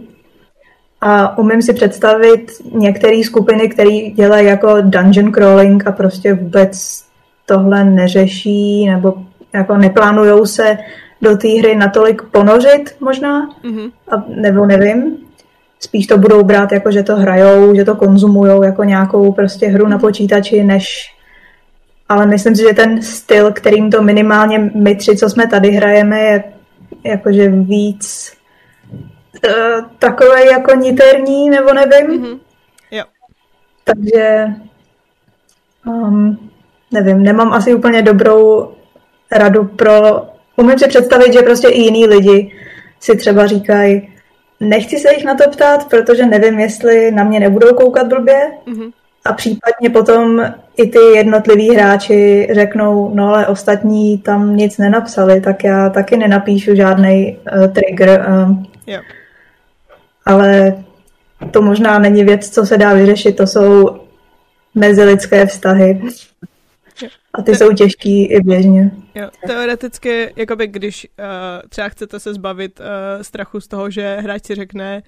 A 1.01 1.37
umím 1.37 1.61
si 1.61 1.73
představit 1.73 2.51
některé 2.73 3.23
skupiny, 3.23 3.69
které 3.69 3.99
dělají 4.15 4.47
jako 4.47 4.81
dungeon 4.81 5.31
crawling 5.31 5.87
a 5.87 5.91
prostě 5.91 6.33
vůbec 6.33 7.03
tohle 7.45 7.83
neřeší 7.83 8.85
nebo 8.85 9.13
jako 9.53 9.77
neplánujou 9.77 10.45
se 10.45 10.77
do 11.21 11.37
té 11.37 11.47
hry 11.47 11.75
natolik 11.75 12.21
ponořit 12.21 12.95
možná, 12.99 13.49
mm-hmm. 13.49 13.91
a, 14.11 14.23
nebo 14.27 14.65
nevím. 14.65 15.17
Spíš 15.83 16.07
to 16.07 16.17
budou 16.17 16.43
brát 16.43 16.71
jako, 16.71 16.91
že 16.91 17.03
to 17.03 17.15
hrajou, 17.15 17.75
že 17.75 17.85
to 17.85 17.95
konzumujou 17.95 18.63
jako 18.63 18.83
nějakou 18.83 19.31
prostě 19.31 19.67
hru 19.67 19.87
na 19.87 19.99
počítači, 19.99 20.63
než... 20.63 21.13
Ale 22.09 22.25
myslím 22.25 22.55
si, 22.55 22.61
že 22.61 22.73
ten 22.73 23.01
styl, 23.01 23.51
kterým 23.51 23.91
to 23.91 24.01
minimálně 24.01 24.71
my 24.75 24.95
tři, 24.95 25.17
co 25.17 25.29
jsme 25.29 25.47
tady 25.47 25.71
hrajeme, 25.71 26.19
je 26.19 26.43
jakože 27.03 27.49
víc 27.49 28.33
uh, 29.47 29.85
takové 29.99 30.45
jako 30.45 30.75
niterní, 30.75 31.49
nebo 31.49 31.73
nevím. 31.73 32.07
Mm-hmm. 32.07 32.39
Jo. 32.91 33.03
Takže 33.83 34.47
um, 35.85 36.49
nevím, 36.91 37.23
nemám 37.23 37.53
asi 37.53 37.73
úplně 37.73 38.01
dobrou 38.01 38.71
radu 39.31 39.63
pro... 39.63 40.27
Umím 40.55 40.79
si 40.79 40.87
představit, 40.87 41.33
že 41.33 41.41
prostě 41.41 41.67
i 41.67 41.81
jiní 41.81 42.05
lidi 42.05 42.51
si 42.99 43.17
třeba 43.17 43.47
říkají, 43.47 44.12
nechci 44.63 44.99
se 44.99 45.13
jich 45.13 45.25
na 45.25 45.35
to 45.35 45.49
ptát, 45.49 45.89
protože 45.89 46.25
nevím, 46.25 46.59
jestli 46.59 47.11
na 47.11 47.23
mě 47.23 47.39
nebudou 47.39 47.73
koukat 47.73 48.07
blbě. 48.07 48.51
Mm-hmm. 48.67 48.91
A 49.25 49.33
případně 49.33 49.89
potom 49.89 50.53
i 50.77 50.87
ty 50.87 50.99
jednotliví 51.15 51.75
hráči 51.75 52.47
řeknou, 52.51 53.11
no 53.13 53.27
ale 53.27 53.47
ostatní 53.47 54.17
tam 54.17 54.55
nic 54.55 54.77
nenapsali, 54.77 55.41
tak 55.41 55.63
já 55.63 55.89
taky 55.89 56.17
nenapíšu 56.17 56.75
žádný 56.75 57.37
uh, 57.57 57.67
trigger. 57.67 58.25
Uh, 58.29 58.57
yeah 58.87 59.03
ale 60.25 60.83
to 61.51 61.61
možná 61.61 61.99
není 61.99 62.23
věc, 62.23 62.49
co 62.49 62.65
se 62.65 62.77
dá 62.77 62.93
vyřešit, 62.93 63.37
to 63.37 63.47
jsou 63.47 63.99
mezilidské 64.75 65.45
vztahy. 65.45 66.01
A 67.33 67.41
ty 67.41 67.55
jsou 67.55 67.73
těžký 67.73 68.25
i 68.25 68.41
běžně. 68.41 68.91
Jo, 69.15 69.29
teoreticky, 69.47 70.33
jakoby 70.35 70.67
když 70.67 71.07
uh, 71.19 71.69
třeba 71.69 71.89
chcete 71.89 72.19
se 72.19 72.33
zbavit 72.33 72.79
uh, 72.79 72.85
strachu 73.21 73.59
z 73.59 73.67
toho, 73.67 73.89
že 73.89 74.17
hráč 74.21 74.45
si 74.45 74.55
řekne, 74.55 75.03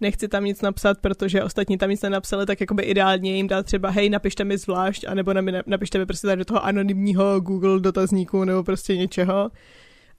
nechci 0.00 0.28
tam 0.28 0.44
nic 0.44 0.62
napsat, 0.62 0.98
protože 1.00 1.44
ostatní 1.44 1.78
tam 1.78 1.90
nic 1.90 2.02
nenapsali, 2.02 2.46
tak 2.46 2.60
jakoby 2.60 2.82
ideálně 2.82 3.36
jim 3.36 3.48
dát 3.48 3.66
třeba, 3.66 3.90
hej, 3.90 4.10
napište 4.10 4.44
mi 4.44 4.58
zvlášť, 4.58 5.04
anebo 5.08 5.34
napište 5.66 5.98
mi 5.98 6.06
prostě 6.06 6.26
tady 6.26 6.38
do 6.38 6.44
toho 6.44 6.64
anonymního 6.64 7.40
Google 7.40 7.80
dotazníku 7.80 8.44
nebo 8.44 8.64
prostě 8.64 8.96
něčeho. 8.96 9.50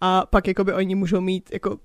A 0.02 0.26
pak 0.26 0.48
jakoby 0.48 0.74
oni 0.74 0.96
můžou 0.96 1.22
mít 1.22 1.50
jako 1.54 1.78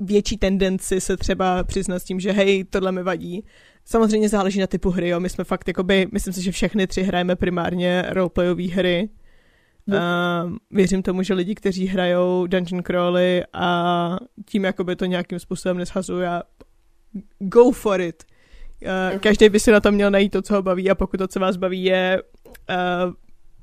větší 0.00 0.36
tendenci 0.38 1.00
se 1.00 1.16
třeba 1.16 1.64
přiznat 1.64 1.98
s 1.98 2.04
tím, 2.04 2.20
že 2.20 2.32
hej, 2.32 2.64
tohle 2.64 2.92
mi 2.92 3.02
vadí. 3.02 3.44
Samozřejmě 3.84 4.28
záleží 4.28 4.60
na 4.60 4.66
typu 4.66 4.90
hry, 4.90 5.08
jo. 5.08 5.20
My 5.20 5.28
jsme 5.28 5.44
fakt, 5.44 5.68
jakoby, 5.68 6.08
myslím 6.12 6.34
si, 6.34 6.42
že 6.42 6.52
všechny 6.52 6.86
tři 6.86 7.02
hrajeme 7.02 7.36
primárně 7.36 8.04
roleplayové 8.08 8.68
hry. 8.68 9.08
No. 9.86 9.96
Uh, 9.96 10.56
věřím 10.70 11.02
tomu, 11.02 11.22
že 11.22 11.34
lidi, 11.34 11.54
kteří 11.54 11.86
hrajou 11.86 12.46
dungeon 12.46 12.82
crawly 12.82 13.42
a 13.52 14.18
tím 14.46 14.64
jakoby 14.64 14.96
to 14.96 15.04
nějakým 15.04 15.38
způsobem 15.38 15.78
neshazují 15.78 16.24
a 16.24 16.42
go 17.38 17.70
for 17.70 18.00
it. 18.00 18.24
Uh, 19.12 19.18
každý 19.18 19.48
by 19.48 19.60
si 19.60 19.72
na 19.72 19.80
to 19.80 19.92
měl 19.92 20.10
najít 20.10 20.32
to, 20.32 20.42
co 20.42 20.54
ho 20.54 20.62
baví 20.62 20.90
a 20.90 20.94
pokud 20.94 21.16
to, 21.16 21.28
co 21.28 21.40
vás 21.40 21.56
baví, 21.56 21.84
je 21.84 22.22
uh, 22.70 23.12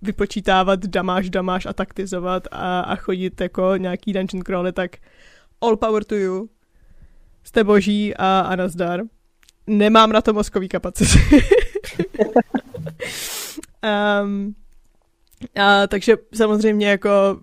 vypočítávat 0.02 0.86
damáž, 0.86 1.30
damáž 1.30 1.66
a 1.66 1.74
taktizovat 1.74 2.48
a, 2.52 2.80
a 2.80 2.96
chodit 2.96 3.42
jako 3.42 3.78
nějaký 3.78 4.14
dungeon 4.14 4.44
crawly, 4.44 4.72
tak 4.72 4.92
all 5.62 5.78
power 5.78 6.04
to 6.04 6.16
you. 6.16 6.50
Jste 7.44 7.64
boží 7.64 8.16
a, 8.16 8.40
a 8.40 8.56
nazdar. 8.56 9.02
Nemám 9.68 10.12
na 10.12 10.22
to 10.22 10.34
mozkový 10.34 10.68
kapacity. 10.68 11.20
um, 14.24 14.56
a, 15.62 15.88
takže 15.88 16.18
samozřejmě 16.34 16.90
jako 16.90 17.40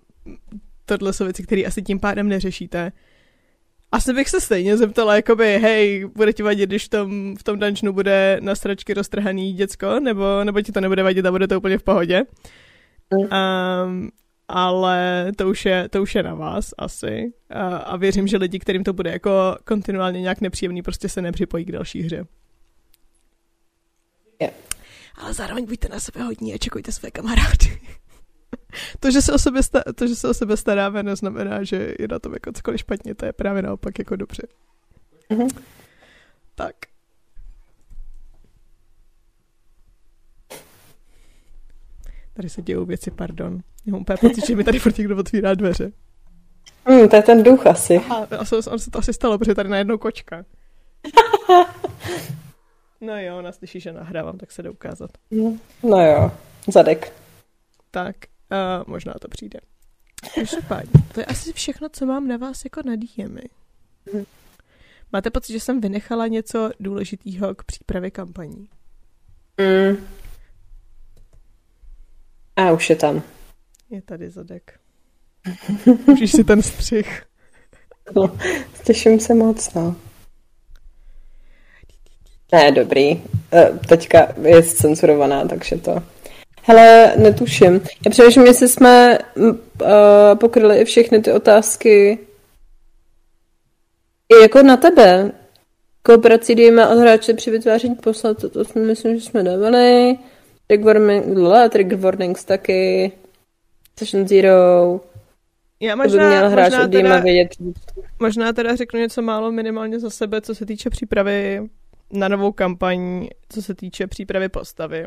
tohle 0.85 1.13
jsou 1.13 1.23
věci, 1.23 1.43
které 1.43 1.61
asi 1.61 1.81
tím 1.81 1.99
pádem 1.99 2.27
neřešíte. 2.27 2.91
Asi 3.91 4.13
bych 4.13 4.29
se 4.29 4.41
stejně 4.41 4.77
zeptala, 4.77 5.15
jakoby, 5.15 5.59
hej, 5.59 6.09
bude 6.15 6.33
ti 6.33 6.43
vadit, 6.43 6.69
když 6.69 6.85
v 6.85 6.89
tom, 6.89 7.35
v 7.37 7.43
tom 7.43 7.59
dungeonu 7.59 7.93
bude 7.93 8.39
na 8.41 8.55
stračky 8.55 8.93
roztrhaný 8.93 9.53
děcko, 9.53 9.99
nebo, 9.99 10.43
nebo 10.43 10.61
ti 10.61 10.71
to 10.71 10.81
nebude 10.81 11.03
vadit 11.03 11.25
a 11.25 11.31
bude 11.31 11.47
to 11.47 11.57
úplně 11.57 11.77
v 11.77 11.83
pohodě. 11.83 12.23
Um, 13.11 14.09
ale 14.49 15.31
to 15.35 15.49
už 15.49 15.65
je, 15.65 15.89
to 15.89 16.01
už 16.01 16.15
je 16.15 16.23
na 16.23 16.33
vás 16.33 16.73
asi. 16.77 17.33
A, 17.49 17.77
a 17.77 17.97
věřím, 17.97 18.27
že 18.27 18.37
lidi, 18.37 18.59
kterým 18.59 18.83
to 18.83 18.93
bude 18.93 19.11
jako 19.11 19.57
kontinuálně 19.63 20.21
nějak 20.21 20.41
nepříjemný, 20.41 20.81
prostě 20.81 21.09
se 21.09 21.21
nepřipojí 21.21 21.65
k 21.65 21.71
další 21.71 22.01
hře. 22.01 22.25
Yeah. 24.41 24.53
Ale 25.15 25.33
zároveň 25.33 25.65
buďte 25.65 25.89
na 25.89 25.99
sebe 25.99 26.23
hodní 26.23 26.53
a 26.53 26.57
čekujte 26.57 26.91
své 26.91 27.11
kamarády. 27.11 27.81
to, 28.99 29.11
že 29.11 29.21
se 29.21 29.33
o 29.33 29.37
sebe, 29.37 29.63
sta- 29.63 29.83
to, 29.95 30.07
že 30.07 30.15
se 30.15 30.27
o 30.27 30.33
sebe 30.33 30.57
staráme, 30.57 31.03
neznamená, 31.03 31.63
že 31.63 31.93
je 31.99 32.07
na 32.07 32.19
tom 32.19 32.33
jako 32.33 32.51
cokoliv 32.51 32.79
špatně, 32.79 33.15
to 33.15 33.25
je 33.25 33.33
právě 33.33 33.61
naopak 33.61 33.99
jako 33.99 34.15
dobře. 34.15 34.47
Mm-hmm. 35.31 35.61
Tak. 36.55 36.75
Tady 42.39 42.49
se 42.49 42.61
dějou 42.61 42.85
věci, 42.85 43.11
pardon. 43.11 43.59
Já 43.85 43.91
mám 43.91 44.01
úplně 44.01 44.17
pocit, 44.17 44.47
že 44.47 44.55
mi 44.55 44.63
tady 44.63 44.79
furt 44.79 44.97
někdo 44.97 45.17
otvírá 45.17 45.53
dveře. 45.53 45.91
Hmm, 46.85 47.09
to 47.09 47.15
je 47.15 47.21
ten 47.21 47.43
duch 47.43 47.67
asi. 47.67 47.97
Aha, 47.97 48.27
on 48.71 48.79
se 48.79 48.91
to 48.91 48.99
asi 48.99 49.13
stalo, 49.13 49.37
protože 49.37 49.55
tady 49.55 49.69
najednou 49.69 49.97
kočka. 49.97 50.45
no 53.01 53.21
jo, 53.21 53.37
ona 53.37 53.51
slyší, 53.51 53.79
že 53.79 53.93
nahrávám, 53.93 54.37
tak 54.37 54.51
se 54.51 54.63
jde 54.63 54.69
ukázat. 54.69 55.11
No 55.83 56.05
jo, 56.05 56.31
zadek. 56.67 57.13
Tak. 57.91 58.15
Uh, 58.51 58.83
možná 58.87 59.13
to 59.21 59.27
přijde. 59.27 59.59
Každopádně, 60.35 61.01
to 61.13 61.19
je 61.19 61.25
asi 61.25 61.53
všechno, 61.53 61.89
co 61.89 62.05
mám 62.05 62.27
na 62.27 62.37
vás 62.37 62.63
jako 62.63 62.81
na 62.85 62.95
DMy. 62.95 63.43
Máte 65.11 65.29
pocit, 65.29 65.53
že 65.53 65.59
jsem 65.59 65.81
vynechala 65.81 66.27
něco 66.27 66.69
důležitého 66.79 67.55
k 67.55 67.63
přípravě 67.63 68.11
kampaní? 68.11 68.69
Mm. 69.57 70.18
A 72.59 72.71
už 72.71 72.89
je 72.89 72.95
tam. 72.95 73.21
Je 73.89 74.01
tady 74.01 74.29
zadek. 74.29 74.79
Užíš 76.07 76.31
si 76.31 76.43
ten 76.43 76.61
střih. 76.61 77.23
No, 78.15 78.37
těším 78.83 79.19
se 79.19 79.33
moc, 79.33 79.73
no. 79.73 79.95
Ne, 82.51 82.71
dobrý. 82.71 83.11
E, 83.53 83.79
teďka 83.87 84.33
je 84.41 84.63
censurovaná, 84.63 85.47
takže 85.47 85.77
to... 85.77 86.03
Hele, 86.63 87.13
netuším. 87.17 87.81
Já 88.05 88.11
přemýšlím, 88.11 88.45
jestli 88.45 88.67
jsme 88.67 89.19
uh, 89.35 89.51
pokryli 90.35 90.77
i 90.81 90.85
všechny 90.85 91.21
ty 91.21 91.31
otázky 91.31 92.19
i 94.29 94.41
jako 94.41 94.63
na 94.63 94.77
tebe. 94.77 95.31
Kooperaci 96.01 96.55
dejme 96.55 96.87
od 96.87 96.97
hráče 96.99 97.33
při 97.33 97.51
vytváření 97.51 97.95
posla, 97.95 98.33
to, 98.33 98.49
to 98.49 98.79
myslím, 98.79 99.15
že 99.15 99.21
jsme 99.21 99.43
dávali. 99.43 100.17
Trigger, 100.69 100.85
warning, 100.85 101.71
trigger 101.71 101.97
warnings 101.97 102.45
taky. 102.45 103.11
Session 103.99 104.27
Zero. 104.27 105.01
Já 105.79 105.95
možná, 105.95 106.23
by 106.23 106.35
měl 106.35 106.49
hráč 106.49 106.71
možná, 106.71 106.87
teda, 106.87 107.19
vědět. 107.19 107.49
možná 108.19 108.53
teda 108.53 108.75
řeknu 108.75 108.99
něco 108.99 109.21
málo 109.21 109.51
minimálně 109.51 109.99
za 109.99 110.09
sebe, 110.09 110.41
co 110.41 110.55
se 110.55 110.65
týče 110.65 110.89
přípravy 110.89 111.69
na 112.13 112.27
novou 112.27 112.51
kampaň, 112.51 113.27
co 113.49 113.61
se 113.61 113.75
týče 113.75 114.07
přípravy 114.07 114.49
postavy. 114.49 115.05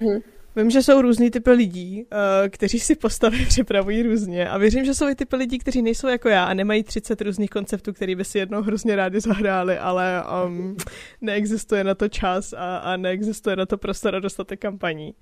Hmm. 0.00 0.20
Vím, 0.56 0.70
že 0.70 0.82
jsou 0.82 1.02
různý 1.02 1.30
typy 1.30 1.50
lidí, 1.50 2.04
uh, 2.12 2.48
kteří 2.48 2.80
si 2.80 2.94
postavy 2.94 3.46
připravují 3.48 4.02
různě 4.02 4.48
a 4.48 4.58
věřím, 4.58 4.84
že 4.84 4.94
jsou 4.94 5.08
i 5.08 5.14
typy 5.14 5.36
lidí, 5.36 5.58
kteří 5.58 5.82
nejsou 5.82 6.08
jako 6.08 6.28
já 6.28 6.44
a 6.44 6.54
nemají 6.54 6.82
30 6.82 7.20
různých 7.20 7.50
konceptů, 7.50 7.92
který 7.92 8.14
by 8.14 8.24
si 8.24 8.38
jednou 8.38 8.62
hrozně 8.62 8.96
rádi 8.96 9.20
zahráli, 9.20 9.78
ale 9.78 10.24
um, 10.46 10.76
neexistuje 11.20 11.84
na 11.84 11.94
to 11.94 12.08
čas 12.08 12.52
a, 12.52 12.76
a 12.76 12.96
neexistuje 12.96 13.56
na 13.56 13.66
to 13.66 13.78
prostor 13.78 14.14
a 14.14 14.20
dostatek 14.20 14.60
kampaní. 14.60 15.14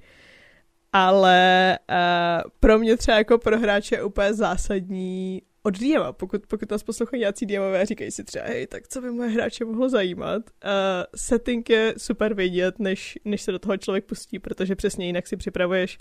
Ale 0.92 1.78
uh, 1.90 2.50
pro 2.60 2.78
mě 2.78 2.96
třeba 2.96 3.18
jako 3.18 3.38
pro 3.38 3.58
hráče 3.58 3.94
je 3.94 4.02
úplně 4.02 4.34
zásadní 4.34 5.42
od 5.62 5.78
DM, 5.78 6.02
pokud, 6.12 6.46
pokud 6.46 6.70
nás 6.70 6.82
poslouchají 6.82 7.20
nějací 7.20 7.46
DMové 7.46 7.86
říkají 7.86 8.10
si 8.10 8.24
třeba, 8.24 8.44
hej, 8.44 8.66
tak 8.66 8.88
co 8.88 9.00
by 9.00 9.10
moje 9.10 9.30
hráče 9.30 9.64
mohlo 9.64 9.88
zajímat. 9.88 10.42
Uh, 10.64 10.70
setting 11.16 11.70
je 11.70 11.94
super 11.96 12.34
vědět, 12.34 12.78
než, 12.78 13.18
než 13.24 13.42
se 13.42 13.52
do 13.52 13.58
toho 13.58 13.76
člověk 13.76 14.04
pustí, 14.04 14.38
protože 14.38 14.76
přesně 14.76 15.06
jinak 15.06 15.26
si 15.26 15.36
připravuješ 15.36 15.98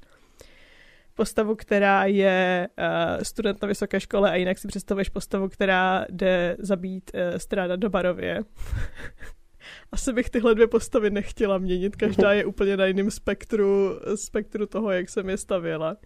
postavu, 1.16 1.56
která 1.56 2.06
je 2.06 2.68
uh, 2.78 3.24
student 3.24 3.62
na 3.62 3.68
vysoké 3.68 4.00
škole 4.00 4.32
a 4.32 4.36
jinak 4.36 4.58
si 4.58 4.68
představuješ 4.68 5.10
postavu, 5.10 5.50
která 5.50 6.06
jde 6.10 6.56
zabít 6.60 7.12
uh, 7.14 7.38
stráda 7.38 7.76
do 7.76 7.90
barově. 7.90 8.40
Asi 9.92 10.14
bych 10.14 10.30
tyhle 10.30 10.56
dvě 10.56 10.68
postavy 10.68 11.10
nechtěla 11.10 11.58
měnit, 11.58 11.96
každá 11.96 12.34
je 12.34 12.46
úplně 12.46 12.78
na 12.78 12.86
jiném 12.86 13.12
spektru, 13.12 14.00
spektru 14.16 14.66
toho, 14.66 14.92
jak 14.92 15.10
jsem 15.10 15.30
je 15.30 15.38
stavěla. 15.38 15.98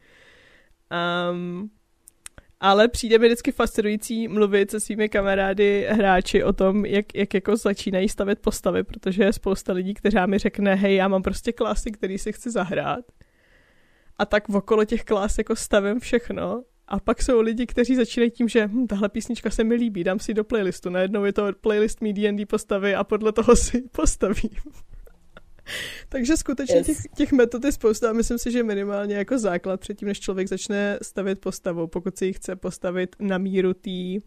Um, 1.32 1.72
ale 2.62 2.88
přijde 2.88 3.20
mi 3.20 3.28
vždycky 3.28 3.52
fascinující 3.52 4.28
mluvit 4.28 4.72
se 4.72 4.80
svými 4.80 5.10
kamarády 5.10 5.88
hráči 5.90 6.44
o 6.44 6.54
tom, 6.54 6.86
jak, 6.86 7.16
jak 7.16 7.34
jako 7.34 7.56
začínají 7.56 8.10
stavět 8.10 8.40
postavy, 8.40 8.84
protože 8.84 9.24
je 9.24 9.34
spousta 9.34 9.74
lidí, 9.74 9.94
kteří 9.94 10.18
mi 10.26 10.38
řekne, 10.38 10.76
hej, 10.76 10.96
já 10.96 11.08
mám 11.08 11.22
prostě 11.22 11.52
klasy, 11.52 11.92
který 11.92 12.18
si 12.18 12.34
chci 12.34 12.52
zahrát. 12.52 13.06
A 14.18 14.26
tak 14.26 14.50
okolo 14.50 14.86
těch 14.86 15.04
klas 15.04 15.38
jako 15.38 15.56
stavím 15.56 16.00
všechno. 16.00 16.64
A 16.88 17.00
pak 17.00 17.22
jsou 17.22 17.42
lidi, 17.42 17.66
kteří 17.66 17.96
začínají 17.96 18.32
tím, 18.32 18.48
že 18.48 18.68
hm, 18.68 18.88
tahle 18.88 19.10
písnička 19.10 19.50
se 19.50 19.64
mi 19.64 19.76
líbí, 19.76 20.04
dám 20.04 20.20
si 20.20 20.34
do 20.34 20.44
playlistu. 20.44 20.90
Najednou 20.90 21.26
je 21.26 21.34
to 21.34 21.54
playlist 21.62 22.02
mý 22.02 22.14
D&D 22.14 22.46
postavy 22.46 22.96
a 22.96 23.04
podle 23.04 23.32
toho 23.32 23.56
si 23.56 23.82
postavím. 23.82 24.52
Takže 26.10 26.38
skutečně 26.38 26.76
yes. 26.76 26.88
těch, 26.88 26.98
těch 27.16 27.32
metod 27.32 27.66
je 27.66 27.72
spousta 27.72 28.10
a 28.10 28.14
myslím 28.14 28.38
si, 28.38 28.52
že 28.52 28.64
minimálně 28.64 29.16
jako 29.16 29.40
základ 29.40 29.80
předtím, 29.80 30.08
než 30.08 30.20
člověk 30.20 30.48
začne 30.48 30.98
stavět 31.02 31.40
postavu, 31.40 31.88
pokud 31.88 32.18
si 32.18 32.26
ji 32.26 32.34
chce 32.34 32.56
postavit 32.56 33.16
na 33.20 33.38
míru 33.38 33.74
té 33.74 34.20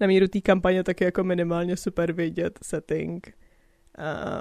na 0.00 0.06
míru 0.06 0.28
té 0.28 0.40
kampaně, 0.40 0.84
tak 0.84 1.00
je 1.00 1.04
jako 1.04 1.24
minimálně 1.24 1.76
super 1.76 2.12
vědět 2.12 2.58
setting. 2.62 3.32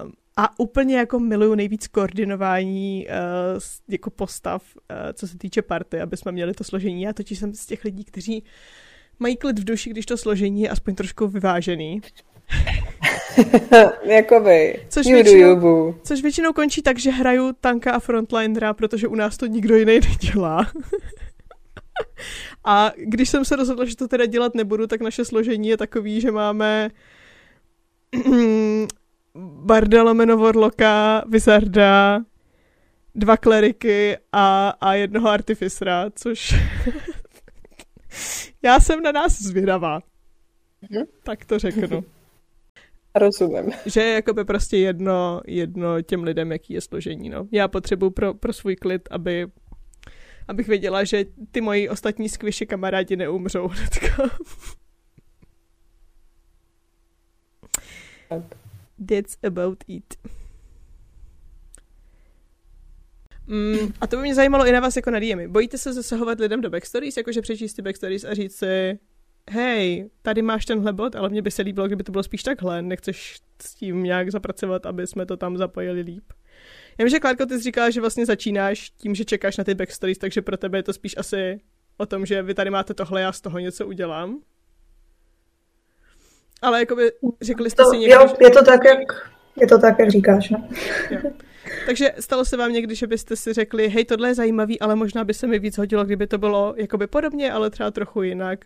Um, 0.04 0.12
a 0.38 0.60
úplně 0.60 0.98
jako 0.98 1.20
miluju 1.20 1.56
nejvíc 1.56 1.88
koordinování 1.88 3.08
uh, 3.08 3.60
jako 3.88 4.10
postav, 4.10 4.64
uh, 4.76 4.98
co 5.14 5.28
se 5.28 5.38
týče 5.38 5.62
party, 5.62 6.02
aby 6.02 6.18
jsme 6.18 6.32
měli 6.32 6.54
to 6.54 6.64
složení. 6.64 7.02
Já 7.02 7.14
totiž 7.14 7.40
jsem 7.40 7.54
z 7.54 7.66
těch 7.66 7.84
lidí, 7.84 8.04
kteří 8.04 8.44
mají 9.20 9.38
klid 9.38 9.60
v 9.60 9.64
duši, 9.64 9.90
když 9.90 10.06
to 10.06 10.18
složení 10.18 10.62
je 10.62 10.70
aspoň 10.70 10.96
trošku 10.96 11.28
vyvážený. 11.28 12.02
Jakoby. 14.04 14.86
Což 14.90 15.08
většinou, 15.08 15.96
což 16.04 16.22
většinou 16.22 16.54
končí 16.54 16.82
tak, 16.82 17.00
že 17.00 17.12
hraju 17.12 17.54
tanka 17.62 17.92
a 17.92 18.00
frontlinera, 18.00 18.74
protože 18.74 19.08
u 19.08 19.16
nás 19.16 19.38
to 19.38 19.46
nikdo 19.46 19.76
jiný 19.76 20.00
nedělá. 20.10 20.72
a 22.66 22.92
když 22.98 23.30
jsem 23.30 23.46
se 23.46 23.56
rozhodla, 23.56 23.86
že 23.86 23.96
to 23.96 24.08
teda 24.08 24.26
dělat 24.26 24.56
nebudu, 24.56 24.88
tak 24.88 25.02
naše 25.02 25.26
složení 25.26 25.68
je 25.68 25.78
takový, 25.78 26.22
že 26.22 26.32
máme 26.32 26.90
Barda 29.36 30.04
lomeno 30.04 30.38
Warlocka, 30.38 31.24
Wizarda, 31.28 32.22
dva 33.16 33.38
kleriky 33.38 34.18
a, 34.32 34.70
a 34.82 34.94
jednoho 34.94 35.30
artificera, 35.30 36.06
což 36.16 36.56
já 38.62 38.80
jsem 38.80 39.04
na 39.04 39.12
nás 39.12 39.42
zvědavá. 39.42 40.00
Mhm. 40.92 41.04
Tak 41.24 41.46
to 41.46 41.60
řeknu. 41.60 42.04
Rozumím. 43.18 43.72
Že 43.86 44.02
je 44.02 44.14
jakoby 44.14 44.46
prostě 44.46 44.78
jedno, 44.78 45.42
jedno 45.48 46.02
těm 46.02 46.24
lidem, 46.24 46.52
jaký 46.52 46.74
je 46.74 46.82
složení. 46.82 47.30
No. 47.30 47.48
Já 47.52 47.68
potřebuji 47.68 48.10
pro, 48.10 48.34
pro 48.34 48.54
svůj 48.54 48.76
klid, 48.76 49.02
aby, 49.12 49.48
abych 50.48 50.68
věděla, 50.68 51.04
že 51.04 51.26
ty 51.52 51.62
moji 51.62 51.90
ostatní 51.90 52.30
skvěši 52.30 52.66
kamarádi 52.66 53.16
neumřou 53.16 53.68
hnedka. 53.68 54.30
That's 59.08 59.38
about 59.44 59.84
it. 59.88 60.16
Mm, 63.48 63.94
a 64.02 64.08
to 64.08 64.16
by 64.16 64.22
mě 64.22 64.36
zajímalo 64.36 64.68
i 64.68 64.72
na 64.72 64.80
vás 64.80 64.96
jako 64.96 65.12
na 65.12 65.20
DM. 65.20 65.52
Bojíte 65.52 65.78
se 65.78 65.94
zasahovat 65.94 66.40
lidem 66.40 66.62
do 66.62 66.70
backstories, 66.70 67.18
jakože 67.18 67.42
přečíst 67.42 67.74
ty 67.74 67.82
backstories 67.82 68.24
a 68.24 68.34
říct 68.34 68.56
si, 68.56 69.00
hej, 69.50 70.10
tady 70.22 70.42
máš 70.42 70.66
tenhle 70.66 70.94
bod, 70.94 71.16
ale 71.16 71.30
mně 71.30 71.42
by 71.42 71.52
se 71.52 71.62
líbilo, 71.62 71.88
kdyby 71.88 72.04
to 72.04 72.12
bylo 72.12 72.24
spíš 72.24 72.44
takhle, 72.44 72.82
nechceš 72.82 73.40
s 73.62 73.76
tím 73.76 74.04
nějak 74.04 74.32
zapracovat, 74.32 74.86
aby 74.86 75.08
jsme 75.08 75.26
to 75.26 75.38
tam 75.38 75.58
zapojili 75.58 76.02
líp. 76.02 76.24
Já 76.98 77.06
vím, 77.06 77.10
že 77.10 77.20
Klárko, 77.20 77.46
ty 77.46 77.58
jsi 77.58 77.64
říkala, 77.64 77.90
že 77.90 78.02
vlastně 78.02 78.26
začínáš 78.26 78.90
tím, 78.90 79.16
že 79.16 79.26
čekáš 79.26 79.58
na 79.58 79.64
ty 79.64 79.76
backstories, 79.76 80.18
takže 80.18 80.42
pro 80.42 80.58
tebe 80.58 80.78
je 80.78 80.84
to 80.84 80.94
spíš 80.94 81.18
asi 81.18 81.60
o 81.98 82.06
tom, 82.06 82.26
že 82.26 82.42
vy 82.42 82.54
tady 82.54 82.70
máte 82.70 82.94
tohle, 82.94 83.22
já 83.22 83.32
z 83.32 83.42
toho 83.42 83.60
něco 83.60 83.88
udělám. 83.88 84.40
Ale 86.62 86.80
jakoby 86.80 87.12
řekli 87.42 87.70
jste 87.70 87.84
to, 87.84 87.90
si 87.90 87.98
někdy, 87.98 88.14
jo, 88.14 88.28
že... 88.28 88.36
je 88.42 88.50
to 88.50 88.66
tak, 88.66 88.80
jak, 88.86 89.32
je 89.62 89.68
to 89.68 89.78
tak, 89.80 90.00
jak 90.00 90.12
říkáš, 90.12 90.50
no. 90.50 90.70
Takže 91.86 92.14
stalo 92.20 92.46
se 92.46 92.58
vám 92.58 92.74
někdy, 92.74 92.96
že 92.96 93.08
byste 93.08 93.36
si 93.36 93.54
řekli, 93.54 93.90
hej, 93.90 94.06
tohle 94.06 94.30
je 94.30 94.36
zajímavý, 94.36 94.80
ale 94.80 94.96
možná 94.96 95.24
by 95.24 95.34
se 95.34 95.48
mi 95.48 95.60
víc 95.60 95.78
hodilo, 95.78 96.06
kdyby 96.06 96.28
to 96.28 96.38
bylo 96.38 96.74
jakoby 96.78 97.08
podobně, 97.08 97.52
ale 97.52 97.70
třeba 97.70 97.92
trochu 97.92 98.24
jinak 98.24 98.66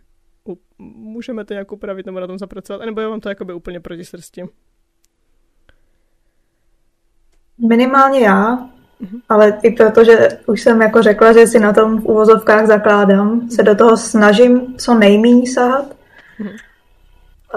můžeme 0.77 1.45
to 1.45 1.53
nějak 1.53 1.72
upravit 1.72 2.05
nebo 2.05 2.19
na 2.19 2.27
tom 2.27 2.38
zapracovat, 2.38 2.85
nebo 2.85 3.01
je 3.01 3.07
vám 3.07 3.19
to 3.19 3.30
jakoby 3.30 3.53
úplně 3.53 3.80
proti 3.80 4.05
srsti? 4.05 4.43
Minimálně 7.68 8.19
já, 8.19 8.55
mm-hmm. 8.55 9.22
ale 9.30 9.59
i 9.63 9.72
proto, 9.72 10.03
že 10.03 10.30
už 10.45 10.61
jsem 10.61 10.81
jako 10.81 11.01
řekla, 11.01 11.34
že 11.34 11.47
si 11.47 11.59
na 11.59 11.73
tom 11.73 12.01
v 12.01 12.05
uvozovkách 12.05 12.68
zakládám, 12.68 13.49
se 13.49 13.63
do 13.63 13.76
toho 13.76 13.97
snažím 13.97 14.76
co 14.77 14.93
nejméně 14.93 15.51
sahat. 15.51 15.85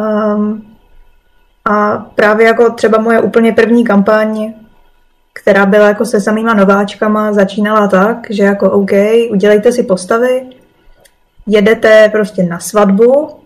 Um, 0.00 0.76
a 1.64 1.96
právě 1.96 2.46
jako 2.46 2.72
třeba 2.72 2.98
moje 2.98 3.20
úplně 3.20 3.52
první 3.52 3.84
kampaň, 3.84 4.54
která 5.32 5.66
byla 5.66 5.88
jako 5.88 6.04
se 6.04 6.20
samýma 6.20 6.54
nováčkama, 6.54 7.32
začínala 7.32 7.88
tak, 7.88 8.26
že 8.30 8.42
jako 8.42 8.70
OK, 8.70 8.90
udělejte 9.30 9.72
si 9.72 9.82
postavy, 9.82 10.50
jedete 11.46 12.08
prostě 12.12 12.42
na 12.42 12.58
svatbu, 12.58 13.40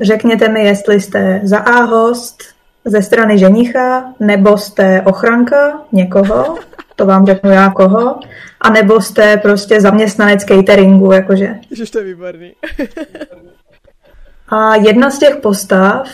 řekněte 0.00 0.48
mi, 0.48 0.64
jestli 0.64 1.00
jste 1.00 1.40
za 1.42 1.58
A 1.58 1.82
host 1.82 2.42
ze 2.84 3.02
strany 3.02 3.38
ženicha, 3.38 4.04
nebo 4.20 4.58
jste 4.58 5.02
ochranka 5.02 5.80
někoho, 5.92 6.58
to 6.96 7.06
vám 7.06 7.26
řeknu 7.26 7.50
já 7.50 7.70
koho, 7.70 8.20
a 8.60 8.70
nebo 8.70 9.00
jste 9.00 9.36
prostě 9.36 9.80
zaměstnanec 9.80 10.44
cateringu, 10.44 11.12
jakože. 11.12 11.54
Ježiš, 11.70 11.90
to 11.90 11.98
je 11.98 12.04
výborný. 12.04 12.52
a 14.48 14.74
jedna 14.74 15.10
z 15.10 15.18
těch 15.18 15.36
postav 15.36 16.06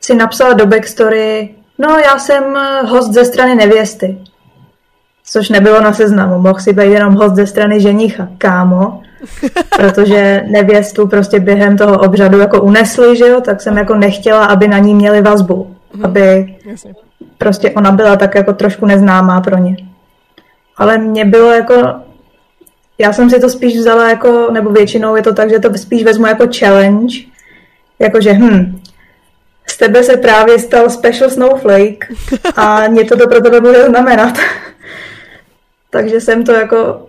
si 0.00 0.14
napsala 0.14 0.52
do 0.52 0.66
backstory, 0.66 1.54
no 1.78 1.98
já 1.98 2.18
jsem 2.18 2.58
host 2.86 3.12
ze 3.12 3.24
strany 3.24 3.54
nevěsty. 3.54 4.18
což 5.24 5.48
nebylo 5.48 5.80
na 5.80 5.92
seznamu. 5.92 6.38
Mohl 6.38 6.60
si 6.60 6.72
být 6.72 6.90
jenom 6.90 7.14
host 7.14 7.34
ze 7.34 7.46
strany 7.46 7.80
ženicha, 7.80 8.28
kámo, 8.38 9.02
protože 9.76 10.44
nevěstu 10.46 11.08
prostě 11.08 11.40
během 11.40 11.76
toho 11.76 11.98
obřadu 11.98 12.38
jako 12.38 12.62
unesli, 12.62 13.16
že 13.16 13.28
jo, 13.28 13.40
tak 13.40 13.60
jsem 13.60 13.76
jako 13.76 13.94
nechtěla, 13.94 14.44
aby 14.44 14.68
na 14.68 14.78
ní 14.78 14.94
měli 14.94 15.22
vazbu, 15.22 15.76
hmm. 15.94 16.04
aby 16.04 16.56
Jasně. 16.64 16.94
prostě 17.38 17.70
ona 17.70 17.92
byla 17.92 18.16
tak 18.16 18.34
jako 18.34 18.52
trošku 18.52 18.86
neznámá 18.86 19.40
pro 19.40 19.58
ně. 19.58 19.76
Ale 20.76 20.98
mě 20.98 21.24
bylo 21.24 21.52
jako, 21.52 21.74
já 22.98 23.12
jsem 23.12 23.30
si 23.30 23.40
to 23.40 23.48
spíš 23.48 23.76
vzala 23.76 24.08
jako, 24.08 24.48
nebo 24.52 24.70
většinou 24.70 25.16
je 25.16 25.22
to 25.22 25.34
tak, 25.34 25.50
že 25.50 25.58
to 25.58 25.74
spíš 25.74 26.04
vezmu 26.04 26.26
jako 26.26 26.46
challenge, 26.58 27.16
jakože 27.98 28.32
hm, 28.32 28.80
z 29.66 29.76
tebe 29.76 30.02
se 30.02 30.16
právě 30.16 30.58
stal 30.58 30.90
special 30.90 31.30
snowflake 31.30 32.12
a 32.56 32.86
něco 32.86 33.16
to 33.16 33.28
pro 33.28 33.40
tebe 33.40 33.60
bude 33.60 33.84
znamenat. 33.84 34.38
Takže 35.90 36.20
jsem 36.20 36.44
to 36.44 36.52
jako 36.52 37.06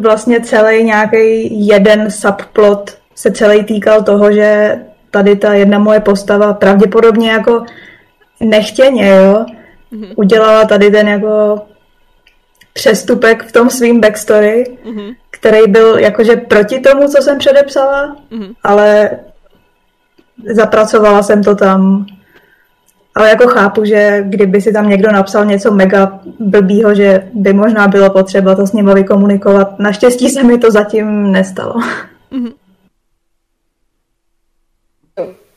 vlastně 0.00 0.40
celý 0.40 0.84
nějaký 0.84 1.66
jeden 1.66 2.10
subplot 2.10 2.98
se 3.14 3.32
celý 3.32 3.64
týkal 3.64 4.02
toho, 4.02 4.32
že 4.32 4.78
tady 5.10 5.36
ta 5.36 5.54
jedna 5.54 5.78
moje 5.78 6.00
postava 6.00 6.54
pravděpodobně 6.54 7.30
jako 7.30 7.64
nechtěně, 8.40 9.08
jo, 9.08 9.44
mm-hmm. 9.92 10.12
udělala 10.16 10.64
tady 10.64 10.90
ten 10.90 11.08
jako 11.08 11.60
přestupek 12.72 13.44
v 13.44 13.52
tom 13.52 13.70
svým 13.70 14.00
backstory, 14.00 14.64
mm-hmm. 14.84 15.14
který 15.30 15.70
byl 15.70 15.98
jakože 15.98 16.36
proti 16.36 16.80
tomu, 16.80 17.08
co 17.08 17.22
jsem 17.22 17.38
předepsala, 17.38 18.16
mm-hmm. 18.32 18.54
ale 18.64 19.10
zapracovala 20.54 21.22
jsem 21.22 21.42
to 21.42 21.54
tam. 21.54 22.06
Ale 23.14 23.28
jako 23.28 23.46
chápu, 23.46 23.84
že 23.84 24.24
kdyby 24.26 24.60
si 24.60 24.72
tam 24.72 24.88
někdo 24.88 25.12
napsal 25.12 25.44
něco 25.44 25.70
mega 25.70 26.20
blbýho, 26.40 26.94
že 26.94 27.30
by 27.34 27.52
možná 27.52 27.88
bylo 27.88 28.10
potřeba 28.10 28.54
to 28.54 28.66
s 28.66 28.72
ním 28.72 28.94
vykomunikovat. 28.94 29.78
Naštěstí 29.78 30.30
se 30.30 30.42
mi 30.42 30.58
to 30.58 30.70
zatím 30.70 31.32
nestalo. 31.32 31.74
Mm-hmm. 32.32 32.52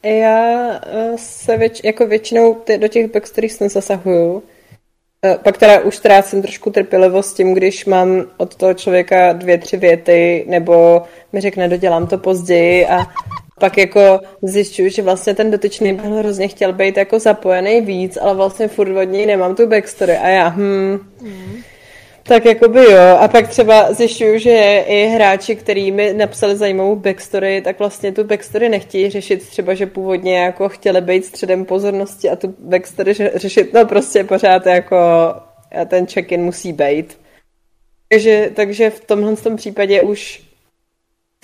Já 0.06 0.80
eh, 0.84 1.12
se 1.16 1.58
věč, 1.58 1.82
jako 1.84 2.08
většinou 2.08 2.54
ty, 2.54 2.78
do 2.78 2.88
těch 2.88 3.14
backstories 3.14 3.60
nezasahuju. 3.60 4.44
Eh, 5.26 5.38
pak 5.44 5.58
teda 5.58 5.80
už 5.80 5.98
ztrácím 5.98 6.42
trošku 6.42 6.70
trpělivost 6.70 7.34
tím, 7.34 7.54
když 7.54 7.86
mám 7.86 8.24
od 8.38 8.56
toho 8.56 8.74
člověka 8.74 9.34
dvě, 9.34 9.58
tři 9.58 9.78
věty, 9.78 10.46
nebo 10.48 11.04
mi 11.34 11.42
řekne, 11.42 11.68
dodělám 11.68 12.08
to 12.08 12.18
později 12.18 12.88
a 12.88 13.06
pak 13.60 13.78
jako 13.78 14.20
zjišťuju, 14.42 14.90
že 14.90 15.02
vlastně 15.02 15.34
ten 15.34 15.52
dotyčný 15.52 15.94
byl 15.94 16.12
hrozně 16.12 16.48
chtěl 16.48 16.74
být 16.74 16.98
jako 16.98 17.20
zapojený 17.20 17.82
víc, 17.82 18.18
ale 18.22 18.36
vlastně 18.36 18.68
furt 18.68 18.98
od 18.98 19.04
něj 19.04 19.26
nemám 19.26 19.56
tu 19.56 19.68
backstory 19.68 20.18
a 20.18 20.28
já, 20.28 20.48
hm, 20.48 21.00
mm. 21.22 21.56
tak 22.24 22.46
jako 22.46 22.70
by 22.70 22.84
jo. 22.84 23.18
A 23.20 23.28
pak 23.28 23.50
třeba 23.50 23.94
zjišťuju, 23.94 24.38
že 24.38 24.84
i 24.88 25.06
hráči, 25.06 25.56
který 25.56 25.92
mi 25.92 26.14
napsali 26.14 26.56
zajímavou 26.56 26.96
backstory, 26.96 27.62
tak 27.62 27.80
vlastně 27.80 28.12
tu 28.12 28.24
backstory 28.24 28.70
nechtějí 28.70 29.10
řešit 29.10 29.48
třeba, 29.50 29.74
že 29.74 29.86
původně 29.86 30.38
jako 30.38 30.70
chtěli 30.70 31.02
být 31.02 31.26
středem 31.26 31.66
pozornosti 31.66 32.30
a 32.30 32.36
tu 32.36 32.56
backstory 32.60 33.14
řešit, 33.36 33.74
no 33.74 33.86
prostě 33.86 34.24
pořád 34.24 34.66
jako 34.66 34.98
ten 35.88 36.08
check-in 36.08 36.42
musí 36.42 36.74
být. 36.74 37.18
Takže, 38.10 38.52
takže 38.56 38.90
v 38.90 39.06
tomhle 39.06 39.36
tom 39.36 39.56
případě 39.56 40.02
už 40.02 40.46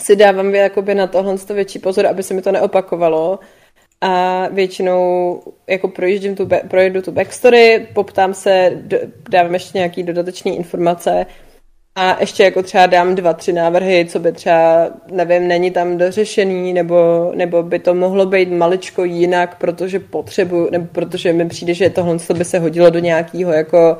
si 0.02 0.16
dávám 0.16 0.56
jakoby 0.56 0.96
na 0.96 1.08
tohle 1.08 1.38
to 1.38 1.54
větší 1.54 1.80
pozor, 1.80 2.08
aby 2.08 2.24
se 2.24 2.34
mi 2.34 2.42
to 2.42 2.52
neopakovalo. 2.52 3.40
A 4.02 4.48
většinou 4.52 5.42
jako 5.70 5.88
projíždím 5.88 6.36
tu, 6.36 6.50
projedu 6.68 7.02
tu 7.02 7.12
backstory, 7.12 7.88
poptám 7.94 8.34
se, 8.34 8.72
dávám 9.30 9.54
ještě 9.54 9.78
nějaký 9.78 10.04
dodatečné 10.04 10.52
informace 10.52 11.26
a 11.96 12.18
ještě 12.20 12.44
jako 12.44 12.64
třeba 12.64 12.86
dám 12.86 13.16
dva, 13.16 13.34
tři 13.34 13.54
návrhy, 13.54 14.06
co 14.06 14.20
by 14.20 14.32
třeba, 14.32 14.90
nevím, 15.12 15.48
není 15.48 15.72
tam 15.72 15.98
dořešený, 15.98 16.74
nebo, 16.74 17.32
nebo 17.36 17.64
by 17.64 17.80
to 17.80 17.94
mohlo 17.94 18.26
být 18.26 18.52
maličko 18.52 19.04
jinak, 19.04 19.58
protože 19.58 20.00
potřebuju, 20.00 20.70
nebo 20.72 20.88
protože 20.92 21.34
mi 21.34 21.50
přijde, 21.50 21.74
že 21.74 21.90
tohle 21.90 22.18
by 22.34 22.46
se 22.46 22.60
hodilo 22.60 22.90
do 22.90 23.00
nějakého 23.00 23.52
jako 23.52 23.98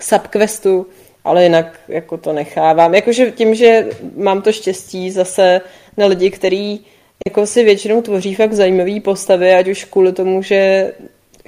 subquestu 0.00 0.86
ale 1.26 1.42
jinak 1.42 1.80
jako 1.88 2.16
to 2.16 2.32
nechávám. 2.32 2.94
Jakože 2.94 3.30
tím, 3.30 3.54
že 3.54 3.86
mám 4.16 4.42
to 4.42 4.52
štěstí 4.52 5.10
zase 5.10 5.60
na 5.96 6.06
lidi, 6.06 6.30
který 6.30 6.80
jako 7.26 7.46
si 7.46 7.64
většinou 7.64 8.02
tvoří 8.02 8.34
fakt 8.34 8.52
zajímavé 8.52 9.00
postavy, 9.00 9.54
ať 9.54 9.68
už 9.68 9.84
kvůli 9.84 10.12
tomu, 10.12 10.42
že 10.42 10.92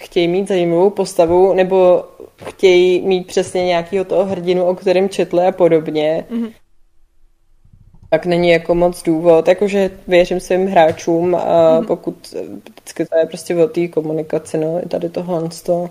chtějí 0.00 0.28
mít 0.28 0.48
zajímavou 0.48 0.90
postavu, 0.90 1.54
nebo 1.54 2.04
chtějí 2.44 3.02
mít 3.02 3.26
přesně 3.26 3.64
nějakého 3.64 4.04
toho 4.04 4.24
hrdinu, 4.24 4.64
o 4.64 4.74
kterém 4.74 5.08
četli 5.08 5.46
a 5.46 5.52
podobně. 5.52 6.24
Mm-hmm. 6.30 6.52
Tak 8.10 8.26
není 8.26 8.48
jako 8.48 8.74
moc 8.74 9.02
důvod, 9.02 9.48
jakože 9.48 9.90
věřím 10.08 10.40
svým 10.40 10.66
hráčům 10.66 11.34
a 11.34 11.38
mm-hmm. 11.40 11.86
pokud 11.86 12.34
vždycky 12.74 13.06
to 13.06 13.18
je 13.18 13.26
prostě 13.26 13.56
o 13.56 13.68
té 13.68 13.88
komunikaci, 13.88 14.58
no, 14.58 14.80
tady 14.88 15.08
tohle 15.08 15.48
to. 15.66 15.90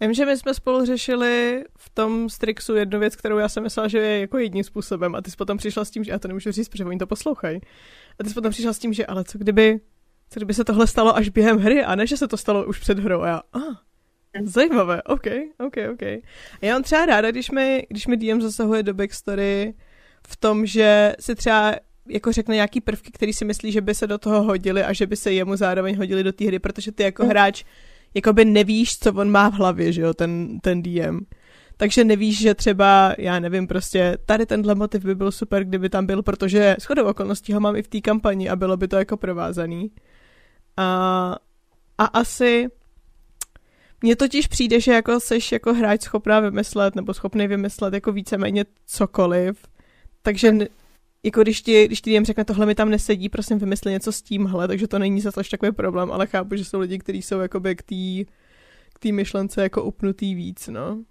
Já 0.00 0.06
vím, 0.06 0.14
že 0.14 0.26
my 0.26 0.36
jsme 0.36 0.54
spolu 0.54 0.84
řešili 0.84 1.64
tom 1.96 2.28
Strixu 2.28 2.74
jednu 2.74 2.98
věc, 2.98 3.16
kterou 3.16 3.38
já 3.38 3.48
jsem 3.48 3.62
myslela, 3.62 3.88
že 3.88 3.98
je 3.98 4.20
jako 4.20 4.38
jedním 4.38 4.64
způsobem 4.64 5.14
a 5.14 5.22
ty 5.22 5.30
jsi 5.30 5.36
potom 5.36 5.58
přišla 5.58 5.84
s 5.84 5.90
tím, 5.90 6.04
že 6.04 6.12
já 6.12 6.18
to 6.18 6.28
nemůžu 6.28 6.52
říct, 6.52 6.68
protože 6.68 6.84
oni 6.84 6.98
to 6.98 7.06
poslouchají. 7.06 7.60
A 8.18 8.24
ty 8.24 8.28
jsi 8.28 8.34
potom 8.34 8.50
přišla 8.50 8.72
s 8.72 8.78
tím, 8.78 8.92
že 8.92 9.06
ale 9.06 9.24
co 9.24 9.38
kdyby, 9.38 9.80
co 10.30 10.40
kdyby 10.40 10.54
se 10.54 10.64
tohle 10.64 10.86
stalo 10.86 11.16
až 11.16 11.28
během 11.28 11.58
hry 11.58 11.84
a 11.84 11.94
ne, 11.94 12.06
že 12.06 12.16
se 12.16 12.28
to 12.28 12.36
stalo 12.36 12.66
už 12.66 12.78
před 12.78 12.98
hrou 12.98 13.20
a 13.20 13.26
já, 13.26 13.42
ah, 13.52 13.76
zajímavé, 14.44 15.02
ok, 15.02 15.26
ok, 15.66 15.76
ok. 15.92 16.02
A 16.02 16.62
já 16.62 16.72
mám 16.72 16.82
třeba 16.82 17.06
ráda, 17.06 17.30
když 17.30 17.50
mi, 17.50 17.86
když 17.88 18.06
mi 18.06 18.16
DM 18.16 18.40
zasahuje 18.40 18.82
do 18.82 18.94
backstory 18.94 19.74
v 20.28 20.36
tom, 20.36 20.66
že 20.66 21.14
si 21.20 21.34
třeba 21.34 21.74
jako 22.08 22.32
řekne 22.32 22.54
nějaký 22.54 22.80
prvky, 22.80 23.10
který 23.12 23.32
si 23.32 23.44
myslí, 23.44 23.72
že 23.72 23.80
by 23.80 23.94
se 23.94 24.06
do 24.06 24.18
toho 24.18 24.42
hodili 24.42 24.84
a 24.84 24.92
že 24.92 25.06
by 25.06 25.16
se 25.16 25.32
jemu 25.32 25.56
zároveň 25.56 25.96
hodili 25.96 26.22
do 26.22 26.32
té 26.32 26.44
hry, 26.44 26.58
protože 26.58 26.92
ty 26.92 27.02
jako 27.02 27.22
mm. 27.22 27.28
hráč 27.28 27.64
jakoby 28.14 28.44
nevíš, 28.44 28.98
co 28.98 29.12
on 29.12 29.30
má 29.30 29.50
v 29.50 29.54
hlavě, 29.54 29.92
že 29.92 30.02
jo, 30.02 30.14
ten, 30.14 30.60
ten 30.60 30.82
DM. 30.82 31.20
Takže 31.76 32.04
nevíš, 32.04 32.38
že 32.38 32.54
třeba, 32.54 33.14
já 33.18 33.38
nevím, 33.38 33.66
prostě 33.66 34.18
tady 34.26 34.46
tenhle 34.46 34.74
motiv 34.74 35.04
by 35.04 35.14
byl 35.14 35.32
super, 35.32 35.64
kdyby 35.64 35.88
tam 35.88 36.06
byl, 36.06 36.22
protože 36.22 36.76
shodou 36.80 37.04
okolností 37.04 37.52
ho 37.52 37.60
mám 37.60 37.76
i 37.76 37.82
v 37.82 37.88
té 37.88 38.00
kampani 38.00 38.48
a 38.48 38.56
bylo 38.56 38.76
by 38.76 38.88
to 38.88 38.96
jako 38.96 39.16
provázaný. 39.16 39.90
A, 40.76 41.36
a 41.98 42.04
asi 42.04 42.68
mně 44.02 44.16
totiž 44.16 44.46
přijde, 44.46 44.80
že 44.80 44.92
jako 44.92 45.20
seš 45.20 45.52
jako 45.52 45.74
hráč 45.74 46.02
schopná 46.02 46.40
vymyslet 46.40 46.94
nebo 46.94 47.14
schopný 47.14 47.46
vymyslet 47.46 47.94
jako 47.94 48.12
víceméně 48.12 48.64
cokoliv, 48.86 49.66
takže 50.22 50.52
jako 51.22 51.42
když 51.42 51.62
ti, 51.62 51.86
když 51.86 52.00
ti 52.00 52.10
jen 52.10 52.24
řekne, 52.24 52.44
tohle 52.44 52.66
mi 52.66 52.74
tam 52.74 52.90
nesedí, 52.90 53.28
prosím 53.28 53.58
vymysli 53.58 53.92
něco 53.92 54.12
s 54.12 54.22
tímhle, 54.22 54.68
takže 54.68 54.88
to 54.88 54.98
není 54.98 55.20
zase 55.20 55.40
takový 55.50 55.72
problém, 55.72 56.12
ale 56.12 56.26
chápu, 56.26 56.56
že 56.56 56.64
jsou 56.64 56.80
lidi, 56.80 56.98
kteří 56.98 57.22
jsou 57.22 57.38
jakoby 57.38 57.76
k 57.76 57.82
té 57.82 58.32
k 59.00 59.12
myšlence 59.12 59.62
jako 59.62 59.84
upnutý 59.84 60.34
víc, 60.34 60.68
no. 60.68 61.04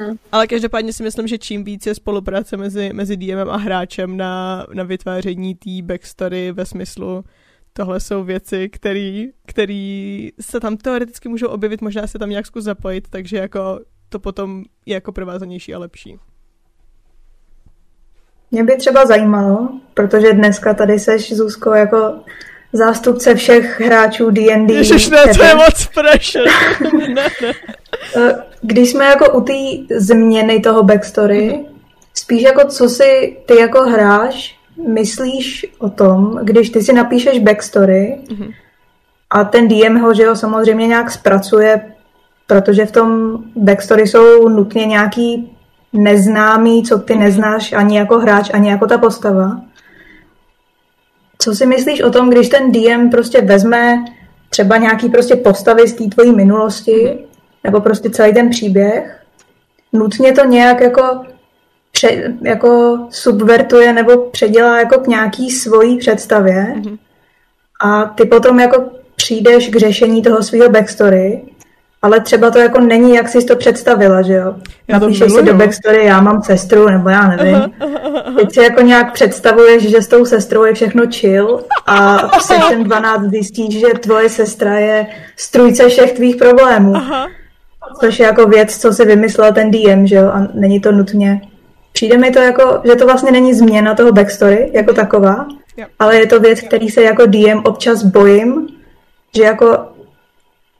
Hmm. 0.00 0.16
Ale 0.32 0.46
každopádně 0.46 0.92
si 0.92 1.02
myslím, 1.02 1.26
že 1.26 1.38
čím 1.38 1.64
víc 1.64 1.86
je 1.86 1.94
spolupráce 1.94 2.56
mezi, 2.56 2.90
mezi 2.92 3.16
DMem 3.16 3.50
a 3.50 3.56
hráčem 3.56 4.16
na, 4.16 4.66
na 4.74 4.82
vytváření 4.82 5.54
té 5.54 5.70
backstory 5.82 6.52
ve 6.52 6.66
smyslu 6.66 7.24
tohle 7.72 8.00
jsou 8.00 8.24
věci, 8.24 8.70
které 9.46 10.28
se 10.40 10.60
tam 10.60 10.76
teoreticky 10.76 11.28
můžou 11.28 11.46
objevit, 11.46 11.80
možná 11.80 12.06
se 12.06 12.18
tam 12.18 12.30
nějak 12.30 12.46
zkus 12.46 12.64
zapojit, 12.64 13.08
takže 13.10 13.36
jako 13.36 13.80
to 14.08 14.18
potom 14.18 14.62
je 14.86 14.94
jako 14.94 15.12
provázanější 15.12 15.74
a 15.74 15.78
lepší. 15.78 16.18
Mě 18.50 18.64
by 18.64 18.76
třeba 18.76 19.06
zajímalo, 19.06 19.68
protože 19.94 20.32
dneska 20.32 20.74
tady 20.74 20.98
seš, 20.98 21.32
Zuzko, 21.32 21.74
jako 21.74 22.14
zástupce 22.72 23.34
všech 23.34 23.80
hráčů 23.80 24.30
D&D. 24.30 24.74
Ježiš, 24.74 25.10
ne, 25.10 25.34
to 25.36 25.42
je 25.42 25.54
moc 25.54 25.86
pressure. 25.86 26.50
ne, 27.14 27.28
ne. 27.42 27.52
Když 28.62 28.90
jsme 28.90 29.04
jako 29.04 29.32
u 29.32 29.40
té 29.40 29.52
změny 29.96 30.60
toho 30.60 30.82
backstory, 30.82 31.50
mm-hmm. 31.50 31.66
spíš 32.14 32.42
jako 32.42 32.68
co 32.68 32.88
si 32.88 33.36
ty 33.46 33.60
jako 33.60 33.82
hráš, 33.82 34.58
myslíš 34.88 35.66
o 35.78 35.90
tom, 35.90 36.40
když 36.42 36.70
ty 36.70 36.82
si 36.82 36.92
napíšeš 36.92 37.38
backstory 37.38 38.18
mm-hmm. 38.26 38.54
a 39.30 39.44
ten 39.44 39.68
DM 39.68 39.96
ho, 39.96 40.14
že 40.14 40.28
ho 40.28 40.36
samozřejmě 40.36 40.86
nějak 40.86 41.10
zpracuje, 41.10 41.80
protože 42.46 42.86
v 42.86 42.92
tom 42.92 43.38
backstory 43.56 44.06
jsou 44.06 44.48
nutně 44.48 44.86
nějaký 44.86 45.56
neznámý, 45.92 46.82
co 46.82 46.98
ty 46.98 47.14
neznáš 47.14 47.72
ani 47.72 47.98
jako 47.98 48.18
hráč, 48.18 48.50
ani 48.54 48.70
jako 48.70 48.86
ta 48.86 48.98
postava. 48.98 49.60
Co 51.38 51.54
si 51.54 51.66
myslíš 51.66 52.02
o 52.02 52.10
tom, 52.10 52.30
když 52.30 52.48
ten 52.48 52.72
DM 52.72 53.10
prostě 53.10 53.40
vezme 53.40 54.04
třeba 54.50 54.76
nějaký 54.76 55.08
prostě 55.08 55.36
postavy 55.36 55.88
z 55.88 55.94
té 55.94 56.04
tvojí 56.04 56.32
minulosti, 56.32 57.18
nebo 57.64 57.80
prostě 57.80 58.10
celý 58.10 58.34
ten 58.34 58.50
příběh, 58.50 59.22
nutně 59.92 60.32
to 60.32 60.44
nějak 60.44 60.80
jako, 60.80 61.02
pře, 61.92 62.34
jako 62.42 62.98
subvertuje 63.10 63.92
nebo 63.92 64.16
předělá 64.16 64.78
jako 64.78 64.98
k 64.98 65.06
nějaký 65.06 65.50
svojí 65.50 65.98
představě 65.98 66.74
mm-hmm. 66.76 66.98
a 67.80 68.04
ty 68.04 68.24
potom 68.24 68.60
jako 68.60 68.84
přijdeš 69.16 69.68
k 69.68 69.76
řešení 69.76 70.22
toho 70.22 70.42
svého 70.42 70.68
backstory 70.68 71.42
ale 72.02 72.20
třeba 72.20 72.50
to 72.50 72.58
jako 72.58 72.80
není, 72.80 73.14
jak 73.14 73.28
jsi 73.28 73.44
to 73.44 73.56
představila, 73.56 74.22
že 74.22 74.34
jo? 74.34 74.54
Napíšeš 74.88 75.32
si 75.32 75.42
do 75.42 75.54
backstory, 75.54 76.04
já 76.04 76.20
mám 76.20 76.42
sestru, 76.42 76.88
nebo 76.88 77.08
já 77.08 77.28
nevím. 77.28 77.72
Teď 78.36 78.54
si 78.54 78.62
jako 78.62 78.80
nějak 78.82 79.12
představuješ, 79.12 79.90
že 79.90 80.02
s 80.02 80.08
tou 80.08 80.24
sestrou 80.24 80.64
je 80.64 80.74
všechno 80.74 81.02
chill 81.12 81.60
a 81.86 82.28
v 82.38 82.42
section 82.42 82.84
12 82.84 83.30
zjistíš, 83.30 83.80
že 83.80 83.86
tvoje 83.86 84.28
sestra 84.28 84.74
je 84.74 85.06
strujce 85.36 85.88
všech 85.88 86.12
tvých 86.12 86.36
problémů. 86.36 86.96
Aha. 86.96 87.28
Což 88.00 88.18
je 88.18 88.26
jako 88.26 88.46
věc, 88.46 88.78
co 88.78 88.92
si 88.92 89.04
vymyslel 89.04 89.52
ten 89.52 89.70
DM, 89.70 90.06
že 90.06 90.16
jo? 90.16 90.26
A 90.28 90.48
není 90.54 90.80
to 90.80 90.92
nutně. 90.92 91.40
Přijde 91.92 92.18
mi 92.18 92.30
to 92.30 92.38
jako, 92.38 92.80
že 92.84 92.96
to 92.96 93.06
vlastně 93.06 93.32
není 93.32 93.54
změna 93.54 93.94
toho 93.94 94.12
backstory 94.12 94.70
jako 94.72 94.92
taková, 94.92 95.46
ale 95.98 96.16
je 96.16 96.26
to 96.26 96.40
věc, 96.40 96.60
který 96.60 96.88
se 96.88 97.02
jako 97.02 97.26
DM 97.26 97.58
občas 97.64 98.02
bojím, 98.02 98.68
že 99.36 99.42
jako 99.42 99.78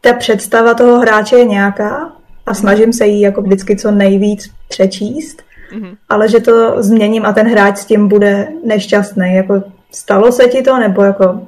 ta 0.00 0.12
představa 0.12 0.74
toho 0.74 0.98
hráče 0.98 1.36
je 1.36 1.44
nějaká 1.44 2.12
a 2.46 2.54
snažím 2.54 2.92
se 2.92 3.06
jí 3.06 3.20
jako 3.20 3.42
vždycky 3.42 3.76
co 3.76 3.90
nejvíc 3.90 4.50
přečíst, 4.68 5.42
mm-hmm. 5.72 5.96
ale 6.08 6.28
že 6.28 6.40
to 6.40 6.82
změním 6.82 7.26
a 7.26 7.32
ten 7.32 7.48
hráč 7.48 7.76
s 7.76 7.84
tím 7.84 8.08
bude 8.08 8.48
nešťastný. 8.64 9.34
Jako 9.34 9.62
stalo 9.90 10.32
se 10.32 10.46
ti 10.46 10.62
to, 10.62 10.78
nebo 10.78 11.02
jako 11.02 11.40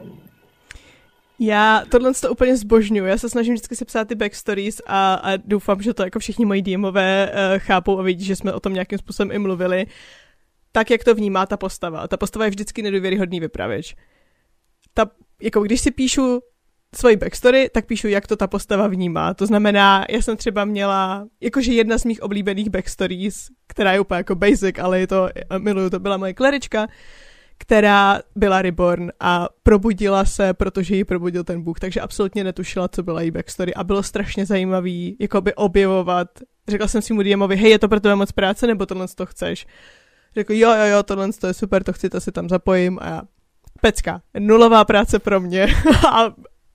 já 1.46 1.82
tohle 1.88 2.14
to 2.14 2.30
úplně 2.30 2.56
zbožňuji. 2.56 3.10
Já 3.10 3.18
se 3.18 3.30
snažím 3.30 3.54
vždycky 3.54 3.76
si 3.76 3.84
psát 3.84 4.08
ty 4.08 4.14
backstories 4.14 4.80
a, 4.86 5.14
a 5.14 5.36
doufám, 5.36 5.82
že 5.82 5.94
to 5.94 6.02
jako 6.02 6.18
všichni 6.18 6.44
moji 6.44 6.62
DMové 6.62 7.32
uh, 7.32 7.58
chápou 7.58 7.98
a 7.98 8.02
vidí, 8.02 8.24
že 8.24 8.36
jsme 8.36 8.52
o 8.52 8.60
tom 8.60 8.72
nějakým 8.72 8.98
způsobem 8.98 9.32
i 9.32 9.38
mluvili. 9.38 9.86
Tak, 10.72 10.90
jak 10.90 11.04
to 11.04 11.14
vnímá 11.14 11.46
ta 11.46 11.56
postava. 11.56 12.08
Ta 12.08 12.16
postava 12.16 12.44
je 12.44 12.50
vždycky 12.50 12.82
nedůvěryhodný 12.82 13.40
vypravěč. 13.40 13.94
Ta, 14.94 15.10
jako 15.42 15.62
když 15.62 15.80
si 15.80 15.90
píšu 15.90 16.40
svoji 16.94 17.16
backstory, 17.16 17.70
tak 17.74 17.86
píšu, 17.86 18.08
jak 18.08 18.26
to 18.26 18.36
ta 18.36 18.46
postava 18.46 18.86
vnímá. 18.86 19.34
To 19.34 19.46
znamená, 19.46 20.04
já 20.10 20.22
jsem 20.22 20.36
třeba 20.36 20.64
měla, 20.64 21.26
jakože 21.40 21.72
jedna 21.72 21.98
z 21.98 22.04
mých 22.04 22.22
oblíbených 22.22 22.70
backstories, 22.70 23.48
která 23.66 23.92
je 23.92 24.00
úplně 24.00 24.18
jako 24.18 24.34
basic, 24.34 24.78
ale 24.78 25.00
je 25.00 25.06
to, 25.06 25.28
miluju, 25.58 25.90
to 25.90 26.00
byla 26.00 26.16
moje 26.16 26.34
klerička, 26.34 26.86
která 27.62 28.20
byla 28.36 28.62
reborn 28.62 29.10
a 29.20 29.48
probudila 29.62 30.24
se, 30.24 30.54
protože 30.54 30.96
ji 30.96 31.04
probudil 31.04 31.44
ten 31.44 31.62
bůh, 31.62 31.80
takže 31.80 32.00
absolutně 32.00 32.44
netušila, 32.44 32.88
co 32.88 33.02
byla 33.02 33.20
její 33.20 33.30
backstory 33.30 33.74
a 33.74 33.84
bylo 33.84 34.02
strašně 34.02 34.46
zajímavý 34.46 35.16
jakoby 35.20 35.54
objevovat. 35.54 36.28
Řekla 36.68 36.88
jsem 36.88 37.02
si 37.02 37.12
mu 37.12 37.22
DMovi, 37.22 37.56
hej, 37.56 37.70
je 37.70 37.78
to 37.78 37.88
pro 37.88 38.00
tebe 38.00 38.16
moc 38.16 38.32
práce, 38.32 38.66
nebo 38.66 38.86
tohle 38.86 39.08
to 39.08 39.26
chceš? 39.26 39.66
Řekl, 40.34 40.52
jo, 40.52 40.70
jo, 40.74 40.84
jo, 40.84 41.02
tohle 41.02 41.32
to 41.32 41.46
je 41.46 41.54
super, 41.54 41.84
to 41.84 41.92
chci, 41.92 42.10
to 42.10 42.20
si 42.20 42.32
tam 42.32 42.48
zapojím 42.48 42.98
a 43.02 43.08
já, 43.08 43.22
pecka, 43.80 44.22
nulová 44.38 44.84
práce 44.84 45.18
pro 45.18 45.40
mě 45.40 45.66
a 46.12 46.30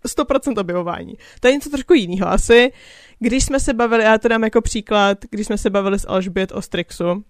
100% 0.07 0.59
objevování. 0.59 1.13
To 1.39 1.47
je 1.47 1.53
něco 1.53 1.69
trošku 1.69 1.93
jiného 1.93 2.27
asi. 2.27 2.71
Když 3.19 3.43
jsme 3.45 3.59
se 3.59 3.73
bavili, 3.73 4.03
já 4.03 4.17
to 4.17 4.27
dám 4.27 4.43
jako 4.43 4.61
příklad, 4.61 5.17
když 5.29 5.47
jsme 5.47 5.57
se 5.57 5.69
bavili 5.69 5.99
s 5.99 6.07
Alžbět 6.07 6.51
o 6.51 6.61
Strixu, 6.61 7.23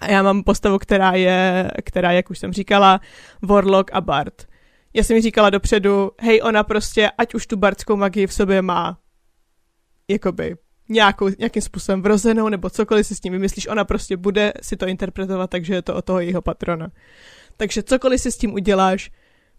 a 0.00 0.10
já 0.10 0.22
mám 0.22 0.42
postavu, 0.42 0.78
která 0.78 1.12
je, 1.12 1.70
která, 1.84 2.12
jak 2.12 2.30
už 2.30 2.38
jsem 2.38 2.52
říkala, 2.52 3.00
Warlock 3.42 3.90
a 3.92 4.00
Bard. 4.00 4.46
Já 4.94 5.04
jsem 5.04 5.16
mi 5.16 5.22
říkala 5.22 5.50
dopředu, 5.50 6.10
hej, 6.20 6.40
ona 6.44 6.62
prostě, 6.62 7.10
ať 7.18 7.34
už 7.34 7.46
tu 7.46 7.56
bardskou 7.56 7.96
magii 7.96 8.26
v 8.26 8.32
sobě 8.32 8.62
má, 8.62 8.98
jakoby, 10.08 10.56
nějakou, 10.88 11.28
nějakým 11.38 11.62
způsobem 11.62 12.02
vrozenou, 12.02 12.48
nebo 12.48 12.70
cokoliv 12.70 13.06
si 13.06 13.14
s 13.14 13.20
tím 13.20 13.32
vymyslíš, 13.32 13.66
ona 13.66 13.84
prostě 13.84 14.16
bude 14.16 14.52
si 14.62 14.76
to 14.76 14.86
interpretovat, 14.86 15.50
takže 15.50 15.74
je 15.74 15.82
to 15.82 15.94
o 15.94 16.02
toho 16.02 16.20
jejího 16.20 16.42
patrona. 16.42 16.88
Takže 17.56 17.82
cokoliv 17.82 18.20
si 18.20 18.32
s 18.32 18.36
tím 18.36 18.54
uděláš, 18.54 19.10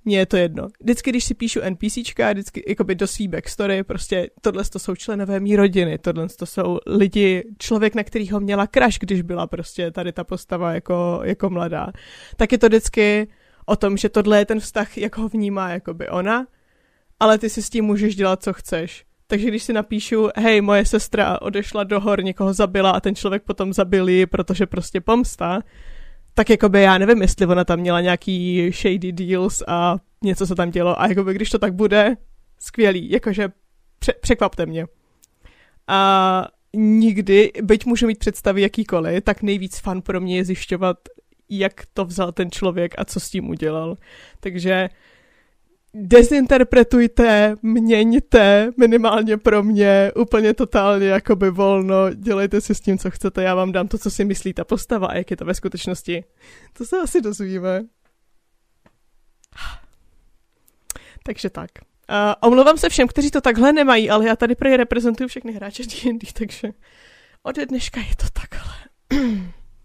mně 0.06 0.18
je 0.18 0.26
to 0.26 0.38
jedno. 0.38 0.68
Vždycky, 0.80 1.10
když 1.10 1.24
si 1.24 1.34
píšu 1.34 1.60
NPCčka, 1.70 2.32
vždycky 2.32 2.64
jakoby 2.68 2.96
do 2.96 3.08
svý 3.08 3.28
backstory, 3.28 3.84
prostě 3.84 4.30
tohle 4.42 4.64
to 4.64 4.80
jsou 4.80 4.96
členové 4.96 5.40
mý 5.40 5.56
rodiny, 5.56 5.98
tohle 5.98 6.28
to 6.30 6.46
jsou 6.46 6.80
lidi, 6.88 7.44
člověk, 7.58 7.96
na 7.96 8.04
kterýho 8.04 8.40
měla 8.40 8.68
crash, 8.68 9.00
když 9.00 9.22
byla 9.22 9.48
prostě 9.48 9.92
tady 9.92 10.12
ta 10.12 10.24
postava 10.24 10.74
jako, 10.74 11.20
jako 11.24 11.50
mladá. 11.50 11.92
Tak 12.36 12.52
je 12.52 12.58
to 12.58 12.68
vždycky 12.68 13.28
o 13.66 13.76
tom, 13.76 13.98
že 13.98 14.10
tohle 14.10 14.38
je 14.38 14.46
ten 14.46 14.60
vztah, 14.60 14.98
jak 14.98 15.18
ho 15.18 15.30
vnímá 15.30 15.70
jakoby 15.70 16.10
ona, 16.10 16.48
ale 17.20 17.38
ty 17.38 17.50
si 17.50 17.62
s 17.62 17.70
tím 17.70 17.86
můžeš 17.86 18.16
dělat, 18.16 18.44
co 18.44 18.54
chceš. 18.54 19.06
Takže 19.28 19.48
když 19.48 19.64
si 19.64 19.74
napíšu, 19.74 20.30
hej, 20.36 20.62
moje 20.62 20.86
sestra 20.86 21.42
odešla 21.42 21.84
do 21.84 22.00
hor, 22.00 22.24
někoho 22.24 22.54
zabila 22.54 22.92
a 22.92 23.00
ten 23.00 23.16
člověk 23.16 23.44
potom 23.44 23.74
zabil 23.74 24.10
ji, 24.10 24.26
protože 24.26 24.66
prostě 24.66 25.02
pomsta, 25.02 25.62
tak 26.34 26.50
jakoby 26.50 26.82
já 26.82 26.98
nevím, 26.98 27.22
jestli 27.22 27.46
ona 27.46 27.64
tam 27.64 27.80
měla 27.80 28.02
nějaký 28.02 28.72
shady 28.72 29.12
deals 29.12 29.64
a 29.68 29.98
něco 30.24 30.48
se 30.48 30.56
tam 30.56 30.72
dělo 30.72 31.02
a 31.02 31.08
jakoby 31.08 31.34
když 31.34 31.50
to 31.50 31.60
tak 31.60 31.74
bude, 31.74 32.18
skvělý, 32.60 33.12
jakože 33.12 33.50
pře- 34.00 34.14
překvapte 34.22 34.66
mě. 34.66 34.86
A 35.88 36.48
nikdy, 36.74 37.52
byť 37.62 37.86
můžu 37.86 38.08
mít 38.08 38.20
představy 38.20 38.62
jakýkoliv, 38.62 39.24
tak 39.24 39.42
nejvíc 39.42 39.80
fan 39.80 40.02
pro 40.02 40.22
mě 40.22 40.38
je 40.38 40.46
zjišťovat, 40.46 40.98
jak 41.50 41.86
to 41.94 42.06
vzal 42.06 42.32
ten 42.32 42.52
člověk 42.52 42.94
a 42.98 43.06
co 43.06 43.20
s 43.20 43.30
tím 43.30 43.50
udělal. 43.50 43.98
Takže 44.40 44.90
dezinterpretujte, 45.94 47.56
měňte, 47.62 48.72
minimálně 48.78 49.38
pro 49.38 49.64
mě, 49.64 50.12
úplně 50.16 50.54
totálně 50.54 51.08
jakoby 51.08 51.50
volno, 51.50 52.14
dělejte 52.14 52.62
si 52.62 52.76
s 52.76 52.82
tím, 52.82 52.98
co 52.98 53.12
chcete, 53.12 53.44
já 53.44 53.56
vám 53.56 53.72
dám 53.72 53.88
to, 53.88 53.98
co 53.98 54.10
si 54.10 54.26
myslí 54.26 54.54
ta 54.54 54.64
postava 54.64 55.08
a 55.08 55.16
jak 55.16 55.32
je 55.32 55.38
to 55.38 55.46
ve 55.46 55.54
skutečnosti. 55.54 56.24
To 56.78 56.86
se 56.86 56.98
asi 56.98 57.22
dozvíme. 57.22 57.82
Takže 61.24 61.50
tak. 61.50 61.70
Uh, 62.10 62.16
omlouvám 62.42 62.78
se 62.78 62.90
všem, 62.90 63.08
kteří 63.08 63.32
to 63.32 63.42
takhle 63.42 63.74
nemají, 63.74 64.10
ale 64.10 64.26
já 64.26 64.36
tady 64.36 64.56
pro 64.56 64.78
reprezentuju 64.78 65.28
všechny 65.28 65.52
hráče 65.52 65.84
D&D, 65.84 66.28
takže 66.34 66.70
ode 67.44 67.66
dneška 67.66 68.00
je 68.00 68.16
to 68.16 68.26
takhle. 68.34 68.74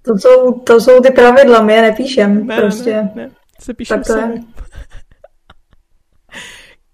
To 0.02 0.18
jsou, 0.18 0.52
to 0.52 0.80
jsou 0.80 1.00
ty 1.00 1.10
pravidla, 1.10 1.62
my 1.62 1.72
je 1.72 1.82
nepíšem, 1.82 2.46
ne, 2.46 2.56
prostě. 2.56 2.92
Ne, 2.92 3.12
ne, 3.14 3.30
se 3.60 3.74
píšem 3.74 4.02
tak 4.02 4.06
to 4.06 4.16
je. 4.16 4.40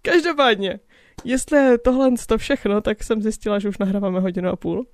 Každopádně, 0.03 0.81
jestli 1.25 1.59
je 1.59 1.79
tohle 1.79 2.11
to 2.27 2.39
všechno, 2.39 2.81
tak 2.81 3.03
jsem 3.03 3.23
zjistila, 3.23 3.59
že 3.59 3.69
už 3.69 3.79
nahráváme 3.79 4.21
hodinu 4.21 4.51
a 4.51 4.57
půl. 4.57 4.87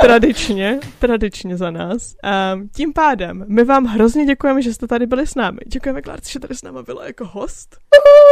tradičně, 0.00 0.80
tradičně 0.98 1.56
za 1.56 1.70
nás. 1.70 2.14
Um, 2.54 2.68
tím 2.68 2.92
pádem, 2.92 3.44
my 3.48 3.64
vám 3.64 3.84
hrozně 3.84 4.26
děkujeme, 4.26 4.62
že 4.62 4.74
jste 4.74 4.86
tady 4.86 5.06
byli 5.06 5.26
s 5.26 5.34
námi. 5.34 5.58
Děkujeme, 5.66 6.02
Klárci, 6.02 6.32
že 6.32 6.40
tady 6.40 6.54
s 6.54 6.62
námi 6.62 6.78
byla 6.82 7.06
jako 7.06 7.26
host. 7.26 7.76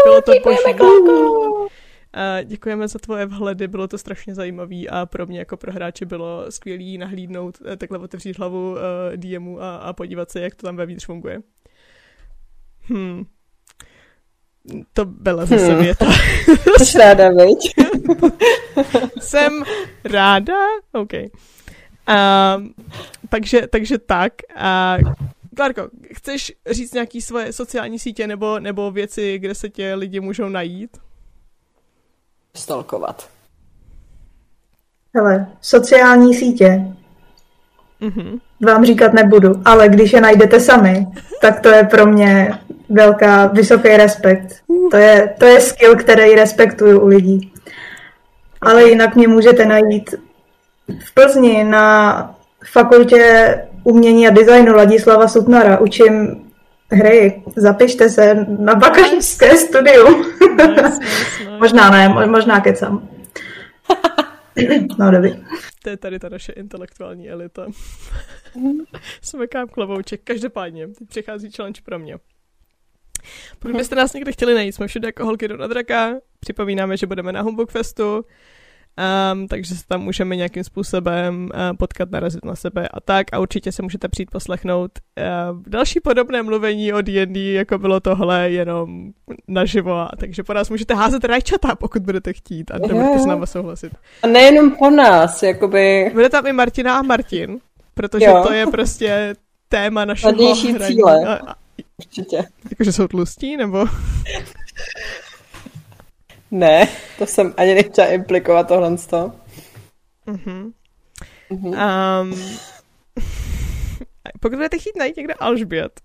Bylo 0.04 0.22
to 0.22 0.32
děkujeme, 0.32 0.80
uh, 0.80 1.68
děkujeme 2.44 2.88
za 2.88 2.98
tvoje 2.98 3.26
vhledy, 3.26 3.68
bylo 3.68 3.88
to 3.88 3.98
strašně 3.98 4.34
zajímavý 4.34 4.88
a 4.88 5.06
pro 5.06 5.26
mě 5.26 5.38
jako 5.38 5.56
pro 5.56 5.72
hráče 5.72 6.06
bylo 6.06 6.52
skvělý 6.52 6.98
nahlídnout, 6.98 7.58
eh, 7.66 7.76
takhle 7.76 7.98
otevřít 7.98 8.38
hlavu 8.38 8.72
uh, 8.72 8.78
DMu 9.16 9.62
a, 9.62 9.76
a 9.76 9.92
podívat 9.92 10.30
se, 10.30 10.40
jak 10.40 10.54
to 10.54 10.66
tam 10.66 10.76
vevnitř 10.76 11.06
funguje. 11.06 11.40
Hmm. 12.82 13.24
To 14.92 15.04
byla 15.04 15.46
zase 15.46 15.66
hmm. 15.66 15.82
věta. 15.82 16.06
Jsi 16.84 16.98
ráda, 16.98 17.28
viď? 17.28 17.74
Jsem 19.20 19.62
ráda? 20.04 20.54
OK. 20.92 21.12
Uh, 21.12 22.66
takže, 23.28 23.66
takže 23.66 23.98
tak. 23.98 24.32
Uh, 25.02 25.12
Klárko, 25.56 25.88
chceš 26.14 26.52
říct 26.70 26.94
nějaký 26.94 27.22
svoje 27.22 27.52
sociální 27.52 27.98
sítě 27.98 28.26
nebo, 28.26 28.60
nebo 28.60 28.90
věci, 28.90 29.38
kde 29.38 29.54
se 29.54 29.68
tě 29.68 29.94
lidi 29.94 30.20
můžou 30.20 30.48
najít? 30.48 30.98
Stalkovat. 32.54 33.28
Hele, 35.14 35.46
sociální 35.60 36.34
sítě. 36.34 36.86
Mm-hmm. 38.00 38.40
Vám 38.66 38.84
říkat 38.84 39.12
nebudu, 39.12 39.62
ale 39.64 39.88
když 39.88 40.12
je 40.12 40.20
najdete 40.20 40.60
sami, 40.60 41.06
tak 41.40 41.60
to 41.60 41.68
je 41.68 41.84
pro 41.84 42.06
mě 42.06 42.58
velká, 42.90 43.46
vysoký 43.46 43.88
respekt. 43.88 44.56
To 44.90 44.96
je, 44.96 45.34
to 45.38 45.44
je 45.44 45.60
skill, 45.60 45.96
který 45.96 46.34
respektuju 46.34 47.00
u 47.00 47.06
lidí. 47.06 47.52
Ale 48.60 48.88
jinak 48.88 49.16
mě 49.16 49.28
můžete 49.28 49.66
najít 49.66 50.14
v 51.04 51.14
Plzni 51.14 51.64
na 51.64 52.34
fakultě 52.72 53.54
umění 53.84 54.28
a 54.28 54.30
designu 54.30 54.76
Ladislava 54.76 55.28
Sutnara. 55.28 55.80
Učím 55.80 56.44
hry. 56.90 57.42
Zapište 57.56 58.08
se 58.08 58.46
na 58.58 58.74
bakalářské 58.74 59.56
studium. 59.56 60.24
Nice, 60.40 60.66
nice, 60.66 60.98
nice. 61.38 61.58
možná 61.58 61.90
ne, 61.90 62.08
možná 62.26 62.60
kecam. 62.60 63.08
No, 64.98 65.10
dobrý. 65.10 65.44
To 65.82 65.90
je 65.90 65.96
tady 65.96 66.18
ta 66.18 66.28
naše 66.28 66.52
intelektuální 66.52 67.30
elita. 67.30 67.66
Jsme 69.22 69.46
kám 69.46 69.68
klavouček. 69.68 70.20
Každopádně, 70.24 70.86
teď 70.86 71.08
přichází 71.08 71.50
challenge 71.50 71.80
pro 71.84 71.98
mě. 71.98 72.18
Pokud 73.58 73.76
byste 73.76 73.94
nás 73.94 74.12
někde 74.12 74.32
chtěli 74.32 74.54
najít, 74.54 74.74
jsme 74.74 74.86
všude 74.86 75.08
jako 75.08 75.24
holky 75.24 75.48
do 75.48 75.56
nadraka. 75.56 76.14
Připomínáme, 76.40 76.96
že 76.96 77.06
budeme 77.06 77.32
na 77.32 77.40
Humbug 77.42 77.70
Festu. 77.70 78.24
Um, 79.32 79.48
takže 79.48 79.74
se 79.74 79.86
tam 79.88 80.02
můžeme 80.02 80.36
nějakým 80.36 80.64
způsobem 80.64 81.48
uh, 81.54 81.76
potkat, 81.76 82.10
narazit 82.10 82.44
na 82.44 82.56
sebe 82.56 82.88
a 82.88 83.00
tak 83.00 83.26
a 83.32 83.38
určitě 83.38 83.72
se 83.72 83.82
můžete 83.82 84.08
přijít 84.08 84.30
poslechnout 84.30 84.90
uh, 85.18 85.62
další 85.66 86.00
podobné 86.00 86.42
mluvení 86.42 86.92
o 86.92 87.00
D&D, 87.00 87.52
jako 87.52 87.78
bylo 87.78 88.00
tohle, 88.00 88.50
jenom 88.50 89.10
naživo, 89.48 90.08
takže 90.18 90.42
po 90.42 90.52
nás 90.52 90.70
můžete 90.70 90.94
házet 90.94 91.24
rajčata, 91.24 91.74
pokud 91.74 92.02
budete 92.02 92.32
chtít 92.32 92.70
a 92.70 92.78
nebudete 92.78 93.18
s 93.18 93.26
náma 93.26 93.46
souhlasit. 93.46 93.92
A 94.22 94.26
nejenom 94.26 94.70
po 94.70 94.90
nás, 94.90 95.42
jakoby... 95.42 96.10
Bude 96.12 96.28
tam 96.28 96.46
i 96.46 96.52
Martina 96.52 96.98
a 96.98 97.02
Martin, 97.02 97.58
protože 97.94 98.24
jo. 98.24 98.44
to 98.46 98.52
je 98.52 98.66
prostě 98.66 99.34
téma 99.68 100.04
našeho 100.04 100.32
hraní. 100.32 100.78
cíle. 100.86 101.26
A, 101.26 101.54
Určitě. 102.00 102.44
Jakože 102.70 102.92
jsou 102.92 103.08
tlustí, 103.08 103.56
nebo? 103.56 103.86
Ne, 106.50 106.88
to 107.18 107.26
jsem 107.26 107.54
ani 107.56 107.74
nechtěla 107.74 108.06
implikovat 108.06 108.68
tohle 108.68 108.98
z 108.98 109.06
toho. 109.06 109.32
Mm-hmm. 110.26 110.72
Mm-hmm. 111.50 112.22
Um, 112.22 112.40
pokud 114.40 114.56
budete 114.56 114.78
chtít 114.78 114.96
najít 114.98 115.16
někde 115.16 115.34
Alžbět, 115.34 116.00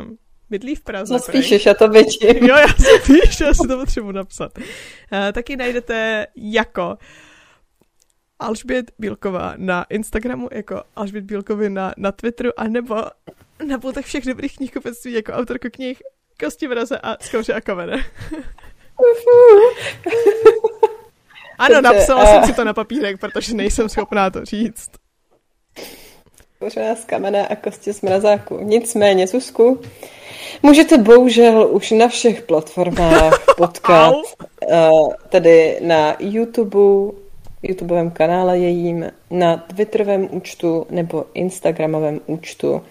um, 0.00 0.18
bydlí 0.50 0.74
v 0.74 0.82
Praze. 0.82 1.14
No 1.14 1.20
spíšeš, 1.20 1.66
já 1.66 1.74
to 1.74 1.88
vidím. 1.88 2.44
Jo, 2.44 2.56
já 2.56 2.68
si 2.68 2.98
píš, 3.06 3.40
já 3.40 3.54
si 3.54 3.68
to 3.68 3.78
potřebuji 3.78 4.12
napsat. 4.12 4.58
Uh, 4.58 4.64
taky 5.32 5.56
najdete 5.56 6.26
jako 6.36 6.98
Alžbět 8.38 8.90
Bílková 8.98 9.54
na 9.56 9.84
Instagramu, 9.84 10.48
jako 10.52 10.82
Alžbět 10.96 11.24
Bílkovi 11.24 11.70
na, 11.70 11.92
na 11.96 12.12
Twitteru, 12.12 12.50
anebo 12.56 13.04
na 13.64 13.78
půltech 13.78 14.06
všech 14.06 14.24
dobrých 14.24 14.56
knihkupectví 14.56 15.12
jako 15.12 15.32
autorku 15.32 15.68
knih 15.72 16.02
Kosti 16.40 16.68
vraze 16.68 16.98
a 16.98 17.16
Skouře 17.20 17.52
a 17.52 17.60
kamene. 17.60 17.96
ano, 21.58 21.80
napsala 21.80 22.22
uh... 22.22 22.28
jsem 22.28 22.44
si 22.44 22.52
to 22.52 22.64
na 22.64 22.74
papírek, 22.74 23.20
protože 23.20 23.54
nejsem 23.54 23.88
schopná 23.88 24.30
to 24.30 24.44
říct. 24.44 24.90
Skouře 26.56 26.96
z 27.00 27.04
kamene 27.04 27.48
a 27.48 27.56
kosti 27.56 27.92
z 27.92 28.02
mrazáku. 28.02 28.58
Nicméně, 28.62 29.26
Zuzku, 29.26 29.80
můžete 30.62 30.98
bohužel 30.98 31.68
už 31.70 31.90
na 31.90 32.08
všech 32.08 32.42
platformách 32.42 33.44
potkat, 33.56 34.14
uh, 34.14 35.12
tedy 35.28 35.78
na 35.80 36.16
YouTube, 36.18 36.78
YouTubeovém 37.62 38.10
kanále 38.10 38.58
jejím, 38.58 39.12
na 39.30 39.56
Twitterovém 39.56 40.28
účtu 40.30 40.86
nebo 40.90 41.24
Instagramovém 41.34 42.20
účtu 42.26 42.82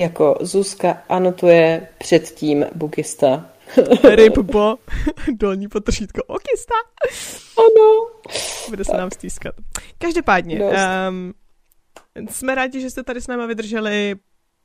jako 0.00 0.38
Zuzka 0.40 1.02
anotuje 1.08 1.88
předtím 1.98 2.66
Bukista. 2.74 3.50
Rybbo, 4.14 4.76
dolní 5.32 5.68
potržítko 5.68 6.22
okista. 6.22 6.74
Ano. 7.58 8.06
Bude 8.68 8.84
se 8.84 8.96
nám 8.96 9.10
stýskat. 9.10 9.54
Každopádně, 9.98 10.60
um, 10.64 11.34
jsme 12.28 12.54
rádi, 12.54 12.80
že 12.80 12.90
jste 12.90 13.02
tady 13.02 13.20
s 13.20 13.26
náma 13.26 13.46
vydrželi. 13.46 14.14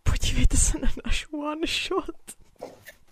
Podívejte 0.04 0.58
se 0.58 0.80
na 0.80 0.88
náš 1.06 1.28
one 1.34 1.68
shot. 1.68 2.16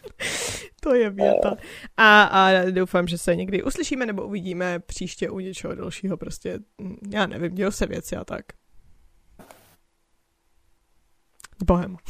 to 0.82 0.96
je 0.96 1.10
věta. 1.10 1.58
A, 1.98 2.24
a 2.24 2.70
doufám, 2.70 3.08
že 3.08 3.18
se 3.18 3.36
někdy 3.36 3.64
uslyšíme 3.64 4.06
nebo 4.06 4.28
uvidíme 4.28 4.80
příště 4.80 5.30
u 5.30 5.40
něčeho 5.40 5.76
dalšího. 5.76 6.18
Prostě, 6.18 6.60
hm, 6.82 6.96
já 7.10 7.26
nevím, 7.26 7.56
dělou 7.56 7.72
se 7.72 7.86
věci 7.86 8.16
a 8.16 8.24
tak. 8.24 8.46
Bahamas. 11.60 12.02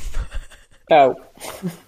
oh. 0.91 1.15